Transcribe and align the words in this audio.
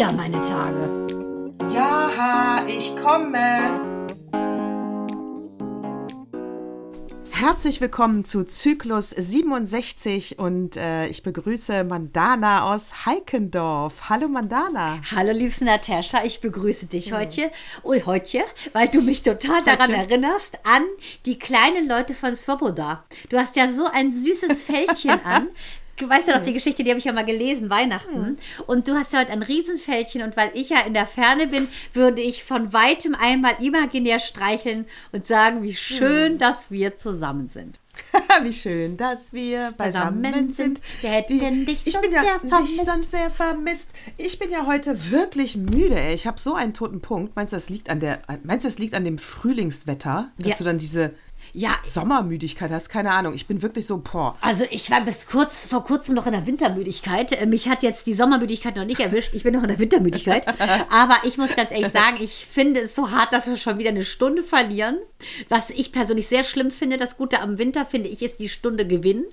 wieder 0.00 0.12
meine 0.12 0.40
Tage. 0.40 1.06
Ja, 1.74 2.64
ich 2.66 2.96
komme. 2.96 3.90
Herzlich 7.30 7.82
willkommen 7.82 8.24
zu 8.24 8.44
Zyklus 8.44 9.10
67 9.10 10.38
und 10.38 10.78
äh, 10.78 11.06
ich 11.08 11.22
begrüße 11.22 11.84
Mandana 11.84 12.72
aus 12.72 13.04
Heikendorf. 13.04 14.08
Hallo 14.08 14.28
Mandana. 14.28 15.00
Hallo 15.14 15.32
liebste 15.32 15.66
Natascha, 15.66 16.24
ich 16.24 16.40
begrüße 16.40 16.86
dich 16.86 17.12
heute 17.12 17.50
und 17.82 18.06
heute, 18.06 18.40
weil 18.72 18.88
du 18.88 19.02
mich 19.02 19.22
total 19.22 19.62
daran 19.64 19.90
erinnerst 19.90 20.60
an 20.64 20.82
die 21.26 21.38
kleinen 21.38 21.88
Leute 21.88 22.14
von 22.14 22.34
Svoboda. 22.34 23.04
Du 23.28 23.38
hast 23.38 23.54
ja 23.56 23.70
so 23.70 23.84
ein 23.84 24.12
süßes 24.12 24.62
Fältchen 24.62 25.18
an. 25.24 25.48
Du 26.00 26.08
weißt 26.08 26.28
ja 26.28 26.36
noch 26.38 26.42
die 26.42 26.54
Geschichte, 26.54 26.82
die 26.82 26.88
habe 26.90 26.98
ich 26.98 27.04
ja 27.04 27.12
mal 27.12 27.24
gelesen, 27.26 27.68
Weihnachten. 27.68 28.38
Und 28.66 28.88
du 28.88 28.94
hast 28.94 29.12
ja 29.12 29.20
heute 29.20 29.32
ein 29.32 29.42
Riesenfältchen 29.42 30.22
und 30.22 30.34
weil 30.36 30.50
ich 30.54 30.70
ja 30.70 30.80
in 30.86 30.94
der 30.94 31.06
Ferne 31.06 31.46
bin, 31.46 31.68
würde 31.92 32.22
ich 32.22 32.42
von 32.42 32.72
weitem 32.72 33.14
einmal 33.14 33.52
imaginär 33.60 34.18
streicheln 34.18 34.86
und 35.12 35.26
sagen, 35.26 35.62
wie 35.62 35.74
schön, 35.74 36.38
dass 36.38 36.70
wir 36.70 36.96
zusammen 36.96 37.48
sind. 37.48 37.78
Wie 38.42 38.52
schön, 38.52 38.96
dass 38.96 39.34
wir 39.34 39.74
beisammen, 39.76 40.22
Beisammen 40.22 40.54
sind. 40.54 40.80
Wir 41.02 41.10
hätten 41.10 41.66
dich 41.66 41.86
ich 41.86 42.00
bin 42.00 42.10
ja 42.12 42.22
sehr 42.40 42.60
dich 42.60 42.76
sonst 42.82 43.10
sehr 43.10 43.30
vermisst. 43.30 43.90
Ich 44.16 44.38
bin 44.38 44.50
ja 44.50 44.64
heute 44.66 45.10
wirklich 45.10 45.56
müde. 45.56 46.00
Ey. 46.00 46.14
Ich 46.14 46.26
habe 46.26 46.40
so 46.40 46.54
einen 46.54 46.72
toten 46.72 47.02
Punkt. 47.02 47.36
Meinst 47.36 47.52
du, 47.52 47.56
das 47.56 47.68
liegt 47.68 47.90
an 47.90 48.00
der? 48.00 48.22
Meinst 48.42 48.64
du, 48.64 48.68
das 48.68 48.78
liegt 48.78 48.94
an 48.94 49.04
dem 49.04 49.18
Frühlingswetter, 49.18 50.30
dass 50.38 50.48
Ja. 50.48 50.56
du 50.58 50.64
dann 50.64 50.78
diese 50.78 51.14
Ja, 51.52 51.76
Sommermüdigkeit 51.82 52.70
hast? 52.70 52.88
Keine 52.88 53.10
Ahnung. 53.12 53.34
Ich 53.34 53.46
bin 53.46 53.62
wirklich 53.62 53.86
so 53.86 53.98
boah. 53.98 54.36
Also 54.40 54.64
ich 54.70 54.90
war 54.90 55.00
bis 55.00 55.26
kurz 55.26 55.66
vor 55.66 55.84
kurzem 55.84 56.14
noch 56.14 56.26
in 56.26 56.32
der 56.32 56.46
Wintermüdigkeit. 56.46 57.32
Äh, 57.32 57.46
Mich 57.46 57.68
hat 57.68 57.82
jetzt 57.82 58.06
die 58.06 58.14
Sommermüdigkeit 58.14 58.76
noch 58.76 58.84
nicht 58.84 59.00
erwischt. 59.00 59.34
Ich 59.34 59.42
bin 59.42 59.54
noch 59.54 59.62
in 59.62 59.68
der 59.68 59.78
Wintermüdigkeit. 59.78 60.46
Aber 60.90 61.16
ich 61.24 61.38
muss 61.38 61.56
ganz 61.56 61.70
ehrlich 61.70 61.92
sagen, 61.92 62.18
ich 62.20 62.46
finde 62.46 62.80
es 62.80 62.94
so 62.94 63.10
hart, 63.10 63.32
dass 63.32 63.46
wir 63.46 63.56
schon 63.56 63.78
wieder 63.78 63.90
eine 63.90 64.04
Stunde 64.04 64.42
verlieren. 64.42 64.96
Was 65.48 65.70
ich 65.70 65.92
persönlich 65.92 66.28
sehr 66.28 66.44
schlimm 66.44 66.70
finde. 66.70 66.96
Das 66.96 67.16
Gute 67.16 67.40
am 67.40 67.58
Winter 67.58 67.84
finde 67.84 68.08
ich 68.08 68.22
ist 68.22 68.38
die 68.38 68.48
Stunde 68.48 68.86
Gewinn. 68.86 69.24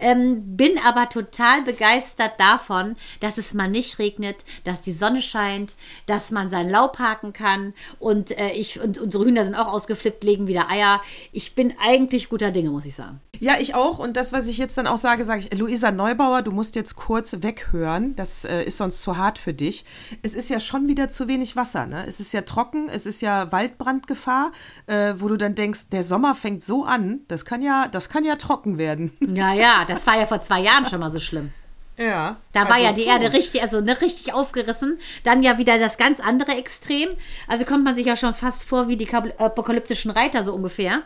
Ähm, 0.00 0.56
bin 0.56 0.78
aber 0.84 1.08
total 1.08 1.62
begeistert 1.62 2.32
davon, 2.38 2.96
dass 3.20 3.38
es 3.38 3.54
mal 3.54 3.68
nicht 3.68 3.98
regnet, 3.98 4.36
dass 4.64 4.82
die 4.82 4.92
Sonne 4.92 5.22
scheint, 5.22 5.76
dass 6.06 6.30
man 6.30 6.50
sein 6.50 6.68
Laub 6.68 6.98
haken 6.98 7.32
kann 7.32 7.74
und 7.98 8.36
äh, 8.38 8.50
ich 8.52 8.80
und 8.80 8.98
unsere 8.98 9.24
Hühner 9.24 9.44
sind 9.44 9.54
auch 9.54 9.68
ausgeflippt, 9.68 10.24
legen 10.24 10.46
wieder 10.46 10.70
Eier. 10.70 11.02
Ich 11.32 11.54
bin 11.58 11.74
eigentlich 11.80 12.28
guter 12.28 12.52
Dinge, 12.52 12.70
muss 12.70 12.86
ich 12.86 12.94
sagen. 12.94 13.20
Ja, 13.40 13.54
ich 13.58 13.74
auch. 13.74 13.98
Und 13.98 14.16
das, 14.16 14.32
was 14.32 14.46
ich 14.46 14.58
jetzt 14.58 14.78
dann 14.78 14.86
auch 14.86 14.96
sage, 14.96 15.24
sage 15.24 15.40
ich, 15.40 15.58
Luisa 15.58 15.90
Neubauer, 15.90 16.42
du 16.42 16.52
musst 16.52 16.76
jetzt 16.76 16.94
kurz 16.94 17.34
weghören. 17.40 18.14
Das 18.14 18.44
äh, 18.44 18.62
ist 18.62 18.76
sonst 18.76 19.02
zu 19.02 19.16
hart 19.16 19.40
für 19.40 19.52
dich. 19.52 19.84
Es 20.22 20.36
ist 20.36 20.50
ja 20.50 20.60
schon 20.60 20.86
wieder 20.86 21.08
zu 21.08 21.26
wenig 21.26 21.56
Wasser. 21.56 21.86
Ne? 21.86 22.04
Es 22.06 22.20
ist 22.20 22.32
ja 22.32 22.42
trocken, 22.42 22.88
es 22.88 23.06
ist 23.06 23.22
ja 23.22 23.50
Waldbrandgefahr, 23.50 24.52
äh, 24.86 25.14
wo 25.16 25.26
du 25.26 25.36
dann 25.36 25.56
denkst, 25.56 25.88
der 25.90 26.04
Sommer 26.04 26.36
fängt 26.36 26.62
so 26.62 26.84
an, 26.84 27.22
das 27.26 27.44
kann 27.44 27.60
ja, 27.60 27.88
das 27.88 28.08
kann 28.08 28.24
ja 28.24 28.36
trocken 28.36 28.78
werden. 28.78 29.12
Ja, 29.38 29.52
ja, 29.52 29.84
das 29.86 30.06
war 30.06 30.16
ja 30.16 30.26
vor 30.26 30.40
zwei 30.40 30.60
Jahren 30.60 30.86
schon 30.86 31.00
mal 31.00 31.10
so 31.10 31.18
schlimm. 31.18 31.50
Ja. 31.98 32.36
Da 32.52 32.62
war 32.64 32.74
also, 32.74 32.84
ja 32.84 32.92
die. 32.92 33.04
Erde 33.04 33.32
richtig, 33.32 33.60
also 33.60 33.80
ne, 33.80 34.00
richtig 34.00 34.32
aufgerissen. 34.32 34.98
Dann 35.24 35.42
ja 35.42 35.58
wieder 35.58 35.78
das 35.78 35.98
ganz 35.98 36.20
andere 36.20 36.52
Extrem. 36.52 37.08
Also 37.48 37.64
kommt 37.64 37.84
man 37.84 37.96
sich 37.96 38.06
ja 38.06 38.14
schon 38.14 38.34
fast 38.34 38.62
vor 38.62 38.88
wie 38.88 38.96
die 38.96 39.06
kab- 39.06 39.40
apokalyptischen 39.40 40.12
Reiter 40.12 40.44
so 40.44 40.54
ungefähr. 40.54 41.02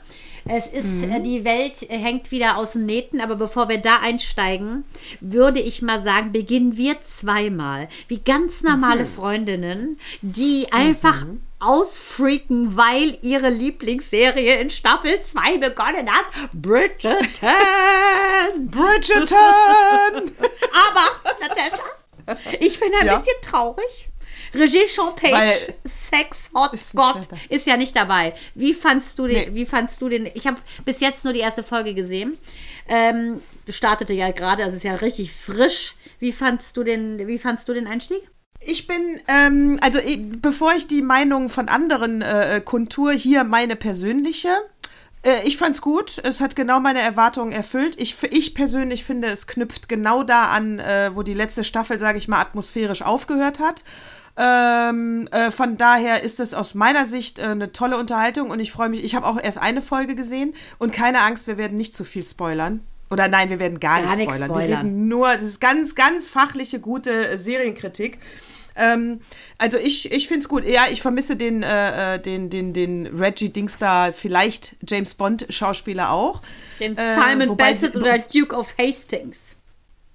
Es 0.49 0.67
ist, 0.67 0.85
Mhm. 0.85 1.13
äh, 1.13 1.21
die 1.21 1.45
Welt 1.45 1.83
äh, 1.91 1.97
hängt 1.99 2.31
wieder 2.31 2.57
aus 2.57 2.73
den 2.73 2.87
Nähten, 2.87 3.21
aber 3.21 3.37
bevor 3.37 3.69
wir 3.69 3.79
da 3.79 3.99
einsteigen, 4.01 4.85
würde 5.21 5.61
ich 5.61 5.83
mal 5.83 6.03
sagen, 6.03 6.33
beginnen 6.33 6.77
wir 6.77 7.01
zweimal 7.03 7.89
wie 8.09 8.19
ganz 8.19 8.63
normale 8.63 9.05
Mhm. 9.05 9.09
Freundinnen, 9.15 10.01
die 10.21 10.67
einfach 10.73 11.25
ausfreaken, 11.61 12.77
weil 12.77 13.19
ihre 13.23 13.49
Lieblingsserie 13.49 14.57
in 14.61 14.69
Staffel 14.71 15.21
2 15.21 15.59
begonnen 15.59 16.11
hat. 16.11 16.25
Bridgerton! 16.53 17.21
Bridgerton! 18.71 20.33
Aber, 20.73 21.33
Natascha, 21.41 21.83
ich 22.61 22.79
bin 22.81 22.93
ein 23.01 23.07
Ja? 23.07 23.19
bisschen 23.19 23.41
traurig. 23.43 24.09
Regie 24.55 24.87
Champagne, 24.87 25.33
Weil- 25.33 25.75
Sex, 25.85 26.51
Hot 26.55 26.75
Ist 26.75 26.95
Gott, 26.95 27.29
ist 27.49 27.67
ja 27.67 27.77
nicht 27.77 27.97
dabei. 27.97 28.35
Wie 28.55 28.75
fandst 28.75 29.19
du 29.19 29.27
den? 29.27 29.53
Nee. 29.53 29.55
Wie 29.55 29.67
fandst 29.67 30.01
du 30.03 30.09
den? 30.09 30.29
Ich 30.35 30.47
habe 30.47 30.59
bis 30.85 31.01
jetzt 31.01 31.25
nur 31.25 31.33
die 31.33 31.41
erste 31.41 31.63
Folge 31.63 31.95
gesehen. 31.95 32.39
Ähm, 32.89 33.41
startete 33.69 34.13
ja 34.13 34.31
gerade, 34.31 34.65
also 34.65 34.77
ist 34.77 34.85
ja 34.85 34.95
richtig 34.95 35.33
frisch. 35.33 35.95
Wie 36.19 36.33
fandst 36.33 36.77
du 36.77 36.85
den? 36.85 37.27
Wie 37.27 37.39
fandst 37.39 37.69
du 37.69 37.75
den 37.75 37.87
Einstieg? 37.87 38.23
Ich 38.65 38.87
bin, 38.87 39.21
ähm, 39.27 39.79
also 39.81 39.99
bevor 40.41 40.75
ich 40.75 40.87
die 40.87 41.03
Meinung 41.03 41.49
von 41.49 41.69
anderen 41.69 42.23
äh, 42.23 42.61
kundtue, 42.65 43.13
hier 43.13 43.43
meine 43.43 43.75
persönliche. 43.75 44.51
Äh, 45.23 45.47
ich 45.47 45.57
fand's 45.57 45.81
gut. 45.81 46.21
Es 46.23 46.41
hat 46.41 46.55
genau 46.55 46.79
meine 46.79 47.01
Erwartungen 47.01 47.53
erfüllt. 47.53 47.95
Ich, 48.01 48.23
ich 48.23 48.55
persönlich 48.55 49.05
finde, 49.05 49.29
es 49.29 49.47
knüpft 49.47 49.89
genau 49.89 50.23
da 50.23 50.45
an, 50.45 50.79
äh, 50.79 51.11
wo 51.15 51.23
die 51.23 51.35
letzte 51.35 51.65
Staffel, 51.65 51.99
sage 51.99 52.19
ich 52.19 52.29
mal, 52.29 52.41
atmosphärisch 52.41 53.03
aufgehört 53.03 53.59
hat. 53.59 53.83
Ähm, 54.37 55.29
äh, 55.31 55.51
von 55.51 55.77
daher 55.77 56.23
ist 56.23 56.41
es 56.41 56.55
aus 56.55 56.75
meiner 56.75 57.05
Sicht 57.07 57.39
äh, 57.39 57.43
eine 57.43 57.73
tolle 57.73 57.99
Unterhaltung 57.99 58.51
und 58.51 58.61
ich 58.61 58.73
freue 58.73 58.89
mich. 58.89 59.05
Ich 59.05 59.15
habe 59.15 59.27
auch 59.27 59.39
erst 59.43 59.59
eine 59.59 59.83
Folge 59.83 60.15
gesehen 60.15 60.55
und 60.79 60.93
keine 60.93 61.21
Angst, 61.21 61.47
wir 61.47 61.59
werden 61.59 61.77
nicht 61.77 61.95
zu 61.95 62.05
viel 62.05 62.25
spoilern. 62.25 62.81
Oder 63.11 63.29
nein, 63.29 63.51
wir 63.51 63.59
werden 63.59 63.79
gar, 63.79 64.01
Gar 64.01 64.17
nicht 64.17 64.23
spoilern. 64.23 64.49
spoilern. 64.49 64.71
Wir 64.71 64.79
reden 64.79 65.09
nur, 65.09 65.31
es 65.35 65.43
ist 65.43 65.61
ganz, 65.61 65.95
ganz 65.95 66.31
fachliche, 66.31 66.81
gute 66.81 67.29
äh, 67.29 67.37
Serienkritik. 67.37 68.19
Ähm, 68.75 69.21
also 69.59 69.77
ich, 69.77 70.11
ich 70.11 70.29
finde 70.29 70.41
es 70.41 70.49
gut. 70.49 70.65
Ja, 70.65 70.87
ich 70.91 71.03
vermisse 71.03 71.37
den, 71.37 71.63
äh, 71.63 72.15
äh, 72.15 72.19
den, 72.19 72.49
den, 72.49 72.73
den 72.73 73.07
Reggie 73.09 73.51
Dingstar, 73.51 74.15
vielleicht 74.15 74.77
James 74.89 75.15
Bond 75.15 75.45
Schauspieler 75.51 76.11
auch. 76.11 76.41
Den 76.81 76.97
Äh, 76.97 77.21
Simon 77.21 77.51
wobei 77.51 77.75
Bassett 77.75 77.95
oder 77.97 78.17
Duke 78.19 78.57
of 78.57 78.75
Hastings. 78.79 79.57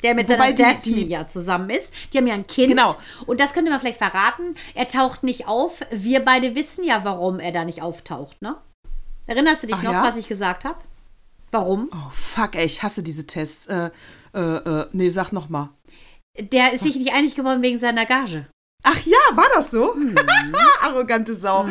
Der 0.04 0.14
mit 0.14 0.30
Wobei 0.30 0.38
seiner 0.38 0.54
die- 0.54 0.62
Daphne 0.64 0.94
die- 0.96 1.08
ja 1.08 1.26
zusammen 1.28 1.70
ist. 1.72 1.92
Die 2.14 2.18
haben 2.20 2.28
ja 2.28 2.36
ein 2.36 2.46
Kind. 2.48 2.70
Genau. 2.70 2.96
Und 3.26 3.40
das 3.40 3.54
könnte 3.54 3.72
man 3.72 3.80
vielleicht 3.80 3.98
verraten. 3.98 4.56
Er 4.76 4.88
taucht 4.88 5.24
nicht 5.24 5.48
auf. 5.48 5.80
Wir 5.92 6.24
beide 6.24 6.54
wissen 6.56 6.84
ja, 6.84 7.04
warum 7.04 7.40
er 7.40 7.52
da 7.52 7.66
nicht 7.66 7.82
auftaucht, 7.82 8.42
ne? 8.42 8.56
Erinnerst 9.26 9.64
du 9.64 9.68
dich 9.68 9.76
Ach 9.78 9.84
noch, 9.84 9.92
ja? 9.94 10.04
was 10.04 10.16
ich 10.18 10.28
gesagt 10.28 10.66
habe? 10.66 10.78
Warum? 11.52 11.90
Oh, 11.94 12.10
fuck, 12.12 12.56
ey, 12.56 12.66
ich 12.66 12.84
hasse 12.84 13.02
diese 13.04 13.26
Tests. 13.26 13.68
Äh, 13.68 13.90
äh, 14.34 14.40
äh, 14.40 14.86
nee, 14.92 15.10
sag 15.10 15.32
noch 15.32 15.50
mal. 15.50 15.70
Der 16.40 16.74
ist 16.74 16.84
sich 16.84 16.96
nicht 16.96 17.14
einig 17.14 17.34
geworden 17.36 17.62
wegen 17.64 17.80
seiner 17.80 18.06
Gage. 18.06 18.48
Ach 18.84 19.00
ja, 19.06 19.18
war 19.36 19.48
das 19.56 19.72
so? 19.72 19.96
Arrogante 20.84 21.34
Sau. 21.34 21.66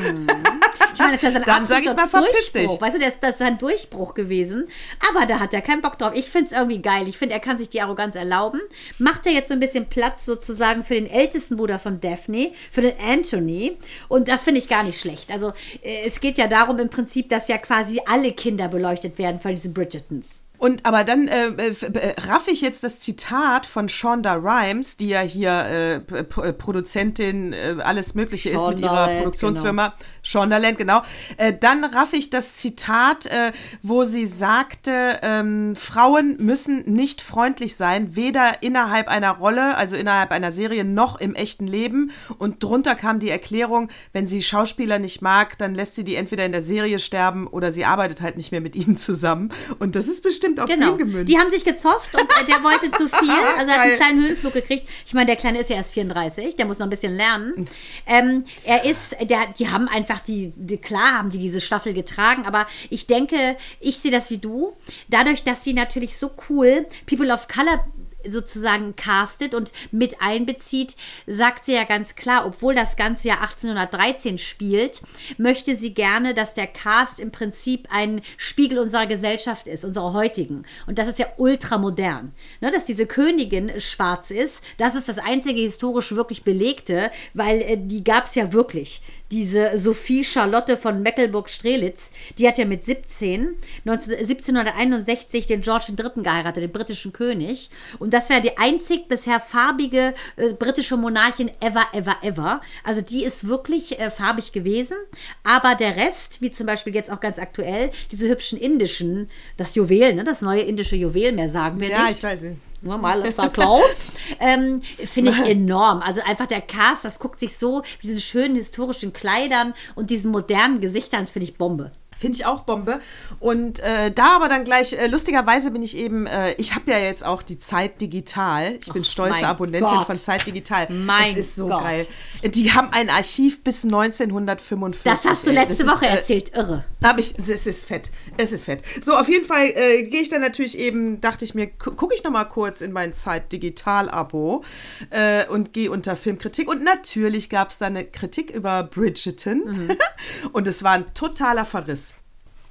Ich 0.96 1.00
meine, 1.00 1.12
das 1.12 1.22
ist 1.22 1.28
ja 1.28 1.32
sein 1.32 1.42
Dann 1.44 1.66
sag 1.66 1.84
ich 1.84 1.94
mal, 1.94 2.08
verpiss 2.08 2.52
dich. 2.52 2.68
Weißt 2.80 2.96
du, 2.96 3.00
das, 3.00 3.20
das 3.20 3.32
ist 3.32 3.38
sein 3.38 3.58
Durchbruch 3.58 4.14
gewesen. 4.14 4.68
Aber 5.10 5.26
da 5.26 5.38
hat 5.40 5.52
er 5.52 5.60
keinen 5.60 5.82
Bock 5.82 5.98
drauf. 5.98 6.12
Ich 6.14 6.30
finde 6.30 6.46
es 6.50 6.52
irgendwie 6.52 6.80
geil. 6.80 7.06
Ich 7.08 7.18
finde, 7.18 7.34
er 7.34 7.40
kann 7.40 7.58
sich 7.58 7.68
die 7.68 7.80
Arroganz 7.80 8.14
erlauben. 8.14 8.60
Macht 8.98 9.26
er 9.26 9.32
jetzt 9.32 9.48
so 9.48 9.54
ein 9.54 9.60
bisschen 9.60 9.86
Platz 9.86 10.24
sozusagen 10.24 10.82
für 10.82 10.94
den 10.94 11.06
ältesten 11.06 11.56
Bruder 11.56 11.78
von 11.78 12.00
Daphne, 12.00 12.52
für 12.70 12.80
den 12.80 12.94
Anthony. 12.98 13.76
Und 14.08 14.28
das 14.28 14.44
finde 14.44 14.60
ich 14.60 14.68
gar 14.68 14.82
nicht 14.82 15.00
schlecht. 15.00 15.30
Also 15.30 15.52
äh, 15.82 16.06
es 16.06 16.20
geht 16.20 16.38
ja 16.38 16.46
darum 16.46 16.78
im 16.78 16.88
Prinzip, 16.88 17.28
dass 17.28 17.48
ja 17.48 17.58
quasi 17.58 18.00
alle 18.06 18.32
Kinder 18.32 18.68
beleuchtet 18.68 19.18
werden 19.18 19.40
von 19.40 19.50
diesen 19.50 19.74
Bridgertons. 19.74 20.40
Und 20.58 20.86
aber 20.86 21.04
dann 21.04 21.28
äh, 21.28 21.48
äh, 21.48 22.14
raff 22.22 22.48
ich 22.48 22.62
jetzt 22.62 22.82
das 22.82 23.00
Zitat 23.00 23.66
von 23.66 23.88
Shonda 23.88 24.34
Rhimes, 24.34 24.96
die 24.96 25.08
ja 25.08 25.20
hier 25.20 26.00
äh, 26.10 26.24
Produzentin 26.24 27.52
äh, 27.52 27.76
alles 27.82 28.14
Mögliche 28.14 28.50
ist 28.50 28.66
mit 28.66 28.78
ihrer 28.78 28.88
Shondaland, 28.88 29.18
Produktionsfirma. 29.18 29.94
Shondaland, 30.26 30.76
genau. 30.76 31.02
Äh, 31.36 31.52
dann 31.58 31.84
raff 31.84 32.12
ich 32.12 32.30
das 32.30 32.54
Zitat, 32.54 33.26
äh, 33.26 33.52
wo 33.82 34.04
sie 34.04 34.26
sagte, 34.26 35.20
ähm, 35.22 35.76
Frauen 35.76 36.36
müssen 36.38 36.82
nicht 36.92 37.20
freundlich 37.22 37.76
sein, 37.76 38.16
weder 38.16 38.62
innerhalb 38.62 39.06
einer 39.08 39.30
Rolle, 39.32 39.76
also 39.76 39.94
innerhalb 39.94 40.32
einer 40.32 40.50
Serie, 40.50 40.84
noch 40.84 41.20
im 41.20 41.34
echten 41.36 41.66
Leben. 41.68 42.10
Und 42.38 42.62
drunter 42.62 42.96
kam 42.96 43.20
die 43.20 43.30
Erklärung, 43.30 43.88
wenn 44.12 44.26
sie 44.26 44.42
Schauspieler 44.42 44.98
nicht 44.98 45.22
mag, 45.22 45.56
dann 45.58 45.74
lässt 45.76 45.94
sie 45.94 46.02
die 46.04 46.16
entweder 46.16 46.44
in 46.44 46.52
der 46.52 46.62
Serie 46.62 46.98
sterben 46.98 47.46
oder 47.46 47.70
sie 47.70 47.84
arbeitet 47.84 48.20
halt 48.20 48.36
nicht 48.36 48.50
mehr 48.50 48.60
mit 48.60 48.74
ihnen 48.74 48.96
zusammen. 48.96 49.52
Und 49.78 49.94
das 49.94 50.08
ist 50.08 50.22
bestimmt 50.24 50.58
auf 50.58 50.66
Genau. 50.68 50.96
den 50.96 50.98
gemünzt. 50.98 51.32
Die 51.32 51.38
haben 51.38 51.50
sich 51.50 51.64
gezofft 51.64 52.14
und 52.14 52.22
äh, 52.22 52.44
der 52.48 52.64
wollte 52.64 52.90
zu 52.90 53.08
viel. 53.08 53.28
Also 53.58 53.70
er 53.70 53.76
hat 53.78 53.84
einen 53.86 53.96
kleinen 53.96 54.22
Höhenflug 54.22 54.52
gekriegt. 54.54 54.88
Ich 55.06 55.14
meine, 55.14 55.26
der 55.26 55.36
Kleine 55.36 55.60
ist 55.60 55.70
ja 55.70 55.76
erst 55.76 55.94
34, 55.94 56.56
der 56.56 56.66
muss 56.66 56.78
noch 56.78 56.86
ein 56.86 56.90
bisschen 56.90 57.14
lernen. 57.16 57.66
Ähm, 58.06 58.44
er 58.64 58.84
ist, 58.84 59.14
der, 59.22 59.38
die 59.58 59.70
haben 59.70 59.88
einfach 59.88 60.15
die, 60.20 60.52
die, 60.56 60.78
klar 60.78 61.18
haben 61.18 61.30
die 61.30 61.38
diese 61.38 61.60
Staffel 61.60 61.94
getragen, 61.94 62.46
aber 62.46 62.66
ich 62.90 63.06
denke, 63.06 63.56
ich 63.80 63.98
sehe 63.98 64.10
das 64.10 64.30
wie 64.30 64.38
du. 64.38 64.76
Dadurch, 65.08 65.44
dass 65.44 65.64
sie 65.64 65.74
natürlich 65.74 66.16
so 66.16 66.30
cool 66.48 66.86
People 67.06 67.32
of 67.32 67.48
Color 67.48 67.84
sozusagen 68.30 68.96
castet 68.96 69.54
und 69.54 69.72
mit 69.90 70.20
einbezieht, 70.20 70.96
sagt 71.26 71.64
sie 71.64 71.74
ja 71.74 71.84
ganz 71.84 72.16
klar, 72.16 72.46
obwohl 72.46 72.74
das 72.74 72.96
ganze 72.96 73.28
Jahr 73.28 73.40
1813 73.42 74.38
spielt, 74.38 75.02
möchte 75.38 75.76
sie 75.76 75.94
gerne, 75.94 76.34
dass 76.34 76.54
der 76.54 76.66
Cast 76.66 77.20
im 77.20 77.30
Prinzip 77.30 77.88
ein 77.90 78.22
Spiegel 78.36 78.78
unserer 78.78 79.06
Gesellschaft 79.06 79.68
ist, 79.68 79.84
unserer 79.84 80.12
heutigen. 80.12 80.64
Und 80.86 80.98
das 80.98 81.08
ist 81.08 81.18
ja 81.18 81.26
ultramodern. 81.36 82.32
Ne, 82.60 82.70
dass 82.70 82.84
diese 82.84 83.06
Königin 83.06 83.80
schwarz 83.80 84.30
ist, 84.30 84.62
das 84.78 84.94
ist 84.94 85.08
das 85.08 85.18
einzige 85.18 85.60
historisch 85.60 86.12
wirklich 86.12 86.44
belegte, 86.44 87.10
weil 87.34 87.62
äh, 87.62 87.78
die 87.78 88.04
gab 88.04 88.26
es 88.26 88.34
ja 88.34 88.52
wirklich 88.52 89.02
diese 89.30 89.78
Sophie 89.78 90.24
Charlotte 90.24 90.76
von 90.76 91.02
Mecklenburg-Strelitz, 91.02 92.10
die 92.38 92.46
hat 92.46 92.58
ja 92.58 92.64
mit 92.64 92.84
17, 92.84 93.56
19, 93.84 94.14
1761 94.14 95.46
den 95.46 95.60
George 95.60 95.92
III. 95.98 96.22
geheiratet, 96.22 96.62
den 96.62 96.72
britischen 96.72 97.12
König. 97.12 97.70
Und 97.98 98.14
das 98.14 98.28
wäre 98.28 98.40
die 98.40 98.56
einzig 98.56 99.08
bisher 99.08 99.40
farbige 99.40 100.14
äh, 100.36 100.52
britische 100.52 100.96
Monarchin 100.96 101.50
ever, 101.60 101.86
ever, 101.92 102.16
ever. 102.22 102.60
Also 102.84 103.00
die 103.00 103.24
ist 103.24 103.48
wirklich 103.48 103.98
äh, 103.98 104.10
farbig 104.10 104.52
gewesen. 104.52 104.96
Aber 105.42 105.74
der 105.74 105.96
Rest, 105.96 106.40
wie 106.40 106.50
zum 106.50 106.66
Beispiel 106.66 106.94
jetzt 106.94 107.10
auch 107.10 107.20
ganz 107.20 107.38
aktuell, 107.38 107.90
diese 108.12 108.28
hübschen 108.28 108.58
indischen, 108.58 109.30
das 109.56 109.74
Juwel, 109.74 110.14
ne, 110.14 110.24
das 110.24 110.42
neue 110.42 110.62
indische 110.62 110.96
Juwel, 110.96 111.32
mehr 111.32 111.50
sagen 111.50 111.80
wir 111.80 111.88
ja, 111.88 112.06
nicht. 112.06 112.18
ich 112.18 112.22
weiß 112.22 112.42
nicht. 112.42 112.65
Nur 112.82 112.98
mal 112.98 113.22
Lipsa 113.22 113.48
closed. 113.50 113.96
ähm, 114.40 114.82
Finde 114.82 115.30
ich 115.30 115.40
enorm. 115.40 116.02
Also 116.02 116.20
einfach 116.24 116.46
der 116.46 116.60
Cast, 116.60 117.04
das 117.04 117.18
guckt 117.18 117.40
sich 117.40 117.56
so, 117.56 117.82
diesen 118.02 118.20
schönen 118.20 118.56
historischen 118.56 119.12
Kleidern 119.12 119.74
und 119.94 120.10
diesen 120.10 120.30
modernen 120.30 120.80
Gesichtern, 120.80 121.20
das 121.20 121.30
finde 121.30 121.46
ich 121.46 121.56
Bombe. 121.56 121.92
Finde 122.18 122.36
ich 122.38 122.46
auch 122.46 122.62
Bombe. 122.62 122.98
Und 123.40 123.80
äh, 123.80 124.10
da 124.10 124.36
aber 124.36 124.48
dann 124.48 124.64
gleich, 124.64 124.94
äh, 124.94 125.06
lustigerweise 125.06 125.70
bin 125.70 125.82
ich 125.82 125.96
eben, 125.96 126.26
äh, 126.26 126.52
ich 126.54 126.74
habe 126.74 126.90
ja 126.90 126.98
jetzt 126.98 127.24
auch 127.24 127.42
die 127.42 127.58
Zeit 127.58 128.00
Digital. 128.00 128.78
Ich 128.80 128.92
bin 128.92 129.02
Och, 129.02 129.06
stolze 129.06 129.46
Abonnentin 129.46 129.96
Gott. 129.98 130.06
von 130.06 130.16
Zeit 130.16 130.46
Digital. 130.46 130.88
Mein 130.90 131.32
Es 131.32 131.36
ist 131.36 131.56
so 131.56 131.68
Gott. 131.68 131.80
geil. 131.82 132.06
Die 132.44 132.72
haben 132.72 132.88
ein 132.92 133.10
Archiv 133.10 133.62
bis 133.62 133.84
1945. 133.84 135.02
Das 135.04 135.24
hast 135.30 135.46
du 135.46 135.50
letzte 135.52 135.84
Das 135.84 135.94
Woche 135.94 136.06
ist, 136.06 136.12
äh, 136.12 136.16
erzählt, 136.16 136.52
irre. 136.54 136.84
Hab 137.02 137.18
ich, 137.18 137.34
es 137.36 137.48
ist 137.66 137.84
fett. 137.86 138.10
Es 138.36 138.52
ist 138.52 138.64
fett. 138.64 138.82
So, 139.00 139.14
auf 139.16 139.28
jeden 139.28 139.44
Fall 139.44 139.66
äh, 139.74 140.04
gehe 140.04 140.22
ich 140.22 140.28
dann 140.28 140.40
natürlich 140.40 140.78
eben, 140.78 141.20
dachte 141.20 141.44
ich 141.44 141.54
mir, 141.54 141.66
gu- 141.66 141.92
gucke 141.92 142.14
ich 142.14 142.24
noch 142.24 142.30
mal 142.30 142.44
kurz 142.44 142.80
in 142.80 142.92
mein 142.92 143.12
Zeit-Digital-Abo 143.12 144.64
äh, 145.10 145.46
und 145.48 145.72
gehe 145.72 145.90
unter 145.90 146.16
Filmkritik. 146.16 146.68
Und 146.68 146.82
natürlich 146.82 147.50
gab 147.50 147.70
es 147.70 147.78
da 147.78 147.86
eine 147.86 148.04
Kritik 148.04 148.50
über 148.50 148.82
Bridgerton. 148.84 149.96
und 150.52 150.66
es 150.66 150.82
war 150.82 150.92
ein 150.92 151.04
totaler 151.14 151.64
Verriss. 151.64 152.05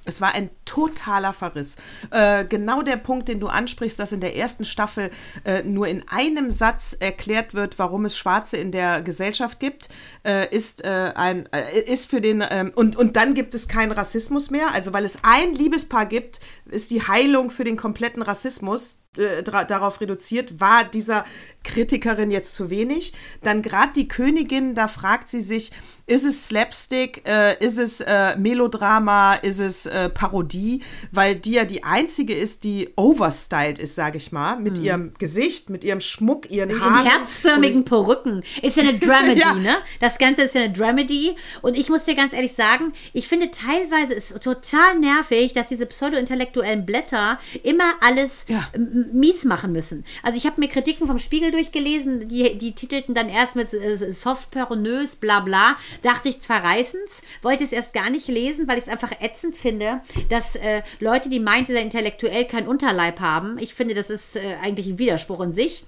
Es 0.06 0.22
war 0.22 0.34
ein 0.34 0.50
totaler 0.66 1.34
Verriss. 1.34 1.78
Äh, 2.12 2.46
genau 2.46 2.82
der 2.82 2.98
Punkt, 2.98 3.28
den 3.28 3.40
du 3.40 3.48
ansprichst, 3.48 4.00
dass 4.00 4.12
in 4.12 4.22
der 4.22 4.36
ersten 4.36 4.66
Staffel 4.66 5.12
äh, 5.44 5.64
nur 5.64 5.88
in 5.88 6.08
einem 6.08 6.52
Satz 6.52 6.96
erklärt 7.00 7.54
wird, 7.54 7.80
warum 7.80 8.06
es 8.06 8.18
Schwarze 8.18 8.58
in 8.58 8.72
der 8.72 9.02
Gesellschaft 9.02 9.60
gibt, 9.60 9.90
äh, 10.24 10.54
ist 10.56 10.84
äh, 10.84 11.12
ein 11.16 11.50
äh, 11.52 11.80
ist 11.82 12.10
für 12.10 12.22
den 12.22 12.44
ähm, 12.50 12.72
und 12.76 12.96
und 12.96 13.16
dann 13.16 13.34
gibt 13.34 13.54
es 13.56 13.68
keinen 13.68 13.92
Rassismus 13.92 14.52
mehr. 14.52 14.74
Also 14.74 14.94
weil 14.94 15.06
es 15.06 15.20
ein 15.24 15.54
Liebespaar 15.54 16.06
gibt, 16.06 16.40
ist 16.66 16.92
die 16.92 17.02
Heilung 17.02 17.50
für 17.50 17.64
den 17.64 17.78
kompletten 17.78 18.22
Rassismus 18.22 19.05
äh, 19.18 19.44
darauf 19.44 20.02
reduziert. 20.02 20.60
War 20.60 20.84
dieser 20.84 21.26
Kritikerin 21.64 22.32
jetzt 22.32 22.54
zu 22.56 22.70
wenig? 22.70 23.14
Dann 23.44 23.62
gerade 23.62 23.94
die 23.96 24.08
Königin, 24.08 24.76
da 24.76 24.88
fragt 24.88 25.28
sie 25.30 25.42
sich, 25.42 25.72
ist 26.08 26.24
es 26.26 26.48
Slapstick, 26.48 27.24
äh, 27.28 27.58
ist 27.66 27.80
es 27.80 28.00
äh, 28.02 28.36
Melodrama, 28.38 29.34
ist 29.36 29.60
es 29.60 29.88
äh, 29.88 30.10
Parodie, 30.10 30.82
weil 31.12 31.36
die 31.36 31.54
ja 31.54 31.66
die 31.66 31.84
einzige 31.84 32.36
ist, 32.36 32.64
die 32.64 32.90
overstyled 32.96 33.80
ist, 33.80 33.96
sage 33.96 34.18
ich 34.18 34.32
mal, 34.32 34.58
mit 34.60 34.78
ihrem 34.78 35.14
Gesicht, 35.18 35.72
mit 35.72 35.84
ihrem 35.84 36.02
Schmuck, 36.02 36.52
ihren 36.52 36.70
In 36.70 36.80
Haaren. 36.80 37.06
herzförmigen 37.08 37.86
Perücken. 37.86 38.44
Ist 38.62 38.78
ja 38.78 38.84
eine 38.84 38.94
Dramedy, 39.00 39.40
Ja. 39.40 39.54
ne? 39.56 39.78
Das 40.00 40.20
Ganze 40.20 40.44
ist 40.44 40.54
ja 40.54 40.62
eine 40.66 40.74
Dramedy. 40.74 41.36
Und 41.64 41.76
ich 41.76 41.90
muss 41.90 42.04
dir 42.04 42.14
ganz 42.16 42.34
ehrlich 42.34 42.54
sagen, 42.54 42.94
ich 43.14 43.28
finde 43.28 43.50
teilweise 43.50 44.14
ist 44.14 44.40
total 44.44 45.00
nervig, 45.00 45.54
dass 45.54 45.68
diese 45.70 45.88
pseudo-intellektuellen 45.88 46.86
Blätter 46.86 47.40
immer 47.64 47.94
alles 48.02 48.46
Ja. 48.48 48.68
Mies 49.12 49.46
machen 49.46 49.72
müssen. 49.72 50.06
Also 50.24 50.38
ich 50.38 50.46
habe 50.46 50.60
mir 50.60 50.68
Kritiken 50.68 51.08
vom 51.08 51.20
Spiegel 51.20 51.52
durchgelesen, 51.52 52.28
die, 52.28 52.58
die 52.58 52.74
titelten 52.74 53.16
dann 53.16 53.30
erst 53.30 53.56
mit 53.56 53.74
äh, 53.74 54.12
soft 54.12 54.52
pornös, 54.52 55.16
bla 55.16 55.40
bla. 55.40 55.78
Dachte 56.02 56.30
ich 56.30 56.42
zwar 56.42 56.64
reißens, 56.64 57.22
wollte 57.42 57.64
es 57.64 57.72
erst 57.72 57.94
gar 57.94 58.10
nicht 58.10 58.28
lesen, 58.28 58.68
weil 58.68 58.78
ich 58.78 58.86
es 58.86 58.90
einfach 58.90 59.12
ätzend 59.20 59.56
finde, 59.56 60.02
dass 60.30 60.56
äh, 60.56 60.82
Leute, 61.00 61.30
die 61.30 61.40
meinen, 61.40 61.66
sie 61.66 61.76
intellektuell 61.76 62.46
keinen 62.46 62.68
Unterleib 62.68 63.20
haben. 63.20 63.58
Ich 63.60 63.74
finde, 63.74 63.94
das 63.94 64.10
ist 64.10 64.36
äh, 64.36 64.56
eigentlich 64.62 64.88
ein 64.88 65.00
Widerspruch 65.00 65.42
in 65.42 65.54
sich. 65.54 65.86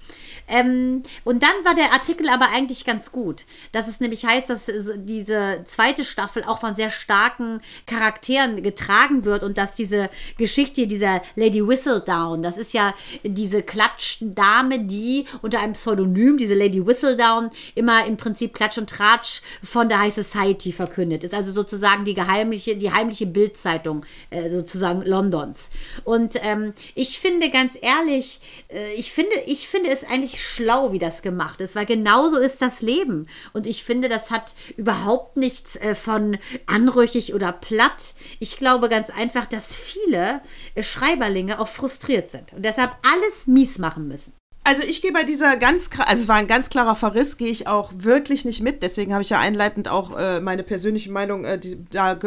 Ähm, 0.48 1.02
und 1.24 1.42
dann 1.42 1.64
war 1.64 1.74
der 1.74 1.92
Artikel 1.92 2.28
aber 2.28 2.48
eigentlich 2.54 2.84
ganz 2.84 3.12
gut, 3.12 3.44
dass 3.72 3.88
es 3.88 4.00
nämlich 4.00 4.24
heißt, 4.24 4.48
dass 4.50 4.68
äh, 4.68 4.98
diese 4.98 5.64
zweite 5.66 6.04
Staffel 6.04 6.44
auch 6.44 6.60
von 6.60 6.76
sehr 6.76 6.90
starken 6.90 7.60
Charakteren 7.86 8.62
getragen 8.62 9.24
wird 9.24 9.42
und 9.42 9.58
dass 9.58 9.74
diese 9.74 10.10
Geschichte 10.36 10.86
dieser 10.86 11.22
Lady 11.36 11.66
Whistledown, 11.66 12.42
das 12.42 12.56
ist 12.56 12.72
ja 12.72 12.94
diese 13.22 13.62
Klatschdame, 13.62 14.80
die 14.80 15.26
unter 15.42 15.60
einem 15.60 15.74
Pseudonym, 15.74 16.38
diese 16.38 16.54
Lady 16.54 16.84
Whistledown, 16.84 17.50
immer 17.74 18.06
im 18.06 18.16
Prinzip 18.16 18.54
Klatsch 18.54 18.78
und 18.78 18.90
Tratsch 18.90 19.42
von 19.62 19.88
der 19.88 20.00
High 20.00 20.14
Society 20.14 20.72
verkündet. 20.72 21.24
Ist 21.24 21.34
also 21.34 21.52
sozusagen 21.52 22.04
die 22.04 22.14
geheimliche, 22.14 22.76
die 22.76 22.92
heimliche 22.92 23.26
Bildzeitung 23.26 24.04
äh, 24.30 24.48
sozusagen 24.48 25.02
Londons. 25.02 25.70
Und 26.04 26.36
ähm, 26.42 26.72
ich 26.94 27.18
finde 27.18 27.50
ganz 27.50 27.78
ehrlich, 27.80 28.40
äh, 28.68 28.92
ich 28.94 29.12
finde, 29.12 29.34
ich 29.46 29.68
finde 29.68 29.90
es 29.90 30.04
eigentlich 30.04 30.44
schlau, 30.44 30.92
wie 30.92 30.98
das 30.98 31.22
gemacht 31.22 31.60
ist, 31.60 31.76
weil 31.76 31.86
genauso 31.86 32.38
ist 32.38 32.60
das 32.62 32.82
Leben. 32.82 33.28
Und 33.52 33.66
ich 33.66 33.84
finde, 33.84 34.08
das 34.08 34.30
hat 34.30 34.54
überhaupt 34.76 35.36
nichts 35.36 35.76
äh, 35.76 35.94
von 35.94 36.38
anrüchig 36.66 37.34
oder 37.34 37.52
platt. 37.52 38.14
Ich 38.38 38.56
glaube 38.56 38.88
ganz 38.88 39.10
einfach, 39.10 39.46
dass 39.46 39.72
viele 39.72 40.40
äh, 40.74 40.82
Schreiberlinge 40.82 41.60
auch 41.60 41.68
frustriert 41.68 42.30
sind 42.30 42.52
und 42.52 42.64
deshalb 42.64 42.97
alles 43.02 43.46
mies 43.46 43.78
machen 43.78 44.08
müssen. 44.08 44.32
Also 44.68 44.82
ich 44.82 45.00
gehe 45.00 45.12
bei 45.12 45.24
dieser 45.24 45.56
ganz, 45.56 45.88
also 45.98 46.22
es 46.22 46.28
war 46.28 46.36
ein 46.36 46.46
ganz 46.46 46.68
klarer 46.68 46.94
Verriss, 46.94 47.38
gehe 47.38 47.48
ich 47.48 47.66
auch 47.66 47.90
wirklich 47.96 48.44
nicht 48.44 48.60
mit. 48.60 48.82
Deswegen 48.82 49.14
habe 49.14 49.22
ich 49.22 49.30
ja 49.30 49.38
einleitend 49.38 49.88
auch 49.88 50.14
äh, 50.14 50.40
meine 50.40 50.62
persönliche 50.62 51.10
Meinung 51.10 51.46
äh, 51.46 51.58
die, 51.58 51.82
da 51.90 52.18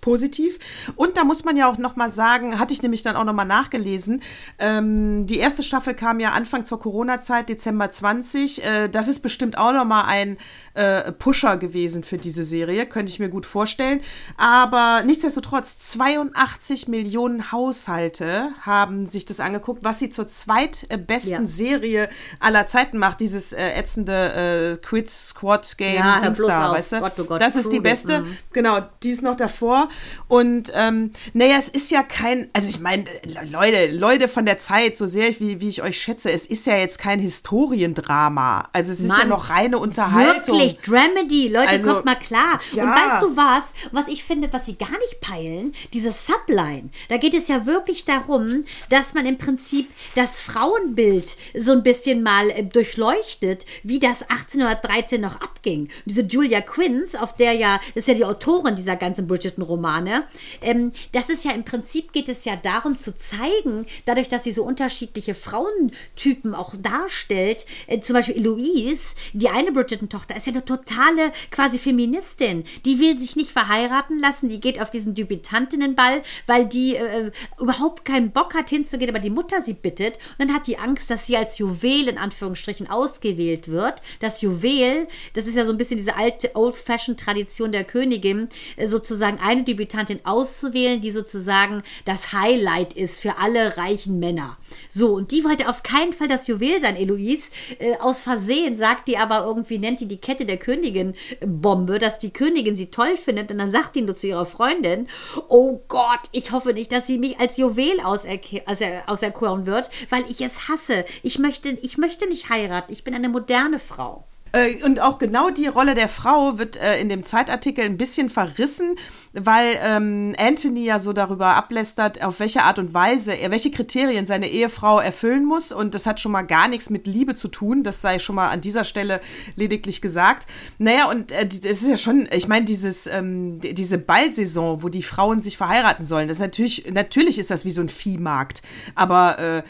positiv. 0.00 0.60
Und 0.94 1.16
da 1.16 1.24
muss 1.24 1.44
man 1.44 1.56
ja 1.56 1.68
auch 1.68 1.76
noch 1.76 1.96
mal 1.96 2.08
sagen, 2.08 2.60
hatte 2.60 2.72
ich 2.72 2.82
nämlich 2.82 3.02
dann 3.02 3.16
auch 3.16 3.24
noch 3.24 3.32
mal 3.32 3.44
nachgelesen. 3.44 4.22
Ähm, 4.60 5.26
die 5.26 5.38
erste 5.38 5.64
Staffel 5.64 5.94
kam 5.94 6.20
ja 6.20 6.30
Anfang 6.30 6.64
zur 6.64 6.78
Corona-Zeit, 6.78 7.48
Dezember 7.48 7.90
20. 7.90 8.64
Äh, 8.64 8.88
das 8.88 9.08
ist 9.08 9.18
bestimmt 9.18 9.58
auch 9.58 9.72
noch 9.72 9.84
mal 9.84 10.04
ein 10.04 10.36
äh, 10.78 11.12
Pusher 11.12 11.56
gewesen 11.56 12.04
für 12.04 12.18
diese 12.18 12.44
Serie, 12.44 12.86
könnte 12.86 13.10
ich 13.10 13.18
mir 13.18 13.28
gut 13.28 13.46
vorstellen. 13.46 14.00
Aber 14.36 15.02
nichtsdestotrotz 15.04 15.78
82 15.78 16.86
Millionen 16.88 17.50
Haushalte 17.50 18.50
haben 18.62 19.06
sich 19.06 19.26
das 19.26 19.40
angeguckt, 19.40 19.82
was 19.82 19.98
sie 19.98 20.10
zur 20.10 20.28
zweitbesten 20.28 21.32
Ja. 21.32 21.46
Serie 21.46 22.08
aller 22.38 22.66
Zeiten 22.66 22.98
macht, 22.98 23.20
dieses 23.20 23.52
äh, 23.52 23.72
ätzende 23.72 24.76
äh, 24.80 24.86
Quid 24.86 25.10
Squad 25.10 25.76
Game 25.78 25.96
Ja, 25.96 26.20
Dings 26.20 26.38
da, 26.46 26.70
weißt 26.72 26.92
du? 26.92 27.00
Gott, 27.00 27.12
oh 27.18 27.24
Gott, 27.24 27.40
das 27.40 27.56
ist 27.56 27.72
die 27.72 27.80
beste. 27.80 28.20
mhm. 28.20 28.36
Genau, 28.52 28.78
die 29.02 29.10
ist 29.10 29.22
noch 29.22 29.36
davor. 29.36 29.88
Und 30.28 30.72
ähm, 30.74 31.10
naja, 31.32 31.56
es 31.58 31.68
ist 31.68 31.90
ja 31.90 32.02
kein, 32.04 32.48
also 32.52 32.68
ich 32.68 32.80
meine, 32.80 33.04
Leute, 33.50 33.86
Leute 33.90 34.28
von 34.28 34.46
der 34.46 34.58
Zeit, 34.58 34.96
so 34.96 35.06
sehr 35.06 35.28
ich, 35.28 35.40
wie, 35.40 35.60
wie 35.60 35.68
ich 35.68 35.82
euch 35.82 36.00
schätze, 36.00 36.30
es 36.30 36.46
ist 36.46 36.66
ja 36.66 36.76
jetzt 36.76 36.98
kein 36.98 37.18
Historiendrama. 37.18 38.68
Also 38.72 38.92
es 38.92 39.00
ist 39.00 39.08
ja 39.10 39.18
Mann, 39.18 39.28
noch 39.28 39.50
reine 39.50 39.78
Unterhaltung. 39.78 40.58
Wirklich, 40.58 40.67
Dramedy, 40.76 41.48
Leute, 41.48 41.68
Also, 41.68 41.92
kommt 41.92 42.04
mal 42.04 42.16
klar. 42.18 42.58
ja. 42.72 42.84
Und 42.84 42.90
weißt 42.90 43.22
du 43.22 43.36
was, 43.36 43.74
was 43.92 44.08
ich 44.08 44.24
finde, 44.24 44.52
was 44.52 44.66
sie 44.66 44.76
gar 44.76 44.90
nicht 44.98 45.20
peilen? 45.20 45.74
Diese 45.92 46.12
Subline. 46.12 46.90
Da 47.08 47.16
geht 47.16 47.34
es 47.34 47.48
ja 47.48 47.66
wirklich 47.66 48.04
darum, 48.04 48.64
dass 48.90 49.14
man 49.14 49.26
im 49.26 49.38
Prinzip 49.38 49.88
das 50.14 50.40
Frauenbild 50.42 51.36
so 51.54 51.72
ein 51.72 51.82
bisschen 51.82 52.22
mal 52.22 52.50
äh, 52.50 52.62
durchleuchtet, 52.64 53.64
wie 53.82 53.98
das 54.00 54.22
1813 54.22 55.20
noch 55.20 55.40
abging. 55.40 55.82
Und 55.82 55.90
diese 56.06 56.22
Julia 56.22 56.60
Quinns, 56.60 57.14
auf 57.14 57.36
der 57.36 57.52
ja, 57.52 57.76
das 57.94 58.02
ist 58.02 58.08
ja 58.08 58.14
die 58.14 58.24
Autorin 58.24 58.76
dieser 58.76 58.96
ganzen 58.96 59.26
Bridgerton-Romane, 59.26 60.24
ähm, 60.62 60.92
das 61.12 61.28
ist 61.28 61.44
ja 61.44 61.52
im 61.52 61.64
Prinzip 61.64 62.12
geht 62.12 62.28
es 62.28 62.44
ja 62.44 62.56
darum 62.56 62.98
zu 62.98 63.16
zeigen, 63.16 63.86
dadurch, 64.04 64.28
dass 64.28 64.44
sie 64.44 64.52
so 64.52 64.62
unterschiedliche 64.64 65.34
Frauentypen 65.34 66.54
auch 66.54 66.74
darstellt, 66.80 67.66
äh, 67.86 68.00
zum 68.00 68.14
Beispiel 68.14 68.36
Eloise, 68.36 69.14
die 69.32 69.48
eine 69.48 69.72
Bridgerton-Tochter, 69.72 70.36
ist 70.36 70.46
ja 70.46 70.52
eine 70.58 70.64
totale 70.64 71.32
quasi 71.50 71.78
Feministin. 71.78 72.64
Die 72.84 72.98
will 72.98 73.18
sich 73.18 73.36
nicht 73.36 73.52
verheiraten 73.52 74.18
lassen, 74.18 74.48
die 74.48 74.60
geht 74.60 74.80
auf 74.80 74.90
diesen 74.90 75.14
Debütantinnenball, 75.14 76.22
weil 76.46 76.66
die 76.66 76.96
äh, 76.96 77.30
überhaupt 77.60 78.04
keinen 78.04 78.32
Bock 78.32 78.54
hat 78.54 78.70
hinzugehen, 78.70 79.10
aber 79.10 79.20
die 79.20 79.30
Mutter 79.30 79.62
sie 79.62 79.74
bittet. 79.74 80.18
Und 80.38 80.48
dann 80.48 80.54
hat 80.54 80.66
die 80.66 80.78
Angst, 80.78 81.10
dass 81.10 81.26
sie 81.26 81.36
als 81.36 81.58
Juwel 81.58 82.08
in 82.08 82.18
Anführungsstrichen 82.18 82.90
ausgewählt 82.90 83.68
wird. 83.68 84.02
Das 84.20 84.40
Juwel, 84.40 85.08
das 85.34 85.46
ist 85.46 85.54
ja 85.54 85.64
so 85.64 85.72
ein 85.72 85.78
bisschen 85.78 85.98
diese 85.98 86.16
alte 86.16 86.54
Old-Fashioned-Tradition 86.54 87.72
der 87.72 87.84
Königin, 87.84 88.48
äh, 88.76 88.86
sozusagen 88.86 89.38
eine 89.40 89.62
Debütantin 89.62 90.20
auszuwählen, 90.24 91.00
die 91.00 91.12
sozusagen 91.12 91.82
das 92.04 92.32
Highlight 92.32 92.94
ist 92.94 93.20
für 93.20 93.38
alle 93.38 93.76
reichen 93.76 94.18
Männer. 94.18 94.58
So, 94.88 95.14
und 95.14 95.30
die 95.30 95.44
wollte 95.44 95.68
auf 95.68 95.82
keinen 95.82 96.12
Fall 96.12 96.28
das 96.28 96.46
Juwel 96.46 96.80
sein, 96.80 96.96
Eloise. 96.96 97.50
Äh, 97.78 97.96
aus 97.98 98.20
Versehen 98.22 98.76
sagt 98.76 99.08
die 99.08 99.18
aber 99.18 99.44
irgendwie, 99.44 99.78
nennt 99.78 100.00
die 100.00 100.08
die 100.08 100.18
Kette 100.18 100.37
der 100.46 100.56
Königin 100.56 101.14
Bombe, 101.40 101.98
dass 101.98 102.18
die 102.18 102.32
Königin 102.32 102.76
sie 102.76 102.90
toll 102.90 103.16
findet. 103.16 103.50
Und 103.50 103.58
dann 103.58 103.70
sagt 103.70 103.96
die 103.96 104.02
nur 104.02 104.14
zu 104.14 104.26
ihrer 104.26 104.46
Freundin, 104.46 105.08
oh 105.48 105.80
Gott, 105.88 106.20
ich 106.32 106.52
hoffe 106.52 106.72
nicht, 106.72 106.92
dass 106.92 107.06
sie 107.06 107.18
mich 107.18 107.38
als 107.40 107.56
Juwel 107.56 108.00
auserk- 108.00 108.62
auserkoren 109.06 109.66
wird, 109.66 109.90
weil 110.10 110.24
ich 110.28 110.40
es 110.40 110.68
hasse. 110.68 111.04
Ich 111.22 111.38
möchte, 111.38 111.70
ich 111.70 111.98
möchte 111.98 112.28
nicht 112.28 112.50
heiraten. 112.50 112.92
Ich 112.92 113.04
bin 113.04 113.14
eine 113.14 113.28
moderne 113.28 113.78
Frau. 113.78 114.24
Äh, 114.52 114.82
Und 114.84 115.00
auch 115.00 115.18
genau 115.18 115.50
die 115.50 115.66
Rolle 115.66 115.94
der 115.94 116.08
Frau 116.08 116.58
wird 116.58 116.76
äh, 116.76 117.00
in 117.00 117.08
dem 117.08 117.22
Zeitartikel 117.24 117.84
ein 117.84 117.98
bisschen 117.98 118.30
verrissen, 118.30 118.96
weil 119.32 119.78
ähm, 119.84 120.34
Anthony 120.38 120.84
ja 120.84 120.98
so 120.98 121.12
darüber 121.12 121.54
ablästert, 121.54 122.22
auf 122.22 122.40
welche 122.40 122.62
Art 122.62 122.78
und 122.78 122.94
Weise 122.94 123.32
er, 123.34 123.50
welche 123.50 123.70
Kriterien 123.70 124.26
seine 124.26 124.48
Ehefrau 124.48 125.00
erfüllen 125.00 125.44
muss. 125.44 125.70
Und 125.72 125.94
das 125.94 126.06
hat 126.06 126.20
schon 126.20 126.32
mal 126.32 126.42
gar 126.42 126.68
nichts 126.68 126.88
mit 126.90 127.06
Liebe 127.06 127.34
zu 127.34 127.48
tun. 127.48 127.82
Das 127.82 128.00
sei 128.02 128.18
schon 128.18 128.36
mal 128.36 128.48
an 128.48 128.60
dieser 128.60 128.84
Stelle 128.84 129.20
lediglich 129.56 130.00
gesagt. 130.00 130.46
Naja, 130.78 131.10
und 131.10 131.30
äh, 131.32 131.46
es 131.64 131.82
ist 131.82 131.88
ja 131.88 131.96
schon, 131.96 132.28
ich 132.32 132.48
meine, 132.48 132.64
dieses, 132.64 133.06
ähm, 133.06 133.60
die- 133.60 133.74
diese 133.74 133.98
Ballsaison, 133.98 134.82
wo 134.82 134.88
die 134.88 135.02
Frauen 135.02 135.40
sich 135.40 135.56
verheiraten 135.56 136.04
sollen, 136.06 136.28
das 136.28 136.38
ist 136.38 136.42
natürlich, 136.42 136.86
natürlich 136.90 137.38
ist 137.38 137.50
das 137.50 137.64
wie 137.64 137.70
so 137.70 137.80
ein 137.80 137.88
Viehmarkt. 137.88 138.62
Aber 138.94 139.38
äh, 139.38 139.62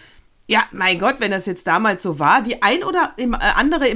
ja, 0.47 0.65
mein 0.73 0.99
Gott, 0.99 1.17
wenn 1.19 1.31
das 1.31 1.45
jetzt 1.47 1.67
damals 1.67 2.03
so 2.03 2.19
war, 2.19 2.41
die 2.43 2.63
ein 2.63 2.83
oder 2.85 3.13
äh, 3.19 3.29
andere 3.57 3.89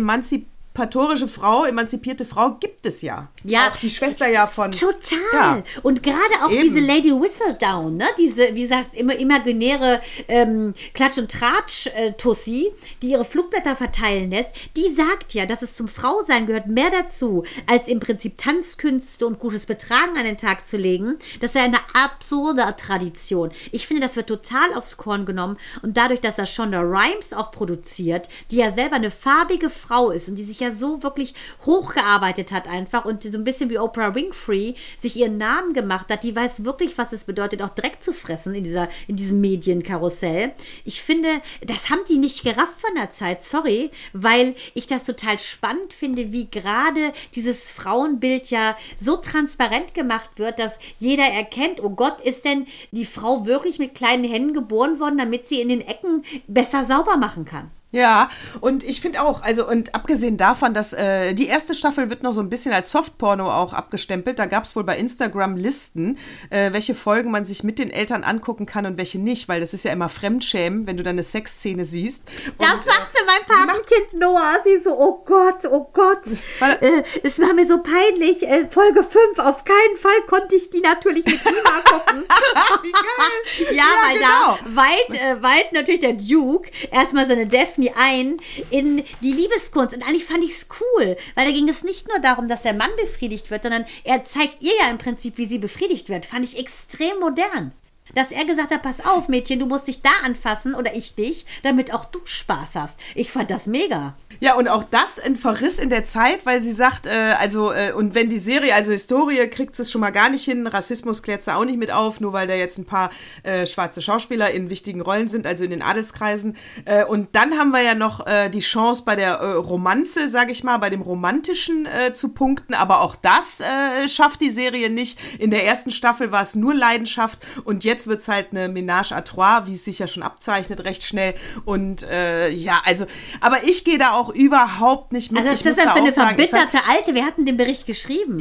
emanzipatorische 0.74 1.28
Frau, 1.28 1.64
emanzipierte 1.64 2.24
Frau 2.24 2.52
gibt 2.52 2.86
es 2.86 3.02
ja. 3.02 3.28
Ja. 3.44 3.68
Auch 3.68 3.76
die 3.76 3.90
Schwester 3.90 4.26
ja 4.28 4.46
von. 4.46 4.72
Total. 4.72 5.18
Ja. 5.32 5.62
Und 5.82 6.02
gerade 6.02 6.18
auch 6.42 6.50
Eben. 6.50 6.62
diese 6.62 6.80
Lady 6.80 7.10
Whistledown, 7.10 7.96
ne? 7.96 8.06
diese, 8.18 8.54
wie 8.54 8.62
gesagt, 8.62 8.94
immer 8.94 9.14
imaginäre 9.16 10.00
ähm, 10.28 10.74
Klatsch- 10.94 11.18
und 11.18 11.30
Tratsch-Tussi, 11.30 12.72
die 13.02 13.10
ihre 13.10 13.24
Flugblätter 13.24 13.76
verteilen 13.76 14.30
lässt, 14.30 14.50
die 14.76 14.88
sagt 14.94 15.34
ja, 15.34 15.46
dass 15.46 15.62
es 15.62 15.76
zum 15.76 15.88
Frausein 15.88 16.46
gehört 16.46 16.68
mehr 16.68 16.90
dazu, 16.90 17.44
als 17.66 17.88
im 17.88 18.00
Prinzip 18.00 18.38
Tanzkünste 18.38 19.26
und 19.26 19.38
gutes 19.38 19.66
Betragen 19.66 20.16
an 20.16 20.24
den 20.24 20.38
Tag 20.38 20.66
zu 20.66 20.76
legen. 20.76 21.18
Das 21.40 21.52
sei 21.52 21.60
eine 21.60 21.80
absurde 21.92 22.62
Tradition. 22.76 23.50
Ich 23.72 23.86
finde, 23.86 24.02
das 24.02 24.16
wird 24.16 24.28
total 24.28 24.72
aufs 24.74 24.96
Korn 24.96 25.26
genommen 25.26 25.58
und 25.82 25.96
dadurch, 25.96 26.20
dass 26.20 26.38
er 26.38 26.46
Shonda 26.46 26.80
Rhimes 26.80 27.32
auch 27.32 27.50
produziert, 27.50 28.28
die 28.50 28.56
ja 28.56 28.72
selber 28.72 28.96
eine 28.96 29.10
farbige 29.10 29.68
Frau 29.68 30.10
ist 30.10 30.28
und 30.28 30.36
die 30.36 30.44
sich 30.44 30.62
ja 30.62 30.73
so 30.73 31.02
wirklich 31.02 31.35
hochgearbeitet 31.66 32.52
hat 32.52 32.69
einfach 32.69 33.04
und 33.04 33.23
so 33.23 33.37
ein 33.37 33.45
bisschen 33.45 33.71
wie 33.71 33.78
Oprah 33.78 34.14
Winfrey 34.14 34.76
sich 35.00 35.16
ihren 35.16 35.37
Namen 35.37 35.75
gemacht 35.75 36.09
hat, 36.11 36.25
die 36.25 36.35
weiß 36.35 36.64
wirklich, 36.64 36.97
was 36.99 37.12
es 37.12 37.25
bedeutet, 37.25 37.62
auch 37.62 37.71
Dreck 37.71 38.02
zu 38.02 38.12
fressen 38.12 38.54
in, 38.54 38.64
dieser, 38.64 38.88
in 39.07 39.16
diesem 39.16 39.40
Medienkarussell. 39.40 40.52
Ich 40.85 41.02
finde, 41.02 41.28
das 41.61 41.90
haben 41.90 42.02
die 42.09 42.19
nicht 42.19 42.42
gerafft 42.42 42.81
von 42.81 42.95
der 42.97 43.12
Zeit, 43.12 43.45
sorry, 43.45 43.90
weil 44.12 44.54
ich 44.75 44.87
das 44.87 45.04
total 45.04 45.38
spannend 45.38 45.92
finde, 45.92 46.33
wie 46.33 46.50
gerade 46.50 47.12
dieses 47.35 47.71
Frauenbild 47.71 48.50
ja 48.50 48.76
so 48.99 49.16
transparent 49.16 49.95
gemacht 49.95 50.31
wird, 50.37 50.59
dass 50.59 50.78
jeder 50.99 51.25
erkennt, 51.25 51.83
oh 51.83 51.90
Gott, 51.90 52.21
ist 52.21 52.45
denn 52.45 52.66
die 52.90 53.07
Frau 53.07 53.47
wirklich 53.47 53.78
mit 53.78 53.95
kleinen 53.95 54.25
Händen 54.25 54.54
geboren 54.54 55.00
worden, 55.00 55.19
damit 55.19 55.49
sie 55.49 55.61
in 55.61 55.69
den 55.69 55.81
Ecken 55.81 56.25
besser 56.47 56.85
sauber 56.85 57.16
machen 57.16 57.45
kann? 57.45 57.71
Ja, 57.92 58.28
und 58.61 58.84
ich 58.84 59.00
finde 59.02 59.22
auch, 59.22 59.42
also 59.42 59.68
und 59.68 59.94
abgesehen 59.94 60.38
davon, 60.38 60.72
dass 60.72 60.94
äh, 60.94 61.34
die 61.34 61.46
erste 61.46 61.75
Staffel 61.75 62.08
wird 62.08 62.22
noch 62.22 62.32
so 62.32 62.40
ein 62.40 62.49
bisschen 62.49 62.72
als 62.72 62.90
Softporno 62.90 63.52
auch 63.52 63.75
abgestempelt. 63.75 64.38
Da 64.38 64.46
gab 64.46 64.64
es 64.64 64.75
wohl 64.75 64.82
bei 64.84 64.96
Instagram 64.96 65.56
Listen, 65.56 66.18
äh, 66.49 66.72
welche 66.72 66.94
Folgen 66.94 67.30
man 67.30 67.44
sich 67.44 67.62
mit 67.64 67.78
den 67.78 67.90
Eltern 67.90 68.25
angucken 68.25 68.64
kann 68.64 68.87
und 68.87 68.96
welche 68.96 69.18
nicht, 69.18 69.46
weil 69.49 69.61
das 69.61 69.75
ist 69.75 69.84
ja 69.84 69.92
immer 69.92 70.08
Fremdschämen, 70.08 70.87
wenn 70.87 70.96
du 70.96 71.02
dann 71.02 71.16
eine 71.16 71.22
Sexszene 71.22 71.84
siehst. 71.84 72.25
Das 72.58 72.72
Und, 72.72 72.80
äh, 72.80 72.82
sagte 72.84 73.18
mein 73.26 73.44
Patenkind 73.46 74.14
Noah. 74.14 74.56
Sie 74.64 74.78
so, 74.78 74.99
oh 74.99 75.22
Gott, 75.25 75.64
oh 75.70 75.88
Gott. 75.92 76.22
Weil- 76.61 76.78
Äh, 76.80 77.02
es 77.22 77.38
war 77.40 77.52
mir 77.52 77.66
so 77.66 77.82
peinlich. 77.82 78.42
Äh, 78.42 78.66
Folge 78.70 79.04
5, 79.04 79.38
auf 79.38 79.64
keinen 79.64 79.96
Fall 80.00 80.22
konnte 80.28 80.56
ich 80.56 80.70
die 80.70 80.80
natürlich 80.80 81.26
mit 81.26 81.44
Lima 81.44 81.80
gucken. 81.84 82.22
Wie 82.82 82.92
geil! 82.92 83.76
Ja, 83.76 83.84
weil 84.06 84.16
genau. 84.16 84.58
da 84.64 84.76
weit, 84.76 85.20
äh, 85.20 85.42
weit 85.42 85.72
natürlich 85.72 86.00
der 86.00 86.14
Duke 86.14 86.70
erstmal 86.90 87.26
seine 87.28 87.46
Daphne 87.82 87.96
ein 87.96 88.36
in 88.70 89.04
die 89.20 89.32
Liebeskunst. 89.32 89.94
Und 89.94 90.02
eigentlich 90.02 90.24
fand 90.24 90.44
ich 90.44 90.52
es 90.52 90.66
cool, 90.80 91.16
weil 91.34 91.46
da 91.46 91.52
ging 91.52 91.68
es 91.68 91.82
nicht 91.82 92.08
nur 92.08 92.18
darum, 92.20 92.48
dass 92.48 92.62
der 92.62 92.74
Mann 92.74 92.90
befriedigt 93.00 93.50
wird, 93.50 93.62
sondern 93.62 93.84
er 94.04 94.24
zeigt 94.24 94.62
ihr 94.62 94.72
ja 94.80 94.90
im 94.90 94.98
Prinzip, 94.98 95.38
wie 95.38 95.46
sie 95.46 95.58
befriedigt 95.58 96.08
wird. 96.08 96.26
Fand 96.26 96.44
ich 96.44 96.58
extrem 96.58 97.18
modern. 97.20 97.72
Dass 98.14 98.32
er 98.32 98.44
gesagt 98.44 98.72
hat, 98.72 98.82
pass 98.82 99.04
auf, 99.04 99.28
Mädchen, 99.28 99.60
du 99.60 99.66
musst 99.66 99.86
dich 99.86 100.02
da 100.02 100.10
anfassen 100.24 100.74
oder 100.74 100.94
ich 100.94 101.14
dich, 101.14 101.46
damit 101.62 101.94
auch 101.94 102.04
du 102.04 102.20
Spaß 102.24 102.74
hast. 102.74 102.98
Ich 103.14 103.30
fand 103.30 103.50
das 103.50 103.66
mega. 103.66 104.16
Ja, 104.42 104.56
und 104.56 104.66
auch 104.66 104.82
das 104.82 105.20
ein 105.20 105.37
Verriss 105.37 105.78
in 105.78 105.88
der 105.88 106.02
Zeit, 106.02 106.44
weil 106.44 106.61
sie 106.61 106.72
sagt, 106.72 107.06
äh, 107.06 107.37
also, 107.38 107.70
äh, 107.70 107.92
und 107.92 108.16
wenn 108.16 108.28
die 108.28 108.40
Serie, 108.40 108.75
also 108.75 108.90
Historie, 108.90 109.46
kriegt 109.46 109.78
es 109.78 109.88
schon 109.88 110.00
mal 110.00 110.11
gar 110.11 110.30
nicht 110.30 110.44
hin, 110.44 110.66
Rassismus 110.66 111.22
klärt 111.22 111.44
sie 111.44 111.54
auch 111.54 111.64
nicht 111.64 111.78
mit 111.78 111.92
auf, 111.92 112.18
nur 112.18 112.32
weil 112.32 112.49
da 112.49 112.54
jetzt 112.54 112.76
ein 112.76 112.84
paar 112.84 113.11
äh, 113.44 113.68
schwarze 113.68 114.02
Schauspieler 114.02 114.50
in 114.50 114.68
wichtigen 114.68 115.00
Rollen 115.00 115.28
sind, 115.28 115.46
also 115.46 115.62
in 115.62 115.70
den 115.70 115.80
Adelskreisen. 115.80 116.56
Äh, 116.87 117.04
und 117.04 117.37
dann 117.37 117.56
haben 117.56 117.70
wir 117.70 117.82
ja 117.82 117.94
noch 117.94 118.26
äh, 118.26 118.49
die 118.49 118.58
Chance 118.58 119.04
bei 119.06 119.14
der 119.14 119.34
äh, 119.34 119.52
Romanze, 119.52 120.28
sage 120.28 120.50
ich 120.50 120.64
mal, 120.64 120.78
bei 120.78 120.90
dem 120.90 121.02
Romantischen 121.02 121.87
zu 122.12 122.30
punkten, 122.30 122.75
aber 122.75 123.00
auch 123.00 123.14
das 123.14 123.62
schafft 124.08 124.40
die 124.40 124.50
Serie 124.50 124.90
nicht. 124.90 125.18
In 125.38 125.50
der 125.50 125.64
ersten 125.64 125.90
Staffel 125.90 126.32
war 126.32 126.42
es 126.42 126.54
nur 126.54 126.75
Leidenschaft 126.75 127.38
und 127.64 127.84
jetzt 127.84 128.08
wird 128.08 128.20
es 128.20 128.28
halt 128.28 128.49
eine 128.50 128.66
Ménage 128.66 129.12
à 129.12 129.22
trois, 129.22 129.66
wie 129.66 129.75
es 129.75 129.84
sich 129.84 129.99
ja 129.99 130.08
schon 130.08 130.22
abzeichnet, 130.22 130.84
recht 130.84 131.04
schnell. 131.04 131.34
Und 131.64 132.02
ja, 132.02 132.82
also, 132.84 133.06
aber 133.40 133.64
ich 133.64 133.84
gehe 133.84 133.99
da 133.99 134.12
auch 134.12 134.31
überhaupt 134.32 135.12
nicht 135.12 135.32
mit. 135.32 135.40
Also, 135.40 135.52
was 135.52 135.60
ich 135.60 135.66
ist 135.66 135.78
das 135.78 135.84
denn 135.84 135.92
für 135.92 136.00
eine 136.00 136.10
auch 136.10 136.14
sagen, 136.14 136.40
ich 136.40 136.50
verbitterte 136.50 136.88
Alte? 136.88 137.14
Wer 137.14 137.24
hat 137.24 137.38
denn 137.38 137.46
den 137.46 137.56
Bericht 137.56 137.86
geschrieben? 137.86 138.38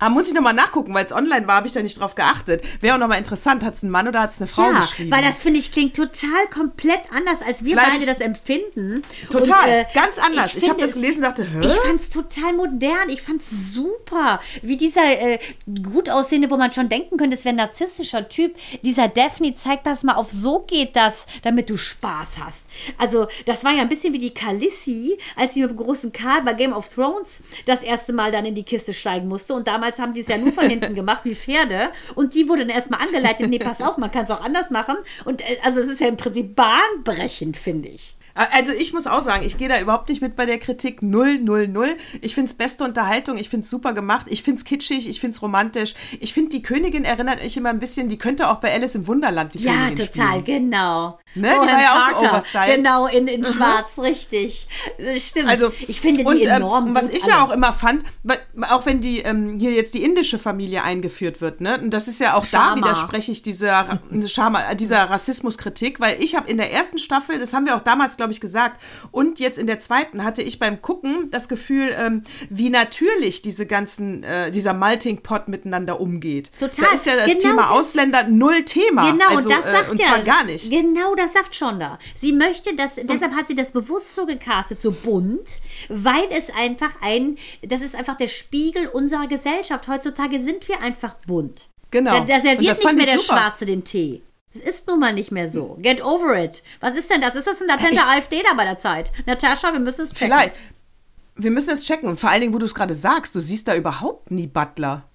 Ah, 0.00 0.10
muss 0.10 0.28
ich 0.28 0.34
nochmal 0.34 0.54
nachgucken, 0.54 0.94
weil 0.94 1.04
es 1.04 1.12
online 1.12 1.46
war, 1.48 1.56
habe 1.56 1.66
ich 1.66 1.72
da 1.72 1.82
nicht 1.82 1.98
drauf 2.00 2.14
geachtet. 2.14 2.62
Wäre 2.80 2.94
auch 2.94 2.98
nochmal 3.00 3.18
interessant, 3.18 3.64
hat 3.64 3.74
es 3.74 3.82
ein 3.82 3.90
Mann 3.90 4.06
oder 4.06 4.20
hat 4.20 4.30
es 4.30 4.40
eine 4.40 4.46
Frau 4.48 4.70
ja, 4.70 4.80
geschrieben? 4.80 5.10
weil 5.10 5.22
das 5.22 5.42
finde 5.42 5.58
ich 5.58 5.72
klingt 5.72 5.96
total 5.96 6.46
komplett 6.52 7.00
anders, 7.12 7.38
als 7.44 7.64
wir 7.64 7.74
Bleib 7.74 7.86
beide 7.90 7.98
ich- 7.98 8.06
das 8.06 8.20
empfinden. 8.20 9.02
Total, 9.30 9.64
Und, 9.64 9.68
äh, 9.68 9.84
ganz 9.94 10.18
anders. 10.18 10.54
Ich, 10.54 10.68
habe 10.68 10.74
finde 10.74 10.80
das 10.82 10.90
es- 10.90 10.94
gelesen 10.94 11.16
und 11.18 11.22
dachte, 11.24 11.44
hä? 11.44 11.66
Ich 11.66 11.72
fand 11.72 12.00
es 12.00 12.08
total 12.10 12.52
modern. 12.52 13.08
Ich 13.08 13.22
fand 13.22 13.42
es 13.42 13.72
super. 13.74 14.40
Wie 14.62 14.76
dieser 14.76 15.04
äh, 15.04 15.38
gut 15.82 16.10
aussehende, 16.10 16.50
wo 16.50 16.56
man 16.56 16.72
schon 16.72 16.88
denken 16.88 17.16
könnte, 17.16 17.36
es 17.36 17.44
wäre 17.44 17.54
ein 17.54 17.56
narzisstischer 17.56 18.28
Typ. 18.28 18.54
Dieser 18.82 19.08
Daphne 19.08 19.54
zeigt 19.56 19.86
das 19.86 20.02
mal 20.04 20.14
auf, 20.14 20.30
so 20.30 20.60
geht 20.60 20.94
das, 20.96 21.26
damit 21.42 21.70
du 21.70 21.76
Spaß 21.76 22.28
hast. 22.44 22.64
Also, 22.98 23.26
das 23.46 23.64
war 23.64 23.72
ja 23.72 23.82
ein 23.82 23.88
bisschen 23.88 24.12
wie 24.12 24.18
die 24.18 24.32
Khaleesi, 24.34 25.18
als 25.36 25.54
sie 25.54 25.62
mit 25.62 25.70
dem 25.70 25.76
großen 25.76 26.12
Karl 26.12 26.42
bei 26.42 26.52
Game 26.54 26.72
of 26.72 26.88
Thrones 26.88 27.40
das 27.66 27.82
erste 27.82 28.12
Mal 28.12 28.30
dann 28.30 28.44
in 28.44 28.54
die 28.54 28.62
Kiste 28.62 28.94
steigen 28.94 29.26
musste. 29.28 29.54
Und 29.54 29.66
damals 29.66 29.87
haben 29.96 30.12
die 30.12 30.20
es 30.20 30.28
ja 30.28 30.36
nur 30.36 30.52
von 30.52 30.68
hinten 30.68 30.94
gemacht, 30.94 31.20
wie 31.24 31.34
Pferde. 31.34 31.90
Und 32.14 32.34
die 32.34 32.48
wurde 32.48 32.66
dann 32.66 32.76
erstmal 32.76 33.00
angeleitet, 33.00 33.48
nee, 33.48 33.58
pass 33.58 33.80
auf, 33.80 33.96
man 33.96 34.12
kann 34.12 34.24
es 34.24 34.30
auch 34.30 34.42
anders 34.42 34.70
machen. 34.70 34.96
Und 35.24 35.40
äh, 35.40 35.56
also, 35.64 35.80
es 35.80 35.86
ist 35.86 36.00
ja 36.00 36.08
im 36.08 36.16
Prinzip 36.16 36.54
bahnbrechend, 36.54 37.56
finde 37.56 37.88
ich. 37.88 38.17
Also 38.38 38.72
ich 38.72 38.92
muss 38.92 39.06
auch 39.06 39.20
sagen, 39.20 39.44
ich 39.44 39.58
gehe 39.58 39.68
da 39.68 39.80
überhaupt 39.80 40.08
nicht 40.08 40.22
mit 40.22 40.36
bei 40.36 40.46
der 40.46 40.58
Kritik. 40.58 41.02
Null, 41.02 41.38
null, 41.38 41.66
null. 41.66 41.88
Ich 42.20 42.34
finde 42.34 42.48
es 42.50 42.54
beste 42.56 42.84
Unterhaltung, 42.84 43.36
ich 43.36 43.48
finde 43.48 43.64
es 43.64 43.70
super 43.70 43.92
gemacht, 43.92 44.26
ich 44.28 44.42
finde 44.44 44.58
es 44.58 44.64
kitschig, 44.64 45.08
ich 45.08 45.20
finde 45.20 45.34
es 45.34 45.42
romantisch. 45.42 45.94
Ich 46.20 46.32
finde, 46.32 46.50
die 46.50 46.62
Königin 46.62 47.04
erinnert 47.04 47.42
mich 47.42 47.56
immer 47.56 47.70
ein 47.70 47.80
bisschen, 47.80 48.08
die 48.08 48.16
könnte 48.16 48.48
auch 48.48 48.56
bei 48.56 48.72
Alice 48.72 48.94
im 48.94 49.06
Wunderland 49.06 49.54
die 49.54 49.64
Ja, 49.64 49.72
Königin 49.72 50.06
total, 50.06 50.40
spielen. 50.40 50.70
genau. 50.70 51.18
Ne, 51.34 51.48
die 51.50 51.54
Rowan 51.54 51.68
war 51.68 51.80
ja 51.82 51.92
auch 51.92 52.06
so 52.08 52.14
Carter, 52.14 52.30
overstyled. 52.32 52.76
Genau, 52.76 53.06
in, 53.06 53.28
in 53.28 53.44
schwarz, 53.44 53.98
richtig. 53.98 54.66
Stimmt. 55.18 55.48
Also, 55.50 55.72
ich 55.86 56.00
finde 56.00 56.20
die 56.20 56.26
und, 56.26 56.40
ähm, 56.42 56.48
enorm 56.48 56.84
und 56.88 56.94
was 56.94 57.10
ich 57.10 57.26
ja 57.26 57.34
alle. 57.34 57.44
auch 57.44 57.50
immer 57.50 57.72
fand, 57.74 58.02
auch 58.68 58.86
wenn 58.86 59.00
die 59.00 59.18
ähm, 59.20 59.58
hier 59.58 59.72
jetzt 59.72 59.92
die 59.94 60.02
indische 60.04 60.38
Familie 60.38 60.82
eingeführt 60.84 61.40
wird, 61.40 61.60
ne, 61.60 61.78
und 61.80 61.90
das 61.90 62.08
ist 62.08 62.20
ja 62.20 62.34
auch 62.34 62.44
Sharma. 62.46 62.80
da 62.80 62.88
widerspreche 62.92 63.32
ich 63.32 63.42
dieser 63.42 64.00
Schama, 64.26 64.74
dieser 64.74 65.10
Rassismuskritik, 65.10 66.00
weil 66.00 66.16
ich 66.22 66.34
habe 66.34 66.50
in 66.50 66.56
der 66.56 66.72
ersten 66.72 66.98
Staffel, 66.98 67.38
das 67.38 67.52
haben 67.52 67.66
wir 67.66 67.76
auch 67.76 67.80
damals, 67.82 68.16
glaube 68.16 68.27
ich, 68.32 68.40
gesagt, 68.40 68.80
und 69.10 69.40
jetzt 69.40 69.58
in 69.58 69.66
der 69.66 69.78
zweiten 69.78 70.24
hatte 70.24 70.42
ich 70.42 70.58
beim 70.58 70.80
Gucken 70.82 71.30
das 71.30 71.48
Gefühl, 71.48 71.94
ähm, 71.98 72.22
wie 72.50 72.70
natürlich 72.70 73.42
diese 73.42 73.66
ganzen, 73.66 74.22
äh, 74.22 74.50
dieser 74.50 74.72
Melting 74.74 75.22
Pot 75.22 75.48
miteinander 75.48 76.00
umgeht. 76.00 76.52
Total. 76.58 76.84
Da 76.84 76.90
ist 76.94 77.06
ja 77.06 77.16
das 77.16 77.28
Genau 77.28 77.40
Thema 77.40 77.62
das- 77.62 77.70
Ausländer 77.70 78.22
null 78.24 78.62
Thema. 78.64 79.10
Genau, 79.10 79.28
also, 79.28 79.48
das 79.48 79.62
sagt 79.64 79.88
äh, 79.88 79.90
und 79.90 80.02
zwar 80.02 80.20
gar 80.22 80.44
nicht. 80.44 80.70
Genau, 80.70 81.14
das 81.14 81.32
sagt 81.32 81.54
Shonda. 81.54 81.98
Sie 82.16 82.32
möchte 82.32 82.74
das, 82.74 82.94
deshalb 82.96 83.34
hat 83.34 83.48
sie 83.48 83.54
das 83.54 83.72
bewusst 83.72 84.14
so 84.14 84.26
gecastet, 84.26 84.80
so 84.82 84.92
bunt, 84.92 85.60
weil 85.88 86.24
es 86.30 86.50
einfach 86.50 86.90
ein, 87.02 87.38
das 87.62 87.80
ist 87.80 87.94
einfach 87.94 88.16
der 88.16 88.28
Spiegel 88.28 88.86
unserer 88.88 89.26
Gesellschaft. 89.26 89.88
Heutzutage 89.88 90.42
sind 90.44 90.68
wir 90.68 90.80
einfach 90.82 91.14
bunt. 91.26 91.68
Genau. 91.90 92.10
Da, 92.12 92.20
da 92.20 92.40
serviert 92.40 92.78
nicht 92.78 92.84
mehr 92.94 93.06
der 93.06 93.18
super. 93.18 93.38
Schwarze 93.38 93.64
den 93.64 93.84
Tee. 93.84 94.22
Es 94.54 94.60
ist 94.60 94.86
nun 94.86 94.98
mal 95.00 95.12
nicht 95.12 95.30
mehr 95.30 95.50
so. 95.50 95.78
Get 95.80 96.02
over 96.02 96.36
it. 96.42 96.62
Was 96.80 96.94
ist 96.94 97.10
denn 97.10 97.20
das? 97.20 97.34
Ist 97.34 97.46
das 97.46 97.60
ein 97.60 97.68
latenter 97.68 97.92
Ich- 97.92 98.00
AfD 98.02 98.42
da 98.42 98.54
bei 98.54 98.64
der 98.64 98.78
Zeit? 98.78 99.12
Natascha, 99.26 99.72
wir 99.72 99.80
müssen 99.80 100.02
es 100.02 100.10
checken. 100.12 100.28
Vielleicht. 100.28 100.54
Wir 101.36 101.50
müssen 101.50 101.70
es 101.70 101.84
checken. 101.84 102.08
Und 102.08 102.18
vor 102.18 102.30
allen 102.30 102.40
Dingen, 102.40 102.54
wo 102.54 102.58
du 102.58 102.66
es 102.66 102.74
gerade 102.74 102.94
sagst, 102.94 103.34
du 103.34 103.40
siehst 103.40 103.68
da 103.68 103.74
überhaupt 103.76 104.30
nie 104.30 104.46
Butler. 104.46 105.07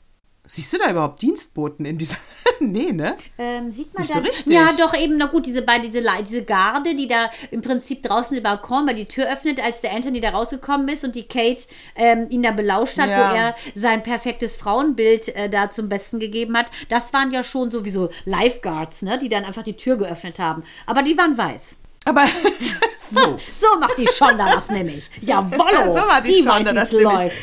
Siehst 0.45 0.73
du 0.73 0.77
da 0.77 0.89
überhaupt 0.91 1.21
Dienstboten 1.21 1.85
in 1.85 1.97
dieser? 1.97 2.17
nee, 2.59 2.91
ne? 2.91 3.15
Ähm, 3.37 3.71
sieht 3.71 3.93
man 3.93 4.03
Nicht 4.03 4.13
da? 4.13 4.19
so 4.19 4.25
richtig. 4.25 4.53
Ja, 4.53 4.71
doch 4.77 4.93
eben, 4.93 5.15
na 5.15 5.27
gut, 5.27 5.45
diese 5.45 5.61
beiden, 5.61 5.89
diese, 5.89 6.03
diese 6.27 6.43
Garde, 6.43 6.95
die 6.95 7.07
da 7.07 7.31
im 7.51 7.61
Prinzip 7.61 8.03
draußen 8.03 8.35
den 8.35 8.43
Balkon 8.43 8.85
bei 8.85 8.93
die 8.93 9.05
Tür 9.07 9.31
öffnet, 9.31 9.63
als 9.63 9.79
der 9.79 9.93
Anthony 9.93 10.19
da 10.19 10.31
rausgekommen 10.31 10.89
ist 10.89 11.05
und 11.05 11.15
die 11.15 11.23
Kate 11.23 11.61
ähm, 11.95 12.27
ihn 12.29 12.43
da 12.43 12.51
belauscht 12.51 12.97
hat, 12.97 13.09
Ja. 13.09 13.31
wo 13.31 13.35
er 13.35 13.55
sein 13.75 14.03
perfektes 14.03 14.57
Frauenbild 14.57 15.29
äh, 15.29 15.49
da 15.49 15.71
zum 15.71 15.87
Besten 15.87 16.19
gegeben 16.19 16.57
hat. 16.57 16.65
Das 16.89 17.13
waren 17.13 17.31
ja 17.31 17.43
schon 17.45 17.71
sowieso 17.71 18.09
Lifeguards, 18.25 19.01
ne, 19.01 19.17
die 19.17 19.29
dann 19.29 19.45
einfach 19.45 19.63
die 19.63 19.77
Tür 19.77 19.95
geöffnet 19.95 20.39
haben. 20.39 20.63
Aber 20.85 21.03
die 21.03 21.17
waren 21.17 21.37
weiß. 21.37 21.77
Aber 22.03 22.25
so. 22.97 23.39
So 23.61 23.79
macht 23.79 23.97
die 23.97 24.07
Schonda 24.07 24.53
das 24.55 24.67
nämlich. 24.69 25.09
Jawollo. 25.21 25.93
So 25.93 26.05
macht 26.05 26.27
die 26.27 26.43
Schonda 26.43 26.65
weiß, 26.65 26.73
das 26.75 26.91
nämlich. 26.91 27.07
läuft. 27.17 27.35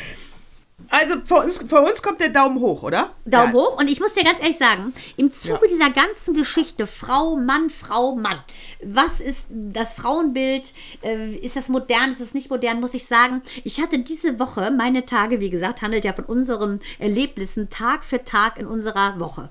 Also 0.89 1.15
für 1.23 1.35
uns, 1.35 1.57
für 1.57 1.81
uns 1.81 2.01
kommt 2.01 2.19
der 2.19 2.29
Daumen 2.29 2.59
hoch, 2.59 2.83
oder? 2.83 3.11
Daumen 3.25 3.53
ja. 3.55 3.59
hoch. 3.61 3.79
Und 3.79 3.89
ich 3.89 3.99
muss 3.99 4.13
dir 4.13 4.23
ganz 4.23 4.41
ehrlich 4.41 4.57
sagen, 4.57 4.93
im 5.17 5.31
Zuge 5.31 5.67
dieser 5.69 5.89
ganzen 5.89 6.33
Geschichte, 6.33 6.87
Frau, 6.87 7.35
Mann, 7.35 7.69
Frau, 7.69 8.15
Mann, 8.15 8.39
was 8.83 9.19
ist 9.19 9.47
das 9.49 9.93
Frauenbild? 9.93 10.73
Äh, 11.01 11.35
ist 11.35 11.55
das 11.55 11.69
modern? 11.69 12.11
Ist 12.11 12.21
das 12.21 12.33
nicht 12.33 12.49
modern? 12.49 12.79
Muss 12.79 12.93
ich 12.93 13.05
sagen, 13.05 13.41
ich 13.63 13.81
hatte 13.81 13.99
diese 13.99 14.39
Woche, 14.39 14.71
meine 14.71 15.05
Tage, 15.05 15.39
wie 15.39 15.49
gesagt, 15.49 15.81
handelt 15.81 16.05
ja 16.05 16.13
von 16.13 16.25
unseren 16.25 16.81
Erlebnissen 16.99 17.69
Tag 17.69 18.03
für 18.03 18.23
Tag 18.23 18.57
in 18.57 18.65
unserer 18.65 19.19
Woche. 19.19 19.49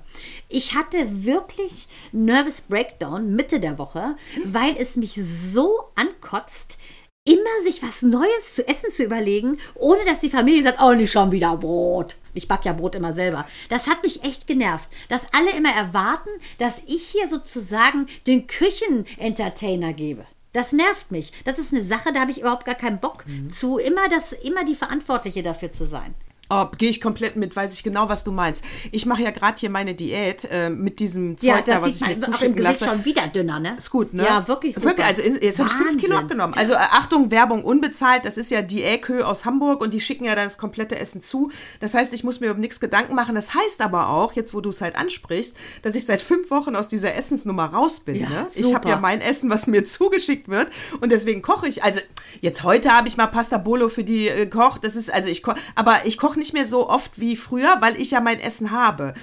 Ich 0.49 0.75
hatte 0.75 1.23
wirklich 1.25 1.87
Nervous 2.11 2.61
Breakdown 2.61 3.35
Mitte 3.35 3.59
der 3.59 3.77
Woche, 3.77 4.15
weil 4.45 4.75
es 4.77 4.95
mich 4.95 5.19
so 5.53 5.85
ankotzt, 5.95 6.77
immer 7.23 7.63
sich 7.63 7.83
was 7.83 8.01
Neues 8.01 8.55
zu 8.55 8.67
essen 8.67 8.89
zu 8.89 9.03
überlegen, 9.03 9.59
ohne 9.75 10.03
dass 10.05 10.19
die 10.19 10.29
Familie 10.29 10.63
sagt, 10.63 10.81
oh, 10.81 10.93
nicht 10.93 11.11
schon 11.11 11.31
wieder 11.31 11.55
Brot. 11.57 12.15
Ich 12.33 12.47
backe 12.47 12.65
ja 12.65 12.73
Brot 12.73 12.95
immer 12.95 13.13
selber. 13.13 13.47
Das 13.69 13.87
hat 13.87 14.03
mich 14.03 14.23
echt 14.23 14.47
genervt, 14.47 14.89
dass 15.09 15.31
alle 15.33 15.51
immer 15.55 15.73
erwarten, 15.73 16.29
dass 16.57 16.81
ich 16.87 17.07
hier 17.07 17.27
sozusagen 17.27 18.07
den 18.25 18.47
Küchenentertainer 18.47 19.93
gebe. 19.93 20.25
Das 20.53 20.71
nervt 20.71 21.11
mich. 21.11 21.31
Das 21.45 21.59
ist 21.59 21.73
eine 21.73 21.83
Sache, 21.83 22.11
da 22.11 22.21
habe 22.21 22.31
ich 22.31 22.41
überhaupt 22.41 22.65
gar 22.65 22.75
keinen 22.75 22.99
Bock 22.99 23.25
zu, 23.49 23.77
immer, 23.77 24.09
das, 24.09 24.33
immer 24.33 24.65
die 24.65 24.75
Verantwortliche 24.75 25.43
dafür 25.43 25.71
zu 25.71 25.85
sein. 25.85 26.13
Oh, 26.53 26.65
gehe 26.77 26.89
ich 26.89 26.99
komplett 26.99 27.37
mit, 27.37 27.55
weiß 27.55 27.73
ich 27.73 27.81
genau, 27.81 28.09
was 28.09 28.25
du 28.25 28.33
meinst. 28.33 28.61
Ich 28.91 29.05
mache 29.05 29.21
ja 29.23 29.31
gerade 29.31 29.57
hier 29.57 29.69
meine 29.69 29.95
Diät 29.95 30.49
äh, 30.51 30.69
mit 30.69 30.99
diesem 30.99 31.37
Zeug 31.37 31.47
Ja, 31.47 31.61
da, 31.61 31.81
was 31.81 31.95
ich 31.95 32.01
mir 32.01 32.09
man 32.09 32.17
auch 32.23 32.27
im 32.27 32.33
zuschicken 32.33 32.61
lasse. 32.61 32.85
schon 32.85 33.05
wieder 33.05 33.27
dünner, 33.27 33.61
ne? 33.61 33.75
Ist 33.77 33.89
gut, 33.89 34.13
ne? 34.13 34.25
Ja, 34.25 34.45
wirklich 34.49 34.75
super. 34.75 34.87
Wirklich, 34.87 35.05
also 35.05 35.21
jetzt 35.21 35.59
habe 35.59 35.69
ich 35.69 35.75
fünf 35.75 35.97
Kilo 35.97 36.17
abgenommen. 36.17 36.53
Also 36.53 36.73
äh, 36.73 36.77
Achtung, 36.77 37.31
Werbung 37.31 37.63
unbezahlt. 37.63 38.25
Das 38.25 38.35
ist 38.35 38.51
ja 38.51 38.61
die 38.61 38.83
Äkö 38.83 39.23
aus 39.23 39.45
Hamburg 39.45 39.79
und 39.79 39.93
die 39.93 40.01
schicken 40.01 40.25
ja 40.25 40.35
dann 40.35 40.43
das 40.43 40.57
komplette 40.57 40.99
Essen 40.99 41.21
zu. 41.21 41.51
Das 41.79 41.93
heißt, 41.93 42.13
ich 42.13 42.25
muss 42.25 42.41
mir 42.41 42.51
um 42.51 42.59
nichts 42.59 42.81
Gedanken 42.81 43.15
machen. 43.15 43.33
Das 43.33 43.53
heißt 43.53 43.79
aber 43.79 44.09
auch, 44.09 44.33
jetzt 44.33 44.53
wo 44.53 44.59
du 44.59 44.71
es 44.71 44.81
halt 44.81 44.97
ansprichst, 44.97 45.55
dass 45.83 45.95
ich 45.95 46.05
seit 46.05 46.19
fünf 46.19 46.51
Wochen 46.51 46.75
aus 46.75 46.89
dieser 46.89 47.15
Essensnummer 47.15 47.67
raus 47.67 48.01
bin. 48.01 48.15
Ja, 48.15 48.29
ne? 48.29 48.47
Ich 48.55 48.73
habe 48.75 48.89
ja 48.89 48.97
mein 48.97 49.21
Essen, 49.21 49.49
was 49.49 49.67
mir 49.67 49.85
zugeschickt 49.85 50.49
wird 50.49 50.67
und 50.99 51.13
deswegen 51.13 51.41
koche 51.41 51.69
ich. 51.69 51.81
Also 51.81 52.01
jetzt 52.41 52.63
heute 52.63 52.91
habe 52.91 53.07
ich 53.07 53.15
mal 53.15 53.27
Pasta 53.27 53.57
Bolo 53.57 53.87
für 53.87 54.03
die 54.03 54.27
äh, 54.27 54.45
gekocht. 54.47 54.83
Das 54.83 54.97
ist 54.97 55.13
also 55.13 55.29
ich 55.29 55.43
koche, 55.43 55.57
aber 55.75 56.05
ich 56.05 56.17
koche 56.17 56.40
nicht 56.41 56.53
mehr 56.53 56.65
so 56.65 56.89
oft 56.89 57.19
wie 57.19 57.35
früher, 57.35 57.77
weil 57.79 58.01
ich 58.01 58.11
ja 58.11 58.19
mein 58.19 58.39
Essen 58.39 58.71
habe. 58.71 59.13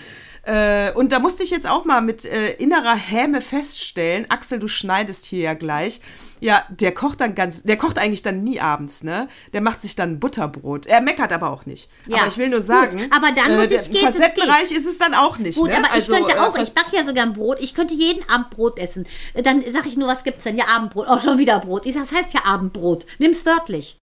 Äh, 0.45 0.93
und 0.93 1.13
da 1.13 1.19
musste 1.19 1.43
ich 1.43 1.51
jetzt 1.51 1.69
auch 1.69 1.85
mal 1.85 2.01
mit 2.01 2.25
äh, 2.25 2.53
innerer 2.53 2.95
Häme 2.95 3.41
feststellen, 3.41 4.31
Axel, 4.31 4.59
du 4.59 4.69
schneidest 4.69 5.27
hier 5.27 5.41
ja 5.41 5.55
gleich. 5.55 6.01
Ja, 6.41 6.65
der 6.71 6.93
kocht 6.93 7.21
dann 7.21 7.35
ganz, 7.35 7.63
der 7.63 7.77
kocht 7.77 7.99
eigentlich 7.99 8.23
dann 8.23 8.43
nie 8.45 8.61
abends, 8.61 9.03
ne? 9.03 9.29
Der 9.53 9.61
macht 9.61 9.81
sich 9.81 9.97
dann 9.97 10.21
Butterbrot. 10.21 10.87
Er 10.87 11.01
meckert 11.01 11.33
aber 11.33 11.51
auch 11.51 11.67
nicht. 11.67 11.89
Ja, 12.07 12.19
aber 12.19 12.29
ich 12.29 12.39
will 12.39 12.49
nur 12.49 12.59
gut, 12.61 12.67
sagen, 12.67 13.11
aber 13.15 13.33
dann 13.33 13.57
muss 13.57 13.69
der- 13.69 13.81
es 13.81 13.89
im 13.89 13.95
gehen, 13.95 14.09
es 14.09 14.17
Facettenreich 14.17 14.71
ist 14.71 14.87
es 14.87 14.99
dann 14.99 15.15
auch 15.15 15.39
nicht. 15.39 15.59
Gut, 15.59 15.69
ne? 15.71 15.77
aber 15.79 15.93
Also, 15.93 16.13
ich 16.13 16.19
könnte 16.19 16.33
äh, 16.37 16.41
auch, 16.41 16.57
was- 16.57 16.69
ich 16.69 16.75
backe 16.75 16.97
ja 16.97 17.05
sogar 17.05 17.25
ein 17.25 17.33
Brot, 17.33 17.59
ich 17.61 17.75
könnte 17.75 17.95
jeden 17.95 18.29
Abend 18.29 18.51
Brot 18.51 18.79
essen. 18.79 19.07
Dann 19.43 19.63
sage 19.71 19.89
ich 19.89 19.97
nur, 19.97 20.09
was 20.09 20.25
gibt's 20.25 20.45
denn? 20.45 20.57
Ja, 20.57 20.67
Abendbrot. 20.69 21.07
Oh, 21.11 21.19
schon 21.21 21.39
wieder 21.39 21.59
Brot. 21.61 21.87
Ich 21.87 21.95
sage, 21.95 22.07
das 22.11 22.17
heißt 22.19 22.35
ja 22.35 22.45
Abendbrot. 22.45 23.07
Nimm's 23.19 23.45
wörtlich. 23.47 23.97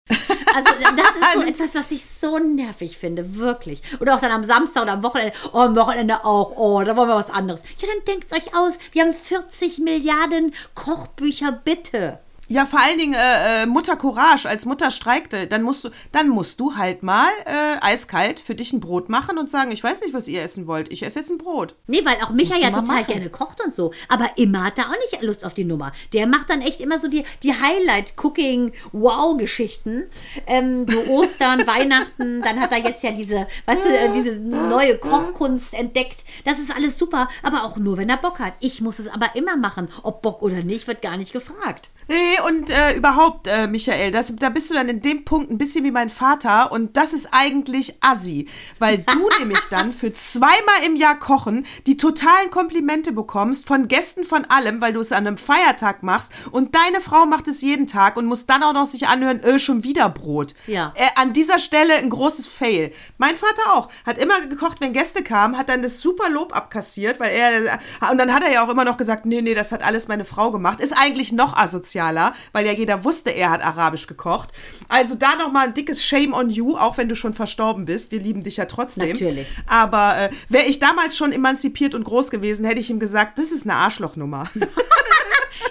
Also 0.53 0.69
das 0.79 1.09
ist 1.09 1.33
so 1.33 1.41
etwas, 1.65 1.75
was 1.75 1.91
ich 1.91 2.03
so 2.05 2.37
nervig 2.39 2.97
finde, 2.97 3.35
wirklich. 3.35 3.81
Oder 3.99 4.15
auch 4.15 4.21
dann 4.21 4.31
am 4.31 4.43
Samstag 4.43 4.83
oder 4.83 4.93
am 4.93 5.03
Wochenende, 5.03 5.33
oh, 5.53 5.59
am 5.59 5.75
Wochenende 5.75 6.23
auch, 6.23 6.51
oh, 6.55 6.81
da 6.83 6.95
wollen 6.95 7.09
wir 7.09 7.15
was 7.15 7.29
anderes. 7.29 7.61
Ja, 7.79 7.87
dann 7.87 8.05
denkt's 8.05 8.33
euch 8.33 8.55
aus, 8.55 8.73
wir 8.91 9.03
haben 9.03 9.13
40 9.13 9.79
Milliarden 9.79 10.53
Kochbücher, 10.75 11.51
bitte. 11.51 12.19
Ja, 12.47 12.65
vor 12.65 12.79
allen 12.79 12.97
Dingen 12.99 13.15
äh, 13.15 13.63
äh, 13.63 13.65
Mutter 13.65 13.95
Courage, 13.95 14.47
als 14.47 14.65
Mutter 14.65 14.91
streikte, 14.91 15.47
dann 15.47 15.63
musst 15.63 15.83
du, 15.83 15.89
dann 16.11 16.29
musst 16.29 16.59
du 16.59 16.75
halt 16.75 17.01
mal 17.01 17.27
äh, 17.45 17.77
eiskalt 17.81 18.39
für 18.39 18.53
dich 18.53 18.71
ein 18.71 18.79
Brot 18.79 19.09
machen 19.09 19.39
und 19.39 19.49
sagen, 19.49 19.71
ich 19.71 19.83
weiß 19.83 20.01
nicht, 20.01 20.13
was 20.13 20.27
ihr 20.27 20.43
essen 20.43 20.67
wollt, 20.67 20.91
ich 20.91 21.01
esse 21.03 21.17
jetzt 21.19 21.31
ein 21.31 21.39
Brot. 21.39 21.73
Nee, 21.87 22.05
weil 22.05 22.17
auch 22.23 22.29
Micha 22.29 22.53
musst 22.53 22.63
ja 22.63 22.69
total 22.69 23.01
machen. 23.01 23.07
gerne 23.07 23.29
kocht 23.29 23.61
und 23.65 23.73
so. 23.73 23.91
Aber 24.09 24.29
immer 24.35 24.65
hat 24.65 24.77
er 24.77 24.85
auch 24.85 24.95
nicht 25.11 25.23
Lust 25.23 25.43
auf 25.43 25.55
die 25.55 25.63
Nummer. 25.63 25.91
Der 26.13 26.27
macht 26.27 26.51
dann 26.51 26.61
echt 26.61 26.79
immer 26.79 26.99
so 26.99 27.07
die, 27.07 27.23
die 27.41 27.53
Highlight-Cooking-Wow-Geschichten. 27.53 30.03
Ähm, 30.45 30.85
so 30.87 30.99
Ostern, 31.11 31.65
Weihnachten, 31.67 32.43
dann 32.43 32.59
hat 32.59 32.71
er 32.71 32.83
jetzt 32.83 33.03
ja 33.03 33.09
diese, 33.11 33.47
weißt 33.65 33.83
du, 33.83 33.89
äh, 33.89 34.13
diese 34.13 34.35
neue 34.35 34.97
Kochkunst 34.97 35.73
entdeckt. 35.73 36.25
Das 36.43 36.59
ist 36.59 36.75
alles 36.75 36.97
super, 36.97 37.29
aber 37.41 37.63
auch 37.63 37.77
nur, 37.77 37.95
wenn 37.97 38.09
er 38.09 38.17
Bock 38.17 38.37
hat. 38.39 38.53
Ich 38.59 38.81
muss 38.81 38.99
es 38.99 39.07
aber 39.07 39.35
immer 39.35 39.55
machen. 39.57 39.87
Ob 40.03 40.21
Bock 40.21 40.43
oder 40.43 40.61
nicht, 40.61 40.87
wird 40.87 41.01
gar 41.01 41.17
nicht 41.17 41.33
gefragt. 41.33 41.89
Nee, 42.07 42.34
und 42.47 42.69
äh, 42.69 42.95
überhaupt, 42.95 43.47
äh, 43.47 43.67
Michael, 43.67 44.11
das, 44.11 44.35
da 44.35 44.49
bist 44.49 44.69
du 44.69 44.73
dann 44.73 44.89
in 44.89 45.01
dem 45.01 45.25
Punkt 45.25 45.51
ein 45.51 45.57
bisschen 45.57 45.83
wie 45.85 45.91
mein 45.91 46.09
Vater 46.09 46.71
und 46.71 46.97
das 46.97 47.13
ist 47.13 47.29
eigentlich 47.31 47.95
assi, 48.01 48.47
weil 48.79 48.99
du 48.99 49.29
nämlich 49.39 49.59
dann 49.69 49.93
für 49.93 50.11
zweimal 50.13 50.83
im 50.85 50.95
Jahr 50.95 51.19
kochen 51.19 51.65
die 51.85 51.97
totalen 51.97 52.51
Komplimente 52.51 53.11
bekommst 53.11 53.67
von 53.67 53.87
Gästen 53.87 54.23
von 54.23 54.45
allem, 54.45 54.81
weil 54.81 54.93
du 54.93 54.99
es 54.99 55.11
an 55.11 55.27
einem 55.27 55.37
Feiertag 55.37 56.03
machst 56.03 56.31
und 56.51 56.75
deine 56.75 57.01
Frau 57.01 57.25
macht 57.25 57.47
es 57.47 57.61
jeden 57.61 57.87
Tag 57.87 58.17
und 58.17 58.25
muss 58.25 58.45
dann 58.45 58.63
auch 58.63 58.73
noch 58.73 58.87
sich 58.87 59.07
anhören, 59.07 59.41
äh, 59.41 59.59
schon 59.59 59.83
wieder 59.83 60.09
Brot. 60.09 60.55
Ja. 60.67 60.93
Äh, 60.95 61.07
an 61.15 61.33
dieser 61.33 61.59
Stelle 61.59 61.95
ein 61.95 62.09
großes 62.09 62.47
Fail. 62.47 62.91
Mein 63.17 63.35
Vater 63.35 63.73
auch, 63.73 63.89
hat 64.05 64.17
immer 64.17 64.41
gekocht, 64.41 64.81
wenn 64.81 64.93
Gäste 64.93 65.23
kamen, 65.23 65.57
hat 65.57 65.69
dann 65.69 65.81
das 65.81 65.99
super 65.99 66.29
Lob 66.29 66.55
abkassiert, 66.55 67.19
weil 67.19 67.31
er, 67.31 67.79
und 68.11 68.17
dann 68.17 68.33
hat 68.33 68.43
er 68.43 68.51
ja 68.51 68.65
auch 68.65 68.69
immer 68.69 68.85
noch 68.85 68.97
gesagt, 68.97 69.25
nee, 69.25 69.41
nee, 69.41 69.53
das 69.53 69.71
hat 69.71 69.83
alles 69.83 70.07
meine 70.07 70.25
Frau 70.25 70.51
gemacht. 70.51 70.81
Ist 70.81 70.93
eigentlich 70.97 71.31
noch 71.31 71.55
asozialer, 71.55 72.24
weil 72.51 72.65
ja 72.65 72.71
jeder 72.71 73.03
wusste, 73.03 73.31
er 73.31 73.51
hat 73.51 73.63
arabisch 73.63 74.07
gekocht. 74.07 74.49
Also 74.87 75.15
da 75.15 75.35
nochmal 75.35 75.67
ein 75.67 75.73
dickes 75.73 76.03
Shame 76.03 76.33
on 76.33 76.49
you, 76.49 76.77
auch 76.77 76.97
wenn 76.97 77.09
du 77.09 77.15
schon 77.15 77.33
verstorben 77.33 77.85
bist. 77.85 78.11
Wir 78.11 78.19
lieben 78.19 78.41
dich 78.41 78.57
ja 78.57 78.65
trotzdem. 78.65 79.09
Natürlich. 79.09 79.47
Aber 79.67 80.17
äh, 80.17 80.29
wäre 80.49 80.65
ich 80.65 80.79
damals 80.79 81.17
schon 81.17 81.31
emanzipiert 81.31 81.95
und 81.95 82.03
groß 82.03 82.29
gewesen, 82.31 82.65
hätte 82.65 82.79
ich 82.79 82.89
ihm 82.89 82.99
gesagt, 82.99 83.37
das 83.37 83.51
ist 83.51 83.63
eine 83.63 83.75
Arschlochnummer. 83.75 84.49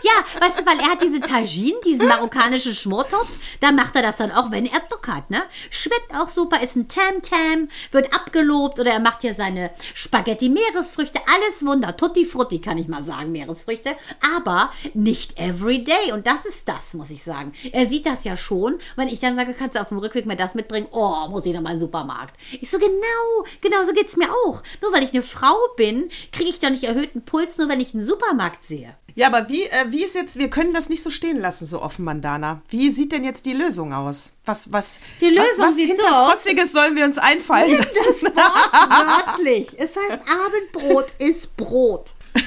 Ja, 0.04 0.42
weißt 0.46 0.60
du, 0.60 0.66
weil 0.66 0.78
er 0.80 0.90
hat 0.90 1.02
diese 1.02 1.20
Tagine, 1.20 1.78
diesen 1.82 2.06
marokkanischen 2.06 2.74
Schmortopf, 2.74 3.30
da 3.60 3.72
macht 3.72 3.96
er 3.96 4.02
das 4.02 4.18
dann 4.18 4.32
auch, 4.32 4.50
wenn 4.50 4.66
er 4.66 4.80
Bock 4.80 5.08
hat, 5.08 5.30
ne? 5.30 5.42
Schmeckt 5.70 6.14
auch 6.14 6.28
super, 6.28 6.62
ist 6.62 6.76
ein 6.76 6.88
Tam-Tam, 6.88 7.70
wird 7.90 8.12
abgelobt 8.12 8.78
oder 8.78 8.90
er 8.90 9.00
macht 9.00 9.24
ja 9.24 9.32
seine 9.32 9.70
Spaghetti-Meeresfrüchte, 9.94 11.20
alles 11.26 11.64
Wunder, 11.64 11.96
Tutti 11.96 12.26
Frutti 12.26 12.60
kann 12.60 12.76
ich 12.76 12.86
mal 12.86 13.02
sagen, 13.02 13.32
Meeresfrüchte, 13.32 13.96
aber 14.36 14.70
nicht 14.92 15.38
every 15.38 15.82
day 15.82 16.12
und 16.12 16.26
das 16.26 16.44
ist 16.44 16.68
das, 16.68 16.92
muss 16.92 17.10
ich 17.10 17.22
sagen. 17.22 17.52
Er 17.72 17.86
sieht 17.86 18.04
das 18.04 18.24
ja 18.24 18.36
schon, 18.36 18.78
wenn 18.96 19.08
ich 19.08 19.20
dann 19.20 19.36
sage, 19.36 19.54
kannst 19.54 19.74
du 19.74 19.80
auf 19.80 19.88
dem 19.88 19.98
Rückweg 20.00 20.26
mir 20.26 20.36
das 20.36 20.54
mitbringen, 20.54 20.88
oh, 20.90 21.28
muss 21.30 21.46
ich 21.46 21.54
noch 21.54 21.62
mal 21.62 21.70
in 21.70 21.76
den 21.76 21.80
Supermarkt. 21.80 22.38
Ich 22.60 22.68
so, 22.68 22.78
genau, 22.78 23.46
genau 23.62 23.84
so 23.84 23.94
geht's 23.94 24.18
mir 24.18 24.28
auch. 24.30 24.62
Nur 24.82 24.92
weil 24.92 25.02
ich 25.02 25.14
eine 25.14 25.22
Frau 25.22 25.56
bin, 25.78 26.10
kriege 26.30 26.50
ich 26.50 26.60
doch 26.60 26.68
nicht 26.68 26.84
erhöhten 26.84 27.24
Puls, 27.24 27.56
nur 27.56 27.70
wenn 27.70 27.80
ich 27.80 27.94
einen 27.94 28.04
Supermarkt 28.04 28.64
sehe. 28.64 28.94
Ja, 29.16 29.28
aber 29.28 29.48
wie, 29.48 29.66
äh, 29.66 29.86
wie 29.94 30.04
ist 30.04 30.14
jetzt, 30.14 30.38
wir 30.38 30.50
können 30.50 30.74
das 30.74 30.88
nicht 30.88 31.02
so 31.02 31.10
stehen 31.10 31.40
lassen, 31.40 31.66
so 31.66 31.80
offen, 31.80 32.04
Mandana. 32.04 32.62
Wie 32.68 32.90
sieht 32.90 33.12
denn 33.12 33.22
jetzt 33.22 33.46
die 33.46 33.52
Lösung 33.52 33.92
aus? 33.92 34.32
Was, 34.44 34.72
was, 34.72 34.98
Die 35.20 35.26
Lösung 35.30 35.44
was, 35.58 35.68
was 35.68 35.74
sieht 35.76 35.96
so. 35.96 36.02
Hinterfotziges 36.06 36.72
sollen 36.72 36.96
wir 36.96 37.04
uns 37.04 37.16
einfallen 37.18 37.70
lassen? 37.78 38.34
Wörtlich. 38.34 39.68
Es 39.78 39.90
heißt, 39.96 40.22
Abendbrot 40.28 41.12
ist 41.18 41.56
Brot. 41.56 42.13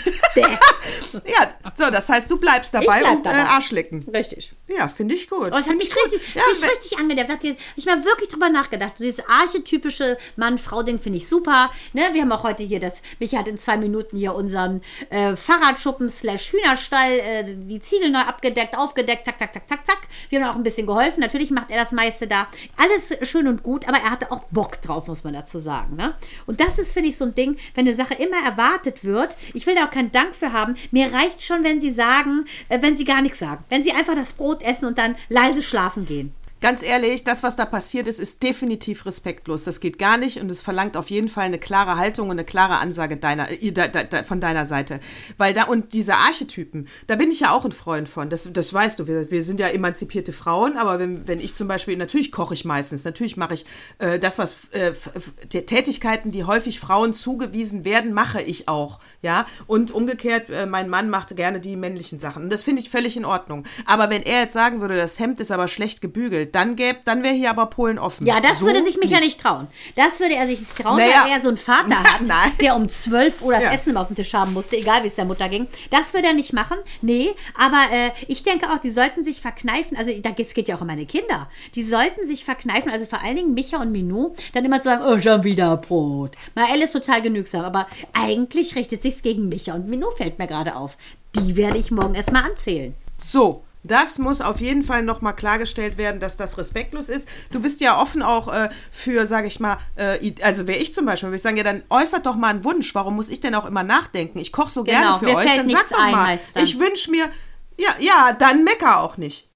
Ja, 1.26 1.54
so, 1.76 1.89
das 1.89 2.10
heißt, 2.10 2.30
du 2.30 2.38
bleibst 2.38 2.73
dabei 2.73 3.00
bleib 3.00 3.12
und 3.15 3.26
dabei. 3.26 3.39
Äh, 3.39 3.43
Arsch 3.43 3.71
lecken. 3.71 4.06
Richtig. 4.13 4.54
Ja, 4.67 4.88
finde 4.88 5.15
ich 5.15 5.30
gut. 5.30 5.47
Das 5.50 5.58
hat 5.58 5.65
Find 5.65 5.78
mich 5.78 5.89
ich 5.89 5.93
gut. 5.95 6.12
richtig, 6.13 6.36
Ja, 6.36 6.41
mich 6.47 6.62
richtig 6.63 6.97
hab 6.97 7.43
ich 7.76 7.86
mal 7.86 8.06
wirklich 8.06 8.30
drüber 8.30 8.50
nachgedacht. 8.50 8.93
Dieses 9.00 9.26
archetypische 9.28 10.17
Mann-Frau-Ding 10.36 11.00
finde 11.00 11.17
ich 11.17 11.28
super. 11.28 11.71
Ne? 11.93 12.04
Wir 12.13 12.21
haben 12.21 12.32
auch 12.32 12.43
heute 12.43 12.63
hier 12.63 12.80
das, 12.80 13.02
Micha 13.19 13.39
hat 13.39 13.47
in 13.47 13.58
zwei 13.58 13.78
Minuten 13.78 14.17
hier 14.17 14.36
unseren 14.36 14.82
äh, 15.10 15.36
Fahrradschuppen 15.36 16.10
slash 16.10 16.52
Hühnerstall, 16.54 17.12
äh, 17.19 17.43
die 17.47 17.80
Ziegel 17.80 18.12
neu 18.12 18.19
abgedeckt, 18.19 18.78
aufgedeckt, 18.78 19.26
zack, 19.26 19.39
zack, 19.39 19.54
zack, 19.54 19.67
zack, 19.67 19.86
zack. 19.86 20.00
Wir 20.30 20.41
haben 20.41 20.52
auch 20.52 20.56
ein 20.56 20.63
bisschen 20.63 20.88
geholfen. 20.88 21.21
Natürlich 21.21 21.52
macht 21.52 21.71
er 21.71 21.78
das 21.78 21.91
meiste 21.91 22.28
da. 22.28 22.47
Alles 22.78 23.28
schön 23.30 23.47
und 23.47 23.63
gut, 23.63 23.88
aber 23.88 23.97
er 23.97 24.12
hatte 24.12 24.32
auch 24.32 24.43
Bock 24.52 24.82
drauf, 24.82 25.08
muss 25.08 25.23
man 25.23 25.34
dazu 25.34 25.60
sagen. 25.60 25.95
Ne? 25.95 26.15
Und 26.45 26.60
das 26.60 26.78
ist, 26.80 26.91
finde 26.91 27.10
ich, 27.10 27.17
so 27.17 27.26
ein 27.26 27.36
Ding, 27.36 27.58
wenn 27.76 27.88
eine 27.88 27.95
Sache 27.95 28.13
immer 28.15 28.38
erwartet 28.45 29.04
wird. 29.04 29.38
Ich 29.54 29.65
will 29.65 29.77
da 29.78 29.86
auch 29.86 29.92
keinen 29.92 30.12
Dank 30.12 30.36
für 30.36 30.54
haben. 30.54 30.76
Mir 30.92 31.13
reicht 31.13 31.42
schon, 31.42 31.63
wenn 31.63 31.80
sie 31.80 31.94
sagen, 31.94 32.46
äh, 32.70 32.82
wenn 32.82 32.96
sie 32.96 33.06
gar 33.06 33.22
nichts 33.22 33.40
sagen. 33.40 33.63
Wenn 33.70 33.84
sie 33.84 33.92
einfach 33.92 34.16
das 34.16 34.34
Brot 34.34 34.62
essen 34.62 34.86
und 34.86 34.98
dann 34.98 35.16
leise 35.30 35.62
schlafen 35.62 36.06
gehen. 36.06 36.34
Ganz 36.60 36.82
ehrlich, 36.82 37.24
das, 37.24 37.43
was 37.43 37.56
da 37.56 37.65
passiert 37.65 38.08
ist, 38.08 38.20
ist 38.20 38.41
definitiv 38.41 39.06
respektlos. 39.06 39.63
Das 39.63 39.80
geht 39.80 40.00
gar 40.00 40.17
nicht 40.17 40.39
und 40.41 40.50
es 40.50 40.63
verlangt 40.63 40.98
auf 40.98 41.12
jeden 41.12 41.30
Fall 41.30 41.46
eine 41.46 41.60
klare 41.60 41.98
Haltung 41.98 42.30
und 42.30 42.38
eine 42.38 42.46
klare 42.46 42.78
Ansage 42.78 43.17
deiner, 43.17 43.52
äh, 43.52 43.72
da, 43.72 43.88
da, 43.88 44.24
von 44.24 44.41
deiner 44.41 44.65
Seite. 44.65 45.00
Weil 45.38 45.54
da, 45.54 45.65
und 45.65 45.93
diese 45.93 46.15
Archetypen, 46.15 46.88
da 47.06 47.15
bin 47.15 47.30
ich 47.30 47.41
ja 47.41 47.52
auch 47.52 47.63
ein 47.63 47.72
Freund 47.72 48.10
von. 48.10 48.32
Das, 48.32 48.50
das 48.52 48.74
weißt 48.74 49.00
du, 49.00 49.08
wir, 49.08 49.30
wir 49.30 49.43
sind 49.43 49.60
ja 49.60 49.67
emanzipierte 49.67 50.34
Frauen, 50.34 50.78
aber 50.78 50.98
wenn, 50.98 51.28
wenn 51.28 51.39
ich 51.39 51.54
zum 51.54 51.67
Beispiel, 51.67 51.96
natürlich 51.96 52.32
koche 52.32 52.56
ich 52.56 52.65
meistens, 52.65 53.06
natürlich 53.06 53.38
mache 53.38 53.54
ich 53.54 53.65
äh, 54.00 54.17
das, 54.17 54.39
was 54.39 54.58
äh, 54.72 54.93
Tätigkeiten, 55.50 56.32
die 56.32 56.43
häufig 56.43 56.80
Frauen 56.80 57.13
zugewiesen 57.13 57.86
werden, 57.86 58.13
mache 58.13 58.41
ich 58.41 58.67
auch. 58.67 59.00
Ja, 59.22 59.46
und 59.67 59.91
umgekehrt, 59.91 60.50
äh, 60.50 60.65
mein 60.65 60.89
Mann 60.89 61.12
macht 61.12 61.36
gerne 61.36 61.60
die 61.60 61.76
männlichen 61.76 62.17
Sachen. 62.17 62.43
Und 62.43 62.50
das 62.52 62.63
finde 62.63 62.82
ich 62.82 62.89
völlig 62.89 63.15
in 63.15 63.26
Ordnung. 63.26 63.63
Aber 63.86 64.10
wenn 64.10 64.24
er 64.24 64.41
jetzt 64.41 64.54
sagen 64.54 64.82
würde, 64.82 64.96
das 64.96 65.20
Hemd 65.20 65.39
ist 65.39 65.52
aber 65.52 65.67
schlecht 65.67 66.02
gebügelt, 66.02 66.47
dann 66.52 66.76
gäbe, 66.76 67.00
dann 67.06 67.24
wäre 67.24 67.34
hier 67.34 67.50
aber 67.50 67.66
Polen 67.68 68.00
offen. 68.00 68.26
Ja, 68.28 68.40
das 68.40 68.60
So 68.60 68.66
würde 68.66 68.84
sich 68.84 68.98
mich 68.98 69.10
ja 69.12 69.20
nicht 69.20 69.40
trauen. 69.40 69.68
Das 69.96 70.20
würde 70.20 70.36
er 70.36 70.48
sich 70.48 70.60
nicht 70.60 70.76
trauen, 70.78 70.98
Naja. 70.98 71.24
weil 71.26 71.32
er 71.32 71.42
so 71.42 71.48
einen 71.50 71.58
Vater 71.58 72.04
hat, 72.04 72.22
Nein. 72.22 72.52
der 72.62 72.76
um 72.76 72.88
12 72.90 73.42
Uhr 73.42 73.54
das 73.54 73.64
Ja. 73.64 73.72
Essen 73.74 73.90
immer 73.92 74.02
auf 74.02 74.08
den 74.08 74.16
Tisch 74.16 74.34
haben 74.34 74.54
musste, 74.54 74.78
egal 74.78 75.04
wie 75.04 75.08
es 75.08 75.16
der 75.16 75.26
Mutter 75.26 75.50
ging. 75.50 75.68
Das 75.92 76.14
würde 76.14 76.28
er 76.28 76.34
nicht 76.34 76.54
machen. 76.54 76.78
Nee, 77.02 77.30
aber 77.58 77.82
äh, 77.94 78.12
ich 78.28 78.44
denke 78.44 78.68
auch, 78.72 78.80
die 78.80 78.92
sollten 78.92 79.24
sich 79.24 79.42
verkneifen. 79.42 79.98
Also 79.98 80.12
da 80.22 80.32
geht- 80.32 80.48
es 80.48 80.54
geht 80.54 80.68
ja 80.70 80.76
auch 80.78 80.82
um 80.82 80.88
meine 80.88 81.06
Kinder. 81.06 81.50
Die 81.76 81.84
sollten 81.84 82.26
sich 82.28 82.46
verkneifen, 82.46 82.92
also 82.92 83.06
vor 83.06 83.22
allen 83.24 83.36
Dingen 83.36 83.54
Micha 83.54 83.78
und 83.82 83.92
Minou, 83.92 84.34
dann 84.54 84.66
immer 84.66 84.78
zu 84.82 84.86
sagen, 84.86 85.04
oh, 85.06 85.20
schon 85.20 85.44
wieder 85.44 85.78
Brot. 85.78 86.36
Mael 86.56 86.82
ist 86.82 86.94
total 86.94 87.22
genügsam, 87.22 87.66
aber 87.66 87.88
eigentlich 88.14 88.76
richtet 88.76 89.02
sich's 89.04 89.22
gegen 89.22 89.50
Micha 89.50 89.74
und 89.74 89.88
Minou 89.88 90.12
fällt 90.12 90.40
mir 90.40 90.48
gerade 90.48 90.76
auf. 90.76 90.98
Die 91.36 91.56
werde 91.56 91.78
ich 91.78 91.92
morgen 91.92 92.16
erstmal 92.16 92.44
anzählen. 92.50 92.96
So, 93.18 93.64
das 93.88 94.19
muss 94.19 94.41
auf 94.41 94.60
jeden 94.62 94.84
Fall 94.84 95.04
nochmal 95.04 95.36
klargestellt 95.36 95.97
werden, 95.97 96.19
dass 96.19 96.38
das 96.38 96.58
respektlos 96.58 97.10
ist. 97.10 97.28
Du 97.52 97.60
bist 97.60 97.82
ja 97.82 98.00
offen 98.00 98.21
auch 98.21 98.52
äh, 98.54 98.69
für, 98.91 99.26
sage 99.28 99.47
ich 99.47 99.60
mal, 99.60 99.78
äh, 99.95 100.34
also 100.41 100.67
wäre 100.67 100.80
ich 100.80 100.93
zum 100.93 101.06
Beispiel, 101.06 101.30
würde 101.30 101.38
ich 101.38 101.41
sagen, 101.41 101.58
ja, 101.58 101.63
dann 101.63 101.84
äußert 101.89 102.26
doch 102.26 102.36
mal 102.36 102.50
einen 102.50 102.63
Wunsch. 102.63 102.93
Warum 102.95 103.15
muss 103.15 103.30
ich 103.30 103.41
denn 103.41 103.56
auch 103.56 103.65
immer 103.65 103.84
nachdenken? 103.84 104.39
Ich 104.39 104.52
koche 104.52 104.71
so 104.71 104.84
Genau, 104.84 105.00
gerne 105.00 105.19
für 105.19 105.26
mir 105.26 105.36
euch. 105.38 105.45
fällt 105.47 105.60
Dann 105.60 105.69
sag 105.69 105.89
doch 105.89 106.00
ein, 106.00 106.12
mal, 106.12 106.39
ich 106.56 106.80
wünsche 106.80 107.12
mir, 107.12 107.30
ja, 107.78 107.89
ja, 108.00 108.34
dann 108.38 108.63
mecker 108.63 109.00
auch 109.00 109.17
nicht. 109.17 109.50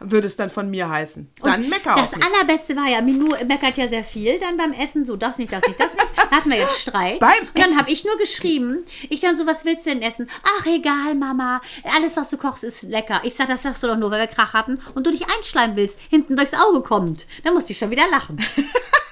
Würde 0.00 0.26
es 0.26 0.36
dann 0.36 0.50
von 0.50 0.70
mir 0.70 0.88
heißen. 0.88 1.30
Dann 1.40 1.68
mecker 1.68 1.94
das 1.94 2.12
allerbeste 2.20 2.74
war 2.74 2.88
ja, 2.88 3.00
Minou 3.00 3.36
meckert 3.46 3.76
ja 3.76 3.88
sehr 3.88 4.02
viel 4.02 4.40
dann 4.40 4.56
beim 4.56 4.72
Essen, 4.72 5.04
so 5.04 5.14
das 5.16 5.38
nicht, 5.38 5.52
das 5.52 5.64
nicht, 5.66 5.78
das 5.78 5.94
nicht. 5.94 6.08
Da 6.16 6.30
hatten 6.38 6.50
wir 6.50 6.58
jetzt 6.58 6.80
Streit. 6.80 7.20
Beim 7.20 7.30
und 7.54 7.58
dann 7.58 7.78
habe 7.78 7.90
ich 7.90 8.04
nur 8.04 8.16
geschrieben, 8.18 8.84
ich 9.08 9.20
dann 9.20 9.36
so, 9.36 9.46
was 9.46 9.64
willst 9.64 9.86
du 9.86 9.90
denn 9.90 10.02
essen? 10.02 10.28
Ach, 10.42 10.66
egal, 10.66 11.14
Mama, 11.14 11.62
alles, 11.96 12.16
was 12.16 12.28
du 12.28 12.36
kochst, 12.36 12.64
ist 12.64 12.82
lecker. 12.82 13.20
Ich 13.22 13.34
sag, 13.34 13.46
das 13.46 13.62
sagst 13.62 13.84
du 13.84 13.86
doch 13.86 13.96
nur, 13.96 14.10
weil 14.10 14.20
wir 14.20 14.26
Krach 14.26 14.52
hatten 14.52 14.80
und 14.94 15.06
du 15.06 15.12
dich 15.12 15.26
einschleimen 15.28 15.76
willst, 15.76 15.98
hinten 16.10 16.36
durchs 16.36 16.54
Auge 16.54 16.80
kommt. 16.80 17.28
Dann 17.44 17.54
musste 17.54 17.72
ich 17.72 17.78
schon 17.78 17.90
wieder 17.90 18.08
lachen. 18.10 18.44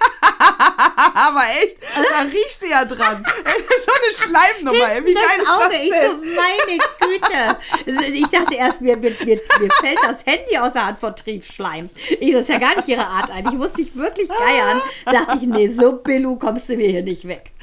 Aber 1.15 1.43
echt, 1.63 1.77
da 1.95 2.21
riechst 2.23 2.63
du 2.63 2.67
ja 2.69 2.85
dran. 2.85 3.25
So 3.85 3.93
eine 3.93 4.13
Schleimnummer. 4.15 4.93
Ey, 4.93 5.05
Wie 5.05 5.15
geil 5.15 5.23
durchs 5.37 5.43
ist 5.43 5.49
Auge. 5.51 5.69
das 5.71 5.83
Ich 5.83 5.93
so, 5.93 6.17
denn? 6.17 6.35
meine 6.35 6.79
Güte. 7.01 8.13
Ich 8.15 8.29
dachte 8.29 8.55
erst, 8.55 8.81
mir, 8.81 8.97
mir, 8.97 9.11
mir, 9.11 9.41
mir 9.61 9.71
fällt 9.81 9.99
das 10.03 10.25
Handy 10.25 10.57
aus 10.59 10.73
der 10.73 10.87
Hand 10.87 10.99
vor 10.99 11.15
Triebschleim. 11.15 11.91
Ich, 12.21 12.33
das 12.33 12.43
ist 12.43 12.49
ja 12.49 12.59
gar 12.59 12.77
nicht 12.77 12.89
ihre 12.89 13.07
Art 13.07 13.31
eigentlich. 13.31 13.53
Ich 13.55 13.59
musste 13.59 13.83
dich 13.83 13.97
wirklich 13.97 14.29
geiern. 14.29 14.81
Dachte 15.05 15.39
ich, 15.41 15.47
nee, 15.47 15.69
so 15.69 15.93
Billu 15.93 16.37
kommst 16.37 16.69
du 16.69 16.77
mir 16.77 16.89
hier 16.89 17.03
nicht 17.03 17.27
weg. 17.27 17.51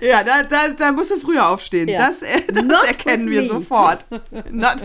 Ja, 0.00 0.24
da, 0.24 0.42
da, 0.44 0.68
da 0.68 0.92
musst 0.92 1.10
du 1.10 1.18
früher 1.18 1.46
aufstehen. 1.48 1.88
Ja. 1.88 2.06
Das, 2.06 2.22
äh, 2.22 2.40
das 2.48 2.64
Not 2.64 2.84
erkennen 2.86 3.28
wir 3.30 3.46
sofort. 3.46 4.04
Not, 4.50 4.76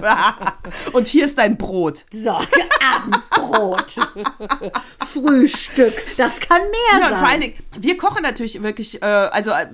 Und 0.93 1.07
hier 1.07 1.25
ist 1.25 1.37
dein 1.37 1.57
Brot. 1.57 2.05
So, 2.11 2.37
Abendbrot. 2.95 3.95
Frühstück. 5.27 5.93
Das 6.17 6.39
kann 6.39 6.61
mehr 6.61 6.93
Ja, 6.93 6.99
sein. 6.99 7.11
und 7.13 7.17
vor 7.19 7.27
allen 7.27 7.41
Dingen, 7.41 7.53
wir 7.79 7.97
kochen 7.97 8.23
natürlich 8.23 8.63
wirklich, 8.63 9.01
äh, 9.01 9.05
also 9.05 9.51
äh, 9.51 9.67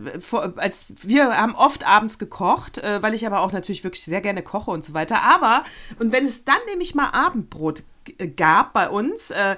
als 0.58 0.86
wir 1.04 1.36
haben 1.38 1.56
oft 1.56 1.86
abends 1.86 2.20
gekocht, 2.20 2.78
äh, 2.80 3.02
weil 3.02 3.14
ich 3.14 3.26
aber 3.28 3.42
auch 3.42 3.52
natürlich 3.52 3.84
wirklich 3.84 4.04
sehr 4.04 4.22
gerne 4.22 4.42
koche 4.44 4.72
und 4.72 4.84
so 4.84 4.94
weiter. 4.94 5.22
Aber, 5.22 5.64
und 6.00 6.12
wenn 6.12 6.26
es 6.26 6.44
dann 6.46 6.58
nämlich 6.70 6.96
mal 6.96 7.10
Abendbrot 7.12 7.84
äh, 8.18 8.28
gab 8.28 8.74
bei 8.74 8.90
uns, 8.90 9.32
äh, 9.32 9.56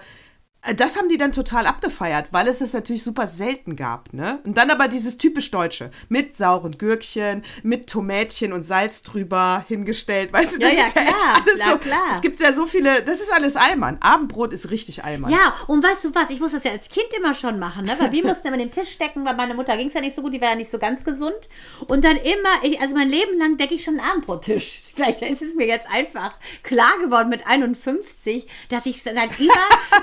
das 0.76 0.98
haben 0.98 1.10
die 1.10 1.18
dann 1.18 1.32
total 1.32 1.68
abgefeiert, 1.68 2.28
weil 2.32 2.48
es 2.48 2.60
das 2.60 2.74
natürlich 2.74 3.04
super 3.04 3.28
selten 3.28 3.76
gab, 3.76 4.12
ne? 4.14 4.40
Und 4.44 4.58
dann 4.58 4.72
aber 4.72 4.88
dieses 4.88 5.18
typisch 5.18 5.52
Deutsche 5.52 5.92
mit 6.10 6.36
sauren 6.36 6.78
Gürkchen, 6.78 7.44
mit 7.62 7.88
Tomätchen 7.88 8.52
und 8.52 8.64
Salz 8.64 9.04
drüber 9.04 9.64
hingestellt, 9.68 10.34
weißt 10.34 10.58
du, 10.58 10.62
Ja, 10.62 10.70
das 10.70 10.78
ja, 10.78 10.86
ist 10.86 10.96
ja 10.96 11.02
echt 11.04 11.18
klar, 11.18 11.42
alles 11.44 11.56
klar, 11.56 11.72
so. 11.72 11.78
klar. 11.78 12.08
Es 12.12 12.22
gibt 12.22 12.40
ja 12.40 12.52
so 12.52 12.66
viele, 12.66 13.04
das 13.04 13.20
ist 13.22 13.32
alles 13.32 13.56
Allmann. 13.56 13.98
Abendbrot 14.00 14.54
ist 14.54 14.72
richtig 14.72 15.04
Allmann. 15.04 15.32
Ja, 15.32 15.56
und 15.68 15.84
weißt 15.84 16.06
du 16.06 16.16
was, 16.16 16.30
ich 16.30 16.40
muss 16.40 16.52
das 16.52 16.64
ja 16.64 16.72
als 16.72 16.90
Kind 16.90 17.08
immer 17.18 17.34
schon 17.34 17.60
machen, 17.60 17.86
ne? 17.86 17.96
weil 18.00 18.12
wir 18.12 18.24
mussten 18.26 18.48
immer 18.48 18.58
den 18.58 18.72
Tisch 18.72 18.92
stecken, 18.92 19.24
weil 19.26 19.36
meine 19.36 19.54
Mutter 19.54 19.78
ging 19.78 19.90
es 19.90 19.94
ja 19.94 20.02
nicht 20.02 20.16
so 20.16 20.22
gut, 20.22 20.34
die 20.34 20.42
war 20.42 20.50
ja 20.50 20.56
nicht 20.56 20.72
so 20.72 20.80
ganz 20.80 21.04
gesund. 21.04 21.50
Und 21.88 22.04
dann 22.04 22.18
immer, 22.18 22.64
ich, 22.64 22.82
also 22.82 22.96
mein 22.96 23.10
Leben 23.10 23.38
lang 23.38 23.58
decke 23.58 23.76
ich 23.76 23.84
schon 23.84 24.00
einen 24.00 24.10
Abendbrottisch. 24.10 24.82
Vielleicht 24.96 25.22
ist 25.22 25.42
es 25.42 25.54
mir 25.54 25.68
jetzt 25.68 25.88
einfach 25.92 26.36
klar 26.64 26.98
geworden 27.04 27.30
mit 27.30 27.46
51, 27.46 28.48
dass 28.70 28.86
ich 28.88 29.04
seit 29.04 29.16
über, 29.40 29.54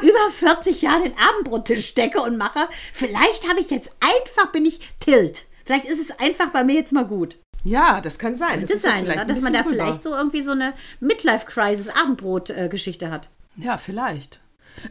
über 0.03 0.31
40 0.39 0.52
Jahren 0.81 1.03
den 1.03 1.19
Abendbrottisch 1.19 1.95
decke 1.95 2.21
und 2.21 2.37
mache. 2.37 2.69
Vielleicht 2.93 3.49
habe 3.49 3.61
ich 3.61 3.71
jetzt 3.71 3.91
einfach, 4.01 4.53
bin 4.53 4.67
ich 4.67 4.81
tilt. 5.01 5.45
Vielleicht 5.65 5.87
ist 5.87 6.01
es 6.01 6.19
einfach 6.19 6.51
bei 6.51 6.65
mir 6.65 6.75
jetzt 6.75 6.93
mal 6.93 7.07
gut. 7.07 7.37
Ja, 7.65 8.01
das 8.01 8.19
kann 8.19 8.37
sein. 8.37 8.61
Das 8.61 8.71
ist 8.71 8.83
sein, 8.83 9.07
dass 9.07 9.43
man 9.43 9.53
da 9.53 9.63
vielleicht 9.63 10.03
so 10.03 10.15
irgendwie 10.15 10.43
so 10.43 10.51
eine 10.51 10.75
Midlife-Crisis-Abendbrot-Geschichte 11.01 13.11
hat. 13.11 13.29
Ja, 13.57 13.77
vielleicht. 13.77 14.41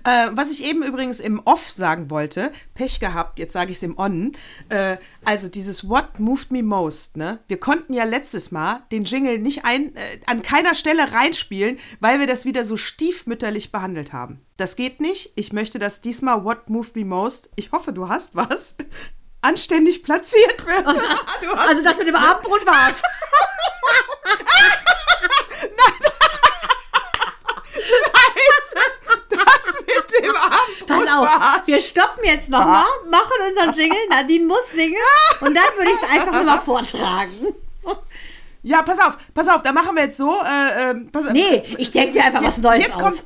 Äh, 0.03 0.29
was 0.31 0.51
ich 0.51 0.63
eben 0.63 0.83
übrigens 0.83 1.19
im 1.19 1.39
Off 1.45 1.69
sagen 1.69 2.09
wollte, 2.09 2.51
Pech 2.73 2.99
gehabt, 2.99 3.39
jetzt 3.39 3.53
sage 3.53 3.71
ich 3.71 3.77
es 3.77 3.83
im 3.83 3.97
On. 3.97 4.33
Äh, 4.69 4.97
also 5.25 5.49
dieses 5.49 5.87
What 5.87 6.19
Moved 6.19 6.51
Me 6.51 6.63
Most, 6.63 7.17
ne? 7.17 7.39
Wir 7.47 7.59
konnten 7.59 7.93
ja 7.93 8.03
letztes 8.03 8.51
Mal 8.51 8.83
den 8.91 9.03
Jingle 9.03 9.39
nicht 9.39 9.65
ein, 9.65 9.95
äh, 9.95 10.01
an 10.25 10.41
keiner 10.41 10.75
Stelle 10.75 11.11
reinspielen, 11.11 11.79
weil 11.99 12.19
wir 12.19 12.27
das 12.27 12.45
wieder 12.45 12.63
so 12.63 12.77
stiefmütterlich 12.77 13.71
behandelt 13.71 14.13
haben. 14.13 14.41
Das 14.57 14.75
geht 14.75 14.99
nicht. 14.99 15.33
Ich 15.35 15.53
möchte, 15.53 15.79
dass 15.79 16.01
diesmal 16.01 16.43
What 16.43 16.69
Moved 16.69 16.95
Me 16.95 17.05
Most, 17.05 17.49
ich 17.55 17.71
hoffe, 17.71 17.93
du 17.93 18.09
hast 18.09 18.35
was, 18.35 18.75
anständig 19.41 20.03
platziert 20.03 20.65
wird. 20.65 20.85
Also 21.57 21.83
das 21.83 21.97
mit 21.97 22.07
dem 22.07 22.15
Abendbrot 22.15 22.65
war's. 22.65 23.01
Abendbrot 30.29 30.87
Pass 30.87 31.17
auf, 31.17 31.25
war's. 31.25 31.67
wir 31.67 31.79
stoppen 31.79 32.23
jetzt 32.23 32.49
nochmal, 32.49 32.85
machen 33.09 33.31
unseren 33.49 33.73
Jingle, 33.73 34.07
Nadine 34.09 34.45
muss 34.45 34.71
singen 34.73 34.95
und 35.41 35.55
dann 35.55 35.63
würde 35.77 35.91
ich 35.91 36.01
es 36.01 36.09
einfach 36.09 36.33
nur 36.33 36.43
mal 36.43 36.61
vortragen. 36.65 37.55
Ja, 38.63 38.83
pass 38.83 38.99
auf, 38.99 39.17
pass 39.33 39.47
auf, 39.47 39.63
da 39.63 39.71
machen 39.71 39.95
wir 39.95 40.03
jetzt 40.03 40.17
so. 40.17 40.31
Äh, 40.31 40.91
ähm, 40.91 41.11
pass, 41.11 41.25
Nee, 41.31 41.63
ich 41.77 41.91
denke 41.91 42.17
mir 42.17 42.25
einfach 42.25 42.43
was 42.43 42.57
Neues 42.57 42.85
jetzt 42.85 42.99
kommt. 42.99 43.23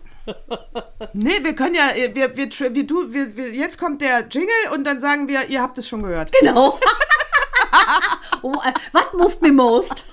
Nee, 1.14 1.44
wir 1.44 1.56
können 1.56 1.76
ja, 1.76 1.90
äh, 1.92 2.16
wir, 2.16 2.36
wir, 2.36 2.50
wir, 2.50 2.76
wir, 2.76 2.88
du, 2.88 3.14
wir, 3.14 3.36
wir, 3.36 3.52
jetzt 3.52 3.78
kommt 3.78 4.02
der 4.02 4.28
Jingle 4.28 4.72
und 4.74 4.84
dann 4.86 5.00
sagen 5.00 5.28
wir, 5.28 5.50
ihr 5.50 5.62
habt 5.62 5.78
es 5.78 5.88
schon 5.88 6.04
gehört. 6.04 6.32
Genau. 6.40 6.80
oh, 8.42 8.54
äh, 8.64 8.74
what 8.94 9.14
moved 9.14 9.42
me 9.42 9.52
most? 9.52 10.04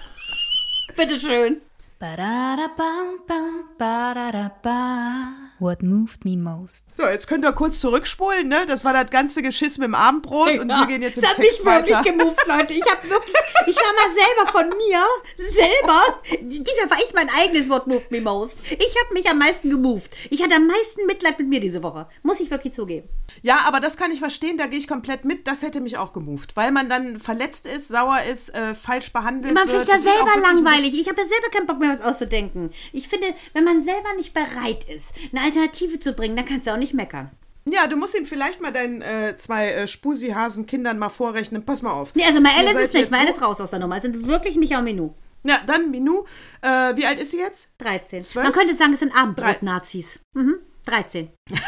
Bitteschön. 0.97 1.63
Ba-da-da-bam-bam, 1.99 3.69
ba-da-da-ba. 3.79 5.42
What 5.63 5.81
moved 5.81 6.25
me 6.25 6.37
most? 6.37 6.93
So, 6.97 7.05
jetzt 7.05 7.29
könnt 7.29 7.45
ihr 7.45 7.53
kurz 7.53 7.79
zurückspulen, 7.79 8.49
ne? 8.49 8.67
Das 8.67 8.85
war 8.85 8.93
das 8.93 9.11
ganze 9.13 9.43
Geschiss 9.43 9.79
mit 9.79 9.87
dem 9.87 9.95
Abendbrot 9.95 10.59
und 10.59 10.67
wir 10.67 10.87
gehen 10.89 11.03
jetzt 11.03 11.19
im 11.19 11.23
Das 11.23 11.31
hat 11.31 11.37
Text 11.37 11.65
mich 11.65 11.73
wirklich 11.73 11.97
weiter. 11.99 12.03
gemoved, 12.11 12.47
Leute. 12.49 12.73
Ich 12.75 12.83
habe 12.83 13.09
wirklich, 13.09 13.37
ich 13.69 13.77
war 13.77 13.93
mal 13.95 14.11
selber 14.13 14.51
von 14.51 14.77
mir, 14.77 15.05
selber, 15.53 16.21
dieser 16.43 16.91
war 16.91 16.99
ich 16.99 17.15
mein 17.15 17.29
eigenes 17.39 17.69
Wort 17.69 17.87
moved 17.87 18.11
me 18.11 18.21
most. 18.21 18.59
Ich 18.71 18.97
habe 19.05 19.15
mich 19.15 19.31
am 19.31 19.39
meisten 19.39 19.71
gemoved. 19.71 20.11
Ich 20.31 20.43
hatte 20.43 20.57
am 20.57 20.67
meisten 20.67 21.07
Mitleid 21.07 21.39
mit 21.39 21.47
mir 21.47 21.61
diese 21.61 21.81
Woche. 21.85 22.09
Muss 22.25 22.41
ich 22.41 22.51
wirklich 22.51 22.75
zugeben. 22.75 23.09
Ja, 23.43 23.61
aber 23.61 23.79
das 23.79 23.97
kann 23.97 24.11
ich 24.11 24.19
verstehen, 24.19 24.59
da 24.59 24.67
gehe 24.67 24.81
ich 24.81 24.89
komplett 24.89 25.25
mit. 25.25 25.47
Das 25.47 25.63
hätte 25.63 25.81
mich 25.81 25.97
auch 25.97 26.13
gemoved, 26.13 26.57
weil 26.57 26.73
man 26.73 26.89
dann 26.89 27.21
verletzt 27.21 27.67
ist, 27.67 27.87
sauer 27.87 28.23
ist, 28.29 28.53
äh, 28.53 28.75
falsch 28.75 29.13
behandelt 29.13 29.55
Man 29.55 29.69
wird. 29.69 29.87
findet 29.87 29.89
ja 29.89 29.95
Das 29.95 30.17
selber 30.17 30.41
langweilig. 30.41 31.01
Ich 31.01 31.09
habe 31.09 31.23
ja 31.23 31.29
selber 31.29 31.51
keinen 31.51 31.67
Bock 31.69 31.79
mehr, 31.79 31.97
was 32.01 32.05
auszudenken. 32.05 32.73
Ich 32.93 33.07
finde, 33.07 33.29
wenn 33.55 33.63
man 33.63 33.85
selber 33.85 34.13
nicht 34.17 34.35
bereit 34.35 34.85
ist, 34.89 35.07
eine 35.33 35.52
Alternative 35.53 35.99
zu 36.01 36.13
bringen, 36.13 36.37
dann 36.37 36.47
kannst 36.47 36.67
du 36.67 36.73
auch 36.73 36.77
nicht 36.79 36.95
meckern. 36.95 37.31
Ja, 37.69 37.87
du 37.87 37.97
musst 37.97 38.19
ihm 38.19 38.27
vielleicht 38.27 38.61
mal 38.61 38.73
deinen 38.73 39.03
äh, 39.03 39.37
zwei 39.37 39.69
äh, 39.71 39.87
Spusi-Hasen-Kindern 39.87 40.99
mal 40.99 41.11
vorrechnen. 41.11 41.65
Pass 41.65 41.83
mal 41.83 41.93
auf. 41.93 42.13
Nee, 42.15 42.25
also 42.25 42.41
Mael 42.41 42.65
Ihr 42.65 42.81
ist 42.81 42.93
nicht. 42.95 43.11
so- 43.11 43.17
ist 43.33 43.41
raus 43.43 43.61
aus 43.61 43.71
der 43.71 43.79
Nummer. 43.79 43.97
Es 43.97 44.03
sind 44.03 44.27
wirklich 44.27 44.57
Micha 44.57 44.79
und 44.79 44.85
Minu. 44.85 45.15
Ja, 45.45 45.61
dann 45.67 45.91
Minu. 45.91 46.25
Äh, 46.61 46.97
wie 46.97 47.07
alt 47.07 47.21
ist 47.21 47.31
sie 47.33 47.39
jetzt? 47.39 47.71
13. 47.79 48.23
Zwölf? 48.23 48.45
Man 48.45 48.53
könnte 48.53 48.75
sagen, 48.75 48.93
es 48.95 49.01
sind 49.01 49.15
Abendbrot-Nazis. 49.15 50.19
Mhm. 50.35 50.57
13. 50.87 51.31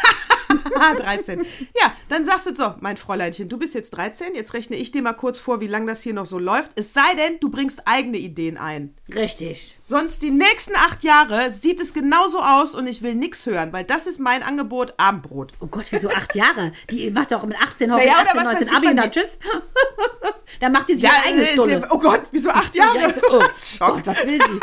13. 0.96 1.44
Ja, 1.80 1.92
dann 2.08 2.24
sagst 2.24 2.46
du 2.46 2.54
so, 2.54 2.74
mein 2.80 2.96
Fräuleinchen, 2.96 3.48
du 3.48 3.58
bist 3.58 3.74
jetzt 3.74 3.90
13, 3.90 4.34
jetzt 4.34 4.54
rechne 4.54 4.76
ich 4.76 4.92
dir 4.92 5.02
mal 5.02 5.12
kurz 5.12 5.38
vor, 5.38 5.60
wie 5.60 5.66
lange 5.66 5.86
das 5.86 6.02
hier 6.02 6.14
noch 6.14 6.26
so 6.26 6.38
läuft. 6.38 6.72
Es 6.74 6.92
sei 6.94 7.14
denn, 7.16 7.38
du 7.40 7.50
bringst 7.50 7.82
eigene 7.86 8.18
Ideen 8.18 8.56
ein. 8.58 8.94
Richtig. 9.14 9.78
Sonst 9.84 10.22
die 10.22 10.30
nächsten 10.30 10.76
acht 10.76 11.02
Jahre 11.04 11.50
sieht 11.50 11.80
es 11.80 11.92
genauso 11.94 12.40
aus 12.40 12.74
und 12.74 12.86
ich 12.86 13.02
will 13.02 13.14
nichts 13.14 13.46
hören, 13.46 13.72
weil 13.72 13.84
das 13.84 14.06
ist 14.06 14.18
mein 14.20 14.42
Angebot 14.42 14.94
Abendbrot. 14.96 15.52
Oh 15.60 15.66
Gott, 15.66 15.86
wieso 15.90 16.08
acht 16.10 16.34
Jahre? 16.34 16.72
Die 16.90 17.10
macht 17.10 17.32
doch 17.32 17.44
mit 17.46 17.60
18, 17.60 17.92
hoffentlich 17.92 18.12
Naja, 18.12 18.22
oder 18.22 18.30
18, 18.30 18.40
was 18.40 18.46
weiß 18.46 18.52
19 18.54 18.68
ich, 18.68 18.76
Abi, 18.76 18.94
na 18.94 19.06
die- 19.06 19.10
tschüss. 19.20 19.38
Dann 20.60 20.72
macht 20.72 20.88
die 20.88 20.94
sich 20.94 21.02
ihre 21.04 21.12
eigene 21.26 21.42
äh, 21.48 21.52
Stunde. 21.52 21.88
oh 21.90 21.98
Gott, 21.98 22.22
wieso 22.30 22.50
acht 22.50 22.74
Jahre? 22.76 22.98
Ja, 22.98 23.12
so, 23.12 23.20
oh. 23.30 23.38
Gott, 23.80 24.06
was 24.06 24.24
will 24.24 24.40
sie? 24.40 24.60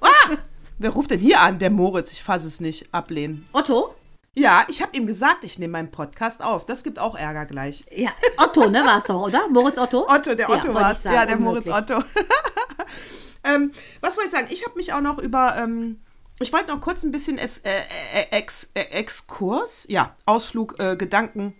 Ah, 0.00 0.36
wer 0.78 0.90
ruft 0.90 1.10
denn 1.10 1.20
hier 1.20 1.40
an? 1.40 1.58
Der 1.58 1.70
Moritz, 1.70 2.12
ich 2.12 2.22
fasse 2.22 2.46
es 2.46 2.60
nicht. 2.60 2.86
Ablehnen. 2.92 3.46
Otto? 3.52 3.94
Ja, 4.34 4.64
ich 4.68 4.82
habe 4.82 4.96
ihm 4.96 5.06
gesagt, 5.06 5.44
ich 5.44 5.58
nehme 5.58 5.72
meinen 5.72 5.90
Podcast 5.92 6.42
auf. 6.42 6.66
Das 6.66 6.82
gibt 6.82 6.98
auch 6.98 7.14
Ärger 7.14 7.46
gleich. 7.46 7.84
Ja, 7.90 8.10
Otto, 8.36 8.68
ne, 8.68 8.84
war 8.84 8.98
es 8.98 9.04
doch, 9.04 9.22
oder? 9.22 9.48
Moritz 9.48 9.78
Otto? 9.78 10.08
Otto, 10.08 10.34
der 10.34 10.50
Otto 10.50 10.68
ja, 10.68 10.74
war 10.74 10.90
es. 10.90 11.04
Ja, 11.04 11.24
der 11.24 11.36
Moritz 11.36 11.68
Otto. 11.68 12.02
ähm, 13.44 13.70
was 14.00 14.16
wollte 14.16 14.26
ich 14.26 14.32
sagen? 14.32 14.48
Ich 14.50 14.64
habe 14.64 14.76
mich 14.76 14.92
auch 14.92 15.00
noch 15.00 15.18
über. 15.18 15.56
Ähm, 15.56 16.00
ich 16.40 16.52
wollte 16.52 16.68
noch 16.68 16.80
kurz 16.80 17.04
ein 17.04 17.12
bisschen 17.12 17.38
es, 17.38 17.58
äh, 17.58 17.70
äh, 17.70 18.36
Ex, 18.36 18.72
äh, 18.74 18.80
Exkurs, 18.80 19.86
ja, 19.88 20.16
Ausflug, 20.26 20.80
äh, 20.80 20.96
Gedanken, 20.96 21.54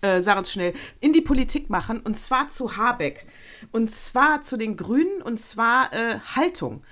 äh, 0.00 0.22
sag 0.22 0.38
uns 0.38 0.50
schnell, 0.50 0.72
in 1.00 1.12
die 1.12 1.20
Politik 1.20 1.68
machen 1.68 2.00
und 2.00 2.16
zwar 2.16 2.48
zu 2.48 2.78
Habeck. 2.78 3.26
Und 3.72 3.90
zwar 3.90 4.42
zu 4.42 4.56
den 4.56 4.78
Grünen 4.78 5.20
und 5.20 5.38
zwar 5.38 5.92
äh, 5.92 6.18
Haltung. 6.34 6.82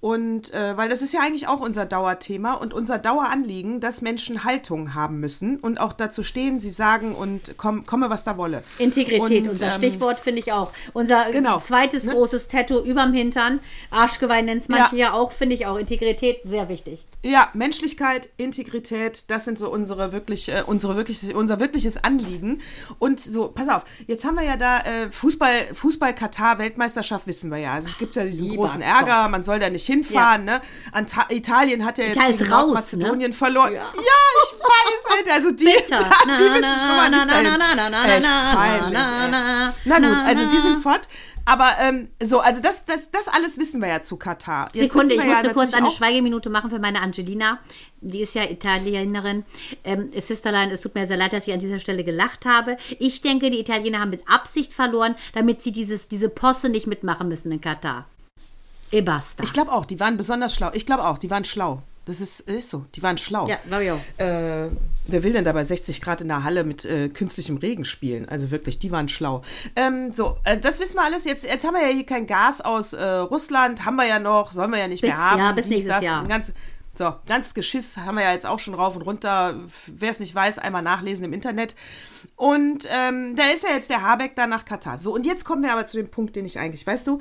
Und 0.00 0.52
äh, 0.52 0.76
weil 0.76 0.88
das 0.88 1.00
ist 1.02 1.14
ja 1.14 1.20
eigentlich 1.20 1.48
auch 1.48 1.60
unser 1.60 1.86
Dauerthema 1.86 2.52
und 2.54 2.74
unser 2.74 2.98
Daueranliegen, 2.98 3.80
dass 3.80 4.02
Menschen 4.02 4.44
Haltung 4.44 4.94
haben 4.94 5.20
müssen 5.20 5.58
und 5.58 5.80
auch 5.80 5.92
dazu 5.94 6.22
stehen, 6.22 6.60
sie 6.60 6.70
sagen 6.70 7.14
und 7.14 7.54
komm, 7.56 7.86
komme, 7.86 8.10
was 8.10 8.22
da 8.22 8.36
wolle. 8.36 8.62
Integrität, 8.78 9.44
Und, 9.44 9.52
unser 9.52 9.66
ähm, 9.66 9.72
Stichwort 9.72 10.20
finde 10.20 10.40
ich 10.40 10.52
auch. 10.52 10.70
Unser 10.92 11.24
Genau. 11.32 11.58
zweites 11.58 12.04
Ne? 12.04 12.12
großes 12.12 12.48
Tattoo 12.48 12.78
überm 12.80 13.14
Hintern, 13.14 13.58
Arschgeweih 13.90 14.42
nennen 14.42 14.60
es 14.60 14.68
manche 14.68 14.96
ja, 14.96 15.12
auch, 15.12 15.32
finde 15.32 15.54
ich 15.54 15.66
auch. 15.66 15.76
Integrität, 15.76 16.40
sehr 16.44 16.68
wichtig. 16.68 17.04
Ja, 17.22 17.48
Menschlichkeit, 17.54 18.28
Integrität, 18.36 19.24
das 19.30 19.46
sind 19.46 19.58
so 19.58 19.68
unsere 19.70 20.12
wirklich, 20.12 20.48
äh, 20.50 20.62
unsere 20.64 20.94
wirklich, 20.96 21.34
unser 21.34 21.58
wirkliches 21.58 21.96
Anliegen. 22.04 22.60
Und 22.98 23.18
so, 23.18 23.48
pass 23.48 23.68
auf, 23.68 23.84
jetzt 24.06 24.24
haben 24.24 24.36
wir 24.36 24.44
ja 24.44 24.56
da 24.56 24.78
äh, 24.80 25.10
Fußball, 25.10 25.74
Fußball 25.74 26.14
Katar 26.14 26.58
Weltmeisterschaft 26.58 27.26
wissen 27.26 27.50
wir 27.50 27.58
ja. 27.58 27.72
Also 27.72 27.88
es 27.88 27.98
gibt 27.98 28.14
ja 28.14 28.24
diesen 28.24 28.50
Lieber 28.50 28.62
großen 28.62 28.82
Ärger, 28.82 29.22
Gott. 29.22 29.30
man 29.32 29.42
soll 29.42 29.58
da 29.58 29.70
nicht 29.70 29.85
hinfahren. 29.86 30.44
Ne? 30.44 30.60
Anta 30.92 31.26
Italien 31.30 31.84
hat 31.84 31.98
ja 31.98 32.04
jetzt 32.04 32.16
Italien 32.16 32.52
raus, 32.52 32.66
Nordmazedonien 32.66 33.30
ne? 33.30 33.36
verloren. 33.36 33.74
Ja. 33.74 33.92
Ja. 33.94 34.26
ich 34.44 34.58
weiß 34.58 35.24
es. 35.24 35.30
Also 35.32 35.50
die, 35.52 35.64
die 35.64 35.70
wissen 35.70 36.78
schon 36.78 36.96
mal 36.96 37.10
nicht 37.10 37.28
dahin. 37.28 37.60
Echt 38.04 38.28
peinlich, 38.54 38.98
ey. 38.98 39.72
Na 39.84 39.98
gut, 39.98 40.26
also 40.26 40.46
die 40.46 40.60
sind 40.60 40.78
fort. 40.78 41.08
Aber 41.48 41.76
ähm, 41.80 42.08
so, 42.20 42.40
also 42.40 42.60
das, 42.60 42.86
das, 42.86 43.12
das 43.12 43.28
alles 43.28 43.56
wissen 43.56 43.80
wir 43.80 43.88
ja 43.88 44.02
zu 44.02 44.16
Katar. 44.16 44.68
Jetzt 44.74 44.90
Sekunde, 44.90 45.14
ich 45.14 45.24
musste 45.24 45.46
ja 45.46 45.52
kurz 45.52 45.74
eine 45.74 45.92
Schweigeminute 45.92 46.50
machen 46.50 46.70
für 46.70 46.80
meine 46.80 47.00
Angelina. 47.00 47.60
Die 48.00 48.20
ist 48.20 48.34
ja 48.34 48.42
Italienerin. 48.42 49.44
Ähm, 49.84 50.10
Sisterlein, 50.20 50.72
es 50.72 50.80
tut 50.80 50.96
mir 50.96 51.06
sehr 51.06 51.16
leid, 51.16 51.32
dass 51.32 51.46
ich 51.46 51.54
an 51.54 51.60
dieser 51.60 51.78
Stelle 51.78 52.02
gelacht 52.02 52.46
habe. 52.46 52.76
Ich 52.98 53.20
denke, 53.22 53.50
die 53.50 53.60
Italiener 53.60 54.00
haben 54.00 54.10
mit 54.10 54.28
Absicht 54.28 54.74
verloren, 54.74 55.14
damit 55.34 55.62
sie 55.62 55.70
dieses, 55.70 56.08
diese 56.08 56.28
Posse 56.28 56.68
nicht 56.68 56.88
mitmachen 56.88 57.28
müssen 57.28 57.52
in 57.52 57.60
Katar. 57.60 58.06
E 58.90 59.00
basta. 59.00 59.42
Ich 59.42 59.52
glaube 59.52 59.72
auch, 59.72 59.84
die 59.84 59.98
waren 60.00 60.16
besonders 60.16 60.54
schlau. 60.54 60.70
Ich 60.72 60.86
glaube 60.86 61.04
auch, 61.06 61.18
die 61.18 61.30
waren 61.30 61.44
schlau. 61.44 61.82
Das 62.04 62.20
ist, 62.20 62.40
ist 62.40 62.70
so, 62.70 62.86
die 62.94 63.02
waren 63.02 63.18
schlau. 63.18 63.48
ja, 63.48 63.58
glaube 63.66 63.84
ich 63.84 63.90
auch. 63.90 64.00
Äh, 64.18 64.68
wer 65.08 65.22
will 65.24 65.32
denn 65.32 65.42
da 65.44 65.52
bei 65.52 65.64
60 65.64 66.00
Grad 66.00 66.20
in 66.20 66.28
der 66.28 66.44
Halle 66.44 66.62
mit 66.62 66.84
äh, 66.84 67.08
künstlichem 67.08 67.56
Regen 67.56 67.84
spielen? 67.84 68.28
Also 68.28 68.52
wirklich, 68.52 68.78
die 68.78 68.92
waren 68.92 69.08
schlau. 69.08 69.42
Ähm, 69.74 70.12
so, 70.12 70.36
äh, 70.44 70.56
das 70.56 70.78
wissen 70.78 70.96
wir 70.98 71.02
alles. 71.02 71.24
Jetzt, 71.24 71.44
jetzt 71.44 71.66
haben 71.66 71.74
wir 71.74 71.82
ja 71.82 71.92
hier 71.92 72.06
kein 72.06 72.28
Gas 72.28 72.60
aus 72.60 72.92
äh, 72.92 73.04
Russland, 73.04 73.84
haben 73.84 73.96
wir 73.96 74.06
ja 74.06 74.20
noch, 74.20 74.52
sollen 74.52 74.70
wir 74.70 74.78
ja 74.78 74.86
nicht 74.86 75.00
Bis- 75.00 75.08
mehr 75.10 75.18
haben. 75.18 75.38
ja, 75.40 75.50
bis 75.50 75.64
Dies, 75.64 75.70
nächstes 75.70 75.94
das, 75.94 76.04
Jahr. 76.04 76.24
Ganz, 76.28 76.52
so, 76.94 77.12
ganz 77.26 77.54
Geschiss 77.54 77.96
haben 77.96 78.14
wir 78.14 78.22
ja 78.22 78.32
jetzt 78.32 78.46
auch 78.46 78.60
schon 78.60 78.74
rauf 78.74 78.94
und 78.94 79.02
runter. 79.02 79.56
Wer 79.88 80.10
es 80.10 80.20
nicht 80.20 80.32
weiß, 80.34 80.58
einmal 80.60 80.82
nachlesen 80.82 81.24
im 81.24 81.32
Internet. 81.32 81.74
Und 82.36 82.88
ähm, 82.96 83.34
da 83.34 83.42
ist 83.52 83.64
ja 83.68 83.74
jetzt 83.74 83.90
der 83.90 84.02
Habeck 84.02 84.36
da 84.36 84.46
nach 84.46 84.64
Katar. 84.64 85.00
So, 85.00 85.12
und 85.12 85.26
jetzt 85.26 85.44
kommen 85.44 85.62
wir 85.64 85.72
aber 85.72 85.84
zu 85.86 85.96
dem 85.96 86.08
Punkt, 86.08 86.36
den 86.36 86.44
ich 86.46 86.60
eigentlich, 86.60 86.86
weißt 86.86 87.06
du, 87.08 87.20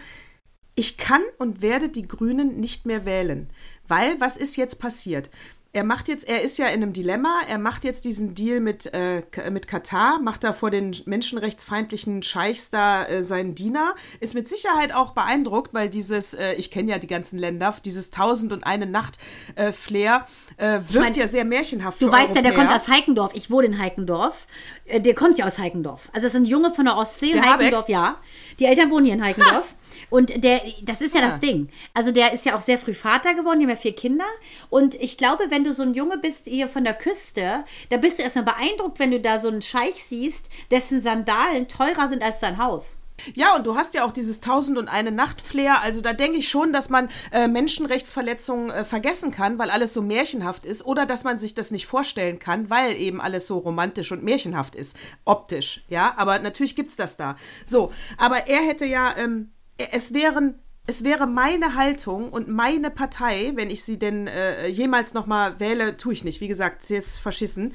ich 0.75 0.97
kann 0.97 1.21
und 1.37 1.61
werde 1.61 1.89
die 1.89 2.07
Grünen 2.07 2.59
nicht 2.59 2.85
mehr 2.85 3.05
wählen. 3.05 3.49
Weil, 3.87 4.19
was 4.19 4.35
ist 4.37 4.57
jetzt 4.57 4.79
passiert? 4.79 5.29
Er 5.71 5.83
macht 5.83 6.07
jetzt, 6.07 6.25
er 6.25 6.41
ist 6.41 6.57
ja 6.57 6.67
in 6.67 6.81
einem 6.81 6.93
Dilemma, 6.93 7.41
er 7.49 7.57
macht 7.57 7.83
jetzt 7.83 8.05
diesen 8.05 8.33
Deal 8.33 8.61
mit, 8.61 8.93
äh, 8.93 9.23
mit 9.51 9.67
Katar, 9.67 10.21
macht 10.21 10.45
da 10.45 10.53
vor 10.53 10.71
den 10.71 10.95
menschenrechtsfeindlichen 11.05 12.23
Scheichs 12.23 12.69
da 12.69 13.05
äh, 13.05 13.21
seinen 13.23 13.55
Diener, 13.55 13.93
ist 14.21 14.35
mit 14.35 14.47
Sicherheit 14.47 14.95
auch 14.95 15.11
beeindruckt, 15.11 15.73
weil 15.73 15.89
dieses, 15.89 16.33
äh, 16.33 16.53
ich 16.53 16.71
kenne 16.71 16.91
ja 16.91 16.97
die 16.97 17.07
ganzen 17.07 17.37
Länder, 17.37 17.75
dieses 17.83 18.09
Tausend 18.09 18.53
und 18.53 18.63
eine 18.63 18.85
Nacht 18.85 19.17
äh, 19.55 19.73
Flair 19.73 20.25
äh, 20.55 20.79
wirkt 20.87 20.93
mein, 20.93 21.13
ja 21.13 21.27
sehr 21.27 21.43
märchenhaft. 21.43 22.01
Du 22.01 22.09
weißt 22.09 22.35
ja, 22.35 22.41
der 22.41 22.53
Europäer. 22.53 22.67
kommt 22.69 22.81
aus 22.81 22.87
Heikendorf. 22.87 23.31
Ich 23.35 23.51
wohne 23.51 23.67
in 23.67 23.77
Heikendorf. 23.77 24.47
Äh, 24.85 25.01
Der 25.01 25.13
kommt 25.13 25.37
ja 25.39 25.45
aus 25.45 25.57
Heikendorf. 25.57 26.07
Also 26.13 26.27
das 26.27 26.35
ist 26.35 26.39
ein 26.39 26.45
Junge 26.45 26.73
von 26.73 26.85
der 26.85 26.95
Ostsee. 26.95 27.33
Der 27.33 27.51
Heikendorf, 27.51 27.89
ja. 27.89 28.17
Die 28.59 28.65
Eltern 28.65 28.89
wohnen 28.91 29.07
hier 29.07 29.15
in 29.15 29.23
Heikendorf. 29.23 29.75
Und 30.09 30.43
der, 30.43 30.61
das 30.83 31.01
ist 31.01 31.15
ja 31.15 31.21
Ah. 31.21 31.29
das 31.29 31.39
Ding. 31.39 31.69
Also 31.93 32.11
der 32.11 32.33
ist 32.33 32.45
ja 32.45 32.55
auch 32.55 32.61
sehr 32.61 32.77
früh 32.77 32.93
Vater 32.93 33.33
geworden, 33.33 33.59
die 33.59 33.65
haben 33.65 33.71
ja 33.71 33.75
vier 33.75 33.95
Kinder. 33.95 34.25
Und 34.69 34.95
ich 34.95 35.17
glaube, 35.17 35.45
wenn 35.49 35.63
du 35.63 35.73
so 35.73 35.83
ein 35.83 35.93
Junge 35.93 36.17
bist 36.17 36.45
hier 36.45 36.67
von 36.67 36.83
der 36.83 36.93
Küste, 36.93 37.63
da 37.89 37.97
bist 37.97 38.19
du 38.19 38.23
erstmal 38.23 38.45
beeindruckt, 38.45 38.99
wenn 38.99 39.11
du 39.11 39.19
da 39.19 39.39
so 39.41 39.47
einen 39.47 39.61
Scheich 39.61 40.03
siehst, 40.03 40.49
dessen 40.71 41.01
Sandalen 41.01 41.67
teurer 41.67 42.09
sind 42.09 42.23
als 42.23 42.39
dein 42.39 42.57
Haus. 42.57 42.95
Ja, 43.33 43.55
und 43.55 43.65
du 43.65 43.75
hast 43.77 43.93
ja 43.93 44.03
auch 44.05 44.11
dieses 44.11 44.41
Tausend 44.41 44.77
und 44.77 44.89
eine 44.89 45.09
Nacht 45.09 45.39
Flair. 45.41 45.79
Also 45.81 46.01
da 46.01 46.11
denke 46.11 46.37
ich 46.37 46.49
schon, 46.49 46.73
dass 46.73 46.89
man 46.89 47.09
äh, 47.31 47.47
Menschenrechtsverletzungen 47.47 48.69
äh, 48.69 48.83
vergessen 48.83 49.31
kann, 49.31 49.57
weil 49.57 49.69
alles 49.69 49.93
so 49.93 50.01
märchenhaft 50.01 50.65
ist. 50.65 50.85
Oder 50.85 51.05
dass 51.05 51.23
man 51.23 51.39
sich 51.39 51.55
das 51.55 51.71
nicht 51.71 51.87
vorstellen 51.87 52.39
kann, 52.39 52.69
weil 52.69 52.93
eben 52.97 53.21
alles 53.21 53.47
so 53.47 53.57
romantisch 53.59 54.11
und 54.11 54.23
märchenhaft 54.23 54.75
ist. 54.75 54.97
Optisch, 55.23 55.85
ja. 55.87 56.13
Aber 56.17 56.39
natürlich 56.39 56.75
gibt's 56.75 56.97
das 56.97 57.15
da. 57.15 57.37
So, 57.63 57.93
aber 58.17 58.47
er 58.47 58.59
hätte 58.61 58.85
ja, 58.85 59.15
ähm, 59.17 59.51
es 59.77 60.13
wären. 60.13 60.59
Es 60.87 61.03
wäre 61.03 61.25
meine 61.25 61.73
Haltung 61.73 62.29
und 62.29 62.47
meine 62.47 62.91
Partei, 62.91 63.53
wenn 63.55 63.71
ich 63.71 63.83
sie 63.83 63.97
denn 63.97 64.27
äh, 64.27 64.67
jemals 64.67 65.15
nochmal 65.15 65.59
wähle, 65.59 65.97
tue 65.97 66.13
ich 66.13 66.23
nicht. 66.23 66.41
Wie 66.41 66.47
gesagt, 66.47 66.85
sie 66.85 66.95
ist 66.95 67.17
verschissen. 67.17 67.73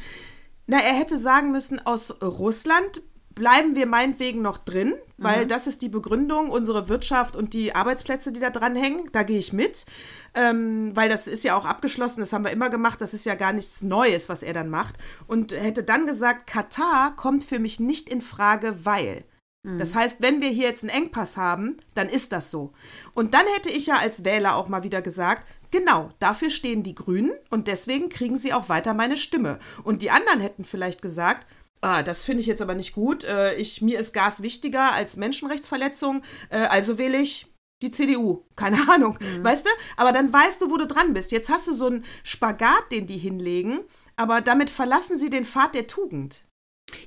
Na, 0.68 0.78
er 0.78 0.92
hätte 0.92 1.18
sagen 1.18 1.50
müssen, 1.50 1.84
aus 1.84 2.22
Russland 2.22 3.02
bleiben 3.34 3.74
wir 3.74 3.86
meinetwegen 3.86 4.42
noch 4.42 4.58
drin, 4.58 4.94
weil 5.16 5.46
das 5.46 5.66
ist 5.66 5.82
die 5.82 5.88
Begründung, 5.88 6.50
unsere 6.50 6.88
Wirtschaft 6.88 7.36
und 7.36 7.54
die 7.54 7.74
Arbeitsplätze, 7.74 8.32
die 8.32 8.40
da 8.40 8.50
dranhängen. 8.50 9.08
Da 9.12 9.22
gehe 9.22 9.38
ich 9.38 9.52
mit, 9.52 9.86
ähm, 10.34 10.92
weil 10.94 11.08
das 11.08 11.26
ist 11.26 11.44
ja 11.44 11.56
auch 11.56 11.64
abgeschlossen, 11.64 12.20
das 12.20 12.32
haben 12.32 12.44
wir 12.44 12.52
immer 12.52 12.70
gemacht, 12.70 13.00
das 13.00 13.14
ist 13.14 13.26
ja 13.26 13.34
gar 13.34 13.52
nichts 13.52 13.82
Neues, 13.82 14.28
was 14.28 14.42
er 14.42 14.52
dann 14.52 14.68
macht. 14.68 14.96
Und 15.26 15.52
hätte 15.52 15.82
dann 15.82 16.06
gesagt, 16.06 16.46
Katar 16.46 17.16
kommt 17.16 17.44
für 17.44 17.58
mich 17.58 17.80
nicht 17.80 18.08
in 18.08 18.20
Frage, 18.20 18.84
weil. 18.84 19.24
Das 19.62 19.94
heißt, 19.94 20.22
wenn 20.22 20.40
wir 20.40 20.48
hier 20.48 20.68
jetzt 20.68 20.84
einen 20.84 21.04
Engpass 21.04 21.36
haben, 21.36 21.76
dann 21.94 22.08
ist 22.08 22.32
das 22.32 22.50
so. 22.50 22.72
Und 23.12 23.34
dann 23.34 23.46
hätte 23.54 23.68
ich 23.68 23.86
ja 23.86 23.96
als 23.96 24.24
Wähler 24.24 24.56
auch 24.56 24.68
mal 24.68 24.84
wieder 24.84 25.02
gesagt, 25.02 25.46
genau, 25.70 26.10
dafür 26.18 26.48
stehen 26.48 26.82
die 26.82 26.94
Grünen 26.94 27.32
und 27.50 27.68
deswegen 27.68 28.08
kriegen 28.08 28.36
sie 28.36 28.54
auch 28.54 28.70
weiter 28.70 28.94
meine 28.94 29.18
Stimme. 29.18 29.58
Und 29.84 30.00
die 30.00 30.10
anderen 30.10 30.40
hätten 30.40 30.64
vielleicht 30.64 31.02
gesagt, 31.02 31.46
ah, 31.82 32.02
das 32.02 32.24
finde 32.24 32.40
ich 32.40 32.46
jetzt 32.46 32.62
aber 32.62 32.74
nicht 32.74 32.94
gut, 32.94 33.24
äh, 33.24 33.54
ich, 33.54 33.82
mir 33.82 33.98
ist 33.98 34.14
Gas 34.14 34.42
wichtiger 34.42 34.92
als 34.92 35.16
Menschenrechtsverletzung, 35.16 36.22
äh, 36.48 36.58
also 36.58 36.96
wähle 36.96 37.18
ich 37.18 37.46
die 37.82 37.90
CDU. 37.90 38.44
Keine 38.56 38.88
Ahnung, 38.90 39.18
weißt 39.42 39.66
du? 39.66 39.70
Aber 39.98 40.12
dann 40.12 40.32
weißt 40.32 40.62
du, 40.62 40.70
wo 40.70 40.78
du 40.78 40.86
dran 40.86 41.12
bist. 41.12 41.32
Jetzt 41.32 41.50
hast 41.50 41.68
du 41.68 41.74
so 41.74 41.86
einen 41.86 42.04
Spagat, 42.22 42.90
den 42.92 43.06
die 43.06 43.18
hinlegen, 43.18 43.80
aber 44.16 44.40
damit 44.40 44.70
verlassen 44.70 45.18
sie 45.18 45.28
den 45.28 45.44
Pfad 45.44 45.74
der 45.74 45.86
Tugend. 45.86 46.44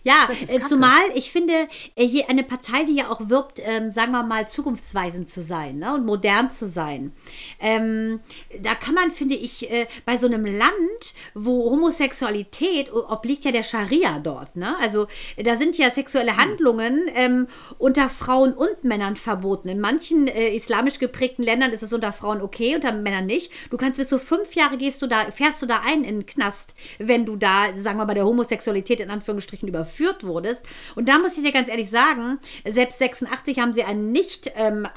Ja, 0.04 0.28
äh, 0.30 0.60
zumal 0.68 1.02
ich 1.16 1.32
finde, 1.32 1.68
äh, 1.96 2.06
hier 2.06 2.30
eine 2.30 2.44
Partei, 2.44 2.84
die 2.84 2.96
ja 2.96 3.10
auch 3.10 3.30
wirbt, 3.30 3.62
ähm, 3.64 3.92
sagen 3.92 4.12
wir 4.12 4.24
mal, 4.24 4.48
zukunftsweisend 4.48 5.30
zu 5.30 5.44
sein 5.44 5.80
ne, 5.80 5.94
und 5.94 6.06
modern 6.06 6.52
zu 6.52 6.68
sein. 6.68 7.14
Ähm, 7.60 8.20
da 8.62 8.76
kann 8.76 8.96
man, 8.96 9.12
finde 9.12 9.36
ich, 9.36 9.72
äh, 9.72 9.88
bei 10.06 10.18
so 10.18 10.28
einem 10.28 10.46
Land, 10.46 11.14
wo 11.34 11.72
Homosexualität 11.72 12.92
obliegt 12.94 13.46
ja 13.46 13.52
der 13.52 13.64
Scharia 13.64 14.20
dort. 14.20 14.56
Ne? 14.56 14.76
Also 14.82 15.08
da 15.42 15.58
sind 15.58 15.78
ja 15.78 15.92
sexuelle 15.92 16.38
Handlungen 16.38 17.10
ähm, 17.16 17.48
unter 17.78 18.10
Frauen 18.10 18.54
und 18.54 18.84
Männern 18.84 19.16
verboten. 19.16 19.70
In 19.70 19.80
manchen 19.80 20.28
äh, 20.28 20.56
islamisch 20.56 21.00
geprägten 21.00 21.44
Ländern 21.44 21.72
ist 21.72 21.84
es 21.84 21.94
unter 21.94 22.14
Frauen 22.14 22.42
okay, 22.42 22.76
unter 22.76 22.92
Männern 22.92 23.26
nicht. 23.26 23.52
Du 23.70 23.78
kannst 23.78 23.98
bis 23.98 24.10
zu 24.10 24.20
fünf 24.20 24.54
Jahre 24.56 24.78
gehst 24.78 25.02
du 25.02 25.08
da, 25.08 25.32
fährst 25.32 25.62
du 25.62 25.66
da 25.66 25.82
ein 25.86 26.04
in 26.04 26.20
den 26.20 26.26
Knast, 26.26 26.74
wenn 27.00 27.26
du 27.26 27.36
da, 27.36 27.68
sagen 27.78 27.98
wir 27.98 28.06
mal, 28.06 28.14
der 28.14 28.26
Homosexualität 28.26 29.00
in 29.00 29.10
Anführungsstrichen 29.10 29.68
überführt 29.74 30.24
wurdest. 30.24 30.62
Und 30.96 31.10
da 31.10 31.18
muss 31.18 31.38
ich 31.38 31.44
dir 31.44 31.52
ganz 31.52 31.68
ehrlich 31.68 31.90
sagen, 31.90 32.40
selbst 32.66 33.00
86 33.00 33.60
haben 33.60 33.74
sie 33.74 33.84
einen 33.84 34.12
nicht 34.12 34.52
ähm, 34.56 34.88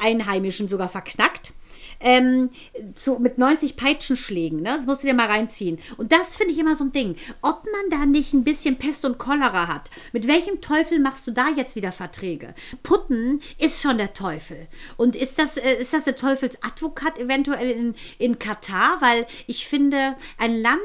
sogar 0.69 0.89
verknackt. 0.89 1.53
Ähm, 2.01 2.51
zu, 2.95 3.19
mit 3.19 3.39
90 3.39 3.77
Peitschenschlägen. 3.77 4.63
Ne? 4.63 4.75
Das 4.77 4.87
musst 4.87 5.03
du 5.03 5.07
dir 5.07 5.15
mal 5.15 5.27
reinziehen. 5.27 5.79
Und 5.97 6.13
das 6.13 6.37
finde 6.37 6.53
ich 6.53 6.59
immer 6.59 6.77
so 6.77 6.85
ein 6.85 6.93
Ding. 6.93 7.17
Ob 7.43 7.65
man 7.65 7.91
da 7.91 8.07
nicht 8.07 8.33
ein 8.33 8.45
bisschen 8.45 8.77
Pest 8.77 9.05
und 9.05 9.19
Cholera 9.19 9.69
hat, 9.69 9.91
mit 10.13 10.27
welchem 10.27 10.61
Teufel 10.61 10.99
machst 10.99 11.27
du 11.27 11.31
da 11.31 11.49
jetzt 11.49 11.77
wieder 11.77 11.93
Verträge? 11.93 12.55
Putten 12.83 13.41
ist 13.59 13.83
schon 13.83 13.99
der 13.99 14.15
Teufel. 14.15 14.67
Und 14.97 15.17
ist 15.17 15.39
das, 15.39 15.57
äh, 15.57 15.81
ist 15.81 15.93
das 15.93 16.05
der 16.05 16.17
Teufelsadvokat 16.17 17.19
eventuell 17.19 17.71
in, 17.71 17.95
in 18.19 18.39
Katar? 18.39 18.99
Weil 19.01 19.27
ich 19.47 19.67
finde, 19.67 20.17
ein 20.39 20.61
Land, 20.61 20.81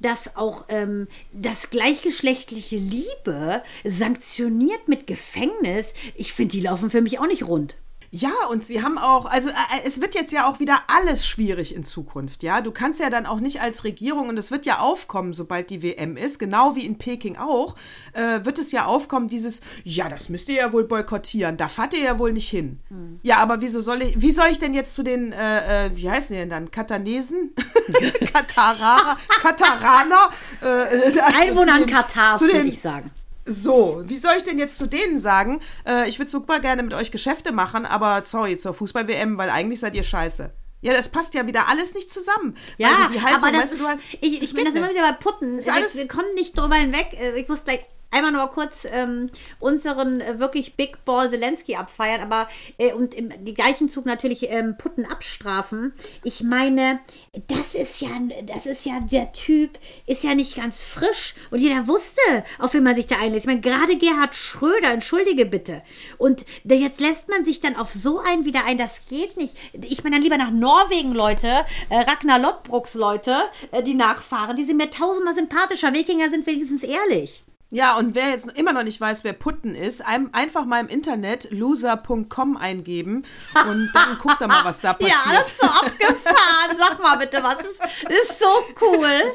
das 0.00 0.36
auch 0.36 0.66
ähm, 0.68 1.08
das 1.32 1.70
gleichgeschlechtliche 1.70 2.76
Liebe 2.76 3.62
sanktioniert 3.84 4.88
mit 4.88 5.06
Gefängnis, 5.06 5.94
ich 6.14 6.32
finde, 6.32 6.52
die 6.52 6.60
laufen 6.60 6.90
für 6.90 7.02
mich 7.02 7.18
auch 7.18 7.26
nicht 7.26 7.46
rund. 7.46 7.76
Ja, 8.14 8.32
und 8.50 8.62
sie 8.62 8.82
haben 8.82 8.98
auch, 8.98 9.24
also 9.24 9.48
äh, 9.48 9.54
es 9.86 10.02
wird 10.02 10.14
jetzt 10.14 10.32
ja 10.32 10.46
auch 10.46 10.60
wieder 10.60 10.80
alles 10.86 11.26
schwierig 11.26 11.74
in 11.74 11.82
Zukunft, 11.82 12.42
ja. 12.42 12.60
Du 12.60 12.70
kannst 12.70 13.00
ja 13.00 13.08
dann 13.08 13.24
auch 13.24 13.40
nicht 13.40 13.62
als 13.62 13.84
Regierung, 13.84 14.28
und 14.28 14.36
es 14.36 14.50
wird 14.50 14.66
ja 14.66 14.80
aufkommen, 14.80 15.32
sobald 15.32 15.70
die 15.70 15.82
WM 15.82 16.18
ist, 16.18 16.38
genau 16.38 16.76
wie 16.76 16.84
in 16.84 16.98
Peking 16.98 17.38
auch, 17.38 17.74
äh, 18.12 18.44
wird 18.44 18.58
es 18.58 18.70
ja 18.70 18.84
aufkommen, 18.84 19.28
dieses, 19.28 19.62
ja, 19.82 20.10
das 20.10 20.28
müsst 20.28 20.50
ihr 20.50 20.56
ja 20.56 20.74
wohl 20.74 20.84
boykottieren, 20.84 21.56
da 21.56 21.68
fahrt 21.68 21.94
ihr 21.94 22.00
ja 22.00 22.18
wohl 22.18 22.34
nicht 22.34 22.50
hin. 22.50 22.80
Hm. 22.88 23.18
Ja, 23.22 23.38
aber 23.38 23.62
wieso 23.62 23.80
soll 23.80 24.02
ich, 24.02 24.20
wie 24.20 24.30
soll 24.30 24.48
ich 24.52 24.58
denn 24.58 24.74
jetzt 24.74 24.92
zu 24.92 25.02
den, 25.02 25.32
äh, 25.32 25.86
äh 25.86 25.96
wie 25.96 26.10
heißen 26.10 26.34
die 26.34 26.40
denn 26.40 26.50
dann, 26.50 26.70
Katanesen? 26.70 27.54
Kataraner? 28.34 29.16
Kataraner? 29.40 30.28
Äh, 30.60 30.66
also 30.66 31.20
Einwohnern 31.22 31.86
Katars, 31.86 32.42
würde 32.42 32.68
ich 32.68 32.78
sagen. 32.78 33.10
So, 33.44 34.02
wie 34.06 34.16
soll 34.16 34.34
ich 34.38 34.44
denn 34.44 34.58
jetzt 34.58 34.78
zu 34.78 34.86
denen 34.86 35.18
sagen? 35.18 35.60
Äh, 35.86 36.08
ich 36.08 36.18
würde 36.18 36.30
super 36.30 36.60
gerne 36.60 36.82
mit 36.82 36.94
euch 36.94 37.10
Geschäfte 37.10 37.52
machen, 37.52 37.86
aber 37.86 38.22
sorry, 38.24 38.56
zur 38.56 38.74
Fußball-WM, 38.74 39.36
weil 39.36 39.50
eigentlich 39.50 39.80
seid 39.80 39.94
ihr 39.94 40.04
scheiße. 40.04 40.52
Ja, 40.80 40.92
das 40.92 41.10
passt 41.10 41.34
ja 41.34 41.46
wieder 41.46 41.68
alles 41.68 41.94
nicht 41.94 42.10
zusammen. 42.10 42.56
Ja, 42.76 43.08
die 43.12 43.20
Haltung, 43.20 43.42
aber 43.42 43.52
das, 43.52 43.72
weißt 43.72 43.80
du, 43.80 43.86
hast, 43.86 43.98
ich, 44.20 44.42
ich 44.42 44.54
bin 44.54 44.64
das 44.64 44.74
immer 44.74 44.90
wieder 44.90 45.02
bei 45.02 45.12
Putten. 45.12 45.58
Wir, 45.58 45.74
wir, 45.74 46.08
kommen 46.08 46.34
nicht 46.34 46.58
drüber 46.58 46.74
hinweg. 46.74 47.06
Äh, 47.20 47.40
ich 47.40 47.48
muss 47.48 47.62
gleich 47.64 47.80
einmal 48.12 48.32
nur 48.32 48.46
kurz 48.48 48.86
ähm, 48.90 49.28
unseren 49.58 50.20
äh, 50.20 50.38
wirklich 50.38 50.76
Big 50.76 51.04
Ball 51.04 51.30
Zelensky 51.30 51.74
abfeiern, 51.76 52.20
aber 52.20 52.48
äh, 52.78 52.92
und 52.92 53.14
im 53.14 53.30
gleichen 53.54 53.88
Zug 53.88 54.06
natürlich 54.06 54.48
ähm, 54.50 54.76
Putten 54.78 55.04
abstrafen. 55.04 55.92
Ich 56.22 56.42
meine, 56.42 57.00
das 57.48 57.74
ist 57.74 58.00
ja, 58.00 58.10
das 58.44 58.66
ist 58.66 58.86
ja, 58.86 59.00
der 59.00 59.32
Typ 59.32 59.78
ist 60.06 60.22
ja 60.22 60.34
nicht 60.34 60.56
ganz 60.56 60.82
frisch 60.82 61.34
und 61.50 61.58
jeder 61.58 61.88
wusste, 61.88 62.20
auf 62.58 62.74
wen 62.74 62.84
man 62.84 62.94
sich 62.94 63.06
da 63.06 63.16
einlässt. 63.18 63.44
Ich 63.44 63.48
meine, 63.48 63.60
gerade 63.60 63.96
Gerhard 63.96 64.34
Schröder, 64.34 64.92
entschuldige 64.92 65.46
bitte. 65.46 65.82
Und 66.18 66.44
jetzt 66.64 67.00
lässt 67.00 67.28
man 67.28 67.44
sich 67.44 67.60
dann 67.60 67.76
auf 67.76 67.92
so 67.92 68.18
einen 68.18 68.44
wieder 68.44 68.64
ein, 68.66 68.78
das 68.78 69.06
geht 69.06 69.36
nicht. 69.36 69.56
Ich 69.72 70.04
meine 70.04 70.16
dann 70.16 70.22
lieber 70.22 70.36
nach 70.36 70.50
Norwegen, 70.50 71.12
Leute, 71.12 71.64
äh, 71.88 71.98
Ragnar 71.98 72.38
Lottbrucks 72.38 72.94
Leute, 72.94 73.36
äh, 73.70 73.82
die 73.82 73.94
nachfahren, 73.94 74.56
die 74.56 74.64
sind 74.64 74.76
mir 74.76 74.90
tausendmal 74.90 75.34
sympathischer. 75.34 75.92
Wikinger 75.94 76.30
sind 76.30 76.46
wenigstens 76.46 76.82
ehrlich. 76.82 77.42
Ja, 77.74 77.96
und 77.96 78.14
wer 78.14 78.28
jetzt 78.28 78.52
immer 78.58 78.74
noch 78.74 78.82
nicht 78.82 79.00
weiß, 79.00 79.24
wer 79.24 79.32
Putten 79.32 79.74
ist, 79.74 80.04
einfach 80.06 80.66
mal 80.66 80.80
im 80.80 80.88
Internet 80.88 81.50
loser.com 81.50 82.58
eingeben 82.58 83.24
und 83.66 83.90
dann 83.94 84.18
guckt 84.22 84.42
er 84.42 84.48
mal, 84.48 84.62
was 84.62 84.82
da 84.82 84.92
passiert. 84.92 85.16
ja, 85.24 85.38
das 85.38 85.48
ist 85.48 85.58
so 85.58 85.66
abgefahren. 85.66 86.76
Sag 86.78 87.02
mal 87.02 87.16
bitte, 87.16 87.42
was 87.42 87.56
ist, 87.60 87.80
ist 88.10 88.38
so 88.38 88.44
cool. 88.82 89.32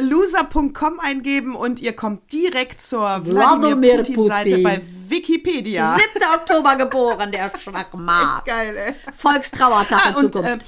Loser.com 0.00 1.00
eingeben 1.00 1.56
und 1.56 1.80
ihr 1.80 1.96
kommt 1.96 2.32
direkt 2.32 2.80
zur 2.80 3.26
Wladimir 3.26 3.96
Putin-Seite 3.96 4.50
Putin. 4.50 4.62
bei 4.62 4.80
Wikipedia. 5.08 5.96
7. 6.14 6.28
Oktober 6.32 6.76
geboren, 6.76 7.32
der 7.32 7.50
Schwachmat. 7.58 8.44
Geil, 8.44 8.76
ey. 8.76 8.94
Volkstrauertag 9.16 10.06
ah, 10.06 10.08
in 10.10 10.32
Zukunft. 10.32 10.52
Und, 10.52 10.62
äh, 10.62 10.64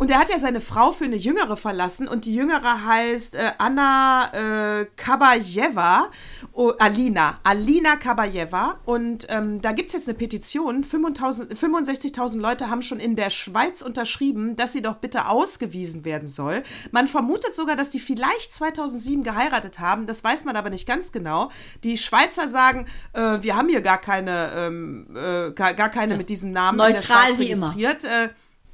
und 0.00 0.10
er 0.10 0.18
hat 0.18 0.30
ja 0.30 0.38
seine 0.38 0.62
Frau 0.62 0.92
für 0.92 1.04
eine 1.04 1.16
Jüngere 1.16 1.58
verlassen 1.58 2.08
und 2.08 2.24
die 2.24 2.34
Jüngere 2.34 2.86
heißt 2.86 3.34
äh, 3.34 3.50
Anna 3.58 4.80
äh, 4.80 4.86
Kabayeva, 4.96 6.08
oh, 6.54 6.72
Alina, 6.78 7.38
Alina 7.44 7.96
Kabayeva. 7.96 8.78
Und 8.86 9.26
ähm, 9.28 9.60
da 9.60 9.72
gibt 9.72 9.88
es 9.88 9.92
jetzt 9.92 10.08
eine 10.08 10.16
Petition, 10.16 10.84
65.000 10.84 12.40
Leute 12.40 12.70
haben 12.70 12.80
schon 12.80 12.98
in 12.98 13.14
der 13.14 13.28
Schweiz 13.28 13.82
unterschrieben, 13.82 14.56
dass 14.56 14.72
sie 14.72 14.80
doch 14.80 14.96
bitte 14.96 15.26
ausgewiesen 15.26 16.06
werden 16.06 16.28
soll. 16.28 16.62
Man 16.92 17.06
vermutet 17.06 17.54
sogar, 17.54 17.76
dass 17.76 17.90
die 17.90 18.00
vielleicht 18.00 18.54
2007 18.54 19.22
geheiratet 19.22 19.80
haben, 19.80 20.06
das 20.06 20.24
weiß 20.24 20.46
man 20.46 20.56
aber 20.56 20.70
nicht 20.70 20.86
ganz 20.86 21.12
genau. 21.12 21.50
Die 21.84 21.98
Schweizer 21.98 22.48
sagen, 22.48 22.86
äh, 23.12 23.42
wir 23.42 23.54
haben 23.54 23.68
hier 23.68 23.82
gar 23.82 23.98
keine, 23.98 24.50
ähm, 24.56 25.08
äh, 25.14 25.50
gar, 25.50 25.74
gar, 25.74 25.90
keine 25.90 26.16
mit 26.16 26.30
diesem 26.30 26.52
Namen 26.52 26.78
Neutral 26.78 26.92
in 26.92 26.94
der 26.94 27.02
Schweiz 27.02 27.38
registriert. 27.38 28.04
Äh, 28.04 28.30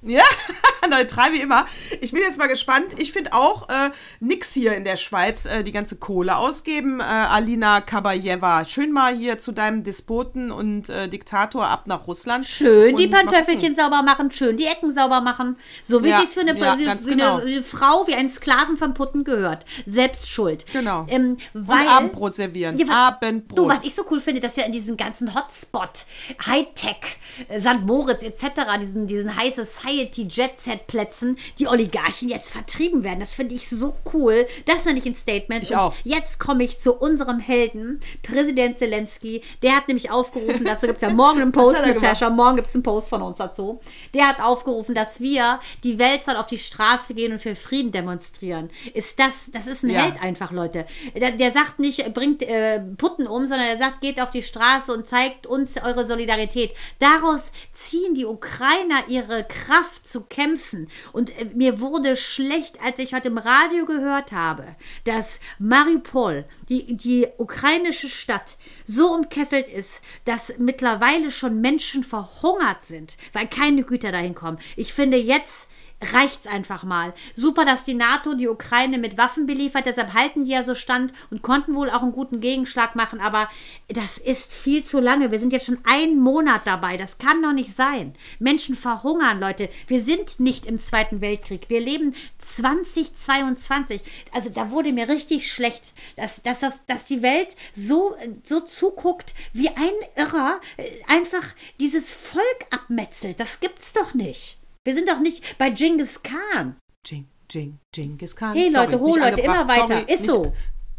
ja, 0.07 0.23
neutral 0.91 1.33
wie 1.33 1.41
immer. 1.41 1.67
Ich 2.01 2.13
bin 2.13 2.23
jetzt 2.23 2.39
mal 2.39 2.47
gespannt. 2.47 2.95
Ich 2.99 3.13
finde 3.13 3.33
auch 3.33 3.69
äh, 3.69 3.91
nix 4.21 4.53
hier 4.53 4.77
in 4.77 4.85
der 4.85 4.97
Schweiz 4.97 5.47
äh, 5.47 5.65
die 5.65 5.73
ganze 5.73 5.97
Kohle 5.97 6.37
ausgeben. 6.37 7.01
Äh, 7.01 7.05
Alina 7.05 7.81
Kabayeva, 7.81 8.65
schön 8.65 8.93
mal 8.93 9.15
hier 9.15 9.39
zu 9.39 9.53
deinem 9.53 9.83
Despoten 9.83 10.53
und 10.53 10.89
äh, 10.89 11.09
Diktator 11.09 11.67
ab 11.67 11.87
nach 11.87 12.07
Russland. 12.07 12.47
Schön 12.47 12.97
die 12.97 13.09
Pantöffelchen 13.09 13.75
sauber 13.75 14.03
machen, 14.03 14.31
schön 14.31 14.57
die 14.57 14.67
Ecken 14.67 14.95
sauber 14.95 15.21
machen. 15.21 15.57
So 15.83 16.05
wie 16.05 16.11
ja, 16.11 16.23
es 16.23 16.35
für 16.35 16.41
eine, 16.41 16.57
ja, 16.57 16.79
wie 16.79 17.11
genau. 17.11 17.39
eine, 17.39 17.63
Frau, 17.63 18.07
wie 18.07 18.15
ein 18.15 18.31
Sklaven 18.31 18.77
von 18.77 18.95
Putten 18.95 19.25
gehört. 19.25 19.67
Selbst 19.87 20.31
schuld. 20.31 20.67
Genau. 20.73 21.07
Ähm, 21.09 21.39
weil, 21.53 21.83
und 21.83 21.89
Abendbrot 21.89 22.35
servieren. 22.35 22.79
Ja, 22.79 22.87
Abendbrot. 22.89 23.59
Du, 23.59 23.69
was 23.69 23.83
ich 23.83 23.95
so 23.95 24.05
cool 24.11 24.21
finde, 24.21 24.41
dass 24.41 24.57
ja 24.57 24.65
in 24.65 24.73
diesen 24.73 24.97
ganzen 24.97 25.35
Hotspot, 25.35 26.05
Hightech, 26.47 27.19
äh, 27.49 27.61
St. 27.61 27.85
Moritz 27.85 28.23
etc., 28.23 28.63
diesen, 28.81 29.07
diesen 29.07 29.37
High 29.37 29.55
Society 29.55 29.96
Jet 30.05 30.61
Set 30.61 30.87
Plätzen 30.87 31.39
die 31.59 31.69
Oligarchen 31.69 32.29
jetzt 32.29 32.51
vertrieben 32.51 33.03
werden. 33.03 33.21
Das 33.21 33.35
finde 33.35 33.55
ich 33.55 33.69
so 33.69 33.97
cool. 34.13 34.47
Das 34.67 34.85
nenne 34.85 34.99
ich 34.99 35.07
ein 35.07 35.15
Statement. 35.15 35.63
Ich 35.65 35.77
auch. 35.77 35.95
jetzt 36.05 36.39
komme 36.39 36.65
ich 36.65 36.81
zu 36.81 36.95
unserem 36.95 37.39
Helden, 37.39 38.01
Präsident 38.23 38.79
Zelensky. 38.79 39.43
Der 39.63 39.77
hat 39.77 39.89
nämlich 39.89 40.11
aufgerufen, 40.11 40.65
dazu 40.65 40.87
gibt 40.87 40.97
es 40.97 41.03
ja 41.03 41.11
morgen 41.11 41.43
einen 41.43 41.53
Post, 41.57 41.81
Natascha, 41.85 42.31
morgen 42.31 42.57
gibt 42.57 42.69
es 42.69 42.75
einen 42.75 42.83
Post 42.83 43.09
von 43.09 43.23
uns 43.23 43.39
dazu. 43.39 43.81
Der 44.15 44.29
hat 44.29 44.41
aufgerufen, 44.41 44.95
dass 44.95 45.21
wir, 45.21 45.61
die 45.83 45.99
Welt 45.99 46.25
soll 46.25 46.37
auf 46.37 46.47
die 46.47 46.59
Straße 46.59 47.15
gehen 47.15 47.33
und 47.33 47.41
für 47.41 47.55
Frieden 47.55 47.93
demonstrieren. 47.93 48.71
Ist 48.95 49.19
das, 49.19 49.51
das 49.53 49.67
ist 49.67 49.83
ein 49.83 49.91
ja. 49.91 50.03
Held 50.03 50.23
einfach, 50.23 50.53
Leute. 50.53 50.87
Der, 51.15 51.33
der 51.33 51.53
sagt 51.53 51.79
nicht, 51.79 52.13
bringt 52.15 52.43
äh, 52.43 52.81
Putten 52.81 53.27
um, 53.27 53.47
sondern 53.47 53.69
er 53.69 53.79
sagt, 53.79 54.01
geht 54.01 54.21
auf 54.21 54.31
die 54.31 54.43
Straße 54.43 54.93
und 54.93 55.09
zeigt 55.09 55.47
uns 55.47 55.77
eure 55.83 56.07
Solidarität. 56.07 56.75
Daraus 56.99 57.51
ziehen 57.73 58.15
die 58.15 58.27
Ukrainer 58.27 59.05
ihre 59.09 59.45
Kraft 59.45 59.76
zu 60.03 60.23
kämpfen 60.23 60.47
kämpfen. 60.47 60.89
Und 61.13 61.31
äh, 61.39 61.47
mir 61.55 61.81
wurde 61.81 62.17
schlecht, 62.17 62.81
als 62.83 62.99
ich 62.99 63.15
heute 63.15 63.29
im 63.29 63.39
Radio 63.39 63.85
gehört 63.85 64.33
habe, 64.33 64.77
dass 65.05 65.41
Mariupol, 65.59 66.45
die, 66.69 66.97
die 66.97 67.27
ukrainische 67.39 68.09
Stadt, 68.09 68.57
so 68.85 69.13
umkesselt 69.15 69.69
ist, 69.69 70.01
dass 70.25 70.55
mittlerweile 70.59 71.31
schon 71.31 71.61
Menschen 71.61 72.05
verhungert 72.05 72.85
sind, 72.85 73.17
weil 73.33 73.47
keine 73.47 73.83
Güter 73.83 74.13
dahin 74.13 74.35
kommen. 74.35 74.59
Ich 74.77 74.93
finde 74.93 75.17
jetzt 75.17 75.69
reicht's 76.03 76.47
einfach 76.47 76.85
mal. 76.85 77.15
Super, 77.35 77.65
dass 77.65 77.85
die 77.85 77.95
NATO 77.95 78.35
die 78.35 78.49
Ukraine 78.49 78.99
mit 78.99 79.17
Waffen 79.17 79.47
beliefert, 79.47 79.87
deshalb 79.87 80.13
halten 80.13 80.45
die 80.45 80.53
ja 80.53 80.63
so 80.63 80.75
stand 80.75 81.13
und 81.31 81.43
konnten 81.43 81.75
wohl 81.75 81.91
auch 81.91 82.03
einen 82.03 82.13
guten 82.13 82.41
Gegenschlag 82.41 82.97
machen, 82.97 83.21
aber 83.21 83.49
das 83.89 84.19
ist 84.19 84.53
viel 84.53 84.85
zu 84.85 85.01
lange. 85.01 85.31
Wir 85.31 85.41
sind 85.41 85.53
jetzt 85.53 85.67
schon 85.67 85.79
einen 85.85 86.19
Monat 86.21 86.63
dabei. 86.65 86.97
Das 86.97 87.19
kann 87.19 87.43
doch 87.43 87.53
nicht 87.53 87.75
sein. 87.75 88.15
Menschen 88.39 88.77
verhungern, 88.77 89.41
Leute. 89.41 89.69
Wir 89.87 90.03
sind 90.03 90.39
nicht 90.41 90.67
im 90.67 90.81
Zweiten 90.81 91.21
Weltkrieg. 91.21 91.69
Wir 91.69 91.81
leben 91.81 92.15
2022. 92.41 94.03
Also 94.33 94.51
da 94.51 94.71
wurde 94.71 94.93
mir 94.93 95.09
richtig 95.09 95.51
schlecht, 95.51 95.95
dass, 96.17 96.43
dass, 96.43 96.61
dass, 96.61 96.85
dass 96.87 97.05
die 97.05 97.23
Welt 97.23 97.57
so, 97.75 98.15
so 98.43 98.61
zuguckt, 98.61 99.35
wie 99.53 99.69
ein 99.69 99.75
Irrer 100.17 100.61
äh, 100.77 100.85
einfach 101.07 101.45
dieses 101.81 102.13
Volk 102.13 102.67
abmetzelt. 102.71 103.41
Das 103.41 103.61
gibt's 103.61 103.93
doch 103.93 104.15
nicht. 104.15 104.59
Wir 104.87 104.95
sind 104.95 105.09
doch 105.09 105.19
nicht 105.19 105.59
bei 105.59 105.69
Genghis 105.71 106.23
Khan. 106.23 106.77
Jing, 107.05 107.27
Jing, 107.51 107.81
Genghis 107.93 108.37
Khan. 108.37 108.55
Hey 108.55 108.71
Leute, 108.73 109.01
hol 109.01 109.19
Leute, 109.19 109.41
immer 109.41 109.67
weiter. 109.67 110.05
Sorry, 110.07 110.15
ist 110.15 110.27
so. 110.27 110.53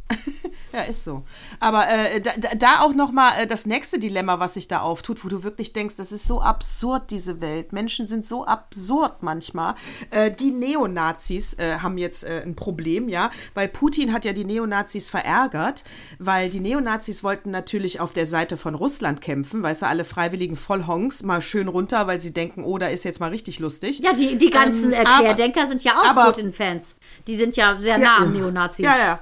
ja, 0.73 0.81
ist 0.81 1.03
so. 1.03 1.23
Aber 1.59 1.87
äh, 1.87 2.19
da, 2.19 2.31
da, 2.57 2.81
auch 2.81 2.93
noch 2.93 3.11
mal 3.11 3.39
äh, 3.39 3.47
das 3.47 3.65
nächste 3.65 3.99
Dilemma, 3.99 4.39
was 4.39 4.55
sich 4.55 4.67
da 4.67 4.81
auftut, 4.81 5.23
wo 5.23 5.29
du 5.29 5.43
wirklich 5.43 5.71
denkst, 5.71 5.95
das 5.95 6.11
ist 6.11 6.27
so 6.27 6.41
absurd, 6.41 7.09
diese 7.09 7.41
Welt. 7.41 7.71
Menschen 7.71 8.05
sind 8.05 8.25
so 8.25 8.45
absurd 8.45 9.23
manchmal. 9.23 9.75
Äh, 10.11 10.31
die 10.31 10.51
Neonazis 10.51 11.53
äh, 11.53 11.77
haben 11.79 11.97
jetzt 11.97 12.25
äh, 12.25 12.41
ein 12.43 12.55
Problem, 12.55 13.07
ja, 13.07 13.31
weil 13.53 13.69
Putin 13.69 14.11
hat 14.11 14.25
ja 14.25 14.33
die 14.33 14.43
Neonazis 14.43 15.09
verärgert, 15.09 15.85
weil 16.19 16.49
die 16.49 16.59
Neonazis 16.59 17.23
wollten 17.23 17.49
natürlich 17.49 18.01
auf 18.01 18.11
der 18.11 18.25
Seite 18.25 18.57
von 18.57 18.75
Russland 18.75 19.21
kämpfen, 19.21 19.63
weißt 19.63 19.83
du, 19.83 19.87
alle 19.87 20.03
freiwilligen 20.03 20.57
Vollhongs 20.57 21.23
mal 21.23 21.41
schön 21.41 21.69
runter, 21.69 22.07
weil 22.07 22.19
sie 22.19 22.33
denken, 22.33 22.63
oh, 22.63 22.77
da 22.77 22.87
ist 22.87 23.05
jetzt 23.05 23.19
mal 23.19 23.29
richtig 23.29 23.59
lustig. 23.59 23.99
Ja, 23.99 24.11
die, 24.13 24.37
die 24.37 24.49
ganzen 24.49 24.91
ähm, 24.91 25.05
Querdenker 25.05 25.67
sind 25.67 25.83
ja 25.83 25.93
auch 25.93 26.25
Putin-Fans. 26.25 26.95
Die 27.25 27.37
sind 27.37 27.55
ja 27.55 27.79
sehr 27.79 27.97
nah 27.97 28.03
ja, 28.03 28.17
am 28.17 28.33
Neonazis. 28.33 28.85
Ja, 28.85 28.97
ja. 28.97 29.19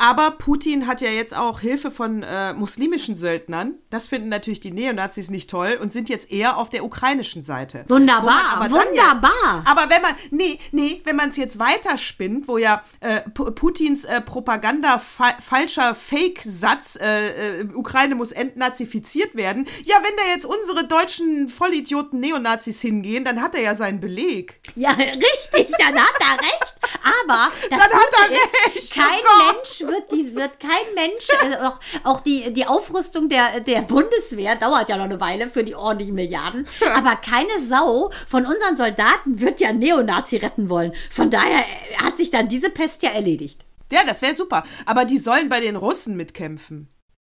Aber 0.00 0.30
Putin 0.30 0.86
hat 0.86 1.02
ja 1.02 1.10
jetzt 1.10 1.36
auch 1.36 1.60
Hilfe 1.60 1.90
von 1.90 2.22
äh, 2.22 2.54
muslimischen 2.54 3.16
Söldnern. 3.16 3.74
Das 3.90 4.08
finden 4.08 4.30
natürlich 4.30 4.60
die 4.60 4.70
Neonazis 4.70 5.28
nicht 5.30 5.50
toll 5.50 5.78
und 5.78 5.92
sind 5.92 6.08
jetzt 6.08 6.30
eher 6.32 6.56
auf 6.56 6.70
der 6.70 6.84
ukrainischen 6.84 7.42
Seite. 7.42 7.84
Wunderbar, 7.88 8.44
aber 8.54 8.70
wunderbar. 8.70 9.30
Ja, 9.44 9.62
aber 9.66 9.90
wenn 9.90 10.00
man, 10.00 10.12
nee, 10.30 10.58
nee, 10.72 11.02
wenn 11.04 11.16
man 11.16 11.28
es 11.28 11.36
jetzt 11.36 11.58
weiterspinnt, 11.58 12.48
wo 12.48 12.56
ja 12.56 12.82
äh, 13.00 13.20
Pu- 13.34 13.50
Putins 13.50 14.06
äh, 14.06 14.22
Propaganda 14.22 14.98
fa 14.98 15.34
falscher 15.46 15.94
Fake-Satz, 15.94 16.96
äh, 17.00 17.60
äh, 17.60 17.64
Ukraine 17.74 18.14
muss 18.14 18.32
entnazifiziert 18.32 19.34
werden, 19.34 19.66
ja, 19.84 19.96
wenn 20.02 20.16
da 20.16 20.22
jetzt 20.32 20.46
unsere 20.46 20.86
deutschen 20.86 21.50
Vollidioten 21.50 22.20
Neonazis 22.20 22.80
hingehen, 22.80 23.24
dann 23.26 23.42
hat 23.42 23.54
er 23.54 23.60
ja 23.60 23.74
seinen 23.74 24.00
Beleg. 24.00 24.60
Ja, 24.76 24.90
richtig, 24.98 25.74
dann 25.78 25.94
hat 26.00 26.14
er 26.20 26.40
recht. 26.40 26.74
Aber 27.22 27.50
das 27.68 27.78
Dann 27.78 27.80
hat 27.80 28.08
er 28.30 28.36
ist, 28.76 28.76
recht, 28.76 28.94
kein 28.94 29.04
oh. 29.24 29.52
Mensch 29.52 29.80
wird, 29.90 30.10
dies 30.12 30.34
wird 30.34 30.58
kein 30.58 30.94
Mensch, 30.94 31.28
äh, 31.42 31.56
auch, 31.66 31.80
auch 32.04 32.20
die, 32.20 32.52
die 32.52 32.66
Aufrüstung 32.66 33.28
der, 33.28 33.60
der 33.60 33.82
Bundeswehr 33.82 34.56
dauert 34.56 34.88
ja 34.88 34.96
noch 34.96 35.04
eine 35.04 35.20
Weile 35.20 35.50
für 35.50 35.64
die 35.64 35.74
ordentlichen 35.74 36.14
Milliarden. 36.14 36.66
Aber 36.94 37.16
keine 37.16 37.66
Sau 37.68 38.10
von 38.26 38.46
unseren 38.46 38.76
Soldaten 38.76 39.40
wird 39.40 39.60
ja 39.60 39.72
Neonazi 39.72 40.36
retten 40.36 40.70
wollen. 40.70 40.94
Von 41.10 41.30
daher 41.30 41.60
äh, 41.60 41.96
hat 41.96 42.16
sich 42.16 42.30
dann 42.30 42.48
diese 42.48 42.70
Pest 42.70 43.02
ja 43.02 43.10
erledigt. 43.10 43.64
Ja, 43.92 44.04
das 44.06 44.22
wäre 44.22 44.34
super. 44.34 44.64
Aber 44.86 45.04
die 45.04 45.18
sollen 45.18 45.48
bei 45.48 45.60
den 45.60 45.76
Russen 45.76 46.16
mitkämpfen. 46.16 46.88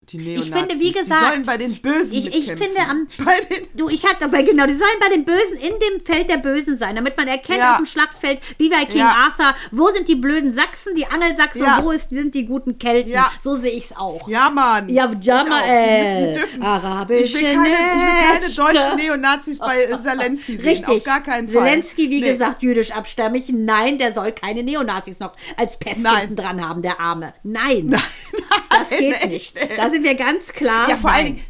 Die 0.09 0.17
Neonazis. 0.17 0.53
finde, 0.53 0.75
wie 0.75 0.83
Die 0.83 0.91
gesagt, 0.91 1.31
sollen 1.31 1.43
bei 1.43 1.57
den 1.57 1.81
Bösen 1.81 2.17
ich- 2.17 2.27
ich 2.35 2.45
finde, 2.47 2.79
am- 2.89 3.07
Du, 3.73 3.89
ich 3.89 4.05
hatte 4.05 4.25
aber 4.25 4.43
genau, 4.43 4.67
die 4.67 4.73
sollen 4.73 4.99
bei 4.99 5.09
den 5.09 5.25
Bösen 5.25 5.57
in 5.57 5.73
dem 5.79 6.05
Feld 6.05 6.29
der 6.29 6.37
Bösen 6.37 6.77
sein, 6.77 6.95
damit 6.95 7.17
man 7.17 7.27
erkennt 7.27 7.57
Ja. 7.57 7.71
auf 7.71 7.77
dem 7.77 7.85
Schlachtfeld, 7.87 8.39
wie 8.59 8.69
bei 8.69 8.85
King 8.85 8.99
Ja. 8.99 9.15
Arthur, 9.37 9.55
wo 9.71 9.87
sind 9.89 10.07
die 10.07 10.15
blöden 10.15 10.53
Sachsen, 10.53 10.93
die 10.95 11.07
Angelsachsen 11.07 11.63
Ja. 11.63 11.77
und 11.79 11.85
wo 11.85 11.91
ist, 11.91 12.09
sind 12.11 12.35
die 12.35 12.45
guten 12.45 12.77
Kelten. 12.77 13.09
Ja. 13.11 13.31
So 13.43 13.55
sehe 13.55 13.71
ich 13.71 13.85
es 13.85 13.95
auch. 13.97 14.27
Ja, 14.29 14.49
Mann. 14.49 14.89
Ja, 14.89 15.11
ja, 15.21 15.41
Ich 15.43 15.49
Mann, 15.49 15.63
auch. 15.63 15.67
äh, 15.67 16.17
die, 16.21 16.27
die 16.33 16.39
dürfen. 16.39 16.61
arabische 16.63 17.23
ich, 17.23 17.33
will 17.35 17.53
keine, 17.53 17.67
ich 17.67 18.01
will 18.01 18.29
keine 18.29 18.49
deutschen 18.75 18.95
Neonazis 18.97 19.59
bei 19.59 19.85
Zelensky 19.95 20.57
sehen. 20.57 20.69
Richtig. 20.69 20.87
Auf 20.87 21.03
gar 21.03 21.23
keinen 21.23 21.49
Fall. 21.49 21.63
Zelensky, 21.65 22.09
wie 22.11 22.21
Nee. 22.21 22.31
gesagt, 22.33 22.61
jüdisch 22.61 22.91
abstammig. 22.91 23.45
Nein, 23.49 23.97
der 23.97 24.13
soll 24.13 24.31
keine 24.33 24.61
Neonazis 24.63 25.19
noch 25.19 25.33
als 25.57 25.77
Pest 25.79 26.01
Nein. 26.01 26.35
dran 26.35 26.63
haben, 26.67 26.81
der 26.83 26.99
Arme. 26.99 27.33
Nein. 27.43 27.95
das 28.79 28.89
geht 28.89 29.27
nicht. 29.27 29.55
Da 29.77 29.89
sind 29.89 30.03
wir 30.03 30.15
ganz 30.15 30.53
klar. 30.53 30.89
Ja, 30.89 30.95
vor 30.97 31.11
allen. 31.11 31.25
Dingen. 31.25 31.45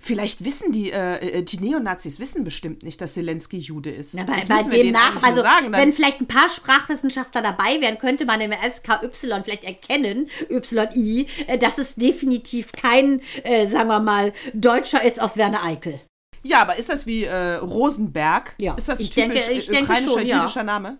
Vielleicht 0.00 0.44
wissen 0.44 0.72
die, 0.72 0.90
äh, 0.90 1.38
äh, 1.38 1.42
die 1.42 1.58
Neonazis 1.58 2.18
wissen 2.18 2.44
bestimmt 2.44 2.82
nicht, 2.82 3.00
dass 3.00 3.14
Zelensky 3.14 3.58
Jude 3.58 3.90
ist. 3.90 4.14
Na, 4.14 4.24
bei, 4.24 4.40
bei 4.48 4.62
dem 4.62 4.92
nach, 4.92 5.22
also 5.22 5.42
sagen, 5.42 5.70
wenn 5.70 5.92
vielleicht 5.92 6.20
ein 6.20 6.26
paar 6.26 6.48
Sprachwissenschaftler 6.48 7.42
dabei 7.42 7.80
wären, 7.80 7.98
könnte 7.98 8.24
man 8.24 8.40
im 8.40 8.52
SKY 8.52 9.08
vielleicht 9.42 9.64
erkennen, 9.64 10.30
YI, 10.48 11.26
äh, 11.46 11.58
dass 11.58 11.78
es 11.78 11.94
definitiv 11.94 12.72
kein, 12.72 13.20
äh, 13.42 13.68
sagen 13.68 13.88
wir 13.88 14.00
mal, 14.00 14.32
Deutscher 14.54 15.02
ist 15.04 15.20
aus 15.20 15.36
Werner 15.36 15.62
Eickel. 15.62 16.00
Ja, 16.42 16.62
aber 16.62 16.76
ist 16.76 16.88
das 16.88 17.06
wie 17.06 17.24
äh, 17.24 17.54
Rosenberg? 17.54 18.54
Ja, 18.58 18.74
Ist 18.74 18.88
das 18.88 18.98
ein 18.98 19.04
ich 19.04 19.10
denke- 19.10 19.34
typisch 19.36 19.48
ich 19.56 19.68
äh, 19.68 19.72
denke 19.72 19.84
ukrainischer 19.92 20.18
schon, 20.18 20.26
ja. 20.26 20.40
jüdischer 20.40 20.64
Name? 20.64 20.98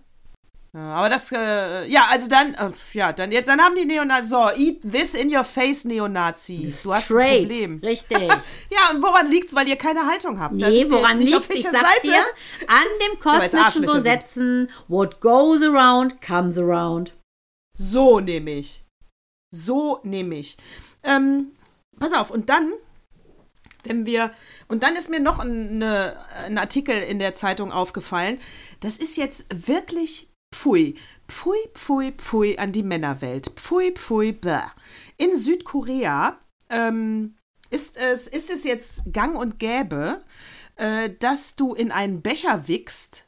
Ja, 0.75 0.95
aber 0.95 1.11
das, 1.11 1.31
äh, 1.33 1.87
ja, 1.87 2.07
also 2.09 2.31
dann, 2.31 2.55
äh, 2.55 2.71
ja, 2.95 3.13
dann 3.13 3.31
jetzt, 3.31 3.47
dann 3.47 3.61
haben 3.61 3.77
die 3.77 3.85
Neonazis, 3.85 4.31
so, 4.31 4.49
eat 4.57 4.81
this 4.81 5.13
in 5.13 5.35
your 5.35 5.45
face, 5.45 5.85
Neonazi. 5.85 6.75
Du 6.83 6.95
hast 6.95 7.11
ein 7.11 7.15
Straight. 7.15 7.49
Problem. 7.49 7.81
Richtig. 7.81 8.19
Ja, 8.71 8.91
und 8.91 9.03
woran 9.03 9.31
liegt's? 9.31 9.55
Weil 9.55 9.69
ihr 9.69 9.77
keine 9.77 10.07
Haltung 10.07 10.41
habt. 10.41 10.55
Nee, 10.55 10.87
woran 10.89 11.21
liegt 11.21 11.37
auf 11.37 11.51
Ich 11.51 11.63
sag 11.63 11.75
Seite. 11.75 12.05
dir, 12.05 12.25
an 12.69 12.85
dem 13.07 13.19
kosmischen 13.21 13.83
sind. 13.83 13.87
Gesetzen, 13.87 14.71
what 14.89 15.21
goes 15.21 15.61
around, 15.63 16.23
comes 16.23 16.57
around. 16.57 17.15
So 17.77 18.21
nehme 18.21 18.53
ich. 18.53 18.83
So 19.55 20.01
nehme 20.05 20.37
ich. 20.37 20.57
Ähm, 21.03 21.53
pass 21.99 22.15
auf, 22.15 22.31
und 22.31 22.49
dann, 22.49 22.73
wenn 23.85 24.07
wir, 24.07 24.33
und 24.69 24.83
dann 24.83 24.97
ist 24.97 25.11
mir 25.11 25.21
noch 25.21 25.39
ein, 25.39 25.83
eine, 25.83 26.17
ein 26.47 26.57
Artikel 26.57 26.97
in 26.97 27.19
der 27.19 27.35
Zeitung 27.35 27.73
aufgefallen. 27.73 28.41
Das 28.81 28.97
ist 28.97 29.19
jetzt 29.19 29.69
wirklich 29.69 30.32
pfui. 30.53 30.95
Pfui, 31.29 31.59
pfui, 31.75 32.13
pfui 32.13 32.59
an 32.59 32.73
die 32.73 32.83
Männerwelt. 32.83 33.51
Pfui, 33.57 33.93
pfui, 33.93 34.33
bäh. 34.33 34.63
In 35.17 35.37
Südkorea 35.37 36.39
ähm, 36.69 37.37
ist, 37.71 37.97
es, 37.97 38.29
ist 38.29 38.51
es 38.51 38.65
jetzt 38.65 39.03
gang 39.13 39.37
und 39.37 39.59
gäbe, 39.59 40.25
äh, 40.77 41.11
dass 41.19 41.57
du 41.57 41.75
in 41.75 41.91
einen 41.91 42.23
Becher 42.23 42.69
wickst 42.69 43.27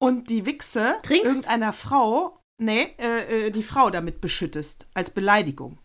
und 0.00 0.28
die 0.28 0.46
Wichse 0.46 0.96
Trinkst? 1.02 1.26
irgendeiner 1.26 1.72
Frau, 1.72 2.40
nee, 2.60 2.94
äh, 2.98 3.46
äh, 3.46 3.50
die 3.50 3.62
Frau 3.62 3.90
damit 3.90 4.20
beschüttest, 4.20 4.88
als 4.94 5.10
Beleidigung. 5.10 5.78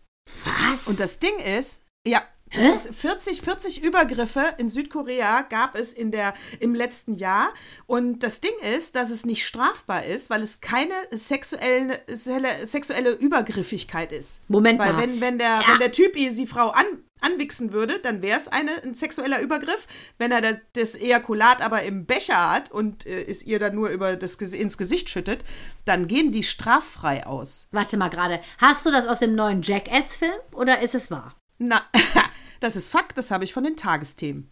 Was? 0.44 0.86
Und 0.86 1.00
das 1.00 1.18
Ding 1.18 1.38
ist, 1.38 1.84
ja, 2.06 2.22
40, 2.50 3.42
40 3.42 3.82
Übergriffe 3.82 4.54
in 4.58 4.68
Südkorea 4.68 5.42
gab 5.42 5.74
es 5.74 5.92
in 5.92 6.10
der, 6.10 6.32
im 6.60 6.74
letzten 6.74 7.14
Jahr. 7.14 7.52
Und 7.86 8.20
das 8.20 8.40
Ding 8.40 8.52
ist, 8.76 8.94
dass 8.94 9.10
es 9.10 9.26
nicht 9.26 9.44
strafbar 9.44 10.04
ist, 10.04 10.30
weil 10.30 10.42
es 10.42 10.60
keine 10.60 10.94
sexuelle, 11.10 12.00
sexuelle 12.06 13.10
Übergriffigkeit 13.10 14.12
ist. 14.12 14.48
Moment 14.48 14.78
weil 14.78 14.92
mal. 14.92 15.02
wenn, 15.02 15.20
wenn, 15.20 15.38
der, 15.38 15.62
wenn 15.66 15.78
der 15.78 15.92
Typ 15.92 16.14
die 16.14 16.46
Frau 16.46 16.70
an, 16.70 16.84
anwichsen 17.20 17.72
würde, 17.72 17.98
dann 17.98 18.22
wäre 18.22 18.38
es 18.38 18.48
eine, 18.48 18.70
ein 18.84 18.94
sexueller 18.94 19.40
Übergriff. 19.40 19.86
Wenn 20.18 20.30
er 20.30 20.60
das, 20.74 20.94
Ejakulat 20.94 21.60
aber 21.60 21.82
im 21.82 22.06
Becher 22.06 22.50
hat 22.50 22.70
und 22.70 23.06
äh, 23.06 23.24
es 23.24 23.42
ihr 23.44 23.58
dann 23.58 23.74
nur 23.74 23.88
über 23.88 24.16
das, 24.16 24.36
ins 24.36 24.78
Gesicht 24.78 25.10
schüttet, 25.10 25.44
dann 25.84 26.06
gehen 26.06 26.30
die 26.30 26.44
straffrei 26.44 27.26
aus. 27.26 27.68
Warte 27.72 27.96
mal 27.96 28.08
gerade. 28.08 28.40
Hast 28.58 28.86
du 28.86 28.90
das 28.90 29.06
aus 29.06 29.18
dem 29.18 29.34
neuen 29.34 29.62
Jackass-Film 29.62 30.38
oder 30.52 30.80
ist 30.80 30.94
es 30.94 31.10
wahr? 31.10 31.34
Na, 31.58 31.82
das 32.60 32.76
ist 32.76 32.88
Fakt, 32.90 33.16
das 33.18 33.30
habe 33.30 33.44
ich 33.44 33.52
von 33.52 33.64
den 33.64 33.76
Tagesthemen. 33.76 34.50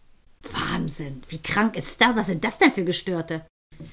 Wahnsinn. 0.51 1.23
Wie 1.29 1.41
krank 1.41 1.75
ist 1.75 1.99
das? 2.01 2.15
Was 2.15 2.27
sind 2.27 2.43
das 2.43 2.57
denn 2.57 2.71
für 2.71 2.85
Gestörte? 2.85 3.45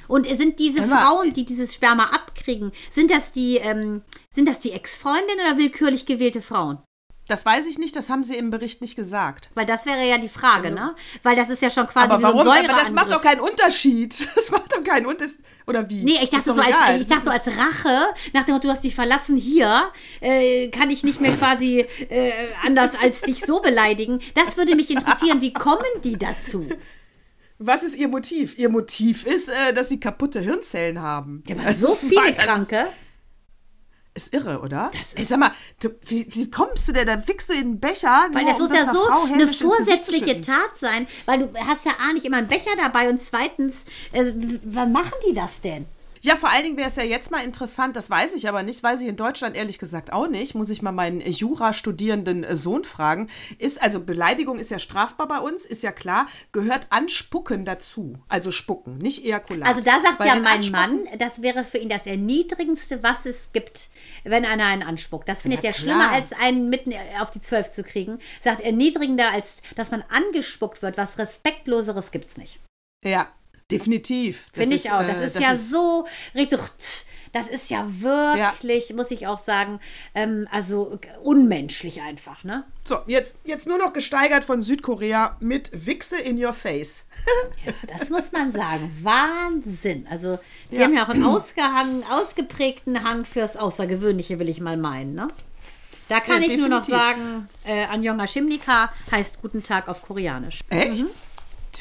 Und 0.06 0.26
sind 0.26 0.58
diese 0.58 0.86
mal, 0.86 1.02
Frauen, 1.02 1.32
die 1.32 1.44
dieses 1.44 1.74
Sperma 1.74 2.04
abkriegen, 2.04 2.72
sind 2.90 3.10
das 3.10 3.32
die, 3.32 3.56
ähm, 3.56 4.02
sind 4.30 4.46
das 4.46 4.60
die 4.60 4.72
Ex-Freundinnen 4.72 5.44
oder 5.44 5.58
willkürlich 5.58 6.06
gewählte 6.06 6.42
Frauen? 6.42 6.78
Das 7.28 7.46
weiß 7.46 7.66
ich 7.66 7.78
nicht, 7.78 7.94
das 7.94 8.10
haben 8.10 8.24
sie 8.24 8.36
im 8.36 8.50
Bericht 8.50 8.80
nicht 8.80 8.96
gesagt. 8.96 9.50
Weil 9.54 9.64
das 9.64 9.86
wäre 9.86 10.04
ja 10.06 10.18
die 10.18 10.28
Frage, 10.28 10.72
ne? 10.72 10.96
Weil 11.22 11.36
das 11.36 11.48
ist 11.48 11.62
ja 11.62 11.70
schon 11.70 11.86
quasi 11.86 12.10
Aber 12.10 12.18
wie 12.18 12.22
so 12.32 12.38
warum? 12.38 12.48
ein 12.50 12.68
Aber 12.68 12.80
das 12.82 12.90
macht 12.92 13.10
doch 13.12 13.22
keinen 13.22 13.40
Unterschied. 13.40 14.14
Das 14.34 14.50
macht 14.50 14.72
doch 14.72 14.82
keinen 14.82 15.06
Unterschied. 15.06 15.38
Oder 15.66 15.88
wie? 15.88 16.02
Nee, 16.02 16.18
ich 16.20 16.30
dachte, 16.30 16.52
so 16.52 16.54
als, 16.54 17.00
ich 17.00 17.08
dachte 17.08 17.24
so 17.24 17.30
als 17.30 17.46
Rache, 17.46 18.06
nach 18.32 18.44
dem 18.44 18.54
Motto, 18.54 18.66
du 18.66 18.72
hast 18.72 18.82
dich 18.82 18.94
verlassen 18.94 19.36
hier, 19.36 19.84
äh, 20.20 20.68
kann 20.70 20.90
ich 20.90 21.04
nicht 21.04 21.20
mehr 21.20 21.36
quasi 21.36 21.86
äh, 22.08 22.32
anders 22.66 22.92
als 23.00 23.20
dich 23.20 23.44
so 23.46 23.60
beleidigen. 23.60 24.20
Das 24.34 24.56
würde 24.56 24.74
mich 24.74 24.90
interessieren, 24.90 25.40
wie 25.40 25.52
kommen 25.52 25.84
die 26.02 26.18
dazu? 26.18 26.66
Was 27.58 27.84
ist 27.84 27.94
ihr 27.96 28.08
Motiv? 28.08 28.58
Ihr 28.58 28.68
Motiv 28.68 29.24
ist, 29.24 29.48
äh, 29.48 29.72
dass 29.72 29.88
sie 29.88 30.00
kaputte 30.00 30.40
Hirnzellen 30.40 31.00
haben. 31.00 31.44
Ja, 31.46 31.54
aber 31.54 31.66
Das 31.66 31.78
so 31.80 31.94
viele 31.94 32.32
Kranke. 32.32 32.76
Ist, 32.76 32.86
ist 34.14 34.34
irre, 34.34 34.60
oder? 34.60 34.90
Ey, 35.14 35.24
sag 35.24 35.38
mal, 35.38 35.52
du, 35.80 35.88
wie, 36.06 36.26
wie 36.30 36.50
kommst 36.50 36.86
du 36.88 36.92
denn? 36.92 37.06
Dann 37.06 37.22
fickst 37.22 37.48
du 37.48 37.54
in 37.54 37.60
den 37.60 37.80
Becher, 37.80 38.28
Weil 38.32 38.44
das 38.44 38.60
um 38.60 38.68
muss 38.68 38.76
ja 38.76 38.82
einer 38.82 38.94
so 38.94 39.04
Frau 39.04 39.22
eine 39.24 39.48
vorsätzliche. 39.48 40.40
Tat 40.40 40.78
sein, 40.78 41.06
weil 41.24 41.38
du 41.40 41.52
hast 41.66 41.86
ja 41.86 41.92
A 41.98 42.12
nicht 42.12 42.26
immer 42.26 42.38
einen 42.38 42.48
Becher 42.48 42.76
dabei 42.76 43.08
und 43.08 43.22
zweitens, 43.22 43.84
äh, 44.12 44.32
wann 44.64 44.92
machen 44.92 45.14
die 45.28 45.34
das 45.34 45.60
denn? 45.60 45.86
Ja, 46.24 46.36
vor 46.36 46.50
allen 46.50 46.62
Dingen 46.62 46.76
wäre 46.76 46.86
es 46.86 46.94
ja 46.94 47.02
jetzt 47.02 47.32
mal 47.32 47.44
interessant, 47.44 47.96
das 47.96 48.08
weiß 48.08 48.34
ich 48.34 48.48
aber 48.48 48.62
nicht, 48.62 48.80
weiß 48.80 49.00
ich 49.00 49.08
in 49.08 49.16
Deutschland 49.16 49.56
ehrlich 49.56 49.80
gesagt 49.80 50.12
auch 50.12 50.28
nicht, 50.28 50.54
muss 50.54 50.70
ich 50.70 50.80
mal 50.80 50.92
meinen 50.92 51.20
äh, 51.20 51.28
Jura-studierenden 51.28 52.44
äh, 52.44 52.56
Sohn 52.56 52.84
fragen. 52.84 53.28
Ist, 53.58 53.82
also 53.82 53.98
Beleidigung 53.98 54.60
ist 54.60 54.70
ja 54.70 54.78
strafbar 54.78 55.26
bei 55.26 55.38
uns, 55.38 55.64
ist 55.64 55.82
ja 55.82 55.90
klar, 55.90 56.26
gehört 56.52 56.86
Anspucken 56.90 57.64
dazu. 57.64 58.20
Also 58.28 58.52
Spucken, 58.52 58.98
nicht 58.98 59.24
Ejakulat. 59.24 59.68
Also 59.68 59.82
da 59.82 60.00
sagt 60.00 60.20
Weil 60.20 60.28
ja 60.28 60.34
mein 60.36 60.60
Anspucken- 60.60 61.04
Mann, 61.06 61.18
das 61.18 61.42
wäre 61.42 61.64
für 61.64 61.78
ihn 61.78 61.88
das 61.88 62.06
Erniedrigendste, 62.06 63.02
was 63.02 63.26
es 63.26 63.50
gibt, 63.52 63.88
wenn 64.22 64.44
einer 64.44 64.66
einen 64.66 64.84
anspuckt. 64.84 65.28
Das 65.28 65.42
findet 65.42 65.64
Ja, 65.64 65.70
er 65.70 65.74
schlimmer, 65.74 66.10
als 66.12 66.32
einen 66.40 66.68
mitten 66.68 66.94
auf 67.20 67.32
die 67.32 67.40
Zwölf 67.40 67.72
zu 67.72 67.82
kriegen. 67.82 68.20
Sagt 68.40 68.60
erniedrigender, 68.60 69.32
als 69.32 69.56
dass 69.74 69.90
man 69.90 70.04
angespuckt 70.08 70.82
wird. 70.82 70.96
Was 70.98 71.18
Respektloseres 71.18 72.12
gibt's 72.12 72.36
nicht. 72.36 72.60
Ja, 73.04 73.28
definitiv. 73.70 74.46
Das 74.52 74.60
Finde 74.62 74.76
ich 74.76 74.84
ist, 74.84 74.92
auch. 74.92 75.06
Das 75.06 75.16
äh, 75.18 75.26
ist 75.26 75.40
ja 75.40 75.56
so 75.56 76.06
richtig. 76.34 76.58
Das 77.34 77.48
ist 77.48 77.70
ja 77.70 77.86
wirklich, 77.88 78.92
muss 78.92 79.10
ich 79.10 79.26
auch 79.26 79.42
sagen, 79.42 79.80
ähm, 80.14 80.46
also 80.50 80.98
unmenschlich 81.22 82.02
einfach, 82.02 82.44
ne? 82.44 82.64
So, 82.82 82.98
jetzt, 83.06 83.38
jetzt 83.44 83.66
nur 83.66 83.78
noch 83.78 83.94
gesteigert 83.94 84.44
von 84.44 84.60
Südkorea 84.60 85.38
mit 85.40 85.70
Wichse 85.86 86.18
in 86.18 86.42
your 86.44 86.52
face. 86.52 87.06
Das 87.98 88.10
muss 88.10 88.32
man 88.32 88.52
sagen. 88.52 88.94
Wahnsinn. 89.02 90.06
Also, 90.10 90.38
die 90.70 90.76
Ja. 90.76 90.82
haben 90.84 90.92
ja 90.94 91.04
auch 91.06 91.08
einen 91.08 91.24
ausgehangen, 91.24 92.04
ausgeprägten 92.10 93.02
Hang 93.02 93.24
fürs 93.24 93.56
Außergewöhnliche, 93.56 94.38
will 94.38 94.50
ich 94.50 94.60
mal 94.60 94.76
meinen, 94.76 95.14
ne? 95.14 95.28
Da 96.08 96.20
kann 96.20 96.42
Ja, 96.42 96.48
ich 96.50 96.58
nur 96.58 96.68
noch 96.68 96.84
definitiv. 96.84 97.02
sagen, 97.16 97.48
äh, 97.64 97.84
Anjonga 97.86 98.26
Shimnika 98.26 98.92
heißt 99.10 99.40
Guten 99.40 99.62
Tag 99.62 99.88
auf 99.88 100.02
Koreanisch. 100.02 100.60
Echt? 100.68 101.06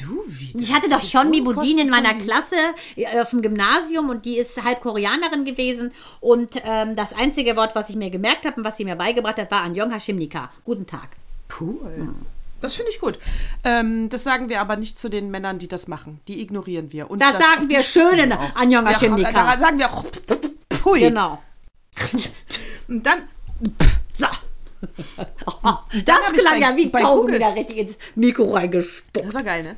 Du 0.00 0.24
wieder. 0.26 0.60
Ich 0.60 0.72
hatte 0.72 0.88
doch 0.88 1.02
schon 1.02 1.24
so 1.24 1.30
Mibudin 1.30 1.78
in 1.78 1.90
meiner. 1.90 2.14
Klasse 2.14 2.56
äh, 2.96 3.20
auf 3.20 3.30
dem 3.30 3.42
Gymnasium 3.42 4.10
und 4.10 4.24
die 4.24 4.36
ist 4.38 4.62
halb 4.62 4.80
Koreanerin 4.80 5.44
gewesen. 5.44 5.92
Und 6.20 6.52
ähm, 6.64 6.94
das 6.94 7.12
einzige 7.14 7.56
Wort, 7.56 7.74
was 7.74 7.88
ich 7.88 7.96
mir 7.96 8.10
gemerkt 8.10 8.44
habe 8.44 8.56
und 8.56 8.64
was 8.64 8.76
sie 8.76 8.84
mir 8.84 8.96
beigebracht 8.96 9.38
hat, 9.38 9.50
war 9.50 9.62
Anjong 9.62 9.92
Hashimnika. 9.92 10.50
Guten 10.64 10.86
Tag. 10.86 11.08
Cool. 11.60 12.14
Das 12.60 12.74
finde 12.74 12.90
ich 12.92 13.00
gut. 13.00 13.18
Ähm, 13.64 14.08
das 14.08 14.24
sagen 14.24 14.48
wir 14.48 14.60
aber 14.60 14.76
nicht 14.76 14.98
zu 14.98 15.08
den 15.08 15.30
Männern, 15.30 15.58
die 15.58 15.68
das 15.68 15.88
machen. 15.88 16.20
Die 16.28 16.40
ignorieren 16.42 16.92
wir. 16.92 17.10
Und 17.10 17.20
Da 17.20 17.32
das 17.32 17.42
sagen 17.42 17.68
wir 17.68 17.78
die 17.78 17.84
schöne 17.84 18.08
Stimmen 18.18 18.32
auch. 18.32 18.54
Anjong 18.54 18.84
Ja, 18.84 18.90
Hashimnika. 18.92 19.32
Da 19.32 19.58
sagen 19.58 19.78
wir 19.78 19.92
auch 19.92 20.04
Pui. 20.68 21.00
Genau. 21.00 21.42
Und 22.88 23.06
dann 23.06 23.22
So. 24.18 24.26
das 26.04 26.32
klang 26.32 26.60
ja 26.60 26.76
wie 26.76 26.90
Kaugummi 26.90 27.38
da 27.38 27.48
richtig 27.50 27.76
ins 27.76 27.98
Mikro 28.14 28.50
reingespuckt. 28.52 29.26
Das 29.26 29.34
war 29.34 29.42
geil, 29.42 29.62
ne? 29.62 29.76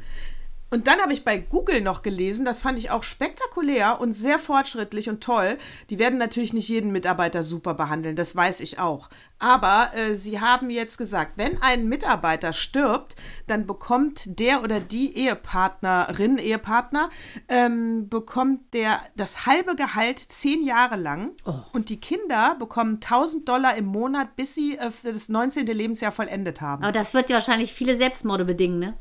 Und 0.74 0.88
dann 0.88 0.98
habe 0.98 1.12
ich 1.12 1.22
bei 1.22 1.38
Google 1.38 1.82
noch 1.82 2.02
gelesen, 2.02 2.44
das 2.44 2.60
fand 2.60 2.80
ich 2.80 2.90
auch 2.90 3.04
spektakulär 3.04 4.00
und 4.00 4.12
sehr 4.12 4.40
fortschrittlich 4.40 5.08
und 5.08 5.22
toll. 5.22 5.56
Die 5.88 6.00
werden 6.00 6.18
natürlich 6.18 6.52
nicht 6.52 6.68
jeden 6.68 6.90
Mitarbeiter 6.90 7.44
super 7.44 7.74
behandeln, 7.74 8.16
das 8.16 8.34
weiß 8.34 8.58
ich 8.58 8.80
auch. 8.80 9.08
Aber 9.38 9.92
äh, 9.94 10.16
sie 10.16 10.40
haben 10.40 10.70
jetzt 10.70 10.98
gesagt, 10.98 11.34
wenn 11.36 11.62
ein 11.62 11.88
Mitarbeiter 11.88 12.52
stirbt, 12.52 13.14
dann 13.46 13.68
bekommt 13.68 14.40
der 14.40 14.64
oder 14.64 14.80
die 14.80 15.16
Ehepartnerin, 15.16 16.38
Ehepartner, 16.38 17.08
ähm, 17.48 18.08
bekommt 18.08 18.74
der 18.74 18.98
das 19.14 19.46
halbe 19.46 19.76
Gehalt 19.76 20.18
zehn 20.18 20.64
Jahre 20.64 20.96
lang. 20.96 21.36
Und 21.72 21.88
die 21.88 22.00
Kinder 22.00 22.56
bekommen 22.58 22.94
1000 22.94 23.48
Dollar 23.48 23.76
im 23.76 23.84
Monat, 23.84 24.34
bis 24.34 24.56
sie 24.56 24.76
äh, 24.76 24.90
für 24.90 25.12
das 25.12 25.28
19. 25.28 25.66
Lebensjahr 25.66 26.10
vollendet 26.10 26.60
haben. 26.60 26.82
Aber 26.82 26.90
das 26.90 27.14
wird 27.14 27.30
ja 27.30 27.36
wahrscheinlich 27.36 27.72
viele 27.72 27.96
Selbstmorde 27.96 28.44
bedingen, 28.44 28.80
ne? 28.80 28.94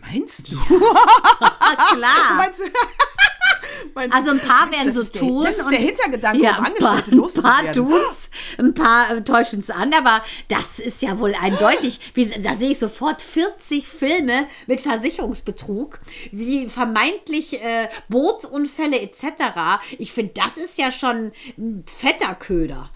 Meinst 0.00 0.52
du? 0.52 0.56
Ah, 0.58 1.92
klar. 1.94 2.34
Meinst 2.36 2.60
du? 2.60 2.64
Meinst 3.94 4.16
Also 4.16 4.30
ein 4.30 4.40
paar 4.40 4.70
werden 4.70 4.92
so 4.92 5.00
ist 5.00 5.14
der, 5.14 5.22
tun. 5.22 5.42
Das 5.42 5.58
ist 5.58 5.70
der 5.70 5.78
Hintergedanke, 5.78 6.42
ja, 6.42 6.58
um 6.58 6.64
ein 6.64 6.74
paar, 6.74 6.90
Angestellte 6.90 7.16
ein 7.16 7.18
paar 7.18 7.62
loszuwerden. 7.62 7.74
tun's, 7.74 8.30
ein 8.58 8.74
paar 8.74 9.10
äh, 9.10 9.22
täuschen 9.22 9.60
es 9.60 9.70
an, 9.70 9.92
aber 9.94 10.22
das 10.48 10.78
ist 10.78 11.02
ja 11.02 11.18
wohl 11.18 11.34
eindeutig. 11.34 12.00
Wie, 12.14 12.26
da 12.26 12.56
sehe 12.56 12.72
ich 12.72 12.78
sofort 12.78 13.22
40 13.22 13.86
Filme 13.86 14.46
mit 14.66 14.80
Versicherungsbetrug, 14.80 15.98
wie 16.32 16.68
vermeintlich 16.68 17.62
äh, 17.62 17.88
Bootsunfälle 18.08 19.00
etc. 19.00 19.80
Ich 19.98 20.12
finde, 20.12 20.32
das 20.34 20.56
ist 20.56 20.78
ja 20.78 20.90
schon 20.90 21.32
ein 21.56 21.84
fetter 21.86 22.34
Köder. 22.34 22.90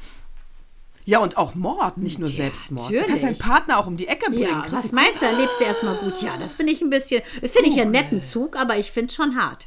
Ja, 1.04 1.18
und 1.18 1.36
auch 1.36 1.54
Mord, 1.54 1.98
nicht 1.98 2.18
nur 2.18 2.28
Selbstmord. 2.28 2.90
Du 2.90 2.94
kannst 2.96 3.08
natürlich. 3.22 3.38
deinen 3.38 3.50
Partner 3.50 3.78
auch 3.78 3.86
um 3.86 3.96
die 3.96 4.06
Ecke 4.08 4.30
bringen. 4.30 4.42
Ja, 4.42 4.64
was 4.70 4.88
du- 4.88 4.94
meinst 4.94 5.20
du? 5.20 5.26
Da 5.26 5.32
lebst 5.32 5.58
du 5.60 5.64
erstmal 5.64 5.96
gut. 5.96 6.22
Ja, 6.22 6.36
das 6.38 6.54
finde 6.54 6.72
ich 6.72 6.80
ein 6.80 6.90
bisschen, 6.90 7.22
das 7.40 7.50
finde 7.52 7.70
ich 7.70 7.80
einen 7.80 7.90
netten 7.90 8.22
Zug, 8.22 8.56
aber 8.56 8.76
ich 8.76 8.92
finde 8.92 9.08
es 9.08 9.14
schon 9.14 9.36
hart. 9.36 9.66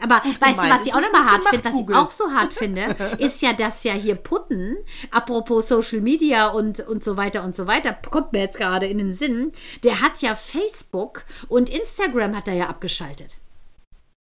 Aber 0.00 0.14
weißt 0.16 0.40
du, 0.40 0.50
gemeint. 0.50 0.72
was 0.72 0.80
Ist 0.82 0.86
ich 0.86 0.94
auch 0.94 1.00
nochmal 1.00 1.22
gut 1.22 1.30
hart 1.30 1.44
finde, 1.48 1.64
was 1.64 1.80
ich 1.80 1.94
auch 1.94 2.10
so 2.12 2.30
hart 2.32 2.54
finde, 2.54 3.16
ist 3.18 3.42
ja, 3.42 3.52
dass 3.52 3.84
ja 3.84 3.92
hier 3.92 4.14
Putten, 4.14 4.76
apropos 5.10 5.68
Social 5.68 6.00
Media 6.00 6.46
und, 6.48 6.80
und 6.80 7.04
so 7.04 7.16
weiter 7.16 7.42
und 7.44 7.54
so 7.54 7.66
weiter, 7.66 7.92
kommt 8.10 8.32
mir 8.32 8.40
jetzt 8.40 8.56
gerade 8.56 8.86
in 8.86 8.98
den 8.98 9.12
Sinn, 9.14 9.52
der 9.82 10.00
hat 10.00 10.22
ja 10.22 10.34
Facebook 10.36 11.24
und 11.48 11.68
Instagram 11.68 12.34
hat 12.36 12.48
er 12.48 12.54
ja 12.54 12.66
abgeschaltet. 12.68 13.36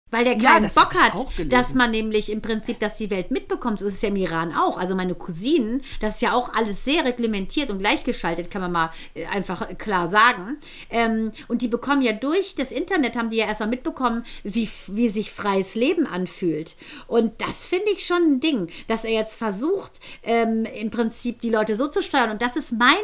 Weil 0.10 0.24
der 0.24 0.38
Ja, 0.38 0.54
keinen 0.54 0.64
das 0.64 0.76
Bock 0.76 0.96
hat, 0.96 1.26
dass 1.52 1.74
man 1.74 1.92
nämlich 1.92 2.32
im 2.32 2.42
Prinzip, 2.42 2.80
dass 2.80 2.98
die 2.98 3.10
Welt 3.10 3.30
mitbekommt. 3.30 3.80
So 3.80 3.88
ist 3.88 3.96
es 3.96 4.02
ja 4.02 4.08
im 4.08 4.16
Iran 4.16 4.54
auch. 4.56 4.78
Also 4.78 4.96
meine 4.96 5.16
Cousinen, 5.16 5.84
das 6.00 6.16
ist 6.16 6.22
ja 6.22 6.32
auch 6.32 6.54
alles 6.54 6.86
sehr 6.86 7.04
reglementiert 7.04 7.70
und 7.70 7.80
gleichgeschaltet, 7.80 8.50
kann 8.50 8.62
man 8.62 8.72
mal 8.72 8.92
äh, 9.16 9.26
einfach 9.26 9.68
klar 9.78 10.08
sagen. 10.08 10.58
Ähm, 10.90 11.34
und 11.50 11.62
die 11.62 11.68
bekommen 11.68 12.02
ja 12.02 12.14
durch 12.14 12.56
das 12.56 12.72
Internet, 12.72 13.18
haben 13.18 13.32
die 13.32 13.38
ja 13.38 13.48
erstmal 13.48 13.68
mitbekommen, 13.68 14.26
wie, 14.44 14.70
wie 14.88 15.10
sich 15.10 15.30
freies 15.30 15.76
Leben 15.76 16.08
anfühlt. 16.08 16.78
Und 17.08 17.42
das 17.42 17.66
finde 17.66 17.90
ich 17.92 18.06
schon 18.06 18.36
ein 18.36 18.40
Ding, 18.40 18.70
dass 18.88 19.04
er 19.04 19.12
jetzt 19.12 19.36
versucht, 19.36 20.00
ähm, 20.24 20.66
im 20.80 20.90
Prinzip 20.90 21.42
die 21.42 21.50
Leute 21.50 21.76
so 21.76 21.90
zu 21.90 22.02
steuern. 22.02 22.32
Und 22.32 22.42
das 22.42 22.56
ist 22.56 22.72
meine 22.72 22.96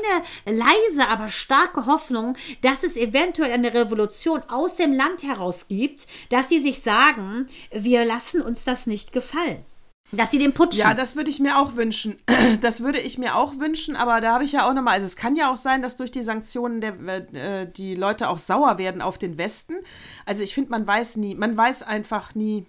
leise, 0.45 1.09
aber 1.09 1.27
starke 1.27 1.85
Hoffnung, 1.85 2.37
dass 2.61 2.83
es 2.83 2.95
eventuell 2.95 3.51
eine 3.51 3.73
Revolution 3.73 4.41
aus 4.47 4.77
dem 4.77 4.93
Land 4.93 5.23
heraus 5.23 5.65
gibt, 5.67 6.07
dass 6.29 6.47
sie 6.47 6.61
sich 6.61 6.79
sagen, 6.79 6.92
wir 7.71 8.05
lassen 8.05 8.41
uns 8.41 8.63
das 8.63 8.87
nicht 8.87 9.11
gefallen. 9.11 9.65
Dass 10.11 10.31
sie 10.31 10.37
den 10.37 10.53
putschen. 10.53 10.81
Ja, 10.81 10.93
das 10.93 11.15
würde 11.15 11.29
ich 11.29 11.39
mir 11.39 11.57
auch 11.57 11.75
wünschen. 11.75 12.19
Das 12.61 12.81
würde 12.81 12.99
ich 12.99 13.17
mir 13.17 13.35
auch 13.35 13.57
wünschen, 13.57 13.95
aber 13.95 14.21
da 14.21 14.33
habe 14.33 14.43
ich 14.43 14.51
ja 14.51 14.67
auch 14.67 14.73
nochmal, 14.73 14.95
also 14.95 15.05
es 15.05 15.15
kann 15.15 15.35
ja 15.35 15.51
auch 15.51 15.57
sein, 15.57 15.81
dass 15.81 15.97
durch 15.97 16.11
die 16.11 16.23
Sanktionen 16.23 16.81
der, 16.81 16.93
äh, 17.33 17.71
die 17.71 17.95
Leute 17.95 18.29
auch 18.29 18.37
sauer 18.37 18.77
werden 18.77 19.01
auf 19.01 19.17
den 19.17 19.37
Westen. 19.37 19.75
Also 20.25 20.43
ich 20.43 20.53
finde, 20.53 20.71
man 20.71 20.85
weiß 20.85 21.15
nie, 21.17 21.35
man 21.35 21.57
weiß 21.57 21.83
einfach 21.83 22.35
nie, 22.35 22.65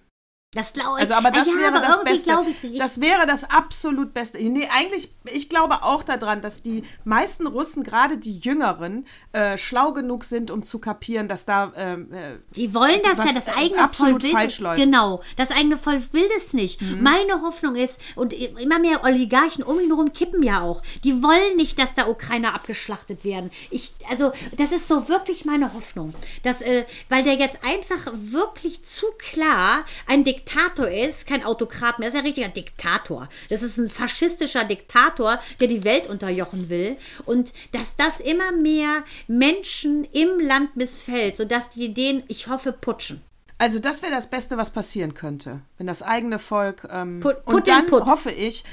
das 0.54 0.72
glaube 0.72 0.98
ich. 0.98 1.02
Also, 1.02 1.14
aber 1.14 1.30
das 1.30 1.48
ja, 1.48 1.58
wäre 1.58 1.68
aber 1.68 1.80
das 1.80 2.04
Beste. 2.04 2.32
ich. 2.62 2.78
Das 2.78 3.00
wäre 3.00 3.26
das 3.26 3.44
absolut 3.44 4.14
Beste. 4.14 4.38
Nee, 4.38 4.68
eigentlich, 4.72 5.10
ich 5.24 5.48
glaube 5.48 5.82
auch 5.82 6.02
daran, 6.02 6.40
dass 6.40 6.62
die 6.62 6.84
meisten 7.04 7.46
Russen, 7.46 7.82
gerade 7.82 8.18
die 8.18 8.38
Jüngeren, 8.38 9.06
äh, 9.32 9.58
schlau 9.58 9.92
genug 9.92 10.24
sind, 10.24 10.50
um 10.50 10.62
zu 10.62 10.78
kapieren, 10.78 11.28
dass 11.28 11.44
da. 11.44 11.72
ähm, 11.76 12.12
äh, 12.12 12.38
Die 12.54 12.72
wollen 12.72 13.00
das 13.02 13.18
ja, 13.18 13.40
das 13.40 13.56
eigene 13.56 13.82
absolut 13.82 14.22
Volk 14.22 14.32
falsch 14.32 14.60
läuft. 14.60 14.78
Mhm. 14.78 14.84
Genau, 14.84 15.22
das 15.36 15.50
eigene 15.50 15.76
Volk 15.76 16.12
will 16.12 16.28
das 16.36 16.52
nicht. 16.52 16.80
Meine 16.82 17.42
Hoffnung 17.42 17.74
ist, 17.74 17.98
und 18.14 18.32
immer 18.32 18.78
mehr 18.78 19.02
Oligarchen 19.04 19.64
um 19.64 19.80
ihn 19.80 19.88
herum 19.88 20.12
kippen 20.12 20.42
ja 20.42 20.60
auch, 20.60 20.82
die 21.02 21.22
wollen 21.22 21.56
nicht, 21.56 21.78
dass 21.78 21.94
da 21.94 22.06
Ukrainer 22.06 22.54
abgeschlachtet 22.54 23.24
werden. 23.24 23.50
Ich, 23.70 23.92
also, 24.10 24.32
das 24.56 24.70
ist 24.70 24.86
so 24.86 25.08
wirklich 25.08 25.44
meine 25.44 25.74
Hoffnung. 25.74 26.14
Dass, 26.42 26.62
äh, 26.62 26.84
weil 27.08 27.24
der 27.24 27.34
jetzt 27.34 27.58
einfach 27.64 28.12
wirklich 28.14 28.84
zu 28.84 29.06
klar 29.18 29.84
ein 30.06 30.22
Diktator 30.24 30.43
ist, 30.86 31.26
kein 31.26 31.44
Autokrat 31.44 31.98
mehr, 31.98 32.08
ist 32.08 32.14
ein 32.14 32.24
richtiger 32.24 32.48
Diktator. 32.48 33.28
Das 33.48 33.62
ist 33.62 33.76
ein 33.78 33.88
faschistischer 33.88 34.64
Diktator, 34.64 35.40
der 35.60 35.68
die 35.68 35.84
Welt 35.84 36.08
unterjochen 36.08 36.68
will. 36.68 36.96
Und 37.26 37.52
dass 37.72 37.96
das 37.96 38.20
immer 38.20 38.52
mehr 38.52 39.04
Menschen 39.26 40.04
im 40.12 40.40
Land 40.40 40.76
missfällt, 40.76 41.36
sodass 41.36 41.68
die 41.70 41.92
den, 41.92 42.22
ich 42.28 42.48
hoffe, 42.48 42.72
putschen. 42.72 43.22
Also 43.58 43.78
das 43.78 44.02
wäre 44.02 44.12
das 44.12 44.30
Beste, 44.30 44.56
was 44.56 44.72
passieren 44.72 45.14
könnte, 45.14 45.60
wenn 45.78 45.86
das 45.86 46.02
eigene 46.02 46.38
Volk 46.38 46.88
ähm, 46.90 47.20
Put- 47.20 47.44
put 47.44 47.54
und 47.54 47.68
dann 47.68 47.86
Put. 47.86 48.04
hoffe 48.04 48.30
ich, 48.32 48.64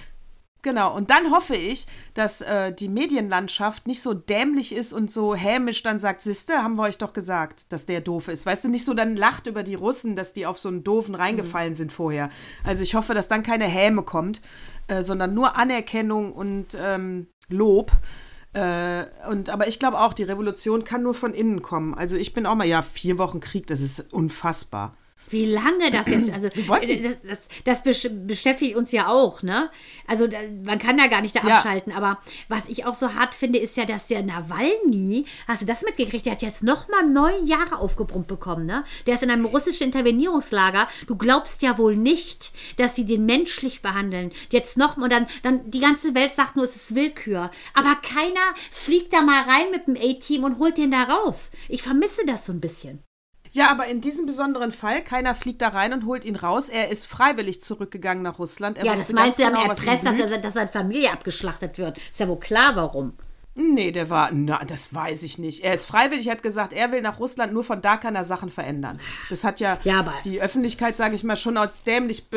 genau, 0.62 0.96
und 0.96 1.10
dann 1.10 1.32
hoffe 1.32 1.56
ich, 1.56 1.88
dass 2.14 2.42
äh, 2.42 2.74
die 2.74 2.90
Medienlandschaft 2.90 3.88
nicht 3.88 4.02
so 4.02 4.14
dämlich 4.14 4.74
ist 4.74 4.94
und 4.94 5.12
so 5.12 5.36
hämisch 5.36 5.84
dann 5.84 6.00
sagt, 6.00 6.22
Siste, 6.22 6.64
haben 6.64 6.76
wir 6.76 6.84
euch 6.84 6.98
doch 6.98 7.14
gesagt, 7.14 7.72
dass 7.72 7.86
der 7.86 8.02
doof 8.02 8.28
ist. 8.28 8.46
Weißt 8.46 8.64
du, 8.64 8.70
nicht 8.70 8.86
so 8.86 8.94
dann 8.94 9.16
lacht 9.16 9.48
über 9.48 9.64
die 9.64 9.76
Russen, 9.76 10.16
dass 10.16 10.34
die 10.34 10.46
auf 10.46 10.60
so 10.60 10.70
einen 10.70 10.84
doofen 10.84 11.16
reingefallen 11.16 11.74
sind 11.74 11.92
vorher. 11.92 12.30
Also 12.64 12.84
ich 12.84 12.96
hoffe, 12.96 13.14
dass 13.14 13.28
dann 13.28 13.44
keine 13.44 13.66
Häme 13.66 14.04
kommt, 14.04 14.42
äh, 14.88 15.04
sondern 15.04 15.34
nur 15.34 15.56
Anerkennung 15.56 16.34
und 16.34 16.78
ähm, 16.80 17.28
Lob. 17.50 17.92
Äh, 18.54 19.06
und, 19.30 19.50
aber 19.50 19.68
ich 19.68 19.80
glaube 19.80 20.00
auch, 20.00 20.14
die 20.14 20.24
Revolution 20.24 20.84
kann 20.84 21.04
nur 21.04 21.14
von 21.14 21.34
innen 21.34 21.62
kommen. 21.62 21.94
Also 21.94 22.18
ich 22.18 22.34
bin 22.34 22.46
auch 22.46 22.56
mal, 22.56 22.68
ja, 22.68 22.82
vier 22.82 23.18
Wochen 23.18 23.40
Krieg, 23.40 23.68
das 23.68 23.82
ist 23.82 24.14
unfassbar. 24.14 24.98
Wie 25.30 25.46
lange 25.46 25.92
das 25.92 26.08
jetzt, 26.08 26.32
also 26.34 26.50
das, 26.68 27.18
das, 27.24 27.48
das 27.64 27.86
besch- 27.86 28.26
beschäftigt 28.28 28.76
uns 28.76 28.92
ja 28.92 29.08
auch, 29.08 29.44
ne? 29.44 29.70
Also 30.06 30.28
da, 30.28 30.38
man 30.66 30.78
kann 30.78 30.98
ja 30.98 31.08
gar 31.08 31.22
nicht 31.22 31.36
da 31.36 31.48
Ja. 31.48 31.58
abschalten, 31.58 31.94
aber 31.94 32.18
was 32.50 32.68
ich 32.68 32.86
auch 32.86 32.96
so 32.96 33.14
hart 33.14 33.34
finde, 33.34 33.60
ist 33.60 33.78
ja, 33.78 33.86
dass 33.86 34.08
der 34.08 34.24
Nawalny, 34.24 35.26
hast 35.48 35.62
du 35.62 35.66
das 35.66 35.84
mitgekriegt, 35.84 36.26
der 36.26 36.34
hat 36.34 36.42
jetzt 36.42 36.64
nochmal 36.64 37.08
neun 37.08 37.46
Jahre 37.46 37.78
aufgebrummt 37.80 38.28
bekommen, 38.28 38.66
ne? 38.66 38.84
Der 39.08 39.16
ist 39.16 39.24
in 39.24 39.32
einem 39.32 39.46
russischen 39.46 39.86
Intervenierungslager. 39.86 40.88
Du 41.08 41.16
glaubst 41.16 41.62
ja 41.62 41.78
wohl 41.78 41.96
nicht, 41.96 42.52
dass 42.78 42.96
sie 42.96 43.06
den 43.06 43.26
menschlich 43.26 43.82
behandeln. 43.82 44.32
Jetzt 44.50 44.76
noch 44.78 44.98
und 44.98 45.12
dann, 45.14 45.28
dann 45.44 45.72
die 45.72 45.80
ganze 45.80 46.14
Welt 46.14 46.36
sagt 46.36 46.56
nur, 46.58 46.66
es 46.66 46.76
ist 46.76 46.96
Willkür. 46.96 47.52
Aber 47.74 47.96
keiner 47.96 48.54
fliegt 48.70 49.14
da 49.14 49.22
mal 49.22 49.44
rein 49.44 49.72
mit 49.72 49.88
dem 49.88 49.96
A-Team 49.96 50.44
und 50.44 50.60
holt 50.60 50.78
den 50.78 50.92
da 50.92 51.04
raus. 51.04 51.52
Ich 51.70 51.84
vermisse 51.84 52.26
das 52.26 52.46
so 52.46 52.52
ein 52.52 52.60
bisschen. 52.60 53.02
Ja, 53.54 53.70
aber 53.70 53.88
in 53.88 54.00
diesem 54.02 54.26
besonderen 54.26 54.72
Fall, 54.72 55.02
keiner 55.04 55.36
fliegt 55.36 55.62
da 55.62 55.70
rein 55.70 55.92
und 55.94 56.06
holt 56.06 56.24
ihn 56.24 56.36
raus. 56.38 56.70
Er 56.70 56.90
ist 56.90 57.06
freiwillig 57.06 57.62
zurückgegangen 57.62 58.24
nach 58.24 58.40
Russland. 58.40 58.78
Er 58.78 58.86
Ja, 58.86 58.94
das 58.94 59.12
meinst 59.12 59.40
du, 59.40 59.44
genau, 59.44 59.64
ihn 59.64 59.70
erpresst, 59.70 60.06
dass, 60.06 60.32
er, 60.32 60.38
dass 60.38 60.54
seine 60.54 60.70
Familie 60.70 61.12
abgeschlachtet 61.12 61.78
wird. 61.78 61.98
Ist 61.98 62.20
ja 62.20 62.28
wohl 62.28 62.40
klar, 62.40 62.76
warum. 62.76 63.14
Nee, 63.54 63.92
der 63.92 64.10
war, 64.10 64.30
na, 64.32 64.64
das 64.64 64.94
weiß 64.94 65.24
ich 65.24 65.38
nicht. 65.38 65.66
Er 65.66 65.74
ist 65.74 65.86
freiwillig, 65.86 66.30
hat 66.30 66.42
gesagt, 66.42 66.72
er 66.72 66.94
will 66.94 67.02
nach 67.02 67.20
Russland, 67.20 67.52
nur 67.52 67.66
von 67.66 67.82
da 67.82 67.98
kann 67.98 68.16
er 68.16 68.24
Sachen 68.24 68.50
verändern. 68.50 69.02
Das 69.30 69.44
hat 69.44 69.60
ja, 69.60 69.78
Ja, 69.84 70.00
aber- 70.00 70.14
die 70.24 70.42
Öffentlichkeit, 70.42 70.96
sage 70.96 71.16
ich 71.16 71.26
mal, 71.26 71.36
schon 71.36 71.58
als 71.58 71.84
dämlich, 71.84 72.28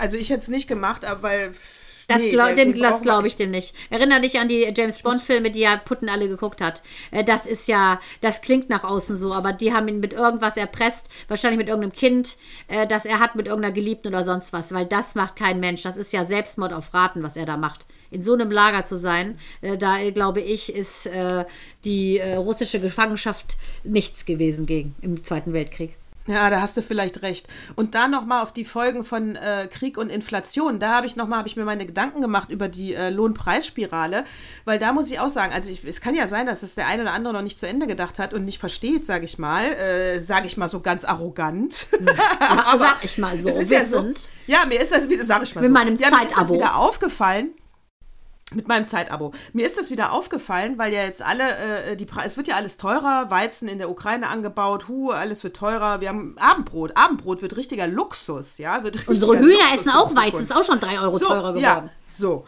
also 0.00 0.16
ich 0.16 0.30
hätte 0.30 0.40
es 0.40 0.48
nicht 0.48 0.66
gemacht, 0.66 1.04
aber 1.04 1.22
weil... 1.22 1.50
Das, 2.06 2.18
nee, 2.18 2.28
glaub, 2.30 2.54
dem, 2.54 2.78
das 2.78 3.00
glaube 3.00 3.26
ich 3.26 3.32
nicht. 3.32 3.38
dem 3.40 3.50
nicht. 3.50 3.74
Erinner 3.88 4.20
dich 4.20 4.38
an 4.38 4.46
die 4.48 4.70
James 4.76 4.98
Bond-Filme, 5.00 5.50
die 5.50 5.60
ja 5.60 5.76
Putten 5.76 6.10
alle 6.10 6.28
geguckt 6.28 6.60
hat. 6.60 6.82
Äh, 7.10 7.24
Das 7.24 7.46
ist 7.46 7.66
ja, 7.66 7.98
das 8.20 8.42
klingt 8.42 8.68
nach 8.68 8.84
außen 8.84 9.16
so, 9.16 9.32
aber 9.32 9.52
die 9.54 9.72
haben 9.72 9.88
ihn 9.88 10.00
mit 10.00 10.12
irgendwas 10.12 10.56
erpresst, 10.58 11.08
wahrscheinlich 11.28 11.58
mit 11.58 11.68
irgendeinem 11.68 11.94
Kind, 11.94 12.36
äh, 12.68 12.86
das 12.86 13.06
er 13.06 13.20
hat 13.20 13.36
mit 13.36 13.46
irgendeiner 13.46 13.74
Geliebten 13.74 14.08
oder 14.08 14.22
sonst 14.24 14.52
was, 14.52 14.72
weil 14.72 14.84
das 14.84 15.14
macht 15.14 15.36
kein 15.36 15.60
Mensch. 15.60 15.82
Das 15.82 15.96
ist 15.96 16.12
ja 16.12 16.26
Selbstmord 16.26 16.74
auf 16.74 16.92
Raten, 16.92 17.22
was 17.22 17.36
er 17.36 17.46
da 17.46 17.56
macht. 17.56 17.86
in 18.10 18.22
so 18.22 18.34
einem 18.34 18.50
Lager 18.50 18.84
zu 18.84 18.96
sein. 18.98 19.38
Äh, 19.60 19.78
da, 19.78 19.96
glaube 20.10 20.40
ich, 20.40 20.72
ist 20.74 21.08
die 21.84 22.20
russische 22.20 22.80
Gefangenschaft 22.80 23.56
nichts 23.82 24.24
gewesen 24.24 24.66
gegen 24.66 24.94
im 25.00 25.24
Zweiten 25.24 25.52
Weltkrieg. 25.52 25.96
Ja, 26.26 26.48
da 26.48 26.62
hast 26.62 26.76
du 26.76 26.82
vielleicht 26.82 27.20
recht. 27.20 27.46
Und 27.74 27.94
da 27.94 28.08
noch 28.08 28.24
mal 28.24 28.40
auf 28.40 28.52
die 28.52 28.64
Folgen 28.64 29.04
von 29.04 29.36
äh, 29.36 29.68
Krieg 29.70 29.98
und 29.98 30.08
Inflation. 30.08 30.78
Da 30.78 30.94
habe 30.96 31.06
ich 31.06 31.16
noch 31.16 31.28
mal, 31.28 31.36
habe 31.36 31.48
ich 31.48 31.56
mir 31.56 31.64
meine 31.64 31.84
Gedanken 31.84 32.22
gemacht 32.22 32.48
über 32.50 32.68
die 32.68 32.94
äh, 32.94 33.10
Lohnpreisspirale, 33.10 34.24
weil 34.64 34.78
da 34.78 34.94
muss 34.94 35.10
ich 35.10 35.20
auch 35.20 35.28
sagen, 35.28 35.52
also 35.52 35.70
ich, 35.70 35.84
es 35.84 36.00
kann 36.00 36.14
ja 36.14 36.26
sein, 36.26 36.46
dass 36.46 36.62
das 36.62 36.76
der 36.76 36.86
eine 36.86 37.02
oder 37.02 37.12
andere 37.12 37.34
noch 37.34 37.42
nicht 37.42 37.58
zu 37.58 37.68
Ende 37.68 37.86
gedacht 37.86 38.18
hat 38.18 38.32
und 38.32 38.46
nicht 38.46 38.58
versteht, 38.58 39.04
sage 39.04 39.26
ich 39.26 39.38
mal, 39.38 39.66
äh, 39.66 40.18
sage 40.18 40.46
ich 40.46 40.56
mal 40.56 40.68
so 40.68 40.80
ganz 40.80 41.04
arrogant. 41.04 41.88
Aber 42.40 42.78
sag 42.78 43.04
ich 43.04 43.18
mal 43.18 43.38
so, 43.40 43.50
es 43.50 43.56
ist 43.58 43.70
ja 43.70 43.84
so. 43.84 44.12
Ja, 44.46 44.64
mir 44.66 44.80
ist 44.80 44.92
das 44.92 45.10
wieder, 45.10 45.24
sag 45.24 45.42
ich 45.42 45.54
mal 45.54 45.60
Mit 45.60 45.68
so. 45.68 45.74
meinem 45.74 45.96
ja, 45.96 46.08
mir 46.08 46.16
ist 46.16 46.30
das 46.30 46.32
Zeitabo. 46.36 46.54
wieder 46.54 46.76
aufgefallen. 46.76 47.50
Mit 48.54 48.68
meinem 48.68 48.86
Zeitabo. 48.86 49.32
Mir 49.52 49.66
ist 49.66 49.78
das 49.78 49.90
wieder 49.90 50.12
aufgefallen, 50.12 50.78
weil 50.78 50.92
ja 50.92 51.02
jetzt 51.02 51.22
alle, 51.22 51.44
äh, 51.90 51.96
die 51.96 52.06
es 52.24 52.36
wird 52.36 52.48
ja 52.48 52.56
alles 52.56 52.76
teurer, 52.76 53.30
Weizen 53.30 53.68
in 53.68 53.78
der 53.78 53.90
Ukraine 53.90 54.28
angebaut, 54.28 54.88
hu, 54.88 55.10
alles 55.10 55.44
wird 55.44 55.56
teurer. 55.56 56.00
Wir 56.00 56.08
haben 56.08 56.36
Abendbrot. 56.38 56.96
Abendbrot 56.96 57.42
wird 57.42 57.56
richtiger 57.56 57.86
Luxus, 57.86 58.58
ja. 58.58 58.84
Wird 58.84 59.06
Unsere 59.06 59.32
richtiger 59.32 59.52
Hühner 59.52 59.70
Luxus 59.70 59.80
essen 59.80 59.90
auch. 59.90 60.16
Weizen, 60.16 60.44
ist 60.44 60.56
auch 60.56 60.64
schon 60.64 60.80
drei 60.80 60.98
Euro 60.98 61.18
so, 61.18 61.26
teurer 61.26 61.52
geworden. 61.52 61.60
Ja, 61.62 61.90
so. 62.08 62.44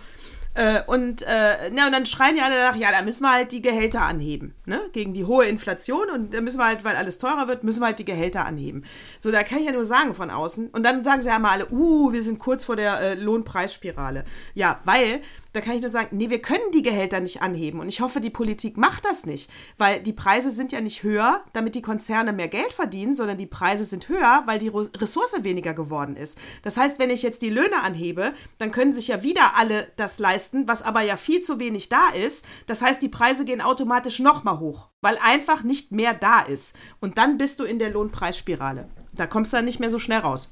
Äh, 0.57 0.83
und, 0.87 1.21
äh, 1.23 1.71
na, 1.71 1.85
und 1.85 1.93
dann 1.93 2.07
schreien 2.07 2.35
die 2.35 2.41
alle 2.41 2.57
danach, 2.57 2.77
ja, 2.77 2.91
da 2.91 3.03
müssen 3.03 3.23
wir 3.23 3.31
halt 3.31 3.53
die 3.53 3.61
Gehälter 3.61 4.01
anheben, 4.01 4.55
ne? 4.65 4.81
Gegen 4.95 5.13
die 5.13 5.27
hohe 5.27 5.45
Inflation 5.45 6.09
und 6.09 6.33
da 6.33 6.41
müssen 6.41 6.57
wir 6.57 6.65
halt, 6.65 6.83
weil 6.83 6.97
alles 6.97 7.19
teurer 7.19 7.47
wird, 7.47 7.63
müssen 7.63 7.81
wir 7.81 7.89
halt 7.89 7.99
die 7.99 8.07
Gehälter 8.07 8.47
anheben. 8.47 8.85
So, 9.21 9.31
da 9.31 9.43
kann 9.43 9.59
ich 9.59 9.67
ja 9.67 9.73
nur 9.73 9.85
sagen 9.85 10.15
von 10.15 10.31
außen. 10.31 10.69
Und 10.69 10.83
dann 10.83 11.05
sagen 11.05 11.21
sie 11.21 11.29
ja 11.29 11.39
mal 11.39 11.51
alle, 11.51 11.71
uh, 11.71 12.11
wir 12.11 12.23
sind 12.23 12.39
kurz 12.39 12.65
vor 12.65 12.77
der 12.77 12.99
äh, 13.01 13.15
Lohnpreisspirale. 13.15 14.25
Ja, 14.55 14.81
weil, 14.85 15.21
da 15.57 15.63
kann 15.63 15.75
ich 15.75 15.81
nur 15.81 15.89
sagen, 15.89 16.17
nee, 16.17 16.29
wir 16.29 16.43
können 16.43 16.71
die 16.75 16.83
Gehälter 16.83 17.19
nicht 17.21 17.41
anheben. 17.41 17.81
Und 17.81 17.89
ich 17.89 18.03
hoffe, 18.03 18.21
die 18.21 18.29
Politik 18.29 18.77
macht 18.77 19.07
das 19.07 19.25
nicht. 19.25 19.51
Weil 19.79 20.03
die 20.03 20.13
Preise 20.13 20.51
sind 20.51 20.71
ja 20.71 20.83
nicht 20.83 21.03
höher, 21.03 21.43
damit 21.55 21.75
die 21.75 21.83
Konzerne 21.83 22.35
mehr 22.35 22.49
Geld 22.49 22.75
verdienen, 22.75 23.15
sondern 23.15 23.39
die 23.39 23.47
Preise 23.47 23.87
sind 23.87 24.11
höher, 24.11 24.43
weil 24.45 24.59
die 24.59 24.69
Ressource 24.69 25.35
weniger 25.43 25.73
geworden 25.73 26.15
ist. 26.15 26.39
Das 26.63 26.77
heißt, 26.77 26.99
wenn 26.99 27.09
ich 27.09 27.23
jetzt 27.23 27.41
die 27.41 27.49
Löhne 27.49 27.83
anhebe, 27.83 28.33
dann 28.59 28.71
können 28.71 28.93
sich 28.93 29.09
ja 29.09 29.23
wieder 29.23 29.57
alle 29.57 29.89
das 29.97 30.19
leisten, 30.19 30.69
was 30.69 30.83
aber 30.83 31.01
ja 31.01 31.17
viel 31.17 31.41
zu 31.41 31.59
wenig 31.59 31.89
da 31.89 32.11
ist. 32.11 32.45
Das 32.67 32.83
heißt, 32.83 33.01
die 33.01 33.09
Preise 33.09 33.47
gehen 33.47 33.63
automatisch 33.63 34.19
nochmal 34.19 34.61
hoch, 34.61 34.89
weil 35.01 35.19
einfach 35.23 35.63
nicht 35.63 35.91
mehr 35.91 36.13
da 36.13 36.41
ist. 36.41 36.77
Und 37.01 37.17
dann 37.17 37.39
bist 37.39 37.61
du 37.61 37.65
in 37.65 37.79
der 37.79 37.91
Lohnpreisspirale. 37.91 38.89
Da 39.13 39.27
kommst 39.27 39.55
du 39.55 39.57
dann 39.57 39.65
nicht 39.65 39.81
mehr 39.81 39.91
so 39.91 39.99
schnell 39.99 40.21
raus. 40.21 40.51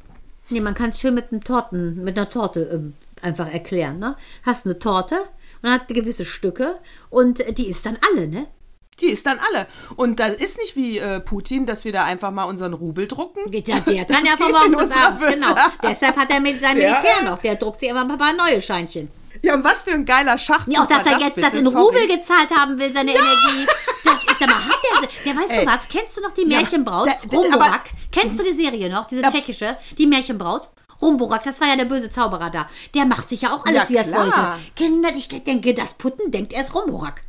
Nee, 0.51 0.61
man 0.61 0.75
kann 0.75 0.91
es 0.91 1.01
schön 1.01 1.15
mit, 1.15 1.29
Torten, 1.45 2.03
mit 2.05 2.19
einer 2.19 2.29
Torte 2.29 2.71
ähm, 2.73 2.95
einfach 3.25 3.51
erklären. 3.53 3.99
Ne? 3.99 4.16
Hast 4.45 4.66
eine 4.66 4.79
Torte 4.79 5.16
und 5.62 5.70
hat 5.70 5.89
gewisse 5.89 6.25
Stücke 6.25 6.79
und 7.11 7.41
äh, 7.41 7.53
die 7.53 7.68
ist 7.68 7.85
dann 7.87 7.99
alle, 8.12 8.29
ne? 8.29 8.47
Die 9.01 9.07
ist 9.07 9.27
dann 9.27 9.41
alle. 9.41 9.66
Und 9.97 10.20
das 10.20 10.35
ist 10.37 10.57
nicht 10.59 10.77
wie 10.77 10.99
äh, 10.99 11.18
Putin, 11.18 11.66
dass 11.66 11.85
wir 11.85 11.91
da 11.91 12.05
einfach 12.05 12.31
mal 12.31 12.45
unseren 12.45 12.75
Rubel 12.75 13.09
drucken. 13.09 13.51
Geht 13.51 13.66
ja, 13.66 13.81
der 13.81 14.05
kann 14.05 14.22
Das 14.25 14.39
ja 14.39 14.47
in 14.47 14.53
morgens 14.53 14.83
unserer 14.85 15.07
abends, 15.09 15.27
genau. 15.27 15.55
Deshalb 15.83 16.16
hat 16.16 16.31
er 16.31 16.39
mit 16.39 16.61
seinem 16.61 16.81
Ja. 16.81 16.91
Militär 17.01 17.22
noch. 17.29 17.39
Der 17.41 17.57
druckt 17.57 17.81
sich 17.81 17.89
immer 17.89 18.03
ein 18.09 18.16
paar 18.16 18.33
neue 18.35 18.62
Scheinchen. 18.62 19.11
Ja, 19.43 19.55
und 19.55 19.64
was 19.64 19.83
für 19.83 19.91
ein 19.91 20.05
geiler 20.05 20.39
Schachzug 20.39 20.72
Ja, 20.75 20.83
auch 20.83 20.87
dass 20.87 21.05
er 21.05 21.18
jetzt 21.18 21.35
bitte? 21.35 21.51
das 21.51 21.59
in 21.59 21.66
Sorry. 21.68 21.85
Rubel 21.99 22.07
gezahlt 22.07 22.51
haben 22.57 22.79
will, 22.79 22.93
seine 22.93 23.11
Energie. 23.11 23.66
Das 24.05 24.14
ist 24.14 24.43
aber, 24.43 24.64
hat 24.64 24.79
der, 25.03 25.09
der 25.35 25.41
weißt 25.43 25.51
Ey. 25.51 25.64
du 25.64 25.72
was, 25.72 25.89
kennst 25.89 26.16
du 26.16 26.20
noch 26.22 26.33
die 26.33 26.43
Ja, 26.49 26.59
Märchenbraut? 26.61 27.09
da- 27.09 27.16
da- 27.29 27.37
Rumborak. 27.37 27.85
Kennst 28.12 28.39
du 28.39 28.45
die 28.45 28.53
Serie 28.55 28.89
noch, 28.89 29.07
diese 29.07 29.22
Ja. 29.22 29.31
tschechische, 29.31 29.77
die 29.99 30.07
Märchenbraut? 30.07 30.70
Rumborak, 31.05 31.43
das 31.45 31.61
war 31.61 31.69
ja 31.69 31.77
der 31.77 31.85
böse 31.85 32.11
Zauberer 32.11 32.51
da. 32.51 32.69
Der 32.95 33.05
macht 33.05 33.29
sich 33.29 33.43
ja 33.43 33.55
auch 33.55 33.65
alles, 33.65 33.83
Ja, 33.83 33.89
wie 33.91 33.97
er 33.97 34.07
es 34.07 34.13
wollte. 34.13 34.41
Kinder, 34.75 35.11
ich 35.15 35.29
denke, 35.29 35.75
das 35.75 35.95
Putten 35.95 36.31
denkt, 36.33 36.53
er 36.53 36.63
ist 36.63 36.75
Rumborak. 36.75 37.23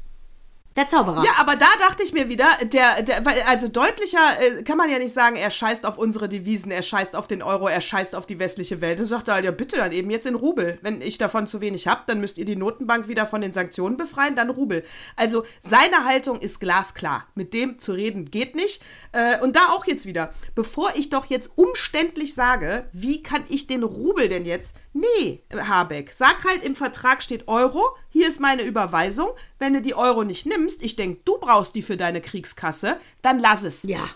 Der 0.76 0.90
Zauberer. 0.90 1.24
Ja, 1.24 1.32
aber 1.38 1.56
da 1.56 1.68
dachte 1.80 2.04
ich 2.04 2.12
mir 2.12 2.28
wieder, 2.28 2.50
der, 2.64 3.02
der, 3.02 3.26
also 3.48 3.70
deutlicher 3.70 4.20
äh, 4.42 4.62
kann 4.64 4.78
man 4.78 4.90
ja 4.90 5.00
nicht 5.00 5.14
sagen, 5.14 5.38
er 5.38 5.50
scheißt 5.50 5.86
auf 5.86 5.98
unsere 5.98 6.28
Devisen, 6.28 6.70
er 6.70 6.82
scheißt 6.82 7.16
auf 7.16 7.30
den 7.30 7.42
Euro, 7.42 7.70
er 7.70 7.80
scheißt 7.80 8.14
auf 8.14 8.26
die 8.26 8.40
westliche 8.40 8.82
Welt. 8.82 9.00
Dann 9.00 9.06
sagt 9.06 9.30
er 9.30 9.36
halt, 9.36 9.46
ja 9.46 9.52
bitte 9.52 9.78
dann 9.78 9.94
eben 9.94 10.10
jetzt 10.10 10.26
in 10.26 10.36
Rubel. 10.36 10.78
Wenn 10.82 11.02
ich 11.02 11.18
davon 11.18 11.48
zu 11.48 11.62
wenig 11.62 11.88
habe, 11.88 12.02
dann 12.08 12.20
müsst 12.20 12.38
ihr 12.38 12.44
die 12.44 12.58
Notenbank 12.58 13.08
wieder 13.08 13.26
von 13.26 13.40
den 13.40 13.54
Sanktionen 13.54 13.96
befreien, 13.96 14.36
dann 14.36 14.50
Rubel. 14.50 14.84
Also 15.16 15.46
seine 15.62 16.04
Haltung 16.04 16.42
ist 16.42 16.60
glasklar. 16.60 17.26
Mit 17.36 17.54
dem 17.54 17.80
zu 17.80 17.94
reden 17.94 18.26
geht 18.26 18.54
nicht. 18.54 18.82
Äh, 19.14 19.40
und 19.40 19.56
da 19.56 19.70
auch 19.70 19.86
jetzt 19.88 20.06
wieder, 20.06 20.34
bevor 20.56 20.92
ich 20.96 21.10
doch 21.10 21.28
jetzt 21.28 21.54
umständlich 21.56 22.34
sage, 22.34 22.86
wie 22.92 23.24
kann 23.24 23.46
ich 23.48 23.68
den 23.68 23.84
Rubel 23.84 24.28
denn 24.28 24.44
jetzt? 24.44 24.76
Nee, 24.92 25.44
Habeck, 25.54 26.12
sag 26.14 26.46
halt 26.46 26.64
im 26.64 26.76
Vertrag 26.76 27.22
steht 27.22 27.50
Euro, 27.50 27.82
hier 28.10 28.30
ist 28.30 28.40
meine 28.40 28.64
Überweisung. 28.64 29.30
Wenn 29.60 29.74
du 29.74 29.82
die 29.82 29.94
Euro 29.94 30.24
nicht 30.24 30.46
nimmst, 30.46 30.65
ich 30.82 30.96
denke, 30.96 31.22
du 31.26 31.38
brauchst 31.40 31.76
die 31.76 31.82
für 31.82 31.98
deine 31.98 32.22
Kriegskasse, 32.22 32.98
dann 33.22 33.40
lass 33.40 33.64
es. 33.64 33.84
Ja. 33.84 34.10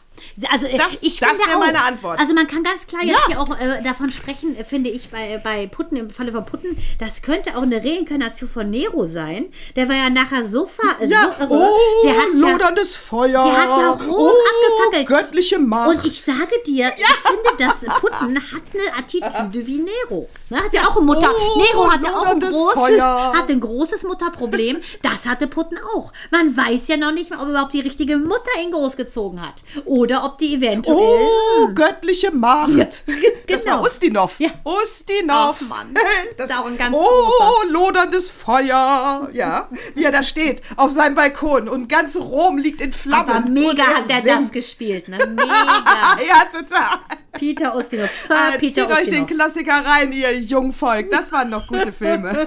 Also 0.51 0.65
äh, 0.67 0.77
Das- 0.77 1.01
ich 1.01 1.19
das 1.19 1.37
wäre 1.45 1.57
meine 1.59 1.81
Antwort. 1.83 2.19
Also 2.19 2.33
man 2.33 2.47
kann 2.47 2.63
ganz 2.63 2.87
klar 2.87 3.03
jetzt 3.03 3.11
Ja. 3.15 3.27
hier 3.27 3.39
auch 3.39 3.49
äh, 3.59 3.81
davon 3.83 4.11
sprechen, 4.11 4.55
äh, 4.57 4.63
finde 4.63 4.89
ich, 4.89 5.09
bei, 5.09 5.39
bei 5.43 5.67
Putten, 5.67 5.95
im 5.97 6.09
Falle 6.09 6.31
von 6.31 6.45
Putten, 6.45 6.77
das 6.99 7.21
könnte 7.21 7.57
auch 7.57 7.61
eine 7.63 7.77
Reinkarnation 7.83 8.49
von 8.49 8.69
Nero 8.69 9.05
sein. 9.05 9.51
Der 9.75 9.87
war 9.89 9.95
ja 9.95 10.09
nachher 10.09 10.47
so, 10.47 10.65
ver 10.67 11.05
Ja, 11.07 11.35
so 11.39 11.45
oh, 11.49 11.67
der 12.03 12.17
hat 12.17 12.27
ja, 12.33 12.51
loderndes 12.51 12.95
Feuer. 12.95 13.43
der 13.43 13.57
hat 13.57 13.77
ja 13.77 13.89
Rom 13.91 14.09
oh, 14.09 14.31
abgefackelt. 14.31 15.07
göttliche 15.07 15.59
Macht. 15.59 15.89
und 15.89 16.05
ich 16.05 16.21
sage 16.21 16.55
dir, 16.65 16.91
ich 16.95 17.05
finde, 17.05 17.49
dass 17.57 17.99
Putten 17.99 18.35
hat 18.37 18.61
eine 18.73 18.97
Attitüde 18.97 19.67
wie 19.67 19.79
Nero. 19.79 20.29
Ne, 20.49 20.57
hat 20.57 20.73
ja 20.73 20.87
auch 20.87 20.97
ein 20.97 21.05
Mutter. 21.05 21.29
Oh, 21.31 21.61
Nero 21.61 21.91
hatte 21.91 22.07
auch 22.15 22.25
ein 22.25 22.39
loderndes 22.39 22.51
großes, 22.51 22.73
Feuer. 22.79 23.33
ein 23.47 23.59
großes 23.59 24.03
Mutterproblem. 24.03 24.77
Das 25.01 25.25
hatte 25.25 25.47
Putten 25.47 25.77
auch. 25.95 26.11
Man 26.31 26.55
weiß 26.55 26.87
ja 26.87 26.97
noch 26.97 27.11
nicht 27.11 27.29
mal, 27.31 27.41
ob 27.41 27.49
überhaupt 27.49 27.73
die 27.73 27.81
richtige 27.81 28.17
Mutter 28.17 28.51
ihn 28.63 28.71
großgezogen 28.71 29.41
hat. 29.41 29.63
Oder 29.85 30.08
ob 30.17 30.37
die 30.37 30.55
eventuell. 30.55 30.97
Oh, 30.97 31.67
göttliche 31.73 32.31
Macht. 32.31 33.03
Das 33.47 33.63
genau. 33.63 33.77
war 33.77 33.83
Ustinov. 33.83 34.35
Ja. 34.39 34.49
Ustinov. 34.63 35.57
Ach, 35.63 35.67
Mann. 35.69 35.93
Das 36.37 36.49
ein 36.51 36.77
ganz 36.77 36.95
Oh, 36.97 37.03
großer. 37.03 37.71
loderndes 37.71 38.29
Feuer. 38.29 39.29
Ja, 39.33 39.69
wie 39.95 40.03
er 40.03 40.11
da 40.11 40.23
steht, 40.23 40.61
auf 40.77 40.91
seinem 40.91 41.15
Balkon 41.15 41.67
und 41.67 41.89
ganz 41.89 42.15
Rom 42.15 42.57
liegt 42.57 42.81
in 42.81 42.93
Flammen. 42.93 43.29
Aber 43.29 43.49
mega 43.49 43.83
er 43.83 43.97
hat 43.97 44.09
er 44.09 44.15
das 44.15 44.23
singt. 44.23 44.53
gespielt, 44.53 45.07
ne? 45.07 45.17
Mega. 45.27 46.17
ja, 46.27 46.43
total. 46.51 46.99
Peter 47.33 47.75
Ustinov. 47.75 48.09
Sir 48.11 48.35
Äh, 48.55 48.57
Peter 48.59 48.87
zieht 48.87 48.91
euch 48.91 49.09
den 49.09 49.23
Ustinov. 49.23 49.27
Klassiker 49.27 49.85
rein, 49.85 50.11
ihr 50.13 50.39
Jungvolk. 50.39 51.09
Das 51.11 51.31
waren 51.31 51.49
noch 51.49 51.67
gute 51.67 51.91
Filme. 51.91 52.45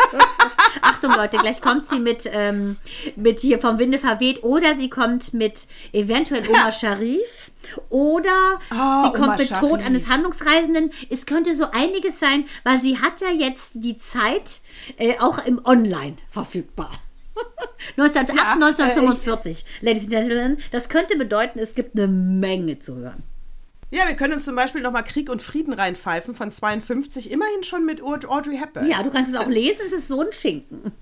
Achtung, 0.80 1.14
Leute, 1.14 1.36
gleich 1.38 1.60
kommt 1.60 1.86
sie 1.88 2.00
mit, 2.00 2.28
ähm, 2.32 2.76
mit 3.16 3.40
hier 3.40 3.60
vom 3.60 3.78
Winde 3.78 3.98
verweht 3.98 4.42
oder 4.42 4.76
sie 4.76 4.90
kommt 4.90 5.32
mit 5.34 5.66
eventuell 5.92 6.48
Oma 6.48 6.72
Sharif. 6.72 7.50
Oder 7.88 8.58
Ah, 8.70 9.04
sie 9.04 9.10
kommt 9.12 9.24
Oma 9.24 9.36
mit 9.36 9.48
Tod 9.54 9.82
eines 9.82 10.08
Handlungsreisenden. 10.08 10.92
Es 11.10 11.26
könnte 11.26 11.54
so 11.54 11.66
einiges 11.72 12.18
sein, 12.20 12.44
weil 12.64 12.80
sie 12.82 12.98
hat 13.00 13.20
ja 13.20 13.30
jetzt 13.30 13.72
die 13.74 13.96
Zeit 13.98 14.60
äh, 14.98 15.18
auch 15.18 15.44
im 15.46 15.60
Online 15.64 16.16
verfügbar. 16.30 16.90
19, 17.96 18.26
Ja, 18.28 18.32
ab 18.42 18.58
äh, 18.60 18.64
1945, 18.64 19.64
Ladies 19.80 20.02
and 20.02 20.10
Gentlemen. 20.10 20.58
Das 20.70 20.88
könnte 20.88 21.16
bedeuten, 21.16 21.58
es 21.58 21.74
gibt 21.74 21.96
eine 21.98 22.06
Menge 22.08 22.78
zu 22.78 22.96
hören. 22.96 23.22
Ja, 23.90 24.06
wir 24.08 24.14
können 24.14 24.32
uns 24.34 24.44
zum 24.44 24.56
Beispiel 24.56 24.80
nochmal 24.80 25.04
Krieg 25.04 25.28
und 25.28 25.42
Frieden 25.42 25.74
reinpfeifen 25.74 26.34
von 26.34 26.50
52, 26.50 27.30
immerhin 27.30 27.62
schon 27.62 27.84
mit 27.84 28.00
Aud- 28.02 28.24
Audrey 28.26 28.56
Hepburn. 28.56 28.88
Ja, 28.88 29.02
du 29.02 29.10
kannst 29.10 29.32
es 29.34 29.38
auch 29.38 29.48
lesen, 29.48 29.82
es 29.86 29.92
ist 29.92 30.08
so 30.08 30.20
ein 30.22 30.32
Schinken. 30.32 30.92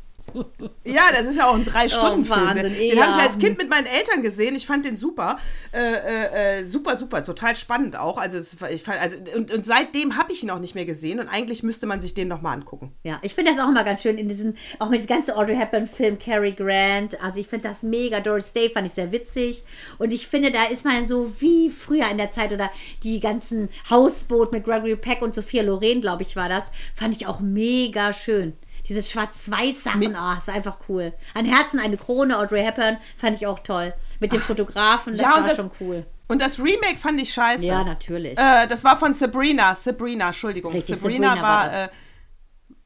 Ja, 0.85 1.03
das 1.13 1.27
ist 1.27 1.37
ja 1.37 1.49
auch 1.49 1.55
ein 1.55 1.65
Drei-Stunden-Film. 1.65 2.49
Oh, 2.51 2.55
den 2.55 2.97
ja. 2.97 3.03
habe 3.03 3.13
ich 3.13 3.23
als 3.23 3.39
Kind 3.39 3.59
mit 3.59 3.69
meinen 3.69 3.87
Eltern 3.87 4.23
gesehen. 4.23 4.57
Ich 4.57 4.67
fand 4.67 4.85
den 4.85 4.97
super. 4.97 5.39
Äh, 5.73 5.79
äh, 5.79 6.61
äh, 6.61 6.65
super, 6.65 6.97
super. 6.97 7.23
Total 7.23 7.55
spannend 7.57 7.97
auch. 7.97 8.19
Also, 8.19 8.39
es, 8.39 8.57
ich 8.71 8.83
fand, 8.83 9.01
also 9.01 9.19
und, 9.37 9.53
und 9.53 9.65
seitdem 9.65 10.17
habe 10.17 10.33
ich 10.33 10.43
ihn 10.43 10.51
auch 10.51 10.59
nicht 10.59 10.75
mehr 10.75 10.87
gesehen. 10.87 11.21
Und 11.21 11.29
eigentlich 11.29 11.63
müsste 11.63 11.87
man 11.87 12.01
sich 12.01 12.15
den 12.15 12.29
nochmal 12.29 12.55
angucken. 12.55 12.93
Ja, 13.05 13.19
ich 13.23 13.35
finde 13.35 13.53
das 13.53 13.61
auch 13.61 13.69
immer 13.69 13.85
ganz 13.85 14.03
schön 14.03 14.19
in 14.19 14.29
diesen, 14.29 14.57
auch 14.79 14.89
mit 14.89 15.01
diesem 15.01 15.15
ganzen 15.15 15.33
Audrey 15.33 15.57
Hepburn-Film, 15.57 16.19
Cary 16.19 16.53
Grant. 16.53 17.23
Also 17.23 17.39
ich 17.39 17.49
finde 17.49 17.69
das 17.69 17.83
mega. 17.83 18.21
Doris 18.21 18.53
Day 18.53 18.71
fand 18.71 18.87
ich 18.87 18.95
sehr 18.95 19.13
witzig. 19.13 19.63
Und 19.99 20.13
ich 20.13 20.27
finde, 20.29 20.51
da 20.51 20.65
ist 20.65 20.85
man 20.85 21.07
so 21.07 21.33
wie 21.41 21.71
früher 21.71 22.09
in 22.11 22.19
der 22.19 22.33
Zeit 22.33 22.53
oder 22.53 22.71
die 23.03 23.21
ganzen 23.21 23.69
Hausboot 23.89 24.53
mit 24.53 24.65
Gregory 24.65 24.97
Peck 24.97 25.23
und 25.23 25.35
Sophia 25.35 25.63
Loren, 25.63 26.01
glaube 26.01 26.23
ich, 26.23 26.37
war 26.37 26.49
das. 26.49 26.71
Fand 26.95 27.15
ich 27.15 27.27
auch 27.27 27.41
mega 27.41 28.13
schön. 28.13 28.55
Diese 28.91 29.03
Schwarz-Weiß-Sachen, 29.03 30.17
ah, 30.17 30.35
es 30.37 30.49
war 30.49 30.55
einfach 30.55 30.79
cool. 30.89 31.13
Ein 31.33 31.45
Herzen, 31.47 31.79
eine 31.79 31.97
Krone, 31.97 32.37
Audrey 32.37 32.63
Hepburn, 32.65 32.99
fand 33.17 33.37
ich 33.37 33.47
auch 33.47 33.61
toll. 33.61 33.95
Mit 34.19 34.33
dem 34.33 34.41
Fotografen, 34.41 35.13
das 35.17 35.23
Ja, 35.23 35.35
war 35.35 35.43
das- 35.45 35.57
schon 35.57 35.71
cool. 35.81 36.05
Und 36.27 36.43
das 36.43 36.59
Remake 36.59 36.99
fand 36.99 37.21
ich 37.21 37.33
scheiße. 37.33 37.67
Ja, 37.67 37.85
natürlich. 37.85 38.37
Äh, 38.37 38.67
das 38.67 38.83
war 38.85 38.97
von 38.97 39.15
Sabrina. 39.15 39.75
Sabrina, 39.77 40.27
Entschuldigung. 40.27 40.73
Richtig, 40.73 40.97
Sabrina, 40.99 41.29
Sabrina 41.37 41.43
war. 41.49 41.67
war 41.73 41.85
äh, 41.85 41.89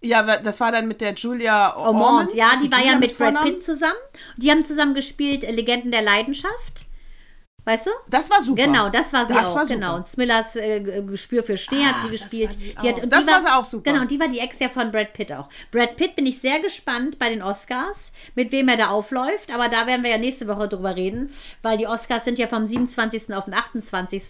ja, 0.02 0.36
das 0.36 0.60
war 0.60 0.70
dann 0.72 0.86
mit 0.88 1.00
der 1.00 1.14
Julia 1.14 1.74
Ormond, 1.76 2.04
Ormond. 2.04 2.34
ja, 2.34 2.52
die 2.62 2.70
war 2.70 2.84
ja 2.84 2.96
mit 2.96 3.16
Brad 3.16 3.28
Vornamen? 3.32 3.54
Pitt 3.54 3.64
zusammen. 3.64 3.94
Die 4.36 4.50
haben 4.50 4.64
zusammen 4.64 4.94
gespielt 4.94 5.42
äh, 5.44 5.50
Legenden 5.52 5.90
der 5.90 6.02
Leidenschaft. 6.02 6.84
Weißt 7.66 7.86
du? 7.86 7.90
Das 8.10 8.28
war 8.28 8.42
super. 8.42 8.64
Genau, 8.64 8.90
das 8.90 9.12
war 9.14 9.26
sie 9.26 9.32
Das 9.32 9.46
auch. 9.46 9.56
war 9.56 9.64
genau. 9.66 9.96
Und 9.96 10.06
Smillers 10.06 10.54
äh, 10.56 10.80
G- 10.80 11.02
Gespür 11.02 11.42
für 11.42 11.56
Schnee 11.56 11.82
hat 11.82 11.96
sie 12.02 12.10
das 12.10 12.20
gespielt. 12.28 12.50
war 12.50 12.56
sie 12.56 12.74
die 12.82 12.88
hat, 12.88 13.00
auch. 13.00 13.06
Das 13.08 13.24
die 13.24 13.32
war 13.32 13.40
sie 13.40 13.48
auch 13.52 13.64
super. 13.64 13.90
Genau, 13.90 14.02
und 14.02 14.10
die 14.10 14.20
war 14.20 14.28
die 14.28 14.38
Ex 14.38 14.58
ja 14.60 14.68
von 14.68 14.90
Brad 14.92 15.14
Pitt 15.14 15.32
auch. 15.32 15.48
Brad 15.70 15.96
Pitt 15.96 16.14
bin 16.14 16.26
ich 16.26 16.40
sehr 16.40 16.60
gespannt 16.60 17.18
bei 17.18 17.30
den 17.30 17.40
Oscars, 17.42 18.12
mit 18.34 18.52
wem 18.52 18.68
er 18.68 18.76
da 18.76 18.88
aufläuft. 18.88 19.50
Aber 19.54 19.68
da 19.68 19.86
werden 19.86 20.02
wir 20.04 20.10
ja 20.10 20.18
nächste 20.18 20.46
Woche 20.46 20.68
drüber 20.68 20.94
reden, 20.94 21.32
weil 21.62 21.78
die 21.78 21.86
Oscars 21.86 22.24
sind 22.26 22.38
ja 22.38 22.48
vom 22.48 22.66
27. 22.66 23.34
auf 23.34 23.46
den 23.46 23.54
28. 23.54 24.22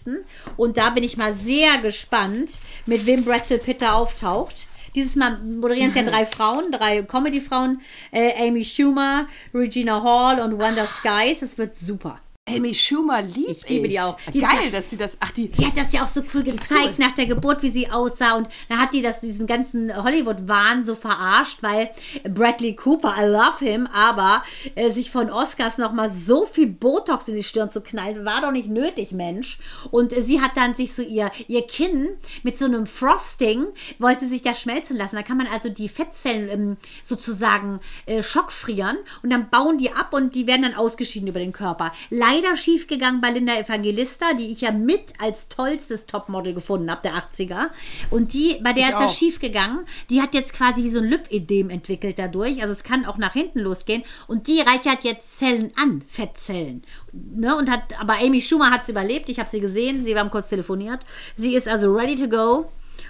Und 0.55 0.77
da 0.77 0.91
bin 0.91 1.03
ich 1.03 1.17
mal 1.17 1.33
sehr 1.33 1.77
gespannt, 1.79 2.59
mit 2.85 3.05
wem 3.05 3.25
Bradley 3.25 3.57
Pitt 3.57 3.81
da 3.81 3.93
auftaucht. 3.95 4.67
Dieses 4.95 5.17
Mal 5.17 5.37
moderieren 5.39 5.89
es 5.89 5.95
ja 5.97 6.03
drei 6.03 6.25
Frauen, 6.37 6.71
drei 6.71 7.01
Comedy-Frauen. 7.03 7.81
Äh, 8.11 8.47
Amy 8.47 8.63
Schumer, 8.63 9.27
Regina 9.53 10.01
Hall 10.01 10.39
und 10.39 10.57
Wanda 10.57 10.87
Skies. 10.87 11.41
Das 11.41 11.57
wird 11.57 11.75
super. 11.81 12.19
Amy 12.47 12.75
Schumer 12.75 13.23
liebt 13.23 13.63
Ich 13.63 13.69
liebe 13.69 13.87
die 13.87 13.99
auch. 13.99 14.17
Die 14.31 14.39
Geil, 14.39 14.69
dass 14.71 14.91
sie 14.91 14.97
das. 14.97 15.17
Ach, 15.19 15.31
die. 15.31 15.49
Die 15.49 15.65
hat 15.65 15.75
das 15.75 15.91
ja 15.93 16.03
auch 16.03 16.07
so 16.07 16.21
cool 16.31 16.43
gezeigt 16.43 16.99
nach 16.99 17.13
der 17.13 17.25
Geburt, 17.25 17.63
wie 17.63 17.71
sie 17.71 17.89
aussah. 17.89 18.35
Und 18.35 18.47
da 18.69 18.77
hat 18.77 18.93
die 18.93 19.01
das, 19.01 19.19
diesen 19.19 19.47
ganzen 19.47 19.91
Hollywood-Wahn 20.03 20.85
so 20.85 20.93
verarscht, 20.93 21.63
weil 21.63 21.89
Bradley 22.23 22.75
Cooper, 22.75 23.15
I 23.17 23.25
love 23.25 23.65
him, 23.65 23.87
aber 23.87 24.43
äh, 24.75 24.91
sich 24.91 25.09
von 25.09 25.31
Oscars 25.31 25.79
nochmal 25.79 26.11
so 26.11 26.45
viel 26.45 26.67
Botox 26.67 27.27
in 27.27 27.35
die 27.35 27.43
Stirn 27.43 27.71
zu 27.71 27.81
knallen, 27.81 28.25
war 28.25 28.41
doch 28.41 28.51
nicht 28.51 28.69
nötig, 28.69 29.11
Mensch. 29.11 29.57
Und 29.89 30.15
äh, 30.15 30.21
sie 30.21 30.39
hat 30.39 30.55
dann 30.55 30.75
sich 30.75 30.93
so 30.93 31.01
ihr, 31.01 31.31
ihr 31.47 31.65
Kinn 31.65 32.09
mit 32.43 32.59
so 32.59 32.65
einem 32.65 32.85
Frosting, 32.85 33.65
wollte 33.97 34.29
sich 34.29 34.43
das 34.43 34.61
schmelzen 34.61 34.97
lassen. 34.97 35.15
Da 35.15 35.23
kann 35.23 35.37
man 35.37 35.47
also 35.47 35.69
die 35.69 35.89
Fettzellen 35.89 36.49
ähm, 36.49 36.77
sozusagen 37.01 37.79
äh, 38.05 38.21
schockfrieren 38.21 38.97
und 39.23 39.31
dann 39.31 39.49
bauen 39.49 39.79
die 39.79 39.89
ab 39.89 40.09
und 40.11 40.35
die 40.35 40.45
werden 40.45 40.61
dann 40.61 40.75
ausgeschieden 40.75 41.27
über 41.27 41.39
den 41.39 41.51
Körper. 41.51 41.91
Leider 42.11 42.34
schiefgegangen 42.55 43.21
bei 43.21 43.31
Linda 43.31 43.57
Evangelista, 43.57 44.33
die 44.33 44.51
ich 44.51 44.61
ja 44.61 44.71
mit 44.71 45.13
als 45.19 45.47
tollstes 45.47 46.05
Topmodel 46.05 46.53
gefunden 46.53 46.89
habe, 46.89 47.01
der 47.03 47.13
80er. 47.13 47.67
Und 48.09 48.33
die, 48.33 48.59
bei 48.63 48.73
der 48.73 48.83
Ich 48.83 48.89
ist 48.89 48.99
das 48.99 49.11
auch. 49.11 49.15
schiefgegangen. 49.17 49.85
Die 50.09 50.21
hat 50.21 50.33
jetzt 50.33 50.53
quasi 50.53 50.83
wie 50.83 50.89
so 50.89 50.99
ein 50.99 51.05
Lipödem 51.05 51.69
entwickelt 51.69 52.19
dadurch. 52.19 52.61
Also 52.61 52.71
es 52.71 52.83
kann 52.83 53.05
auch 53.05 53.17
nach 53.17 53.33
hinten 53.33 53.59
losgehen. 53.59 54.03
Und 54.27 54.47
die 54.47 54.61
reichert 54.61 55.03
jetzt 55.03 55.37
Zellen 55.37 55.71
an, 55.75 56.01
Fettzellen. 56.07 56.83
Ne? 57.13 57.55
Und 57.55 57.69
hat, 57.69 57.99
aber 57.99 58.19
Amy 58.21 58.41
Schumer 58.41 58.71
hat 58.71 58.83
es 58.83 58.89
überlebt. 58.89 59.29
Ich 59.29 59.39
habe 59.39 59.49
sie 59.49 59.59
gesehen. 59.59 60.03
Sie 60.03 60.17
haben 60.17 60.31
kurz 60.31 60.49
telefoniert. 60.49 61.05
Sie 61.35 61.55
ist 61.55 61.67
also 61.67 61.91
ready 61.93 62.15
to 62.15 62.27
go. 62.27 62.69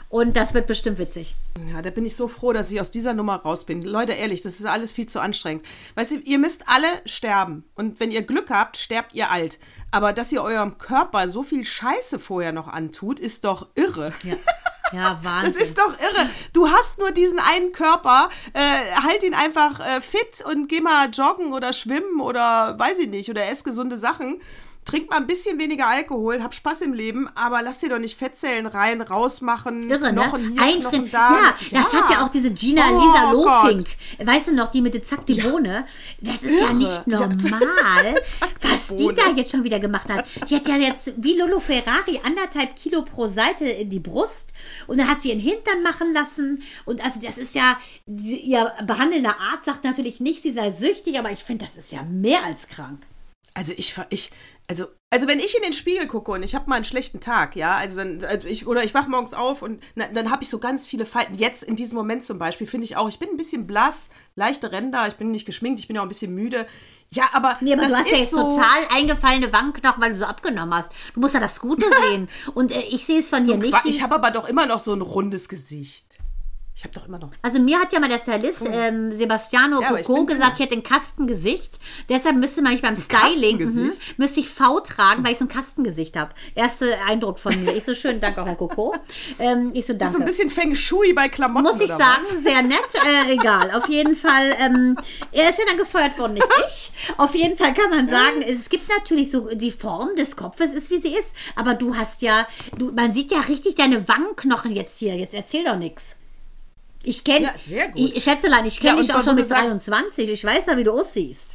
Und 0.10 0.38
das 0.38 0.54
wird 0.54 0.68
bestimmt 0.68 0.98
witzig. 0.98 1.36
Ja, 1.72 1.82
da 1.82 1.90
bin 1.90 2.06
ich 2.06 2.16
so 2.16 2.28
froh, 2.28 2.54
dass 2.54 2.72
ich 2.72 2.80
aus 2.80 2.92
dieser 2.92 3.14
Nummer 3.14 3.38
raus 3.38 3.66
bin. 3.66 3.82
Leute, 3.82 4.14
ehrlich, 4.14 4.42
das 4.42 4.60
ist 4.60 4.66
alles 4.66 4.92
viel 4.92 5.08
zu 5.08 5.20
anstrengend. 5.20 5.66
Weißt 5.96 6.12
du, 6.12 6.16
ihr 6.18 6.38
müsst 6.38 6.68
alle 6.68 6.88
sterben. 7.06 7.64
Und 7.76 8.00
wenn 8.00 8.12
ihr 8.12 8.22
Glück 8.22 8.50
habt, 8.50 8.78
sterbt 8.78 9.14
ihr 9.14 9.32
alt. 9.32 9.58
Aber 9.92 10.14
dass 10.14 10.32
ihr 10.32 10.44
eurem 10.44 10.78
Körper 10.78 11.30
so 11.30 11.44
viel 11.44 11.64
Scheiße 11.64 12.20
vorher 12.20 12.52
noch 12.52 12.68
antut, 12.68 13.20
ist 13.20 13.46
doch 13.46 13.70
irre. 13.76 14.14
Ja, 14.24 14.36
ja 14.92 15.20
Wahnsinn. 15.24 15.54
Das 15.54 15.64
ist 15.64 15.78
doch 15.78 15.98
irre. 16.00 16.30
Du 16.54 16.70
hast 16.70 17.00
nur 17.00 17.12
diesen 17.12 17.40
einen 17.40 17.72
Körper. 17.72 18.30
Äh, 18.54 18.60
halt 19.02 19.24
ihn 19.24 19.34
einfach 19.34 19.80
äh, 19.80 20.02
fit 20.02 20.44
und 20.46 20.68
geh 20.68 20.82
mal 20.82 21.10
joggen 21.10 21.54
oder 21.54 21.72
schwimmen 21.72 22.20
oder 22.20 22.78
weiß 22.78 23.00
ich 23.00 23.08
nicht. 23.08 23.30
Oder 23.30 23.46
ess 23.48 23.64
gesunde 23.64 23.98
Sachen. 23.98 24.42
Trink 24.86 25.10
mal 25.10 25.18
ein 25.18 25.26
bisschen 25.26 25.58
weniger 25.58 25.88
Alkohol, 25.88 26.44
hab 26.44 26.54
Spaß 26.54 26.82
im 26.82 26.94
Leben, 26.94 27.28
aber 27.34 27.64
lass 27.64 27.80
dir 27.80 27.90
doch 27.90 27.98
nicht 27.98 28.20
Fettzellen 28.20 28.68
rein, 28.68 29.02
rausmachen, 29.02 29.90
Irre, 29.90 30.12
Knochen 30.12 30.44
ne? 30.44 30.52
hier, 30.52 30.62
Einfrieren. 30.62 31.10
Knochen 31.10 31.12
da. 31.12 31.30
Ja, 31.72 31.82
das 31.82 31.92
hat 31.92 32.12
ja 32.12 32.24
auch 32.24 32.30
diese 32.30 32.52
Gina 32.52 32.84
Oh 32.92 33.00
Lisa 33.00 33.32
Gott. 33.32 33.64
Lofink. 33.64 33.88
Weißt 34.24 34.48
du 34.48 34.54
noch, 34.54 34.70
die 34.70 34.82
mit 34.82 34.94
der 34.94 35.04
Zack 35.04 35.26
die 35.26 35.42
Bohne? 35.42 35.86
Das 36.22 36.36
ist 36.44 36.62
ja 36.62 36.68
Irre. 36.68 36.76
nicht 36.76 37.08
Ja, 37.08 37.20
normal, 37.20 38.16
Zack 38.40 38.60
die 38.62 38.68
was 38.68 38.96
die 38.96 39.16
da 39.16 39.32
jetzt 39.36 39.52
schon 39.52 39.64
wieder 39.64 39.80
gemacht 39.80 40.08
hat. 40.08 40.24
Die 40.50 40.56
hat 40.56 40.68
ja 40.68 40.76
jetzt 40.76 41.14
wie 41.18 41.34
Lolo 41.34 41.60
Ferrari 41.60 42.22
anderthalb 42.24 42.76
Kilo 42.76 43.02
pro 43.02 43.26
Seite 43.26 43.66
in 43.66 43.90
die 43.90 44.00
Brust 44.00 44.50
und 44.86 45.00
dann 45.00 45.08
hat 45.08 45.20
sie 45.20 45.30
ihren 45.30 45.40
Hintern 45.40 45.82
machen 45.82 46.14
lassen. 46.14 46.62
Und 46.86 47.04
also 47.04 47.20
das 47.20 47.40
ist 47.40 47.56
ja, 47.56 47.80
ihr 48.06 48.72
behandelnder 48.86 49.36
Arzt 49.52 49.66
sagt 49.66 49.84
natürlich 49.84 50.20
nicht, 50.20 50.44
sie 50.44 50.54
sei 50.54 50.70
süchtig, 50.70 51.18
aber 51.18 51.32
ich 51.32 51.44
finde, 51.44 51.66
das 51.66 51.84
ist 51.84 51.92
ja 51.92 52.04
mehr 52.04 52.44
als 52.44 52.68
krank. 52.68 53.00
Also 53.56 53.74
ich, 53.78 53.96
ich, 54.10 54.32
also, 54.68 54.86
also 55.12 55.28
wenn 55.28 55.40
ich 55.40 55.56
in 55.56 55.62
den 55.64 55.74
Spiegel 55.74 56.08
gucke 56.08 56.32
und 56.32 56.42
ich 56.44 56.56
habe 56.56 56.68
mal 56.70 56.76
einen 56.76 56.86
schlechten 56.86 57.20
Tag, 57.20 57.56
ja, 57.56 57.76
also 57.76 57.98
dann, 57.98 58.24
also 58.26 58.48
ich, 58.48 58.66
oder 58.68 58.84
ich 58.84 58.94
wach 58.94 59.08
morgens 59.08 59.34
auf 59.34 59.62
und 59.62 59.82
na, 59.96 60.08
dann 60.08 60.32
habe 60.32 60.44
ich 60.44 60.50
so 60.50 60.58
ganz 60.60 60.86
viele 60.88 61.06
Falten. 61.06 61.36
Jetzt 61.36 61.64
in 61.64 61.76
diesem 61.76 61.96
Moment 61.98 62.24
zum 62.24 62.40
Beispiel 62.40 62.66
finde 62.68 62.86
ich 62.86 62.98
auch, 62.98 63.08
ich 63.08 63.20
bin 63.20 63.30
ein 63.30 63.38
bisschen 63.38 63.68
blass, 63.68 64.10
leichte 64.36 64.72
Ränder, 64.72 65.08
ich 65.08 65.16
bin 65.16 65.32
nicht 65.32 65.46
geschminkt, 65.46 65.80
ich 65.80 65.88
bin 65.88 65.96
ja 65.96 66.02
auch 66.02 66.06
ein 66.06 66.10
bisschen 66.10 66.34
müde. 66.34 66.66
Ja, 67.12 67.26
aber, 67.34 67.56
Nee, 67.62 67.74
aber 67.74 67.84
das 67.84 67.92
du 67.92 67.98
hast 68.00 68.12
ja 68.12 68.18
jetzt 68.18 68.32
so, 68.32 68.38
total 68.50 68.80
eingefallene 68.90 69.54
Wangenknochen, 69.54 70.02
weil 70.02 70.14
du 70.14 70.18
so 70.20 70.26
abgenommen 70.26 70.74
hast. 70.74 70.90
Du 71.14 71.20
musst 71.20 71.36
ja 71.36 71.40
das 71.40 71.60
Gute 71.62 71.86
sehen. 72.10 72.28
Und 72.56 72.72
äh, 72.72 72.82
ich 72.82 73.06
sehe 73.06 73.20
es 73.20 73.30
von 73.30 73.46
dir 73.46 73.56
nicht. 73.58 73.70
Qua- 73.72 73.84
Die- 73.84 73.90
Ich 73.90 74.02
habe 74.02 74.16
aber 74.16 74.32
doch 74.32 74.50
immer 74.50 74.66
noch 74.66 74.80
so 74.80 74.92
ein 74.94 75.02
rundes 75.02 75.48
Gesicht. 75.48 76.18
Ich 76.78 76.84
habe 76.84 76.94
doch 76.94 77.08
immer 77.08 77.20
noch. 77.20 77.32
Also 77.42 77.58
mir 77.58 77.80
hat 77.80 77.94
ja 77.94 78.02
mal 78.02 78.10
der 78.10 78.20
Stylist 78.20 78.62
ähm, 78.70 79.14
Sebastiano. 79.14 79.80
Ja, 79.80 79.94
Coco 80.02 80.26
gesagt, 80.26 80.56
ich 80.56 80.60
hätte 80.60 80.76
ein 80.76 80.84
Kastengesicht. 80.84 81.80
Deshalb 82.10 82.36
müsste 82.36 82.62
man 82.62 82.74
mich 82.74 82.82
beim 82.82 82.98
Styling, 82.98 83.60
Kastengesicht? 83.60 84.20
müsste 84.20 84.42
ich 84.42 84.50
V 84.50 84.82
tragen, 84.82 85.24
weil 85.24 85.32
ich 85.32 85.38
so 85.38 85.46
ein 85.46 85.48
Kastengesicht 85.48 86.18
habe. 86.18 86.32
Erster 86.54 86.88
Eindruck 87.08 87.40
von 87.40 87.64
mir. 87.64 87.74
Ich 87.74 87.86
so 87.86 87.96
schön, 87.96 88.20
danke 88.20 88.42
auch 88.42 88.46
Herr 88.46 88.58
Coco. 88.58 88.94
Ähm, 89.40 89.72
ich 89.74 89.86
so 89.86 89.94
danke. 89.94 90.12
So 90.12 90.20
ein 90.20 90.26
bisschen 90.26 90.50
Feng 90.50 90.76
Shui 90.76 91.14
bei 91.14 91.30
Klamotten. 91.30 91.66
Muss 91.66 91.80
ich 91.80 91.90
sagen, 91.90 92.22
Was? 92.22 92.44
sehr 92.44 92.62
nett. 92.62 92.80
Äh, 92.94 93.34
egal. 93.34 93.72
Auf 93.72 93.88
jeden 93.88 94.16
Fall, 94.16 94.54
ähm, 94.60 94.98
er 95.32 95.50
ist 95.50 95.60
ja 95.60 95.66
dann 95.66 95.78
gefeuert 95.78 96.20
worden, 96.20 96.34
nicht 96.34 96.48
ich. 96.68 96.92
Auf 97.16 97.34
jeden 97.36 97.58
Fall 97.58 97.74
kann 97.74 97.90
man 97.90 98.10
sagen, 98.10 98.42
es 98.42 98.68
gibt 98.68 98.90
natürlich 98.90 99.32
so, 99.32 99.48
die 99.54 99.72
Form 99.72 100.18
des 100.18 100.36
Kopfes 100.36 100.74
ist, 100.74 100.92
wie 100.92 101.00
sie 101.00 101.16
ist. 101.16 101.30
Aber 101.56 101.74
du 101.74 101.96
hast 101.96 102.22
ja, 102.22 102.46
du, 102.78 102.92
man 102.92 103.14
sieht 103.14 103.32
ja 103.32 103.40
richtig 103.40 103.76
deine 103.76 104.10
Wangenknochen 104.10 104.74
jetzt 104.74 105.00
hier. 105.00 105.16
Jetzt 105.16 105.34
erzähl 105.34 105.64
doch 105.64 105.78
nichts. 105.78 106.18
Ich 107.06 107.24
kenne, 107.24 107.46
Ja, 107.46 107.54
sehr 107.58 107.90
gut. 107.90 108.12
ich, 108.16 108.24
Schätzelein, 108.24 108.66
ich 108.66 108.76
Ja, 108.78 108.82
kenne 108.82 108.98
und 109.02 109.08
dich 109.08 109.16
auch 109.16 109.22
schon 109.24 109.36
mit 109.36 109.48
sagst- 109.48 109.66
23. 109.70 110.30
Ich 110.30 110.44
weiß 110.44 110.66
ja, 110.68 110.78
wie 110.78 110.84
du 110.84 110.92
aussiehst. 110.92 111.52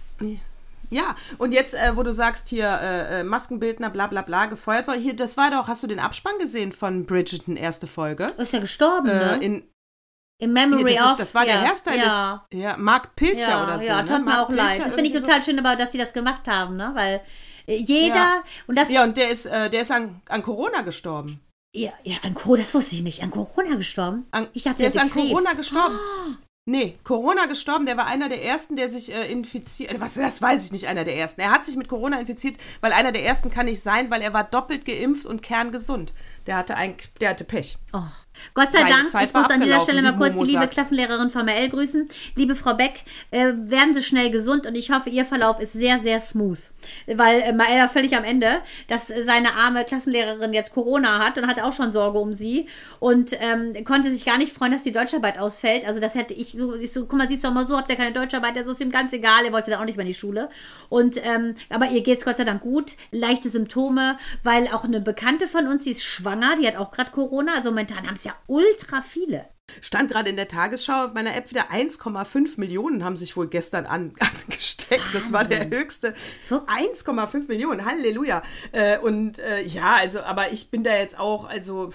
Ja, 0.91 1.15
und 1.39 1.53
jetzt, 1.53 1.75
äh, 1.75 1.97
wo 1.97 2.03
du 2.03 2.13
sagst, 2.13 2.49
hier 2.49 2.67
äh, 2.83 3.21
äh, 3.21 3.25
Maskenbildner, 3.25 3.91
bla 3.91 4.09
bla 4.09 4.23
bla, 4.23 4.47
gefeuert 4.47 4.89
worden. 4.89 5.01
Hier, 5.01 5.15
das 5.15 5.37
war 5.37 5.51
doch, 5.51 5.69
hast 5.69 5.83
du 5.83 5.87
den 5.87 6.01
Abspann 6.01 6.37
gesehen 6.41 6.73
von 6.73 7.07
Bridgerton, 7.07 7.57
erste 7.57 7.87
Folge? 7.87 8.33
Ist 8.39 8.53
ja 8.53 8.59
gestorben, 8.59 9.09
Äh, 9.09 9.13
ne? 9.37 9.37
in, 9.45 9.63
In 10.39 10.53
Memory 10.53 10.91
hier, 10.93 11.01
das, 11.01 11.05
of. 11.07 11.13
ist, 11.13 11.21
das 11.21 11.35
war 11.35 11.47
ja, 11.47 11.53
der 11.61 11.61
Hairstylist. 11.69 12.07
Ja. 12.07 12.47
Ja, 12.53 12.77
Mark 12.77 13.15
Pilcher 13.15 13.51
Ja, 13.51 13.63
oder 13.63 13.79
so. 13.79 13.87
ja, 13.87 14.03
ne? 14.03 14.09
tut 14.09 14.19
mir 14.19 14.25
Mark 14.25 14.39
auch 14.49 14.51
leid. 14.51 14.69
Pilcher, 14.71 14.85
Das 14.85 14.95
finde 14.95 15.11
ich 15.11 15.17
total 15.17 15.43
schön, 15.45 15.59
aber 15.65 15.77
dass 15.77 15.91
die 15.91 15.99
das 15.99 16.13
gemacht 16.13 16.49
haben, 16.49 16.77
ne? 16.77 16.91
Weil 16.95 17.21
äh, 17.69 17.77
jeder 17.77 18.15
Ja. 18.17 18.43
und 18.67 18.77
das 18.77 18.89
So. 18.89 18.95
Ja, 18.95 19.05
und 19.05 19.17
der 19.17 19.29
ist, 19.31 19.47
äh, 19.47 19.71
der 19.71 19.83
ist 19.83 19.93
an, 19.93 20.21
an 20.29 20.43
Corona 20.43 20.81
gestorben. 20.83 21.41
Ja, 21.73 21.93
ja, 22.03 22.17
an 22.23 22.35
Corona, 22.35 22.63
das 22.63 22.75
wusste 22.75 22.97
ich 22.97 23.03
nicht. 23.03 23.23
An 23.23 23.31
Corona 23.31 23.77
gestorben? 23.77 24.27
An, 24.33 24.49
ich 24.53 24.65
dachte, 24.65 24.79
der 24.79 24.89
ist 24.89 24.99
an 24.99 25.11
Krebs. 25.11 25.31
Corona 25.31 25.53
gestorben. 25.53 25.99
Nee, 26.67 26.99
Corona 27.05 27.47
gestorben. 27.47 27.87
Der 27.87 27.97
war 27.97 28.07
einer 28.07 28.29
der 28.29 28.45
ersten, 28.45 28.77
der 28.77 28.89
sich 28.89 29.13
äh, 29.13 29.31
infiziert. 29.31 29.99
Was, 30.01 30.15
das 30.15 30.43
weiß 30.43 30.65
ich 30.65 30.73
nicht, 30.73 30.89
einer 30.89 31.05
der 31.05 31.17
ersten. 31.17 31.41
Er 31.41 31.51
hat 31.51 31.65
sich 31.65 31.77
mit 31.77 31.89
Corona 31.89 32.21
infiziert, 32.21 32.57
weil 32.81 32.93
einer 32.93 33.13
der 33.13 33.25
ersten 33.25 33.51
kann 33.51 33.67
nicht 33.67 33.81
sein, 33.81 34.11
weil 34.11 34.21
er 34.21 34.33
war 34.33 34.45
doppelt 34.45 34.85
geimpft 34.85 35.27
und 35.27 35.43
kerngesund. 35.43 36.13
Der 36.47 36.57
hatte 36.57 36.77
ein, 36.77 36.95
der 37.21 37.31
hatte 37.31 37.45
Pech. 37.45 37.79
Oh. 37.93 38.03
Gott 38.55 38.73
sei 38.73 38.89
Dank, 38.89 39.11
Zeit 39.11 39.29
ich 39.29 39.35
muss 39.35 39.51
an 39.51 39.61
dieser 39.61 39.81
Stelle 39.81 40.03
mal 40.03 40.17
kurz 40.17 40.39
die 40.39 40.53
liebe. 40.53 40.69
Klassenlehrerin 40.69 41.31
von 41.31 41.45
ML 41.45 41.69
grüßen. 41.69 42.09
Liebe 42.37 42.57
Frau 42.57 42.75
Beck, 42.75 43.05
äh, 43.31 43.53
werden 43.57 43.95
Sie 43.95 44.03
schnell 44.03 44.31
gesund 44.31 44.67
und 44.67 44.75
ich 44.75 44.91
hoffe, 44.91 45.11
Ihr 45.11 45.25
Verlauf 45.25 45.61
ist 45.61 45.73
sehr, 45.73 46.01
sehr 46.01 46.21
smooth. 46.21 46.59
Weil 47.07 47.41
äh, 47.43 47.53
Mael 47.53 47.81
war 47.81 47.89
völlig 47.89 48.17
am 48.17 48.25
Ende, 48.25 48.61
dass 48.89 49.11
äh, 49.11 49.25
seine 49.25 49.55
arme 49.55 49.85
Klassenlehrerin 49.85 50.53
jetzt 50.53 50.73
Corona 50.73 51.19
hat 51.25 51.39
und 51.39 51.47
hatte 51.47 51.65
auch 51.65 51.73
schon 51.73 51.93
Sorge 51.93 52.19
um 52.19 52.35
sie 52.35 52.67
und 52.99 53.37
ähm, 53.41 53.85
konnte 53.85 54.11
sich 54.11 54.25
gar 54.25 54.39
nicht 54.39 54.53
freuen, 54.53 54.73
dass 54.73 54.83
die 54.83 54.93
Deutscharbeit 54.93 55.39
ausfällt. 55.39 55.87
Also 55.87 56.01
das 56.01 56.15
hätte 56.15 56.35
ich 56.35 56.53
so, 56.53 56.75
ich 56.75 56.93
so 56.93 57.07
guck 57.07 57.19
mal, 57.19 57.29
siehst 57.29 57.45
du 57.45 57.49
doch 57.49 57.55
mal 57.55 57.67
so, 57.67 57.77
habt 57.77 57.91
ihr 57.91 57.97
keine 57.97 58.13
Deutscharbeit, 58.13 58.57
das 58.57 58.67
ist 58.67 58.81
ihm 58.81 58.91
ganz 58.91 59.13
egal, 59.13 59.45
er 59.45 59.53
wollte 59.53 59.71
dann 59.71 59.81
auch 59.81 59.85
nicht 59.85 59.97
mehr 59.97 60.07
in 60.07 60.13
die 60.13 60.19
Schule. 60.19 60.49
Und, 60.89 61.17
ähm, 61.25 61.55
aber 61.69 61.89
ihr 61.91 62.03
geht 62.03 62.19
es 62.19 62.25
Gott 62.25 62.37
sei 62.37 62.45
Dank 62.45 62.63
gut, 62.63 62.97
leichte 63.11 63.51
Symptome, 63.51 64.19
weil 64.43 64.69
auch 64.69 64.85
eine 64.85 65.01
Bekannte 65.01 65.47
von 65.47 65.67
uns, 65.67 65.85
die 65.85 65.91
ist 65.91 66.05
schwanger, 66.05 66.57
die 66.57 66.67
hat 66.67 66.77
auch 66.77 66.91
gerade 66.91 67.11
Corona, 67.11 67.55
also 67.57 67.71
momentan 67.71 68.07
haben 68.07 68.17
es 68.17 68.25
ja 68.25 68.30
ultra 68.47 69.03
viele. 69.03 69.47
Stand 69.81 70.11
gerade 70.11 70.31
in 70.31 70.37
der 70.37 70.49
Tagesschau 70.49 71.07
auf 71.07 71.15
meiner 71.15 71.35
App 71.37 71.51
wieder 71.51 71.71
1,5 71.71 72.59
Millionen 72.59 73.05
haben 73.05 73.17
sich 73.17 73.37
wohl 73.37 73.49
gestern 73.49 73.87
an, 73.87 74.15
angesteckt. 74.19 75.15
Das 75.15 75.33
war 75.33 75.45
der 75.45 75.69
höchste. 75.71 76.15
So. 76.49 76.67
1,5 76.67 77.47
Millionen, 77.49 77.85
Halleluja. 77.85 78.43
Äh, 78.73 78.99
und 78.99 79.39
äh, 79.39 79.63
ja, 79.63 79.95
also, 79.95 80.21
aber 80.21 80.53
ich 80.53 80.71
bin 80.71 80.83
da 80.83 80.97
jetzt 80.97 81.19
auch, 81.19 81.49
also. 81.49 81.91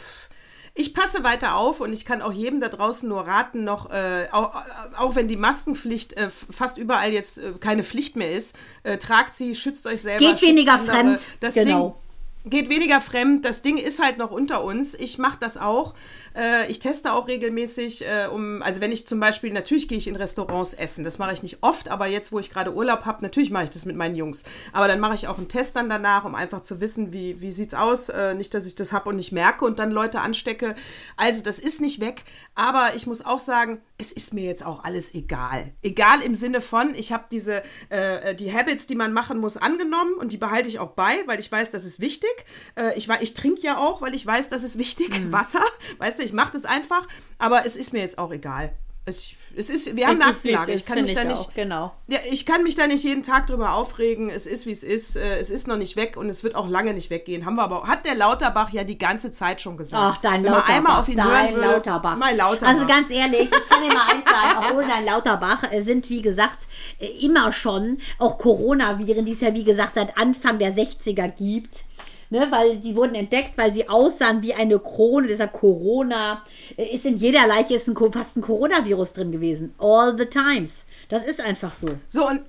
Ich 0.78 0.94
passe 0.94 1.24
weiter 1.24 1.56
auf 1.56 1.80
und 1.80 1.94
ich 1.94 2.04
kann 2.04 2.22
auch 2.22 2.34
jedem 2.34 2.60
da 2.60 2.68
draußen 2.68 3.08
nur 3.08 3.22
raten, 3.22 3.64
noch, 3.64 3.90
äh, 3.92 4.28
auch, 4.34 4.56
auch 4.98 5.16
wenn 5.16 5.30
die 5.30 5.38
Maskenpflicht 5.38 6.18
äh, 6.18 6.30
fast 6.30 6.78
überall 6.78 7.14
jetzt 7.14 7.38
äh, 7.38 7.54
keine 7.62 7.82
Pflicht 7.82 8.18
mehr 8.18 8.34
ist, 8.34 8.58
äh, 8.84 8.98
tragt 8.98 9.36
sie, 9.36 9.56
schützt 9.56 9.88
euch 9.88 10.02
selber. 10.02 10.34
Geht 10.34 10.42
weniger 10.42 10.74
andere. 10.74 10.92
fremd, 10.92 11.28
Das 11.40 11.54
genau. 11.54 11.98
Ding, 12.44 12.52
geht 12.52 12.70
weniger 12.70 13.00
fremd. 13.00 13.46
Das 13.46 13.62
Ding 13.62 13.78
ist 13.78 14.04
halt 14.04 14.18
noch 14.18 14.32
unter 14.32 14.66
uns. 14.66 14.96
Ich 14.96 15.18
mache 15.18 15.38
das 15.40 15.56
auch. 15.56 15.94
Äh, 16.36 16.70
ich 16.70 16.80
teste 16.80 17.14
auch 17.14 17.28
regelmäßig, 17.28 18.06
äh, 18.06 18.28
um, 18.28 18.62
also 18.62 18.82
wenn 18.82 18.92
ich 18.92 19.08
zum 19.08 19.20
Beispiel, 19.20 19.54
natürlich 19.54 19.88
gehe 19.88 19.98
ich 19.98 20.08
in 20.08 20.16
Restaurants 20.16 20.74
essen. 20.74 21.04
Das 21.04 21.18
mache 21.18 21.34
ich 21.34 21.44
nicht 21.44 21.60
oft, 21.62 21.90
aber 21.90 22.08
jetzt, 22.08 22.32
wo 22.32 22.40
ich 22.40 22.50
gerade 22.50 22.74
Urlaub 22.74 23.06
habe, 23.06 23.24
natürlich 23.24 23.52
mache 23.52 23.66
ich 23.66 23.70
das 23.70 23.86
mit 23.86 23.96
meinen 23.96 24.16
Jungs. 24.16 24.44
Aber 24.74 24.88
dann 24.88 25.00
mache 25.00 25.16
ich 25.16 25.28
auch 25.28 25.38
einen 25.38 25.48
Test 25.48 25.76
dann 25.76 25.90
danach, 25.90 26.26
um 26.26 26.36
einfach 26.36 26.62
zu 26.62 26.82
wissen, 26.82 27.14
wie, 27.14 27.42
wie 27.42 27.52
sieht 27.52 27.70
es 27.70 27.74
aus. 27.74 28.10
Äh, 28.10 28.36
nicht, 28.36 28.54
dass 28.54 28.66
ich 28.66 28.76
das 28.76 28.92
habe 28.92 29.10
und 29.10 29.16
nicht 29.16 29.32
merke 29.32 29.66
und 29.66 29.80
dann 29.80 29.92
Leute 29.92 30.20
anstecke. 30.20 30.76
Also 31.16 31.42
das 31.42 31.60
ist 31.60 31.80
nicht 31.80 32.00
weg, 32.00 32.24
aber 32.54 32.96
ich 32.96 33.08
muss 33.08 33.26
auch 33.26 33.40
sagen, 33.40 33.82
es 33.98 34.12
ist 34.12 34.34
mir 34.34 34.44
jetzt 34.44 34.66
auch 34.66 34.84
alles 34.84 35.14
egal. 35.14 35.72
Egal 35.82 36.22
im 36.22 36.36
Sinne 36.36 36.60
von, 36.60 36.94
ich 36.96 37.14
habe 37.14 37.26
diese, 37.32 37.64
äh, 37.90 38.36
die 38.36 38.54
Habits, 38.54 38.88
die 38.88 38.96
man 38.96 39.14
machen 39.14 39.38
muss, 39.38 39.56
angenommen 39.56 40.16
und 40.16 40.34
die 40.34 40.38
behalte 40.38 40.68
ich 40.68 40.80
auch 40.80 40.92
bei, 40.92 41.24
weil 41.28 41.40
ich 41.40 41.50
weiß, 41.50 41.72
das 41.72 41.86
ist 41.86 42.02
wichtig. 42.02 42.30
Äh, 42.76 42.98
ich 42.98 43.10
ich 43.22 43.34
trinke 43.34 43.62
ja 43.62 43.78
auch, 43.78 44.02
weil 44.02 44.14
ich 44.14 44.26
weiß, 44.26 44.50
das 44.50 44.64
ist 44.64 44.78
wichtig. 44.78 45.18
Mhm. 45.18 45.32
Wasser, 45.32 45.64
weißt 46.00 46.20
du, 46.20 46.25
ich 46.26 46.34
mache 46.34 46.54
das 46.54 46.66
einfach, 46.66 47.08
aber 47.38 47.66
es 47.66 47.76
ist 47.76 47.94
mir 47.94 48.00
jetzt 48.00 48.18
auch 48.18 48.32
egal. 48.32 48.74
Es, 49.08 49.36
es 49.56 49.70
ist, 49.70 49.96
wir 49.96 50.08
haben 50.08 50.20
eine 50.20 50.32
Aktenlage. 50.32 50.74
Ich 50.74 50.84
kann 50.84 51.04
mich 51.04 51.14
da 51.14 51.24
nicht, 51.24 51.54
genau. 51.54 51.94
ja, 52.08 52.18
ich 52.32 52.44
kann 52.44 52.64
mich 52.64 52.74
da 52.74 52.88
nicht 52.88 53.04
jeden 53.04 53.22
Tag 53.22 53.46
drüber 53.46 53.74
aufregen. 53.74 54.32
Es 54.32 54.48
ist, 54.48 54.66
wie 54.66 54.72
es 54.72 54.82
ist. 54.82 55.16
Äh, 55.16 55.38
es 55.38 55.52
ist 55.52 55.68
noch 55.68 55.78
nicht 55.78 55.96
weg 55.96 56.18
und 56.18 56.28
es 56.28 56.44
wird 56.44 56.56
auch 56.56 56.68
lange 56.68 56.92
nicht 56.92 57.12
weggehen. 57.12 57.46
Haben 57.46 57.56
wir 57.56 57.62
aber, 57.62 57.84
hat 57.84 58.04
der 58.08 58.16
Lauterbach 58.16 58.74
ja 58.74 58.84
die 58.84 58.98
ganze 58.98 59.32
Zeit 59.32 59.62
schon 59.62 59.78
gesagt. 59.78 60.16
Ach, 60.18 60.22
dein 60.24 60.44
Lauterbach. 60.44 60.70
einmal 60.70 61.00
auf 61.00 61.08
ihn 61.08 61.18
dein 61.18 61.28
hören 61.28 61.56
will, 61.56 61.62
Lauterbach. 61.62 62.16
Mein 62.16 62.36
Lauterbach. 62.36 62.74
Also 62.74 62.88
ganz 62.88 63.12
ehrlich, 63.12 63.44
ich 63.44 63.70
kann 63.70 63.84
dir 63.84 63.94
mal 63.94 64.08
eins 64.12 64.26
sagen, 64.26 64.58
auch 64.58 64.74
ohne 64.74 64.88
dein 64.88 65.06
Lauterbach 65.06 65.72
äh, 65.72 65.84
sind, 65.84 66.10
wie 66.10 66.24
gesagt, 66.24 66.68
äh, 67.00 67.06
immer 67.24 67.52
schon 67.52 68.00
auch 68.18 68.40
Coronaviren, 68.40 69.24
die 69.24 69.34
es 69.34 69.42
ja, 69.42 69.54
wie 69.54 69.64
gesagt, 69.64 69.94
seit 69.96 70.18
Anfang 70.18 70.58
der 70.58 70.76
60er 70.76 71.28
gibt 71.28 71.86
ne, 72.30 72.48
weil 72.50 72.78
die 72.78 72.96
wurden 72.96 73.16
entdeckt, 73.16 73.58
weil 73.58 73.74
sie 73.74 73.90
aussahen 73.90 74.42
wie 74.42 74.54
eine 74.54 74.80
Krone, 74.80 75.28
deshalb 75.28 75.54
Corona. 75.54 76.44
Äh, 76.78 76.96
ist 76.96 77.06
in 77.06 77.18
jeder 77.18 77.48
Leiche 77.48 77.76
ist 77.76 77.88
ein, 77.88 77.96
fast 78.12 78.38
ein 78.38 78.42
Coronavirus 78.42 79.14
drin 79.14 79.32
gewesen. 79.32 79.74
All 79.78 80.18
the 80.18 80.26
times. 80.26 80.86
Das 81.10 81.26
ist 81.26 81.42
einfach 81.42 81.74
so. 81.76 81.88
So, 82.10 82.28
und 82.28 82.42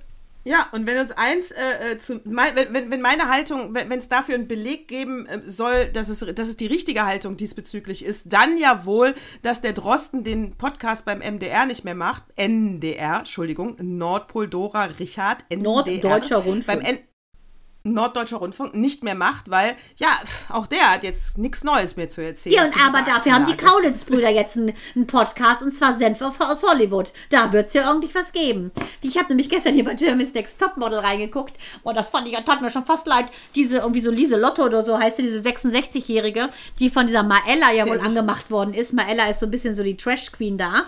ja, 0.47 0.67
und 0.71 0.87
wenn 0.87 0.97
uns 0.97 1.11
eins 1.11 1.51
äh, 1.51 1.91
äh 1.91 1.99
zu, 1.99 2.21
mein, 2.23 2.55
wenn, 2.55 2.89
wenn 2.89 3.01
meine 3.01 3.27
Haltung, 3.27 3.73
wenn 3.73 3.91
es 3.91 4.07
dafür 4.07 4.35
einen 4.35 4.47
Beleg 4.47 4.87
geben 4.87 5.25
äh, 5.25 5.41
soll, 5.45 5.87
dass 5.87 6.07
es, 6.07 6.19
dass 6.19 6.47
es 6.47 6.55
die 6.55 6.67
richtige 6.67 7.05
Haltung 7.05 7.35
diesbezüglich 7.35 8.05
ist, 8.05 8.31
dann 8.31 8.57
ja 8.57 8.85
wohl, 8.85 9.13
dass 9.41 9.59
der 9.59 9.73
Drosten 9.73 10.23
den 10.23 10.55
Podcast 10.55 11.03
beim 11.03 11.19
MDR 11.19 11.65
nicht 11.65 11.83
mehr 11.83 11.95
macht. 11.95 12.23
NDR, 12.37 13.19
Entschuldigung, 13.19 13.75
Nordpol 13.81 14.47
Dora 14.47 14.85
Richard, 14.85 15.43
NDR. 15.49 15.63
Norddeutscher 15.69 16.37
Rundfunk. 16.37 16.65
Beim 16.65 16.79
N 16.79 16.99
Norddeutscher 17.93 18.37
Rundfunk 18.37 18.73
nicht 18.75 19.03
mehr 19.03 19.15
macht, 19.15 19.49
weil 19.49 19.75
ja, 19.97 20.19
auch 20.49 20.67
der 20.67 20.93
hat 20.93 21.03
jetzt 21.03 21.37
nichts 21.37 21.63
Neues 21.63 21.95
mehr 21.95 22.09
zu 22.09 22.23
erzählen. 22.23 22.55
Ja, 22.55 22.65
und 22.65 22.85
aber 22.85 23.01
dafür 23.01 23.33
haben 23.33 23.45
die 23.45 23.57
Kaulitz-Brüder 23.57 24.29
jetzt 24.29 24.57
einen, 24.57 24.73
einen, 24.95 25.07
Podcast 25.07 25.61
und 25.61 25.73
zwar 25.73 25.97
Senf 25.97 26.21
aus 26.21 26.63
Hollywood. 26.63 27.13
Da 27.29 27.51
wird 27.53 27.67
es 27.67 27.73
ja 27.73 27.87
irgendwie 27.87 28.13
was 28.13 28.33
geben. 28.33 28.71
Ich 29.01 29.17
habe 29.17 29.29
nämlich 29.29 29.49
gestern 29.49 29.73
hier 29.73 29.83
bei 29.83 29.93
Jeremy's 29.93 30.33
Next 30.33 30.59
Topmodel 30.59 30.99
reingeguckt 30.99 31.53
und 31.83 31.95
das 31.95 32.09
fand 32.09 32.27
ich, 32.27 32.37
tat 32.37 32.61
mir 32.61 32.71
schon 32.71 32.85
fast 32.85 33.07
leid. 33.07 33.27
Diese 33.55 33.77
irgendwie 33.77 34.01
so 34.01 34.11
Lise 34.11 34.37
Lotto 34.37 34.63
oder 34.65 34.83
so 34.83 34.97
heißt 34.97 35.17
sie, 35.17 35.23
diese 35.23 35.39
66-Jährige, 35.39 36.49
die 36.79 36.89
von 36.89 37.07
dieser 37.07 37.23
Maella 37.23 37.71
ja 37.73 37.87
wohl 37.87 37.99
angemacht 37.99 38.51
worden 38.51 38.73
ist. 38.73 38.93
Maella 38.93 39.29
ist 39.29 39.39
so 39.39 39.45
ein 39.45 39.51
bisschen 39.51 39.75
so 39.75 39.83
die 39.83 39.97
Trash-Queen 39.97 40.57
da, 40.57 40.83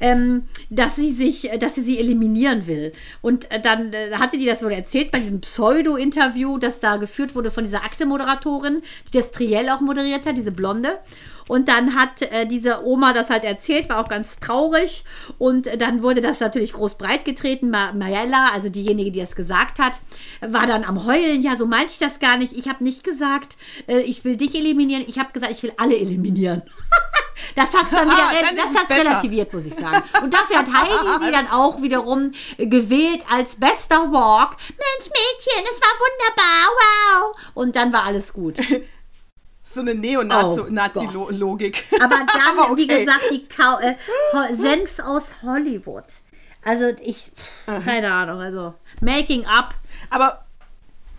ähm, 0.00 0.48
dass 0.68 0.96
sie 0.96 1.12
sich, 1.12 1.50
dass 1.58 1.74
sie 1.74 1.82
sie 1.82 1.98
eliminieren 1.98 2.66
will. 2.66 2.92
Und 3.22 3.50
äh, 3.50 3.60
dann 3.60 3.92
äh, 3.92 4.12
hatte 4.12 4.38
die 4.38 4.46
das 4.46 4.62
wohl 4.62 4.72
erzählt 4.72 5.10
bei 5.10 5.20
diesem 5.20 5.40
Pseudo-Interview 5.40 6.39
Interview, 6.40 6.58
das 6.58 6.80
da 6.80 6.96
geführt 6.96 7.34
wurde 7.34 7.50
von 7.50 7.64
dieser 7.64 7.84
Akte-Moderatorin, 7.84 8.82
die 9.08 9.18
das 9.18 9.30
Triell 9.30 9.68
auch 9.68 9.80
moderiert 9.80 10.26
hat, 10.26 10.36
diese 10.36 10.52
Blonde. 10.52 10.98
Und 11.48 11.68
dann 11.68 11.96
hat 11.96 12.22
äh, 12.22 12.46
diese 12.46 12.84
Oma 12.86 13.12
das 13.12 13.28
halt 13.28 13.44
erzählt, 13.44 13.88
war 13.88 13.98
auch 13.98 14.08
ganz 14.08 14.38
traurig. 14.38 15.04
Und 15.38 15.66
äh, 15.66 15.76
dann 15.76 16.02
wurde 16.02 16.20
das 16.20 16.40
natürlich 16.40 16.72
groß 16.72 16.94
breit 16.94 17.24
getreten. 17.24 17.70
Ma 17.70 17.92
Mayella, 17.92 18.50
also 18.54 18.68
diejenige, 18.68 19.10
die 19.10 19.20
das 19.20 19.34
gesagt 19.34 19.78
hat, 19.78 19.98
war 20.40 20.66
dann 20.66 20.84
am 20.84 21.04
Heulen. 21.04 21.42
Ja, 21.42 21.56
so 21.56 21.66
meinte 21.66 21.92
ich 21.92 21.98
das 21.98 22.20
gar 22.20 22.36
nicht. 22.36 22.52
Ich 22.52 22.68
habe 22.68 22.84
nicht 22.84 23.04
gesagt, 23.04 23.56
äh, 23.88 24.00
ich 24.00 24.24
will 24.24 24.36
dich 24.36 24.54
eliminieren. 24.54 25.04
Ich 25.06 25.18
habe 25.18 25.32
gesagt, 25.32 25.52
ich 25.52 25.62
will 25.62 25.72
alle 25.76 25.98
eliminieren. 25.98 26.62
Das 27.54 27.72
hat 27.74 27.86
dann 27.92 28.08
wieder 28.08 28.28
ah, 28.28 28.54
das 28.54 28.76
hat's 28.76 28.90
relativiert, 28.90 29.52
muss 29.52 29.66
ich 29.66 29.74
sagen. 29.74 30.02
Und 30.22 30.32
dafür 30.32 30.58
hat 30.58 30.66
Heidi 30.66 31.24
sie 31.24 31.30
dann 31.32 31.48
auch 31.48 31.82
wiederum 31.82 32.32
gewählt 32.58 33.24
als 33.30 33.56
bester 33.56 34.12
Walk. 34.12 34.56
Mensch, 34.68 35.10
Mädchen, 35.10 35.64
es 35.72 35.80
war 35.80 35.92
wunderbar, 35.98 36.70
wow. 36.78 37.36
Und 37.54 37.76
dann 37.76 37.92
war 37.92 38.04
alles 38.04 38.32
gut. 38.32 38.58
So 39.62 39.82
eine 39.82 39.94
Neonazi-Logik. 39.94 41.84
Oh 41.92 41.96
Aber 42.02 42.16
dann, 42.16 42.58
Aber 42.58 42.72
okay. 42.72 42.76
wie 42.76 42.86
gesagt, 42.88 43.20
die 43.30 43.46
Kau 43.46 43.78
äh, 43.78 43.94
Senf 44.56 44.98
aus 44.98 45.32
Hollywood. 45.44 46.02
Also 46.64 46.86
ich, 47.00 47.30
keine 47.66 48.12
Ahnung, 48.12 48.40
also 48.40 48.74
Making 49.00 49.46
Up. 49.46 49.74
Aber 50.10 50.44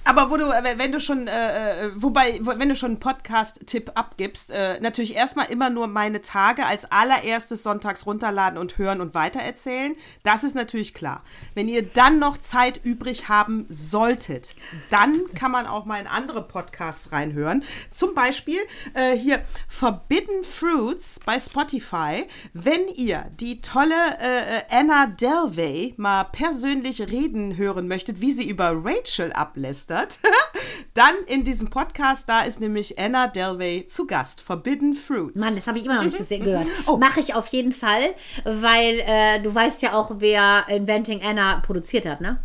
aber 0.03 0.31
wo 0.31 0.37
du, 0.37 0.49
äh, 0.49 0.77
wenn 0.77 0.91
du 0.91 0.99
schon, 0.99 1.27
äh, 1.27 1.85
äh 1.85 1.91
wobei, 1.95 2.39
wenn 2.41 2.69
du 2.69 2.75
schon 2.75 2.91
einen 2.91 2.99
Podcast-Tipp 2.99 3.91
abgibst, 3.93 4.49
äh, 4.49 4.79
natürlich 4.79 5.15
erstmal 5.15 5.51
immer 5.51 5.69
nur 5.69 5.87
meine 5.87 6.21
Tage 6.21 6.65
als 6.65 6.91
allererstes 6.91 7.61
sonntags 7.61 8.05
runterladen 8.07 8.57
und 8.57 8.77
hören 8.79 8.99
und 8.99 9.13
weitererzählen. 9.13 9.95
Das 10.23 10.43
ist 10.43 10.55
natürlich 10.55 10.93
klar. 10.95 11.23
Wenn 11.53 11.67
ihr 11.67 11.83
dann 11.83 12.17
noch 12.17 12.37
Zeit 12.37 12.79
übrig 12.83 13.29
haben 13.29 13.67
solltet, 13.69 14.55
dann 14.89 15.21
kann 15.35 15.51
man 15.51 15.67
auch 15.67 15.85
mal 15.85 15.99
in 15.99 16.07
andere 16.07 16.41
Podcasts 16.47 17.11
reinhören. 17.11 17.63
Zum 17.91 18.15
Beispiel 18.15 18.59
äh, 18.95 19.15
hier 19.15 19.43
Forbidden 19.67 20.43
Fruits 20.43 21.19
bei 21.25 21.39
Spotify. 21.39 22.27
Wenn 22.53 22.87
ihr 22.95 23.25
die 23.39 23.61
tolle 23.61 23.95
äh, 24.19 24.61
Anna 24.71 25.05
Delvey 25.07 25.93
mal 25.97 26.23
persönlich 26.23 27.01
reden 27.01 27.55
hören 27.57 27.87
möchtet, 27.87 28.19
wie 28.19 28.31
sie 28.31 28.49
über 28.49 28.71
Rachel 28.83 29.31
ablässt, 29.33 29.90
begeistert, 29.91 30.19
dann 30.93 31.15
in 31.27 31.43
diesem 31.43 31.69
Podcast, 31.69 32.27
da 32.29 32.41
ist 32.43 32.59
nämlich 32.59 32.97
Anna 32.97 33.27
Delvey 33.27 33.85
zu 33.85 34.07
Gast, 34.07 34.41
Forbidden 34.41 34.93
Fruits. 34.93 35.39
Mann, 35.39 35.55
das 35.55 35.67
habe 35.67 35.79
ich 35.79 35.85
immer 35.85 35.95
noch 35.95 36.03
nicht 36.03 36.17
gesehen, 36.17 36.43
gehört. 36.43 36.67
Oh. 36.87 36.97
Mache 36.97 37.19
ich 37.19 37.35
auf 37.35 37.47
jeden 37.47 37.71
Fall, 37.71 38.13
weil 38.43 38.99
äh, 39.05 39.39
du 39.41 39.53
weißt 39.53 39.81
ja 39.81 39.93
auch, 39.93 40.15
wer 40.19 40.65
Inventing 40.69 41.21
Anna 41.23 41.59
produziert 41.59 42.05
hat, 42.05 42.21
ne? 42.21 42.39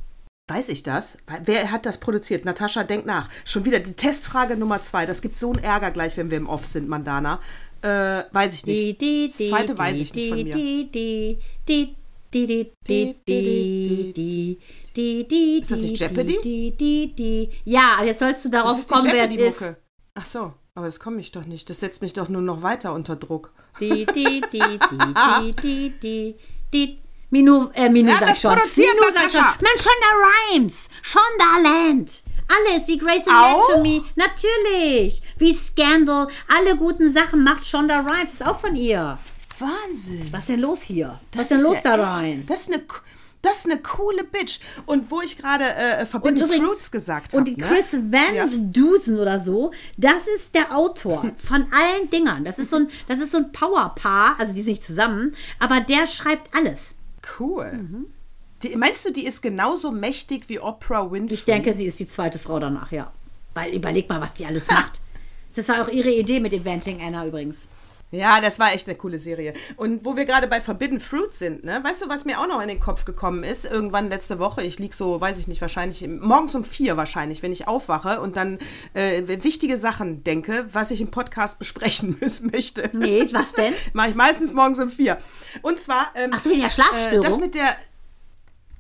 Weiß 0.49 0.69
ich 0.69 0.85
das? 0.85 1.19
Wer 1.45 1.73
hat 1.73 1.87
das 1.87 1.99
produziert? 1.99 2.45
Natascha, 2.45 2.85
denk 2.85 3.05
nach. 3.05 3.29
Schon 3.45 3.65
wieder 3.65 3.81
die 3.81 3.95
Testfrage 3.95 4.57
Nummer 4.57 4.81
zwei. 4.81 5.05
Das 5.05 5.21
gibt 5.21 5.37
so 5.37 5.53
einen 5.53 5.65
Ärger 5.65 5.91
gleich, 5.91 6.17
wenn 6.17 6.31
wir 6.31 6.39
im 6.39 6.49
Off 6.49 6.65
sind, 6.67 6.89
Mandana. 6.89 7.41
Äh, 7.83 8.23
weiß 8.31 8.55
ich 8.55 8.65
nicht. 8.65 9.03
Das 9.03 9.49
zweite 9.49 9.77
weiß 9.77 9.99
ich 9.99 10.15
nicht 10.15 10.29
von 10.29 10.45
mir. 10.45 11.37
Die, 14.97 15.29
die, 15.29 15.59
ist 15.61 15.71
das 15.71 15.81
nicht 15.81 15.99
Jeopardy? 15.99 16.39
Die, 16.43 17.51
ja, 17.65 18.03
jetzt 18.03 18.21
sollst 18.21 18.47
du 18.47 18.49
darauf 18.49 18.77
das 18.77 18.89
kommen, 18.89 19.13
wer 19.13 19.31
es 19.31 19.37
ist. 19.37 19.77
Ach 20.15 20.25
so, 20.25 20.55
aber 20.75 20.87
das 20.87 20.99
komme 20.99 21.21
ich 21.21 21.33
doch 21.33 21.45
nicht. 21.45 21.69
Das 21.69 21.81
setzt 21.81 22.01
mich 22.01 22.15
doch 22.15 22.31
nur 22.31 22.41
noch 22.41 22.63
weiter 22.63 22.95
unter 22.95 23.15
Druck. 23.15 23.53
Die, 23.79 24.07
die, 24.07 24.41
die, 24.53 24.61
die, 24.61 24.79
die, 24.89 25.53
die, 25.63 25.91
die. 26.01 26.35
die. 26.73 26.99
Minu, 27.29 27.69
äh, 27.75 27.91
Minu 27.91 28.11
ja, 28.11 28.19
sagt 28.19 28.39
schon. 28.39 28.55
Minu 28.55 29.13
sagt 29.13 29.33
schon. 29.33 29.41
Man, 29.43 29.77
Shonda 29.77 30.55
Rhymes. 30.55 30.75
Schon 31.03 31.21
Land. 31.63 32.23
Alles 32.49 32.89
wie 32.89 32.97
Grace 32.97 33.27
Anatomy. 33.27 34.03
Natürlich. 34.15 35.21
Wie 35.37 35.53
Scandal. 35.53 36.29
Alle 36.57 36.77
guten 36.77 37.13
Sachen 37.13 37.43
macht 37.43 37.67
Shonda 37.67 38.01
Rhimes. 38.01 38.35
Ist 38.35 38.47
auch 38.47 38.61
von 38.61 38.77
ihr. 38.77 39.19
Wahnsinn. 39.59 40.29
Was 40.31 40.41
ist 40.41 40.49
denn 40.51 40.61
los 40.61 40.83
hier? 40.83 41.21
Das 41.33 41.41
Was 41.41 41.43
ist 41.43 41.51
denn 41.51 41.61
los 41.63 41.79
ja 41.85 41.97
da 41.97 42.15
rein? 42.15 42.45
Das 42.47 42.63
ist 42.63 42.73
eine, 42.73 42.85
das 43.47 43.59
ist 43.59 43.71
eine 43.71 43.81
coole 43.81 44.25
Bitch. 44.25 44.59
Und 44.87 45.11
wo 45.11 45.21
ich 45.21 45.39
gerade 45.39 45.65
äh, 45.65 46.05
Forbidden 46.05 46.43
und 46.43 46.45
übrigens, 46.45 46.67
Fruits 46.67 46.91
gesagt 46.91 47.33
habe. 47.33 47.39
Und 47.39 47.57
ne? 47.57 47.65
Chris 47.65 47.93
Van 47.93 48.35
ja. 48.35 48.47
Dusen 48.47 49.19
oder 49.19 49.41
so, 49.41 49.73
das 49.97 50.27
ist 50.37 50.55
der 50.55 50.77
Autor 50.77 51.31
von 51.37 51.67
allen 51.73 52.11
Dingern. 52.11 52.45
Das 52.45 52.59
ist 52.59 52.71
so 52.71 52.77
ein, 52.77 52.89
das 53.09 53.21
ist 53.21 53.31
so 53.31 53.39
ein 53.39 53.53
Powerpaar, 53.53 54.37
also 54.39 54.53
die 54.53 54.63
sind 54.63 54.73
nicht 54.73 54.85
zusammen, 54.85 55.35
aber 55.59 55.81
der 55.81 56.07
schreibt 56.07 56.55
alles. 56.57 56.79
Cool. 57.39 57.73
Mhm. 57.73 58.07
Die, 58.63 58.75
meinst 58.77 59.05
du, 59.05 59.13
die 59.13 59.27
ist 59.27 59.43
genauso 59.43 59.91
mächtig 59.91 60.49
wie 60.49 60.59
Oprah 60.61 61.11
Winfrey? 61.11 61.35
Ich 61.35 61.45
denke, 61.45 61.75
sie 61.75 61.87
ist 61.87 62.01
die 62.01 62.09
zweite 62.09 62.39
Frau 62.39 62.59
danach, 62.59 62.91
ja. 62.91 63.13
Weil 63.55 63.75
überleg 63.75 64.09
mal, 64.09 64.21
was 64.21 64.35
die 64.35 64.47
alles 64.47 64.67
macht. 64.71 65.01
Das 65.55 65.69
war 65.69 65.83
auch 65.83 65.89
ihre 65.89 66.11
Idee 66.11 66.41
mit 66.41 66.53
Inventing 66.53 67.01
Anna 67.01 67.27
übrigens. 67.27 67.69
Ja, 68.13 68.41
das 68.41 68.59
war 68.59 68.73
echt 68.73 68.87
eine 68.87 68.97
coole 68.97 69.19
Serie. 69.19 69.53
Und 69.77 70.05
wo 70.05 70.17
wir 70.17 70.25
gerade 70.25 70.47
bei 70.47 70.61
Forbidden 70.61 71.01
Fruits 71.01 71.39
sind, 71.39 71.65
ne? 71.65 71.81
Weißt 71.83 72.03
du, 72.03 72.09
was 72.09 72.25
mir 72.25 72.41
auch 72.41 72.47
noch 72.47 72.61
in 72.61 72.69
den 72.69 72.79
Kopf 72.79 73.05
gekommen 73.05 73.43
ist? 73.43 73.65
Irgendwann 73.65 74.09
letzte 74.09 74.39
Woche, 74.39 74.63
ich 74.63 74.79
lieg 74.79 74.95
so, 74.95 75.21
weiß 75.21 75.39
ich 75.39 75.49
nicht, 75.49 75.61
wahrscheinlich 75.61 76.07
morgens 76.07 76.55
um 76.55 76.65
vier 76.65 76.97
wahrscheinlich, 76.97 77.43
wenn 77.43 77.53
ich 77.53 77.67
aufwache 77.67 78.21
und 78.21 78.37
dann 78.37 78.59
äh, 78.95 79.23
wichtige 79.43 79.77
Sachen 79.77 80.23
denke, 80.23 80.67
was 80.73 80.91
ich 80.91 81.01
im 81.01 81.11
Podcast 81.11 81.59
besprechen 81.59 82.17
möchte. 82.21 82.91
Nee, 82.93 83.27
was 83.33 83.53
denn? 83.53 83.75
Mache 83.93 84.11
ich 84.11 84.15
meistens 84.15 84.53
morgens 84.53 84.79
um 84.79 84.89
vier. 84.89 85.19
Und 85.63 85.81
zwar. 85.81 86.13
Ähm, 86.15 86.31
Ach 86.33 86.41
so, 86.41 86.51
wegen 86.51 86.61
der 86.61 86.71
Schlafstörung? 86.71 87.25
Äh, 87.25 87.29
das 87.29 87.39
mit 87.39 87.55
der 87.55 87.77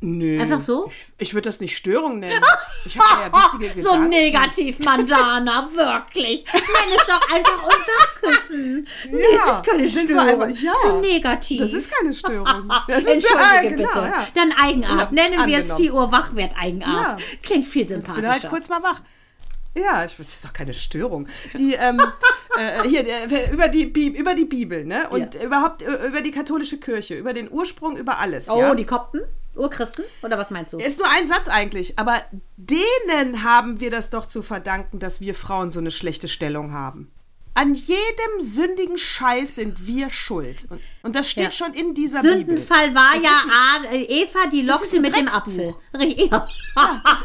Nö. 0.00 0.40
Einfach 0.40 0.60
so? 0.60 0.92
Ich 1.16 1.32
würde 1.32 1.48
das 1.48 1.60
nicht 1.60 1.76
Störung 1.76 2.18
nennen. 2.20 2.42
Ich 2.84 2.96
habe 2.98 3.22
ja 3.22 3.32
wichtige 3.32 3.82
so 3.82 3.88
Gedanken. 3.90 4.08
negativ, 4.10 4.78
Mandana, 4.84 5.68
wirklich. 5.74 6.44
Nenn 6.52 6.96
es 6.96 7.06
doch 7.06 7.34
einfach 7.34 7.64
unser 7.64 8.36
Küssen. 8.36 8.86
Nee, 9.10 9.18
Ja, 9.34 9.44
es 9.44 9.56
ist 9.56 9.66
keine 9.66 9.88
so 9.88 10.00
Störung. 10.00 10.42
einfach- 10.42 10.62
ja. 10.62 10.72
Zu 10.82 11.00
negativ. 11.00 11.60
Das 11.60 11.72
ist 11.72 11.90
keine 11.90 12.14
Störung. 12.14 12.70
Das 12.88 12.98
ist, 13.00 13.08
Entschuldige 13.08 13.42
ja, 13.42 13.60
bitte. 13.62 13.76
genau, 13.76 14.04
ja. 14.04 14.28
Dann 14.34 14.52
Eigenart. 14.52 15.10
Ja, 15.12 15.28
Nennen 15.28 15.46
wir 15.48 15.58
es 15.58 15.70
angenommen. 15.70 15.82
4 15.82 15.94
Uhr 15.94 16.12
Wachwert 16.12 16.52
Eigenart. 16.56 17.20
Ja. 17.20 17.26
Klingt 17.42 17.64
viel 17.66 17.86
bin 17.86 17.96
sympathischer. 17.96 18.28
halt 18.30 18.48
kurz 18.50 18.68
mal 18.68 18.82
wach. 18.84 19.00
Ja, 19.74 20.04
ich, 20.04 20.16
das 20.16 20.28
ist 20.28 20.44
doch 20.44 20.52
keine 20.52 20.72
Störung. 20.74 21.26
Die, 21.58 21.74
ähm, 21.74 22.00
äh, 22.56 22.88
hier, 22.88 23.02
der, 23.02 23.50
über, 23.52 23.66
die, 23.68 23.86
Bi- 23.86 24.08
über 24.16 24.34
die 24.34 24.44
Bibel, 24.44 24.84
ne? 24.84 25.08
Und 25.10 25.34
überhaupt 25.34 25.82
äh, 25.82 26.06
über 26.06 26.20
die 26.20 26.30
katholische 26.30 26.78
Kirche, 26.78 27.14
über 27.16 27.32
den 27.34 27.50
Ursprung, 27.50 27.96
über 27.96 28.18
alles. 28.18 28.48
oh, 28.48 28.60
ja? 28.60 28.74
die 28.76 28.86
Kopten? 28.86 29.20
Urchristen? 29.56 30.04
Oder 30.22 30.38
was 30.38 30.50
meinst 30.50 30.72
du? 30.72 30.78
Ist 30.78 30.98
nur 30.98 31.08
ein 31.10 31.26
Satz 31.26 31.48
eigentlich, 31.48 31.98
aber 31.98 32.22
denen 32.56 33.42
haben 33.42 33.80
wir 33.80 33.90
das 33.90 34.10
doch 34.10 34.26
zu 34.26 34.42
verdanken, 34.42 34.98
dass 34.98 35.20
wir 35.20 35.34
Frauen 35.34 35.70
so 35.70 35.80
eine 35.80 35.90
schlechte 35.90 36.28
Stellung 36.28 36.72
haben. 36.72 37.10
An 37.58 37.72
jedem 37.74 38.40
sündigen 38.40 38.98
Scheiß 38.98 39.54
sind 39.54 39.86
wir 39.86 40.10
schuld. 40.10 40.66
Und, 40.68 40.78
und 41.02 41.16
das 41.16 41.30
steht 41.30 41.44
Ja. 41.44 41.50
schon 41.52 41.72
in 41.72 41.94
dieser 41.94 42.20
Bibel. 42.20 42.36
Sündenfall 42.38 42.94
war 42.94 43.14
Das 43.14 43.22
ja 43.22 43.30
ein- 43.78 43.84
äh, 43.94 44.02
Eva, 44.02 44.46
die 44.52 44.60
ist 44.60 44.66
lockte 44.66 44.96
ein 44.96 45.02
mit 45.02 45.16
dem. 45.16 45.26
Apfel. 45.28 45.74
Richtig. 45.94 46.30
Ja. 46.30 46.46
Das, 47.02 47.24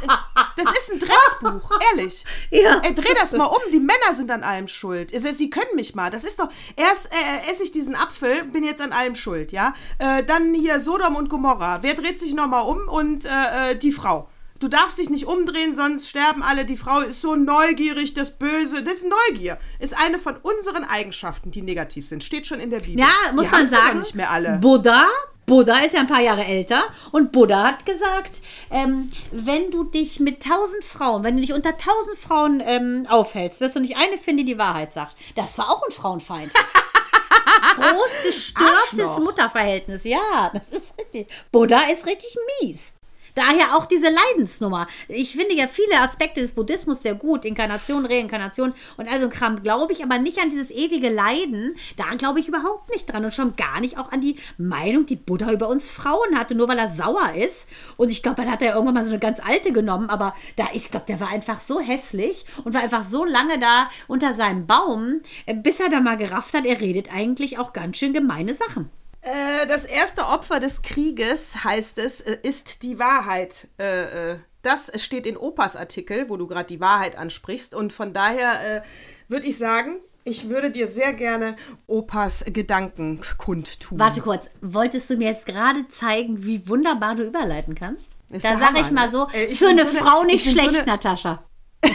das 0.56 0.78
ist 0.78 0.92
ein 0.94 1.00
Drecksbuch, 1.00 1.72
ehrlich. 1.92 2.24
Ja. 2.50 2.80
Ey, 2.82 2.96
dreh 2.96 3.14
das 3.14 3.34
mal 3.34 3.44
um, 3.48 3.60
die 3.74 3.82
Männer 3.82 4.14
sind 4.14 4.32
an 4.32 4.44
allem 4.44 4.70
schuld. 4.70 5.12
Sie 5.12 5.50
können 5.50 5.76
mich 5.76 5.96
mal. 5.96 6.10
Das 6.10 6.24
ist 6.24 6.40
doch, 6.40 6.48
erst 6.78 7.08
äh, 7.14 7.52
esse 7.52 7.64
ich 7.64 7.74
diesen 7.74 7.96
Apfel, 7.96 8.46
bin 8.46 8.64
jetzt 8.64 8.80
an 8.80 8.94
allem 8.94 9.16
schuld, 9.16 9.52
ja. 9.52 9.74
Äh, 9.98 10.24
dann 10.24 10.54
hier 10.54 10.80
Sodom 10.80 11.18
und 11.18 11.28
Gomorra. 11.30 11.84
Wer 11.84 11.96
dreht 11.96 12.22
sich 12.22 12.34
nochmal 12.34 12.64
um? 12.64 12.88
Und 12.88 13.26
äh, 13.26 13.72
äh, 13.72 13.76
die 13.76 13.92
Frau. 13.92 14.30
Du 14.62 14.68
darfst 14.68 15.00
dich 15.00 15.10
nicht 15.10 15.26
umdrehen, 15.26 15.74
sonst 15.74 16.08
sterben 16.08 16.44
alle. 16.44 16.66
Die 16.66 16.78
Frau 16.78 17.00
ist 17.00 17.20
so 17.20 17.36
neugierig, 17.36 18.14
das 18.14 18.30
Böse. 18.30 18.84
Das 18.84 18.98
ist 18.98 19.08
Neugier. 19.10 19.58
Ist 19.80 19.98
eine 19.98 20.20
von 20.20 20.38
unseren 20.38 20.84
Eigenschaften, 20.84 21.50
die 21.50 21.64
negativ 21.64 22.08
sind. 22.08 22.24
Steht 22.24 22.46
schon 22.46 22.60
in 22.60 22.70
der 22.70 22.82
Bibel. 22.82 23.00
Ja, 23.00 23.34
muss 23.34 23.46
die 23.46 23.50
man 23.50 23.70
sagen. 23.70 24.00
nicht 24.00 24.14
mehr 24.14 24.30
alle. 24.30 24.60
Buddha, 24.62 25.08
Buddha 25.48 25.80
ist 25.80 25.96
ja 25.96 26.02
ein 26.02 26.08
paar 26.08 26.22
Jahre 26.22 26.46
älter 26.46 26.84
und 27.12 27.32
Buddha 27.32 27.64
hat 27.64 27.88
gesagt, 27.88 28.44
ähm, 28.70 29.12
wenn 29.32 29.72
du 29.72 29.84
dich 29.84 30.20
mit 30.20 30.44
tausend 30.44 30.84
Frauen, 30.84 31.24
wenn 31.24 31.38
du 31.38 31.42
dich 31.42 31.54
unter 31.54 31.76
tausend 31.80 32.20
Frauen 32.20 32.62
ähm, 32.64 33.08
aufhältst, 33.10 33.62
wirst 33.62 33.76
du 33.76 33.80
nicht 33.80 33.98
eine 33.98 34.20
finden, 34.20 34.46
die 34.46 34.54
die 34.54 34.60
Wahrheit 34.60 34.94
sagt. 34.94 35.16
Das 35.34 35.58
war 35.58 35.72
auch 35.72 35.82
ein 35.88 35.92
Frauenfeind. 35.92 36.54
Groß 37.78 38.24
gestörtes 38.26 39.00
Arschloch. 39.00 39.20
Mutterverhältnis, 39.22 40.04
ja, 40.04 40.52
das 40.54 40.68
ist 40.68 40.94
richtig. 41.00 41.28
Buddha 41.52 41.80
ist 41.92 42.06
richtig 42.06 42.36
mies. 42.62 42.94
Daher 43.36 43.76
auch 43.76 43.86
diese 43.86 44.08
Leidensnummer. 44.10 44.88
Ich 45.08 45.34
finde 45.34 45.56
ja 45.56 45.68
viele 45.68 46.00
Aspekte 46.02 46.42
des 46.42 46.54
Buddhismus 46.54 47.02
sehr 47.02 47.16
gut. 47.16 47.46
Inkarnation, 47.46 48.06
Reinkarnation 48.06 48.74
und 48.98 49.08
all 49.08 49.20
so 49.20 49.28
ein 49.28 49.32
Kram. 49.32 49.64
Glaube 49.64 49.94
ich 49.94 50.04
aber 50.04 50.18
nicht 50.18 50.40
an 50.40 50.50
dieses 50.50 50.72
ewige 50.72 51.10
Leiden. 51.10 51.76
Da 51.98 52.16
glaube 52.16 52.40
ich 52.40 52.48
überhaupt 52.48 52.90
nicht 52.92 53.12
dran. 53.12 53.24
Und 53.24 53.34
schon 53.34 53.56
gar 53.56 53.80
nicht 53.80 53.98
auch 53.98 54.12
an 54.12 54.22
die 54.22 54.38
Meinung, 54.58 55.06
die 55.06 55.16
Buddha 55.16 55.52
über 55.52 55.70
uns 55.70 55.92
Frauen 55.92 56.38
hatte, 56.38 56.56
nur 56.56 56.68
weil 56.68 56.80
er 56.80 56.94
sauer 56.96 57.34
ist. 57.36 57.68
Und 57.98 58.12
ich 58.12 58.22
glaube, 58.22 58.42
dann 58.42 58.52
hat 58.52 58.62
er 58.62 58.74
irgendwann 58.74 58.96
mal 58.96 59.06
so 59.06 59.12
eine 59.12 59.20
ganz 59.20 59.40
alte 59.40 59.72
genommen. 59.72 60.10
Aber 60.10 60.34
da, 60.56 60.68
ich 60.74 60.90
glaube, 60.92 61.06
der 61.08 61.20
war 61.20 61.30
einfach 61.30 61.62
so 61.62 61.80
hässlich 61.80 62.46
und 62.64 62.74
war 62.74 62.82
einfach 62.82 63.06
so 63.10 63.26
lange 63.26 63.60
da 63.60 63.90
unter 64.08 64.34
seinem 64.34 64.68
Baum, 64.68 65.22
äh, 65.46 65.56
bis 65.56 65.80
er 65.80 65.90
da 65.90 66.02
mal 66.02 66.18
gerafft 66.18 66.54
hat, 66.54 66.66
er 66.66 66.82
redet 66.82 67.14
eigentlich 67.14 67.58
auch 67.58 67.74
ganz 67.74 67.98
schön 67.98 68.14
gemeine 68.14 68.56
Sachen. 68.56 68.90
Äh, 69.22 69.68
das 69.68 69.86
erste 69.86 70.26
Opfer 70.26 70.60
des 70.60 70.82
Krieges, 70.82 71.64
heißt 71.64 71.98
es, 72.00 72.22
äh, 72.22 72.38
ist 72.42 72.84
die 72.84 72.98
Wahrheit. 73.00 73.68
Äh, 73.78 74.36
das 74.64 74.92
steht 75.02 75.26
in 75.26 75.38
Opas 75.38 75.76
Artikel, 75.76 76.30
wo 76.30 76.38
du 76.38 76.48
gerade 76.48 76.68
die 76.68 76.80
Wahrheit 76.80 77.18
ansprichst. 77.18 77.74
Und 77.74 77.94
von 77.94 78.14
daher 78.14 78.84
würde 79.28 79.48
ich 79.48 79.58
sagen, 79.58 79.98
ich 80.24 80.50
würde 80.50 80.70
dir 80.70 80.88
sehr 80.88 81.14
gerne 81.14 81.56
Opas 81.88 82.46
Gedanken 82.46 83.22
kundtun. 83.40 83.98
Warte 83.98 84.22
kurz, 84.22 84.52
wolltest 84.62 85.10
du 85.10 85.18
mir 85.18 85.30
jetzt 85.30 85.48
gerade 85.48 85.88
zeigen, 85.88 86.44
wie 86.46 86.68
wunderbar 86.68 87.16
du 87.16 87.24
überleiten 87.24 87.74
kannst? 87.74 88.10
Ist 88.30 88.46
da 88.46 88.60
sage 88.60 88.82
ich 88.82 88.92
mal 88.92 89.08
ne? 89.08 89.12
so, 89.12 89.28
Äh, 89.34 89.46
ich 89.46 89.58
für 89.58 89.70
eine 89.70 89.88
so 89.88 89.98
Frau 89.98 90.22
ich 90.22 90.28
nicht 90.28 90.46
so 90.46 90.52
schlecht, 90.52 90.70
eine- 90.76 90.86
Natascha. 90.86 91.44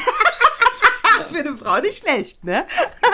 Für 1.37 1.49
eine 1.49 1.57
Frau 1.59 1.80
nicht 1.80 1.99
schlecht, 1.99 2.45
ne? 2.45 2.64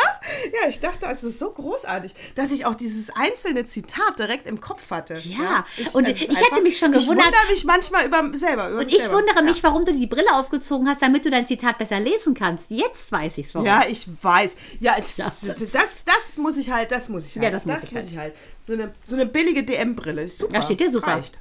ja, 0.63 0.69
ich 0.69 0.79
dachte, 0.81 1.07
es 1.07 1.25
ist 1.25 1.39
so 1.39 1.51
großartig, 1.51 2.15
dass 2.37 2.53
ich 2.53 2.65
auch 2.67 2.75
dieses 2.75 3.11
einzelne 3.11 3.65
Zitat 3.65 4.19
direkt 4.19 4.47
im 4.47 4.61
Kopf 4.61 4.91
hatte. 4.91 5.21
Ja, 5.25 5.67
und 5.93 6.09
es 6.09 6.23
ist 6.23 6.31
ich 6.31 6.41
hätte 6.41 6.63
mich 6.63 6.79
schon 6.79 6.93
gewundert- 6.93 7.27
Ich 7.27 7.33
wundere 7.33 7.51
mich 7.51 7.65
manchmal 7.65 8.07
über 8.07 8.31
selber. 8.37 8.71
Über 8.71 8.81
Und 8.81 8.89
ich 8.89 8.97
selber. 8.99 9.15
wundere 9.17 9.37
ja. 9.39 9.43
mich, 9.43 9.63
warum 9.63 9.85
du 9.85 9.93
die 9.93 10.07
Brille 10.07 10.33
aufgezogen 10.35 10.89
hast, 10.89 11.03
damit 11.03 11.25
du 11.25 11.31
dein 11.31 11.47
Zitat 11.47 11.79
besser 11.79 11.99
lesen 12.01 12.35
kannst. 12.35 12.71
Jetzt 12.71 13.11
weiß 13.11 13.39
ich's 13.39 13.55
warum. 13.55 13.67
Ja, 13.67 13.85
ich 13.89 14.07
weiß. 14.23 14.53
Ja, 14.81 14.95
das, 14.97 15.17
Ja. 15.17 15.33
das, 15.43 15.59
das, 15.73 16.05
das 16.05 16.37
muss 16.37 16.57
ich 16.57 16.71
halt, 16.71 16.91
das 16.93 17.09
muss 17.09 17.27
ich 17.27 17.35
halt. 17.37 17.45
Ja, 17.45 17.51
das 17.51 17.67
muss 17.67 17.83
ich 18.09 18.17
halt. 18.17 18.35
So, 18.67 18.75
eine, 18.75 18.95
so 19.03 19.17
eine 19.17 19.27
billige 19.27 19.65
DM-Brille. 19.65 20.23
Ist 20.23 20.39
super. 20.39 20.53
Da 20.55 20.63
steht 20.63 20.79
dir 20.81 20.91
super. 20.91 21.17
Reicht. 21.17 21.39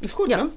Ist 0.00 0.16
gut, 0.16 0.28
Ja. 0.28 0.44
ne? 0.44 0.52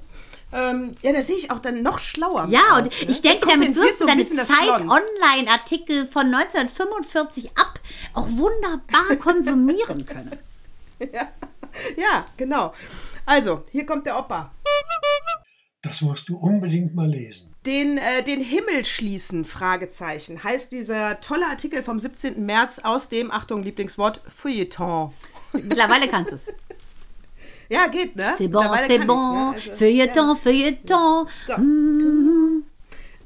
Ähm, 0.52 0.94
ja, 1.02 1.12
da 1.12 1.20
sehe 1.22 1.36
ich 1.36 1.50
auch 1.50 1.58
dann 1.58 1.82
noch 1.82 1.98
schlauer 1.98 2.46
Ja, 2.48 2.74
aus, 2.74 2.78
und 2.78 2.84
ne? 2.84 3.10
ich 3.12 3.20
denke, 3.20 3.48
damit 3.48 3.74
wirst 3.74 3.98
so 3.98 4.04
du 4.06 4.10
ein 4.10 4.18
deine 4.18 4.22
bisschen 4.22 4.36
das 4.36 4.48
Zeit 4.48 4.62
Blond. 4.64 4.90
Online-Artikel 4.90 6.06
von 6.06 6.32
1945 6.32 7.50
ab 7.56 7.80
auch 8.14 8.28
wunderbar 8.30 9.16
konsumieren 9.20 10.06
können. 10.06 10.38
Ja. 11.00 11.28
ja, 11.96 12.26
genau. 12.36 12.72
Also, 13.26 13.64
hier 13.72 13.84
kommt 13.84 14.06
der 14.06 14.18
Opa. 14.18 14.52
Das 15.82 16.00
musst 16.00 16.28
du 16.28 16.36
unbedingt 16.36 16.94
mal 16.94 17.08
lesen. 17.08 17.52
Den, 17.66 17.98
äh, 17.98 18.22
den 18.22 18.40
Himmel 18.40 18.84
schließen, 18.84 19.44
Fragezeichen, 19.44 20.42
heißt 20.44 20.70
dieser 20.70 21.20
tolle 21.20 21.46
Artikel 21.46 21.82
vom 21.82 21.98
17. 21.98 22.46
März 22.46 22.78
aus 22.78 23.08
dem, 23.08 23.30
Achtung, 23.32 23.62
Lieblingswort, 23.64 24.20
Feuilleton. 24.28 25.12
Mittlerweile 25.52 26.08
kannst 26.08 26.30
du 26.32 26.36
es. 26.36 26.46
Ja, 27.70 27.88
geht, 27.88 28.16
ne? 28.16 28.32
C'est 28.38 28.48
bon, 28.48 28.62
c'est 28.86 28.98
bon. 28.98 29.52
Feuilleton, 29.74 30.34
Feuilleton. 30.34 31.26
So. 31.46 31.54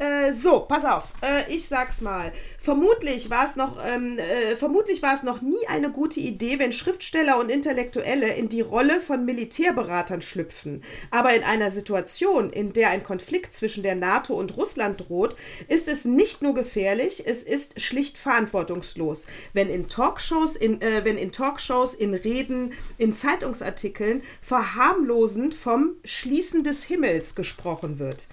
Äh, 0.01 0.33
so, 0.33 0.61
pass 0.61 0.87
auf. 0.87 1.13
Äh, 1.21 1.53
ich 1.55 1.69
sag's 1.69 2.01
mal. 2.01 2.33
Vermutlich 2.59 3.29
war 3.29 3.45
es 3.45 3.57
noch, 3.57 3.79
ähm, 3.85 4.19
äh, 4.19 4.57
vermutlich 4.57 5.03
war 5.03 5.13
es 5.13 5.23
noch 5.23 5.43
nie 5.43 5.69
eine 5.69 5.91
gute 5.91 6.21
Idee, 6.21 6.59
wenn 6.59 6.73
Schriftsteller 6.73 7.39
und 7.39 7.51
Intellektuelle 7.51 8.33
in 8.33 8.49
die 8.49 8.63
Rolle 8.63 9.03
von 9.03 9.27
Militärberatern 9.27 10.23
schlüpfen. 10.23 10.83
Aber 11.11 11.35
in 11.35 11.43
einer 11.43 11.71
Situation, 11.71 12.51
in 12.51 12.73
der 12.73 12.89
ein 12.89 13.03
Konflikt 13.03 13.55
zwischen 13.55 13.83
der 13.83 13.95
NATO 13.95 14.33
und 14.33 14.57
Russland 14.57 15.07
droht, 15.07 15.37
ist 15.69 15.87
es 15.87 16.07
nicht 16.07 16.41
nur 16.41 16.55
gefährlich, 16.55 17.25
es 17.27 17.43
ist 17.43 17.79
schlicht 17.83 18.17
verantwortungslos, 18.17 19.27
wenn 19.53 19.69
in 19.69 19.87
Talkshows, 19.87 20.57
in, 20.57 20.81
äh, 20.81 21.05
wenn 21.05 21.19
in 21.19 21.31
Talkshows, 21.31 21.93
in 21.93 22.15
Reden, 22.15 22.73
in 22.97 23.13
Zeitungsartikeln 23.13 24.23
verharmlosend 24.41 25.55
vom 25.55 25.97
Schließen 26.07 26.65
des 26.65 26.85
Himmels 26.85 27.35
gesprochen 27.35 27.99
wird. 27.99 28.29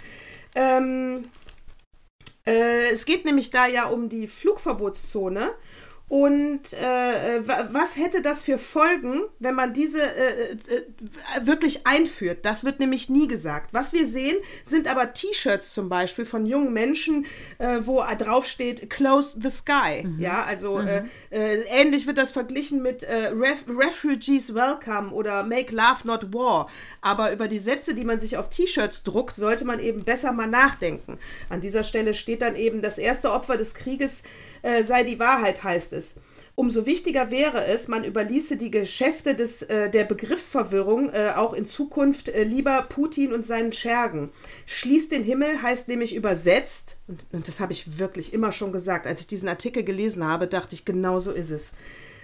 Ähm, 0.55 1.23
äh, 1.23 1.36
es 2.47 3.05
geht 3.05 3.25
nämlich 3.25 3.51
da 3.51 3.67
ja 3.67 3.85
um 3.87 4.09
die 4.09 4.27
Flugverbotszone. 4.27 5.51
Und 6.09 6.71
äh, 6.71 7.45
wa- 7.45 7.67
was 7.73 7.97
hätte 7.97 8.21
das 8.21 8.41
für 8.41 8.57
Folgen, 8.57 9.23
wenn 9.39 9.55
man 9.55 9.73
diese 9.73 10.01
äh, 10.01 10.51
äh, 10.53 10.55
wirklich 11.45 11.85
einführt? 11.85 12.45
Das 12.45 12.63
wird 12.63 12.79
nämlich 12.79 13.09
nie 13.09 13.27
gesagt. 13.27 13.73
Was 13.73 13.91
wir 13.91 14.07
sehen, 14.07 14.37
sind 14.63 14.87
aber 14.87 15.11
T-Shirts 15.11 15.73
zum 15.73 15.89
Beispiel 15.89 16.23
von 16.23 16.45
jungen 16.45 16.71
Menschen, 16.71 17.25
äh, 17.57 17.79
wo 17.81 18.01
drauf 18.17 18.45
steht 18.45 18.89
Close 18.89 19.37
the 19.41 19.49
Sky. 19.49 20.07
Ja, 20.17 20.45
also 20.45 20.79
äh, 20.79 21.03
äh, 21.29 21.63
ähnlich 21.69 22.07
wird 22.07 22.17
das 22.17 22.31
verglichen 22.31 22.81
mit 22.81 23.03
äh, 23.03 23.27
Ref 23.27 23.65
Refugees 23.67 24.53
Welcome 24.55 25.11
oder 25.11 25.43
Make 25.43 25.75
Love 25.75 26.05
Not 26.05 26.33
War. 26.33 26.69
Aber 27.01 27.33
über 27.33 27.49
die 27.49 27.59
Sätze, 27.59 27.93
die 27.93 28.05
man 28.05 28.21
sich 28.21 28.37
auf 28.37 28.49
T-Shirts 28.49 29.03
druckt, 29.03 29.35
sollte 29.35 29.65
man 29.65 29.81
eben 29.81 30.05
besser 30.05 30.31
mal 30.31 30.47
nachdenken. 30.47 31.19
An 31.49 31.59
dieser 31.59 31.83
Stelle 31.83 32.13
steht 32.13 32.41
dann 32.41 32.55
eben, 32.55 32.81
das 32.81 32.97
erste 32.97 33.31
Opfer 33.33 33.57
des 33.57 33.75
Krieges 33.75 34.23
äh, 34.67 34.83
sei 34.83 35.03
die 35.03 35.19
Wahrheit, 35.19 35.63
heißt 35.63 35.93
es. 35.93 36.19
Umso 36.55 36.87
wichtiger 36.87 37.29
wäre 37.29 37.65
es, 37.65 37.87
man 37.87 38.03
überließe 38.03 38.57
die 38.57 38.71
Geschäfte 38.71 39.35
des, 39.35 39.61
äh, 39.61 39.89
der 39.91 40.03
Begriffsverwirrung 40.03 41.09
äh, 41.13 41.33
auch 41.35 41.53
in 41.53 41.67
Zukunft 41.67 42.29
äh, 42.29 42.43
lieber 42.43 42.81
Putin 42.89 43.31
und 43.31 43.45
seinen 43.45 43.71
Schergen. 43.71 44.29
Schließt 44.65 45.11
den 45.11 45.23
Himmel 45.23 45.61
heißt 45.61 45.87
nämlich 45.87 46.15
übersetzt, 46.15 46.97
und, 47.07 47.25
und 47.31 47.47
das 47.47 47.59
habe 47.59 47.73
ich 47.73 47.99
wirklich 47.99 48.33
immer 48.33 48.51
schon 48.51 48.71
gesagt, 48.71 49.05
als 49.05 49.19
ich 49.21 49.27
diesen 49.27 49.47
Artikel 49.47 49.83
gelesen 49.83 50.25
habe, 50.25 50.47
dachte 50.47 50.73
ich, 50.73 50.83
genau 50.83 51.19
so 51.19 51.31
ist 51.31 51.51
es. 51.51 51.73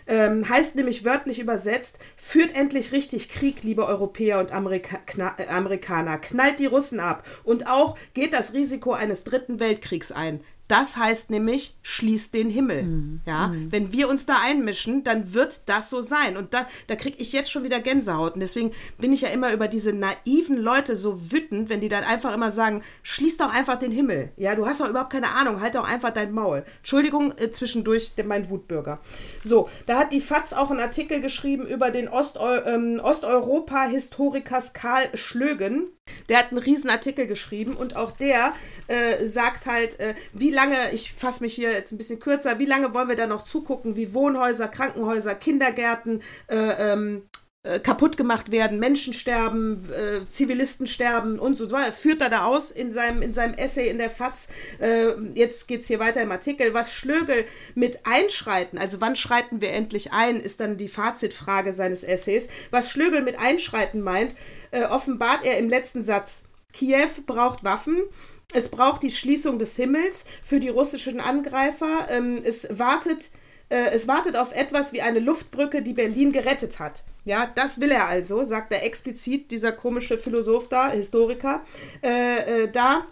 Ähm, 0.05 0.49
heißt 0.49 0.75
nämlich 0.75 1.05
wörtlich 1.05 1.39
übersetzt, 1.39 1.99
führt 2.17 2.55
endlich 2.55 2.91
richtig 2.91 3.29
Krieg, 3.29 3.63
liebe 3.63 3.85
Europäer 3.85 4.39
und 4.39 4.51
Amerika 4.51 4.97
Kna 5.05 5.35
äh, 5.37 5.47
Amerikaner. 5.47 6.17
Knallt 6.17 6.59
die 6.59 6.65
Russen 6.65 6.99
ab. 6.99 7.25
Und 7.43 7.67
auch 7.67 7.97
geht 8.13 8.33
das 8.33 8.53
Risiko 8.53 8.91
eines 8.91 9.23
dritten 9.23 9.59
Weltkriegs 9.59 10.11
ein. 10.11 10.41
Das 10.69 10.95
heißt 10.95 11.29
nämlich, 11.29 11.75
schließt 11.81 12.33
den 12.33 12.49
Himmel. 12.49 13.19
Ja, 13.25 13.51
wenn 13.69 13.91
wir 13.91 14.07
uns 14.07 14.25
da 14.25 14.37
einmischen, 14.41 15.03
dann 15.03 15.33
wird 15.33 15.61
das 15.67 15.89
so 15.89 16.01
sein. 16.01 16.37
Und 16.37 16.53
da, 16.53 16.67
da 16.87 16.95
kriege 16.95 17.17
ich 17.19 17.33
jetzt 17.33 17.51
schon 17.51 17.63
wieder 17.63 17.81
Gänsehaut. 17.81 18.35
Und 18.35 18.39
deswegen 18.39 18.71
bin 18.97 19.11
ich 19.11 19.21
ja 19.21 19.29
immer 19.29 19.51
über 19.51 19.67
diese 19.67 19.91
naiven 19.91 20.57
Leute 20.57 20.95
so 20.95 21.31
wütend, 21.31 21.69
wenn 21.69 21.81
die 21.81 21.89
dann 21.89 22.05
einfach 22.05 22.33
immer 22.33 22.49
sagen, 22.49 22.81
schließ 23.03 23.37
doch 23.37 23.53
einfach 23.53 23.77
den 23.77 23.91
Himmel. 23.91 24.31
Ja, 24.37 24.55
du 24.55 24.65
hast 24.65 24.79
doch 24.79 24.89
überhaupt 24.89 25.11
keine 25.11 25.29
Ahnung, 25.29 25.59
halt 25.59 25.75
doch 25.75 25.83
einfach 25.83 26.11
dein 26.11 26.31
Maul. 26.31 26.63
Entschuldigung, 26.77 27.33
äh, 27.37 27.51
zwischendurch 27.51 28.15
der, 28.15 28.25
mein 28.25 28.49
Wutbürger. 28.49 28.99
So, 29.43 29.69
da 29.85 29.99
hat 29.99 30.13
die 30.13 30.21
FAZ 30.21 30.53
auch 30.53 30.71
einen 30.71 30.79
Artikel 30.79 31.19
geschrieben 31.19 31.67
über 31.67 31.91
den 31.91 32.07
Osteu 32.07 32.61
ähm, 32.65 33.01
Osteuropa-Historikers 33.03 34.73
Karl 34.73 35.09
Schlögen. 35.13 35.89
Der 36.27 36.39
hat 36.39 36.51
einen 36.51 36.57
riesen 36.57 36.89
Artikel 36.89 37.27
geschrieben 37.27 37.75
und 37.75 37.95
auch 37.95 38.11
der 38.11 38.53
äh, 38.87 39.25
sagt 39.25 39.65
halt, 39.65 39.99
äh, 39.99 40.15
wie 40.33 40.51
lange, 40.53 40.91
ich 40.93 41.11
fasse 41.11 41.43
mich 41.43 41.53
hier 41.53 41.71
jetzt 41.71 41.91
ein 41.91 41.97
bisschen 41.97 42.19
kürzer, 42.19 42.59
wie 42.59 42.65
lange 42.65 42.93
wollen 42.93 43.09
wir 43.09 43.15
da 43.15 43.27
noch 43.27 43.43
zugucken, 43.43 43.95
wie 43.95 44.13
Wohnhäuser, 44.13 44.69
Krankenhäuser, 44.69 45.35
Kindergärten 45.35 46.21
äh, 46.47 46.93
ähm, 46.93 47.23
äh, 47.65 47.79
kaputt 47.79 48.17
gemacht 48.17 48.51
werden, 48.51 48.77
Menschen 48.77 49.13
sterben, 49.13 49.89
äh, 49.89 50.25
Zivilisten 50.29 50.85
sterben 50.85 51.39
und 51.39 51.57
so 51.57 51.71
weiter. 51.71 51.93
Führt 51.93 52.19
er 52.19 52.29
da 52.29 52.45
aus 52.45 52.71
in 52.71 52.91
seinem, 52.91 53.21
in 53.21 53.33
seinem 53.33 53.53
Essay 53.53 53.89
in 53.89 53.97
der 53.97 54.09
FAZ. 54.09 54.49
Äh, 54.79 55.13
jetzt 55.33 55.69
geht 55.69 55.79
es 55.79 55.87
hier 55.87 55.99
weiter 55.99 56.21
im 56.21 56.31
Artikel. 56.31 56.73
Was 56.73 56.93
Schlögel 56.93 57.45
mit 57.73 58.05
Einschreiten, 58.05 58.77
also 58.77 58.99
wann 58.99 59.15
schreiten 59.15 59.61
wir 59.61 59.71
endlich 59.71 60.11
ein, 60.11 60.41
ist 60.41 60.59
dann 60.59 60.75
die 60.75 60.89
Fazitfrage 60.89 61.71
seines 61.71 62.03
Essays. 62.03 62.49
Was 62.69 62.91
Schlögel 62.91 63.21
mit 63.21 63.39
Einschreiten 63.39 64.01
meint, 64.01 64.35
äh, 64.71 64.83
offenbart 64.83 65.45
er 65.45 65.57
im 65.57 65.69
letzten 65.69 66.01
Satz. 66.01 66.49
Kiew 66.73 67.21
braucht 67.25 67.63
Waffen. 67.63 68.01
Es 68.51 68.69
braucht 68.69 69.03
die 69.03 69.11
Schließung 69.11 69.59
des 69.59 69.75
Himmels 69.75 70.25
für 70.43 70.59
die 70.59 70.69
russischen 70.69 71.19
Angreifer. 71.19 72.07
Ähm, 72.09 72.41
es 72.43 72.77
wartet 72.77 73.29
äh, 73.69 73.89
es 73.91 74.07
wartet 74.07 74.35
auf 74.35 74.53
etwas 74.53 74.93
wie 74.93 75.01
eine 75.01 75.19
Luftbrücke, 75.19 75.81
die 75.81 75.93
Berlin 75.93 76.31
gerettet 76.31 76.79
hat. 76.79 77.03
Ja, 77.25 77.49
das 77.55 77.79
will 77.79 77.91
er 77.91 78.07
also, 78.07 78.43
sagt 78.43 78.71
er 78.71 78.83
explizit, 78.83 79.49
dieser 79.49 79.71
komische 79.71 80.17
Philosoph 80.17 80.69
da, 80.69 80.91
Historiker. 80.91 81.63
Äh, 82.03 82.65
äh, 82.65 82.71
da 82.71 83.07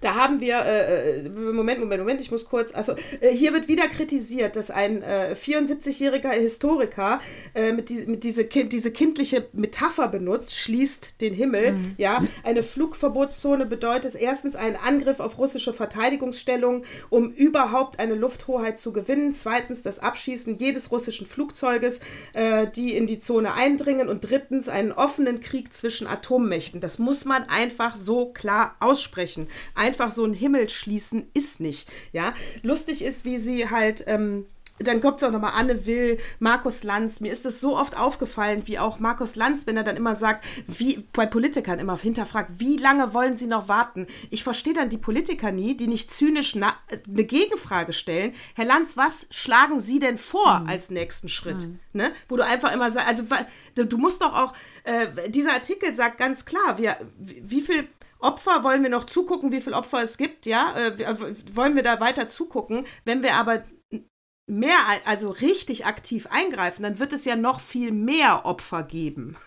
da 0.00 0.14
haben 0.14 0.40
wir, 0.40 0.58
äh, 0.64 1.20
äh, 1.20 1.28
Moment, 1.28 1.80
Moment, 1.80 2.00
Moment, 2.00 2.20
ich 2.20 2.30
muss 2.30 2.44
kurz, 2.44 2.74
also 2.74 2.94
äh, 3.20 3.30
hier 3.30 3.52
wird 3.52 3.68
wieder 3.68 3.88
kritisiert, 3.88 4.56
dass 4.56 4.70
ein 4.70 5.02
äh, 5.02 5.34
74-jähriger 5.34 6.30
Historiker 6.30 7.20
äh, 7.54 7.72
mit, 7.72 7.88
die, 7.88 8.06
mit 8.06 8.24
diese, 8.24 8.44
kind, 8.44 8.72
diese 8.72 8.92
kindliche 8.92 9.46
Metapher 9.52 10.08
benutzt, 10.08 10.56
schließt 10.56 11.20
den 11.20 11.34
Himmel. 11.34 11.72
Mhm. 11.72 11.94
Ja, 11.98 12.22
eine 12.44 12.62
Flugverbotszone 12.62 13.66
bedeutet 13.66 14.14
erstens 14.14 14.56
einen 14.56 14.76
Angriff 14.76 15.20
auf 15.20 15.38
russische 15.38 15.72
Verteidigungsstellungen, 15.72 16.84
um 17.10 17.30
überhaupt 17.30 17.98
eine 17.98 18.14
Lufthoheit 18.14 18.78
zu 18.78 18.92
gewinnen. 18.92 19.32
Zweitens 19.32 19.82
das 19.82 19.98
Abschießen 19.98 20.58
jedes 20.58 20.90
russischen 20.92 21.26
Flugzeuges, 21.26 22.00
äh, 22.32 22.66
die 22.68 22.96
in 22.96 23.06
die 23.06 23.18
Zone 23.18 23.54
eindringen. 23.54 24.08
Und 24.08 24.30
drittens 24.30 24.68
einen 24.68 24.92
offenen 24.92 25.40
Krieg 25.40 25.72
zwischen 25.72 26.06
Atommächten. 26.06 26.80
Das 26.80 26.98
muss 26.98 27.24
man 27.24 27.48
einfach 27.48 27.96
so 27.96 28.26
klar 28.32 28.76
aussprechen 28.80 29.48
einfach 29.88 30.12
so 30.12 30.24
einen 30.24 30.34
Himmel 30.34 30.68
schließen 30.68 31.28
ist 31.32 31.60
nicht. 31.60 31.88
Ja, 32.12 32.34
lustig 32.62 33.02
ist, 33.02 33.24
wie 33.24 33.38
sie 33.38 33.70
halt. 33.70 34.04
Ähm, 34.06 34.44
dann 34.80 35.00
kommt 35.00 35.24
auch 35.24 35.32
nochmal 35.32 35.54
Anne 35.56 35.86
Will, 35.86 36.18
Markus 36.38 36.84
Lanz. 36.84 37.18
Mir 37.18 37.32
ist 37.32 37.44
es 37.44 37.60
so 37.60 37.76
oft 37.76 37.96
aufgefallen, 37.96 38.62
wie 38.66 38.78
auch 38.78 39.00
Markus 39.00 39.34
Lanz, 39.34 39.66
wenn 39.66 39.76
er 39.76 39.82
dann 39.82 39.96
immer 39.96 40.14
sagt, 40.14 40.44
wie 40.68 41.04
bei 41.12 41.26
Politikern 41.26 41.80
immer 41.80 41.98
hinterfragt, 41.98 42.52
wie 42.58 42.76
lange 42.76 43.12
wollen 43.12 43.34
sie 43.34 43.48
noch 43.48 43.66
warten? 43.66 44.06
Ich 44.30 44.44
verstehe 44.44 44.74
dann 44.74 44.88
die 44.88 44.96
Politiker 44.96 45.50
nie, 45.50 45.76
die 45.76 45.88
nicht 45.88 46.12
zynisch 46.12 46.54
eine 46.54 47.24
Gegenfrage 47.24 47.92
stellen. 47.92 48.32
Herr 48.54 48.66
Lanz, 48.66 48.96
was 48.96 49.26
schlagen 49.30 49.80
Sie 49.80 49.98
denn 49.98 50.16
vor 50.16 50.64
als 50.68 50.90
nächsten 50.90 51.28
Schritt? 51.28 51.66
Ne? 51.92 52.12
Wo 52.28 52.36
du 52.36 52.44
einfach 52.44 52.72
immer 52.72 52.92
sagst, 52.92 53.08
also 53.08 53.24
du 53.84 53.98
musst 53.98 54.22
doch 54.22 54.32
auch, 54.32 54.52
äh, 54.84 55.28
dieser 55.28 55.54
Artikel 55.54 55.92
sagt 55.92 56.18
ganz 56.18 56.44
klar, 56.44 56.78
wir, 56.78 56.98
wie 57.18 57.62
viel 57.62 57.88
Opfer 58.20 58.64
wollen 58.64 58.82
wir 58.82 58.90
noch 58.90 59.04
zugucken, 59.04 59.52
wie 59.52 59.60
viele 59.60 59.76
Opfer 59.76 60.02
es 60.02 60.18
gibt, 60.18 60.46
ja? 60.46 60.74
Äh, 60.76 60.98
wir- 60.98 61.36
wollen 61.54 61.76
wir 61.76 61.82
da 61.82 62.00
weiter 62.00 62.28
zugucken? 62.28 62.84
Wenn 63.04 63.22
wir 63.22 63.34
aber 63.34 63.62
mehr, 64.48 64.76
also 65.04 65.30
richtig 65.30 65.86
aktiv 65.86 66.26
eingreifen, 66.30 66.82
dann 66.82 66.98
wird 66.98 67.12
es 67.12 67.24
ja 67.24 67.36
noch 67.36 67.60
viel 67.60 67.92
mehr 67.92 68.44
Opfer 68.46 68.82
geben. 68.82 69.36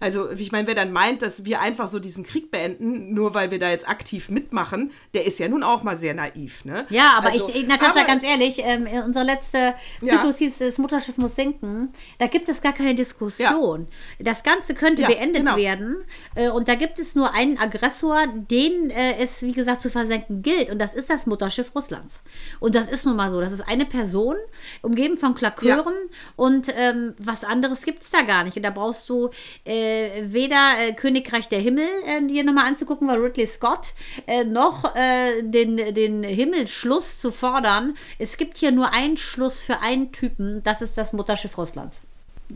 Also, 0.00 0.30
ich 0.30 0.52
meine, 0.52 0.66
wer 0.66 0.74
dann 0.74 0.92
meint, 0.92 1.22
dass 1.22 1.46
wir 1.46 1.60
einfach 1.60 1.88
so 1.88 1.98
diesen 1.98 2.24
Krieg 2.24 2.50
beenden, 2.50 3.14
nur 3.14 3.32
weil 3.32 3.50
wir 3.50 3.58
da 3.58 3.70
jetzt 3.70 3.88
aktiv 3.88 4.28
mitmachen, 4.28 4.90
der 5.14 5.24
ist 5.24 5.38
ja 5.38 5.48
nun 5.48 5.62
auch 5.62 5.82
mal 5.82 5.96
sehr 5.96 6.12
naiv, 6.12 6.64
ne? 6.66 6.84
Ja, 6.90 7.14
aber 7.16 7.28
Also, 7.28 7.50
ich, 7.54 7.66
Natascha, 7.66 8.00
aber 8.00 8.04
ganz 8.06 8.22
ehrlich, 8.24 8.58
ähm, 8.62 8.86
unser 9.06 9.24
letzter 9.24 9.74
Ja. 10.02 10.16
Zyklus 10.16 10.38
hieß, 10.38 10.58
das 10.58 10.78
Mutterschiff 10.78 11.16
muss 11.16 11.34
sinken. 11.36 11.90
Da 12.18 12.26
gibt 12.26 12.48
es 12.50 12.60
gar 12.60 12.72
keine 12.74 12.94
Diskussion. 12.94 13.88
Das 14.18 14.42
Ganze 14.42 14.74
könnte 14.74 15.02
Ja, 15.02 15.08
beendet 15.08 15.44
genau. 15.44 15.56
werden. 15.56 16.04
Äh, 16.34 16.50
und 16.50 16.68
da 16.68 16.74
gibt 16.74 16.98
es 16.98 17.14
nur 17.14 17.32
einen 17.32 17.56
Aggressor, 17.58 18.26
den 18.26 18.90
äh, 18.90 19.16
es, 19.22 19.40
wie 19.42 19.52
gesagt, 19.52 19.80
zu 19.82 19.90
versenken 19.90 20.42
gilt. 20.42 20.68
Und 20.70 20.78
das 20.78 20.94
ist 20.94 21.08
das 21.08 21.26
Mutterschiff 21.26 21.74
Russlands. 21.74 22.22
Und 22.60 22.74
das 22.74 22.88
ist 22.88 23.06
nun 23.06 23.16
mal 23.16 23.30
so. 23.30 23.40
Das 23.40 23.52
ist 23.52 23.66
eine 23.66 23.86
Person, 23.86 24.33
umgeben 24.82 25.16
von 25.16 25.34
Klakören. 25.34 25.94
Und 26.36 26.72
ähm, 26.76 27.14
was 27.18 27.44
anderes 27.44 27.82
gibt 27.82 28.02
es 28.02 28.10
da 28.10 28.22
gar 28.22 28.44
nicht. 28.44 28.56
Und 28.56 28.62
da 28.62 28.70
brauchst 28.70 29.08
du 29.08 29.30
äh, 29.64 30.22
weder 30.24 30.74
äh, 30.80 30.92
Königreich 30.92 31.48
der 31.48 31.60
Himmel 31.60 31.88
äh, 32.06 32.26
dir 32.26 32.44
nochmal 32.44 32.66
anzugucken, 32.66 33.08
weil 33.08 33.20
Ridley 33.20 33.46
Scott, 33.46 33.92
äh, 34.26 34.44
noch 34.44 34.94
äh, 34.94 35.42
den, 35.42 35.76
den 35.94 36.22
Himmelsschluss 36.22 37.20
zu 37.20 37.30
fordern. 37.30 37.96
Es 38.18 38.36
gibt 38.36 38.58
hier 38.58 38.72
nur 38.72 38.92
einen 38.92 39.16
Schluss 39.16 39.62
für 39.62 39.80
einen 39.80 40.12
Typen. 40.12 40.62
Das 40.62 40.82
ist 40.82 40.96
das 40.96 41.12
Mutterschiff 41.12 41.56
Russlands. 41.58 42.00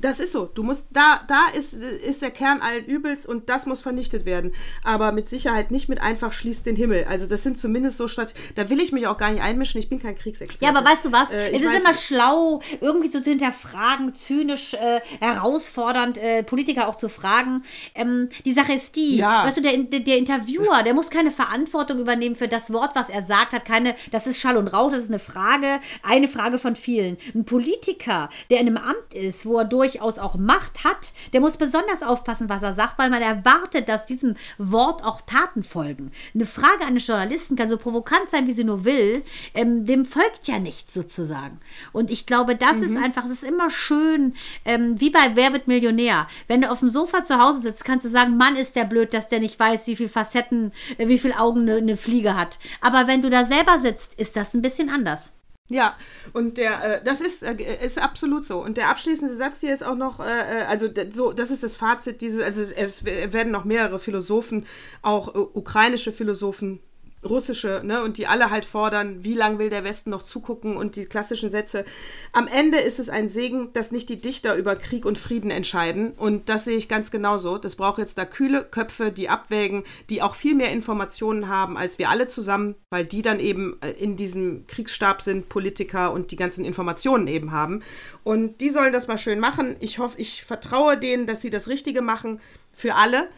Das 0.00 0.20
ist 0.20 0.32
so. 0.32 0.46
Du 0.46 0.62
musst, 0.62 0.88
da, 0.92 1.20
da 1.28 1.48
ist, 1.56 1.74
ist 1.74 2.22
der 2.22 2.30
Kern 2.30 2.60
allen 2.60 2.84
Übels 2.86 3.26
und 3.26 3.48
das 3.48 3.66
muss 3.66 3.80
vernichtet 3.80 4.24
werden. 4.24 4.52
Aber 4.84 5.12
mit 5.12 5.28
Sicherheit 5.28 5.70
nicht 5.70 5.88
mit 5.88 6.00
einfach 6.00 6.32
schließt 6.32 6.66
den 6.66 6.76
Himmel. 6.76 7.04
Also 7.08 7.26
das 7.26 7.42
sind 7.42 7.58
zumindest 7.58 7.96
so 7.96 8.08
Strat 8.08 8.34
Da 8.54 8.70
will 8.70 8.80
ich 8.80 8.92
mich 8.92 9.06
auch 9.06 9.16
gar 9.16 9.30
nicht 9.30 9.42
einmischen. 9.42 9.80
Ich 9.80 9.88
bin 9.88 10.00
kein 10.00 10.14
Kriegsexperte. 10.14 10.64
Ja, 10.72 10.78
aber 10.78 10.88
weißt 10.88 11.04
du 11.04 11.12
was? 11.12 11.30
Äh, 11.30 11.50
es 11.50 11.62
ist 11.62 11.80
immer 11.80 11.94
schlau, 11.94 12.60
irgendwie 12.80 13.08
so 13.08 13.20
zu 13.20 13.30
hinterfragen, 13.30 14.14
zynisch, 14.14 14.74
äh, 14.74 15.00
herausfordernd, 15.20 16.18
äh, 16.18 16.42
Politiker 16.42 16.88
auch 16.88 16.96
zu 16.96 17.08
fragen. 17.08 17.64
Ähm, 17.94 18.28
die 18.44 18.52
Sache 18.52 18.72
ist 18.72 18.96
die, 18.96 19.16
Ja. 19.16 19.44
weißt 19.46 19.56
du, 19.56 19.60
der, 19.62 19.76
der, 19.78 20.00
der 20.00 20.18
Interviewer, 20.18 20.82
der 20.84 20.94
muss 20.94 21.10
keine 21.10 21.30
Verantwortung 21.30 21.98
übernehmen 21.98 22.36
für 22.36 22.48
das 22.48 22.72
Wort, 22.72 22.94
was 22.94 23.08
er 23.08 23.24
sagt, 23.24 23.52
hat 23.52 23.64
keine, 23.64 23.94
das 24.10 24.26
ist 24.26 24.38
Schall 24.38 24.56
und 24.56 24.68
Rauch, 24.68 24.90
das 24.90 25.04
ist 25.04 25.10
eine 25.10 25.18
Frage, 25.18 25.80
eine 26.02 26.28
Frage 26.28 26.58
von 26.58 26.76
vielen. 26.76 27.16
Ein 27.34 27.44
Politiker, 27.44 28.30
der 28.50 28.60
in 28.60 28.68
einem 28.68 28.76
Amt 28.76 29.14
ist, 29.14 29.46
wo 29.46 29.58
er 29.58 29.64
durchaus 29.88 30.18
auch 30.18 30.36
Macht 30.36 30.84
hat, 30.84 31.12
der 31.32 31.40
muss 31.40 31.56
besonders 31.56 32.02
aufpassen, 32.02 32.48
was 32.48 32.62
er 32.62 32.74
sagt, 32.74 32.98
weil 32.98 33.10
man 33.10 33.22
erwartet, 33.22 33.88
dass 33.88 34.04
diesem 34.04 34.36
Wort 34.58 35.02
auch 35.02 35.20
Taten 35.22 35.62
folgen. 35.62 36.12
Eine 36.34 36.46
Frage 36.46 36.84
eines 36.86 37.06
Journalisten 37.06 37.56
kann 37.56 37.70
so 37.70 37.78
provokant 37.78 38.28
sein, 38.28 38.46
wie 38.46 38.52
sie 38.52 38.64
nur 38.64 38.84
will, 38.84 39.22
ähm, 39.54 39.86
dem 39.86 40.04
folgt 40.04 40.46
ja 40.46 40.58
nichts 40.58 40.92
sozusagen. 40.92 41.58
Und 41.92 42.10
ich 42.10 42.26
glaube, 42.26 42.54
das 42.54 42.78
ist 42.78 42.96
einfach, 42.96 43.24
es 43.24 43.30
ist 43.30 43.44
immer 43.44 43.70
schön, 43.70 44.34
ähm, 44.64 45.00
wie 45.00 45.10
bei 45.10 45.30
Wer 45.34 45.52
wird 45.52 45.68
Millionär. 45.68 46.26
Wenn 46.48 46.62
du 46.62 46.70
auf 46.70 46.80
dem 46.80 46.90
Sofa 46.90 47.24
zu 47.24 47.38
Hause 47.38 47.60
sitzt, 47.60 47.84
kannst 47.84 48.04
du 48.04 48.10
sagen, 48.10 48.36
Mann, 48.36 48.56
ist 48.56 48.76
der 48.76 48.84
blöd, 48.84 49.14
dass 49.14 49.28
der 49.28 49.40
nicht 49.40 49.58
weiß, 49.58 49.86
wie 49.86 49.96
viele 49.96 50.08
Facetten, 50.08 50.72
äh, 50.98 51.08
wie 51.08 51.18
viele 51.18 51.38
Augen 51.38 51.62
eine, 51.62 51.76
eine 51.76 51.96
Fliege 51.96 52.36
hat. 52.36 52.58
Aber 52.80 53.06
wenn 53.06 53.22
du 53.22 53.30
da 53.30 53.46
selber 53.46 53.78
sitzt, 53.78 54.14
ist 54.14 54.36
das 54.36 54.54
ein 54.54 54.62
bisschen 54.62 54.90
anders. 54.90 55.30
Ja, 55.70 55.96
und 56.32 56.56
der, 56.56 56.96
äh, 56.96 57.04
das 57.04 57.20
ist, 57.20 57.42
äh, 57.42 57.54
ist 57.84 57.98
absolut 57.98 58.46
so. 58.46 58.62
Und 58.62 58.78
der 58.78 58.88
abschließende 58.88 59.34
Satz 59.34 59.60
hier 59.60 59.72
ist 59.72 59.84
auch 59.84 59.96
noch, 59.96 60.18
äh, 60.18 60.62
äh, 60.62 60.64
also 60.64 60.88
so, 61.10 61.32
das 61.32 61.50
ist 61.50 61.62
das 61.62 61.76
Fazit 61.76 62.22
dieses, 62.22 62.42
also 62.42 62.62
es, 62.62 62.72
es 62.72 63.04
werden 63.04 63.52
noch 63.52 63.64
mehrere 63.64 63.98
Philosophen, 63.98 64.66
auch 65.02 65.34
äh, 65.34 65.38
ukrainische 65.38 66.12
Philosophen, 66.12 66.80
russische, 67.24 67.80
ne, 67.84 68.02
und 68.02 68.16
die 68.16 68.26
alle 68.26 68.50
halt 68.50 68.64
fordern, 68.64 69.24
wie 69.24 69.34
lange 69.34 69.58
will 69.58 69.70
der 69.70 69.82
Westen 69.82 70.10
noch 70.10 70.22
zugucken 70.22 70.76
und 70.76 70.94
die 70.94 71.06
klassischen 71.06 71.50
Sätze. 71.50 71.84
Am 72.32 72.46
Ende 72.46 72.78
ist 72.78 73.00
es 73.00 73.08
ein 73.08 73.28
Segen, 73.28 73.72
dass 73.72 73.90
nicht 73.90 74.08
die 74.08 74.20
Dichter 74.20 74.54
über 74.54 74.76
Krieg 74.76 75.04
und 75.04 75.18
Frieden 75.18 75.50
entscheiden. 75.50 76.12
Und 76.12 76.48
das 76.48 76.64
sehe 76.64 76.76
ich 76.76 76.88
ganz 76.88 77.10
genauso. 77.10 77.58
Das 77.58 77.76
braucht 77.76 77.98
jetzt 77.98 78.18
da 78.18 78.24
kühle 78.24 78.64
Köpfe, 78.64 79.10
die 79.10 79.28
abwägen, 79.28 79.82
die 80.10 80.22
auch 80.22 80.36
viel 80.36 80.54
mehr 80.54 80.70
Informationen 80.70 81.48
haben 81.48 81.76
als 81.76 81.98
wir 81.98 82.08
alle 82.08 82.26
zusammen, 82.28 82.76
weil 82.90 83.04
die 83.04 83.22
dann 83.22 83.40
eben 83.40 83.78
äh, 83.82 83.90
in 83.90 84.16
diesem 84.16 84.66
Kriegsstab 84.66 85.22
sind, 85.22 85.48
Politiker 85.48 86.12
und 86.12 86.30
die 86.30 86.36
ganzen 86.36 86.64
Informationen 86.64 87.26
eben 87.26 87.50
haben. 87.50 87.82
Und 88.22 88.60
die 88.60 88.70
sollen 88.70 88.92
das 88.92 89.08
mal 89.08 89.18
schön 89.18 89.40
machen. 89.40 89.76
Ich 89.80 89.98
hoffe, 89.98 90.20
ich 90.20 90.44
vertraue 90.44 90.96
denen, 90.96 91.26
dass 91.26 91.40
sie 91.40 91.50
das 91.50 91.68
Richtige 91.68 92.02
machen 92.02 92.40
für 92.72 92.94
alle. 92.94 93.28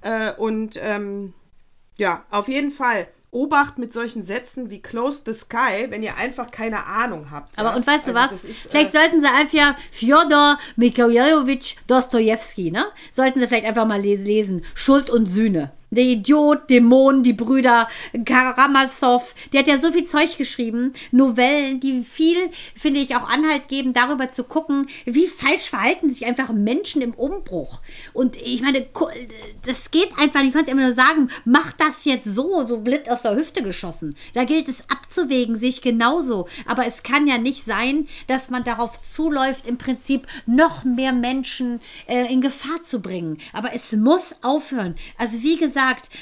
Äh, 0.00 0.32
und 0.34 0.78
ähm, 0.82 1.34
ja, 1.96 2.24
auf 2.30 2.48
jeden 2.48 2.70
Fall. 2.70 3.08
Obacht 3.30 3.78
mit 3.78 3.92
solchen 3.92 4.22
Sätzen 4.22 4.70
wie 4.70 4.80
Close 4.80 5.22
the 5.26 5.34
Sky, 5.34 5.86
wenn 5.88 6.02
ihr 6.02 6.16
einfach 6.16 6.50
keine 6.50 6.86
Ahnung 6.86 7.30
habt. 7.30 7.58
Aber 7.58 7.70
ja. 7.70 7.76
und 7.76 7.86
weißt 7.86 8.06
du 8.08 8.16
Also 8.16 8.34
was? 8.34 8.44
ist, 8.44 8.70
vielleicht 8.70 8.94
äh, 8.94 8.98
sollten 8.98 9.20
sie 9.20 9.26
einfach 9.26 9.76
Fjodor 9.90 10.58
Mikhailovich 10.76 11.78
Dostojewski, 11.86 12.70
ne? 12.70 12.86
Sollten 13.10 13.40
sie 13.40 13.46
vielleicht 13.46 13.66
einfach 13.66 13.86
mal 13.86 14.00
les 14.00 14.20
lesen. 14.20 14.64
Schuld 14.74 15.10
und 15.10 15.26
Sühne. 15.26 15.72
Der 15.90 16.04
Idiot, 16.04 16.68
Dämon, 16.68 17.22
die 17.22 17.32
Brüder 17.32 17.88
Karamasow, 18.24 19.34
der 19.52 19.60
hat 19.60 19.68
ja 19.68 19.78
so 19.78 19.90
viel 19.90 20.04
Zeug 20.04 20.36
geschrieben, 20.36 20.92
Novellen, 21.12 21.80
die 21.80 22.02
viel, 22.02 22.50
finde 22.74 23.00
ich, 23.00 23.16
auch 23.16 23.28
Anhalt 23.28 23.68
geben, 23.68 23.94
darüber 23.94 24.30
zu 24.30 24.44
gucken, 24.44 24.88
wie 25.06 25.26
falsch 25.26 25.70
verhalten 25.70 26.10
sich 26.10 26.26
einfach 26.26 26.52
Menschen 26.52 27.00
im 27.00 27.14
Umbruch. 27.14 27.80
Und 28.12 28.36
ich 28.36 28.60
meine, 28.60 28.86
das 29.64 29.90
geht 29.90 30.10
einfach 30.18 30.40
nicht. 30.40 30.54
Du 30.54 30.58
kannst 30.58 30.70
immer 30.70 30.82
nur 30.82 30.92
sagen, 30.92 31.30
mach 31.44 31.72
das 31.72 32.04
jetzt 32.04 32.34
so, 32.34 32.66
so 32.66 32.80
blind 32.80 33.10
aus 33.10 33.22
der 33.22 33.36
Hüfte 33.36 33.62
geschossen. 33.62 34.14
Da 34.34 34.44
gilt 34.44 34.68
es 34.68 34.82
abzuwägen, 34.88 35.56
sehe 35.56 35.70
ich 35.70 35.82
genauso. 35.82 36.48
Aber 36.66 36.86
es 36.86 37.02
kann 37.02 37.26
ja 37.26 37.38
nicht 37.38 37.64
sein, 37.64 38.08
dass 38.26 38.50
man 38.50 38.64
darauf 38.64 39.02
zuläuft, 39.02 39.66
im 39.66 39.78
Prinzip 39.78 40.26
noch 40.46 40.84
mehr 40.84 41.12
Menschen 41.12 41.80
äh, 42.06 42.30
in 42.32 42.40
Gefahr 42.40 42.82
zu 42.84 43.00
bringen. 43.00 43.38
Aber 43.52 43.72
es 43.74 43.92
muss 43.92 44.34
aufhören. 44.42 44.94
Also 45.16 45.42
wie 45.42 45.56
gesagt, 45.56 45.77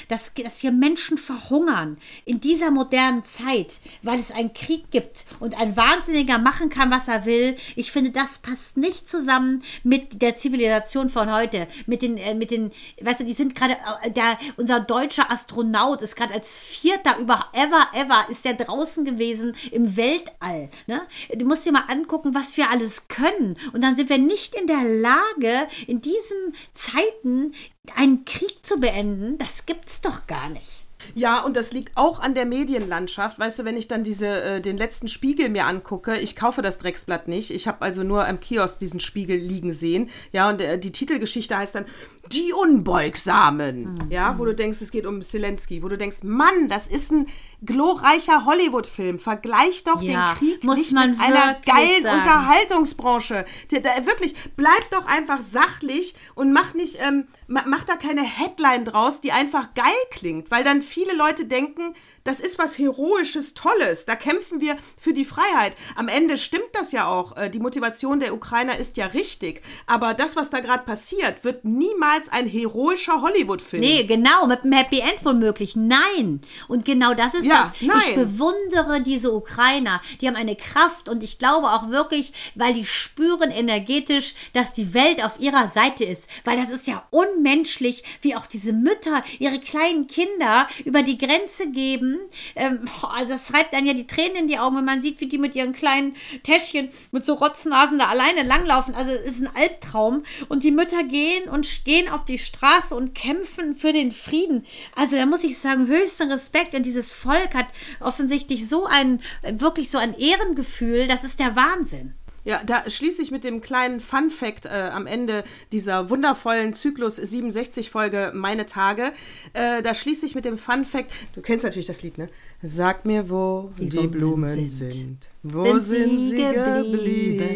dass, 0.07 0.33
dass 0.33 0.59
hier 0.59 0.71
Menschen 0.71 1.17
verhungern 1.17 1.97
in 2.25 2.39
dieser 2.39 2.71
modernen 2.71 3.23
Zeit, 3.23 3.79
weil 4.01 4.19
es 4.19 4.31
einen 4.31 4.53
Krieg 4.53 4.91
gibt 4.91 5.25
und 5.39 5.57
ein 5.57 5.75
Wahnsinniger 5.75 6.37
machen 6.37 6.69
kann, 6.69 6.91
was 6.91 7.07
er 7.07 7.25
will. 7.25 7.57
Ich 7.75 7.91
finde, 7.91 8.11
das 8.11 8.39
passt 8.39 8.77
nicht 8.77 9.09
zusammen 9.09 9.63
mit 9.83 10.21
der 10.21 10.35
Zivilisation 10.35 11.09
von 11.09 11.31
heute. 11.31 11.67
Mit 11.85 12.01
den, 12.01 12.17
äh, 12.17 12.33
mit 12.33 12.51
den, 12.51 12.71
weißt 13.01 13.21
du, 13.21 13.25
die 13.25 13.33
sind 13.33 13.55
gerade, 13.55 13.77
äh, 14.03 14.11
der, 14.11 14.37
unser 14.57 14.79
deutscher 14.79 15.31
Astronaut 15.31 16.01
ist 16.01 16.15
gerade 16.15 16.33
als 16.33 16.57
Vierter 16.57 17.17
über 17.17 17.47
ever, 17.53 17.87
ever, 17.93 18.27
ist 18.29 18.45
der 18.45 18.53
draußen 18.53 19.05
gewesen 19.05 19.55
im 19.71 19.97
Weltall. 19.97 20.69
Ne? 20.85 21.01
Du 21.35 21.45
musst 21.45 21.65
dir 21.65 21.71
mal 21.71 21.85
angucken, 21.87 22.35
was 22.35 22.57
wir 22.57 22.69
alles 22.69 23.07
können. 23.07 23.57
Und 23.73 23.81
dann 23.81 23.95
sind 23.95 24.09
wir 24.09 24.17
nicht 24.17 24.55
in 24.55 24.67
der 24.67 24.83
Lage, 24.83 25.67
in 25.87 26.01
diesen 26.01 26.55
Zeiten 26.73 27.53
einen 27.95 28.25
Krieg 28.25 28.65
zu 28.65 28.79
beenden. 28.79 29.37
Das 29.37 29.65
gibt's 29.65 30.01
doch 30.01 30.27
gar 30.27 30.49
nicht. 30.49 30.83
Ja, 31.15 31.41
und 31.41 31.55
das 31.55 31.71
liegt 31.73 31.95
auch 31.95 32.19
an 32.19 32.33
der 32.33 32.45
Medienlandschaft. 32.45 33.39
Weißt 33.39 33.59
du, 33.59 33.65
wenn 33.65 33.77
ich 33.77 33.87
dann 33.87 34.03
diese, 34.03 34.27
äh, 34.27 34.61
den 34.61 34.77
letzten 34.77 35.07
Spiegel 35.07 35.49
mir 35.49 35.65
angucke, 35.65 36.17
ich 36.17 36.35
kaufe 36.35 36.61
das 36.61 36.79
Drecksblatt 36.79 37.27
nicht. 37.27 37.51
Ich 37.51 37.67
habe 37.67 37.81
also 37.81 38.03
nur 38.03 38.27
am 38.27 38.39
Kiosk 38.39 38.79
diesen 38.79 38.99
Spiegel 38.99 39.37
liegen 39.37 39.73
sehen. 39.73 40.09
Ja, 40.31 40.49
und 40.49 40.61
äh, 40.61 40.77
die 40.79 40.91
Titelgeschichte 40.91 41.57
heißt 41.57 41.75
dann 41.75 41.85
Die 42.31 42.51
Unbeugsamen. 42.53 44.07
Ja, 44.09 44.37
wo 44.37 44.45
du 44.45 44.53
denkst, 44.53 44.81
es 44.81 44.91
geht 44.91 45.05
um 45.05 45.21
Zelensky. 45.21 45.83
Wo 45.83 45.87
du 45.87 45.97
denkst, 45.97 46.23
Mann, 46.23 46.67
das 46.67 46.87
ist 46.87 47.11
ein 47.11 47.27
glorreicher 47.65 48.45
Hollywood-Film. 48.45 49.19
Vergleich 49.19 49.83
doch 49.83 50.01
Ja, 50.01 50.33
den 50.33 50.37
Krieg 50.37 50.63
nicht 50.63 50.91
mit 50.91 51.19
einer 51.19 51.55
geilen 51.65 52.03
sagen. 52.03 52.17
Unterhaltungsbranche. 52.19 53.45
Da, 53.71 53.79
da, 53.79 54.05
wirklich, 54.05 54.35
bleib 54.55 54.89
doch 54.91 55.05
einfach 55.05 55.41
sachlich 55.41 56.15
und 56.35 56.53
mach 56.53 56.73
nicht, 56.73 56.97
ähm, 57.01 57.27
ma- 57.47 57.63
mach 57.65 57.83
da 57.83 57.95
keine 57.95 58.21
Headline 58.23 58.85
draus, 58.85 59.21
die 59.21 59.31
einfach 59.31 59.73
geil 59.73 59.85
klingt, 60.11 60.51
weil 60.51 60.63
dann 60.63 60.81
viele 60.81 61.15
Leute 61.15 61.45
denken, 61.45 61.93
das 62.27 62.39
ist 62.39 62.59
was 62.59 62.77
Heroisches, 62.77 63.53
Tolles. 63.53 64.05
Da 64.05 64.15
kämpfen 64.15 64.59
wir 64.61 64.75
für 65.01 65.13
die 65.13 65.25
Freiheit. 65.25 65.75
Am 65.95 66.07
Ende 66.07 66.37
stimmt 66.37 66.69
das 66.73 66.91
ja 66.91 67.07
auch. 67.07 67.37
Äh, 67.37 67.49
Die 67.49 67.59
Motivation 67.59 68.19
der 68.19 68.33
Ukrainer 68.33 68.77
ist 68.77 68.97
ja 68.97 69.05
richtig. 69.07 69.61
Aber 69.85 70.13
das, 70.13 70.35
was 70.35 70.49
da 70.49 70.59
gerade 70.59 70.83
passiert, 70.83 71.43
wird 71.43 71.63
niemals 71.65 72.29
ein 72.29 72.47
heroischer 72.47 73.21
Hollywood-Film. 73.21 73.81
Nee, 73.81 74.03
genau, 74.03 74.45
mit 74.47 74.63
einem 74.63 74.73
Happy 74.73 74.99
End 74.99 75.23
womöglich. 75.23 75.75
Nein. 75.75 76.41
Und 76.67 76.83
genau 76.85 77.13
das 77.13 77.33
ist 77.33 77.45
Ja, 77.45 77.71
das. 77.79 77.87
nein. 77.87 77.97
Ich 78.09 78.15
bewundere 78.15 79.01
diese 79.01 79.31
Ukrainer. 79.33 80.01
Die 80.21 80.27
haben 80.27 80.35
eine 80.35 80.55
Kraft 80.55 81.07
und 81.09 81.23
ich 81.23 81.39
glaube 81.39 81.67
auch 81.67 81.89
wirklich, 81.89 82.33
weil 82.55 82.73
die 82.73 82.85
spüren 82.85 83.51
energetisch, 83.51 84.35
dass 84.53 84.73
die 84.73 84.93
Welt 84.93 85.23
auf 85.23 85.39
ihrer 85.39 85.71
Seite 85.73 86.03
ist. 86.03 86.27
Weil 86.43 86.57
das 86.57 86.69
ist 86.69 86.87
ja 86.87 87.07
unmenschlich, 87.09 88.03
wie 88.21 88.35
auch 88.35 88.45
diese 88.47 88.73
Mütter 88.73 89.23
ihre 89.39 89.59
kleinen 89.59 90.07
Kinder 90.07 90.67
über 90.83 91.03
die 91.03 91.17
Grenze 91.17 91.71
geben. 91.71 92.16
Ähm, 92.55 92.87
also 93.01 93.33
das 93.33 93.47
treibt 93.47 93.73
dann 93.73 93.85
ja 93.85 93.93
die 93.93 94.07
Tränen 94.07 94.35
in 94.35 94.47
die 94.47 94.59
Augen, 94.59 94.77
wenn 94.77 94.85
man 94.85 95.01
sieht, 95.01 95.19
wie 95.19 95.27
die 95.27 95.37
mit 95.37 95.55
ihren 95.55 95.73
kleinen 95.73 96.15
Täschchen 96.43 96.89
mit 97.11 97.25
so 97.25 97.33
Rotznasen 97.35 97.99
da 97.99 98.07
alleine 98.07 98.43
langlaufen. 98.43 98.95
Also 98.95 99.11
es 99.11 99.37
ist 99.37 99.41
ein 99.41 99.55
Albtraum. 99.55 100.23
Und 100.49 100.63
die 100.63 100.71
Mütter 100.71 101.03
gehen 101.03 101.49
und 101.49 101.85
gehen 101.85 102.09
auf 102.09 102.25
die 102.25 102.39
Straße 102.39 102.95
und 102.95 103.15
kämpfen 103.15 103.75
für 103.75 103.93
den 103.93 104.11
Frieden. 104.11 104.65
Also 104.95 105.15
da 105.15 105.25
muss 105.25 105.43
ich 105.43 105.57
sagen, 105.57 105.87
höchsten 105.87 106.31
Respekt. 106.31 106.73
Und 106.73 106.85
dieses 106.85 107.11
Volk 107.11 107.53
hat 107.53 107.67
offensichtlich 107.99 108.67
so 108.67 108.85
ein, 108.85 109.21
wirklich 109.43 109.89
so 109.89 109.97
ein 109.97 110.13
Ehrengefühl. 110.13 111.07
Das 111.07 111.23
ist 111.23 111.39
der 111.39 111.55
Wahnsinn. 111.55 112.13
Ja, 112.47 112.61
da 112.65 112.89
schließe 112.89 113.21
ich 113.21 113.29
mit 113.29 113.43
dem 113.43 113.59
kleinen 113.59 113.99
Fun 113.99 114.29
Fact 114.29 114.67
äh, 114.67 114.69
am 114.69 115.05
Ende 115.05 115.43
dieser 115.73 116.09
wundervollen 116.09 116.71
Zyklus 116.71 117.17
67 117.17 117.89
Folge 117.89 118.31
Meine 118.33 118.65
Tage. 118.65 119.11
Äh, 119.51 119.81
da 119.81 119.93
schließe 119.93 120.25
ich 120.25 120.33
mit 120.33 120.45
dem 120.45 120.57
Fun 120.57 120.85
Fact. 120.85 121.11
Du 121.33 121.41
kennst 121.41 121.65
natürlich 121.65 121.87
das 121.87 122.03
Lied, 122.03 122.17
ne? 122.17 122.29
Sag 122.61 123.03
mir, 123.03 123.29
wo 123.29 123.73
die, 123.77 123.87
Blumen 123.87 124.11
Blumen 124.11 124.69
sind. 124.69 124.93
sind. 124.93 125.27
Wo 125.43 125.77
Sind 125.77 125.81
sind, 125.81 126.21
sie 126.21 126.29
sie 126.29 126.37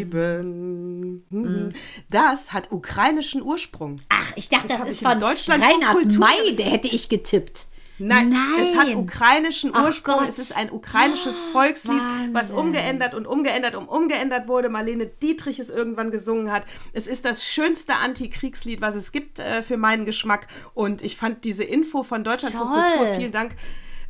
geblieben? 0.01 1.23
Mhm. 1.30 1.69
Das 2.09 2.51
hat 2.51 2.73
ukrainischen 2.73 3.41
Ursprung. 3.41 4.01
Ach, 4.09 4.34
ich 4.35 4.49
dachte, 4.49 4.68
Das 4.68 4.80
das, 4.80 4.89
ist 4.89 5.01
von 5.03 5.18
Deutschlandfunk 5.18 5.85
Reinhard 5.85 6.18
May, 6.18 6.53
der 6.53 6.65
hätte 6.65 6.89
ich 6.89 7.07
getippt. 7.07 7.65
Nein, 8.07 8.36
es 8.61 8.76
hat 8.76 8.88
Nein. 8.88 8.98
ukrainischen 8.98 9.76
Ursprung. 9.76 10.23
Es 10.28 10.40
ist 10.40 10.56
ein 10.56 10.72
ukrainisches 10.72 11.40
Volkslied, 11.52 12.02
was 12.32 12.49
Wahnsinn. 12.49 12.57
umgeändert 12.57 13.14
und 13.14 13.26
umgeändert 13.28 13.76
und 13.76 13.88
umgeändert 13.88 14.48
wurde. 14.48 14.69
Marlene 14.69 15.07
Dietrich 15.07 15.60
es 15.60 15.69
irgendwann 15.69 16.11
gesungen 16.11 16.52
hat. 16.52 16.65
Es 16.94 17.07
ist 17.07 17.26
das 17.26 17.45
schönste 17.45 17.95
Antikriegslied, 17.95 18.82
was 18.82 18.95
es 18.95 19.11
gibt 19.11 19.40
äh, 19.40 19.61
für 19.61 19.78
meinen 19.78 20.06
Geschmack. 20.06 20.48
Und 20.73 21.03
ich 21.03 21.18
fand 21.18 21.44
diese 21.44 21.64
Info 21.64 22.03
von 22.03 22.23
Deutschland 22.23 22.56
von 22.56 22.68
Toll. 22.68 22.82
Kultur, 22.98 23.15
vielen 23.15 23.32
Dank. 23.32 23.52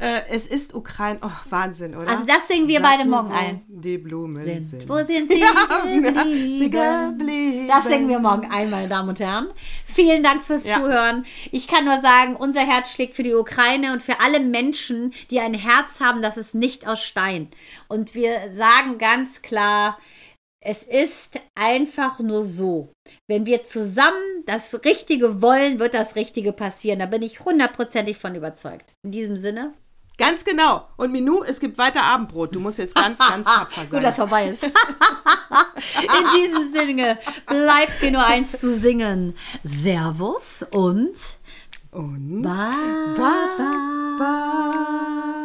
Äh, 0.02 0.22
es 0.30 0.48
ist 0.48 0.74
Ukraine. 0.74 1.20
Oh, 1.22 1.30
Wahnsinn, 1.52 1.96
oder? 1.96 2.08
Also 2.10 2.26
das 2.26 2.48
singen 2.48 2.68
wir 2.68 2.80
Sag 2.82 2.90
beide 2.98 3.08
morgen 3.08 3.32
ein. 3.32 3.62
Die 3.68 4.00
Blumen 4.00 4.44
sind. 4.44 4.64
sind. 4.66 4.90
Wo 4.90 4.96
sind 5.06 5.32
sie 5.32 5.40
Ja, 5.40 7.10
geblieben. 7.12 7.68
Das 7.68 7.86
singen 7.86 8.10
wir 8.10 8.18
morgen 8.18 8.50
ein, 8.52 8.72
meine 8.72 8.88
Damen 8.88 9.10
und 9.10 9.20
Herren. 9.20 9.52
Vielen 9.86 10.24
Dank 10.24 10.42
fürs 10.44 10.66
Ja. 10.66 10.78
Zuhören. 10.78 11.26
Ich 11.52 11.68
kann 11.68 11.86
nur 11.86 12.02
sagen, 12.02 12.36
unser 12.36 12.62
Herz 12.62 12.92
schlägt 12.92 13.16
für 13.16 13.22
die 13.22 13.36
Ukraine 13.36 13.94
und 13.94 14.02
für 14.02 14.20
alle 14.20 14.40
Menschen, 14.40 15.14
die 15.30 15.40
ein 15.40 15.54
Herz 15.54 16.00
haben, 16.00 16.24
das 16.24 16.36
ist 16.36 16.56
nicht 16.56 16.88
aus 16.88 17.04
Stein. 17.04 17.50
Und 17.88 18.16
wir 18.16 18.40
sagen 18.56 18.98
ganz 18.98 19.44
klar, 19.44 20.00
es 20.64 20.82
ist 20.84 21.40
einfach 21.54 22.20
nur 22.20 22.44
so. 22.46 22.92
Wenn 23.28 23.46
wir 23.46 23.64
zusammen 23.64 24.44
das 24.48 24.74
Richtige 24.84 25.42
wollen, 25.44 25.78
wird 25.80 25.94
das 25.94 26.16
Richtige 26.16 26.54
passieren. 26.54 27.00
Da 27.00 27.06
bin 27.06 27.22
ich 27.22 27.42
hundertprozentig 27.42 28.18
von 28.18 28.34
überzeugt. 28.36 28.94
In 29.04 29.12
diesem 29.12 29.38
Sinne. 29.38 29.74
Ganz 30.18 30.44
genau. 30.46 30.88
Und 30.98 31.12
Minou, 31.12 31.44
es 31.44 31.60
gibt 31.60 31.78
weiter 31.78 32.04
Abendbrot. 32.04 32.54
Du 32.54 32.60
musst 32.60 32.78
jetzt 32.78 32.94
ganz, 32.96 33.18
ganz 33.20 33.48
tapfer 33.54 33.88
sein. 33.88 34.00
Gut, 34.00 34.04
dass 34.04 34.18
vorbei 34.18 34.50
ist. 34.50 34.64
In 34.64 34.72
diesem 36.36 36.72
Sinne 36.72 37.18
bleibt 37.48 38.02
mir 38.02 38.12
nur 38.12 38.26
eins 38.26 38.52
zu 38.60 38.78
singen. 38.78 39.36
Servus 39.64 40.64
und 40.72 41.14
Und 41.92 42.42
Bye. 42.44 42.52
bye. 43.16 44.18
bye. 44.18 45.41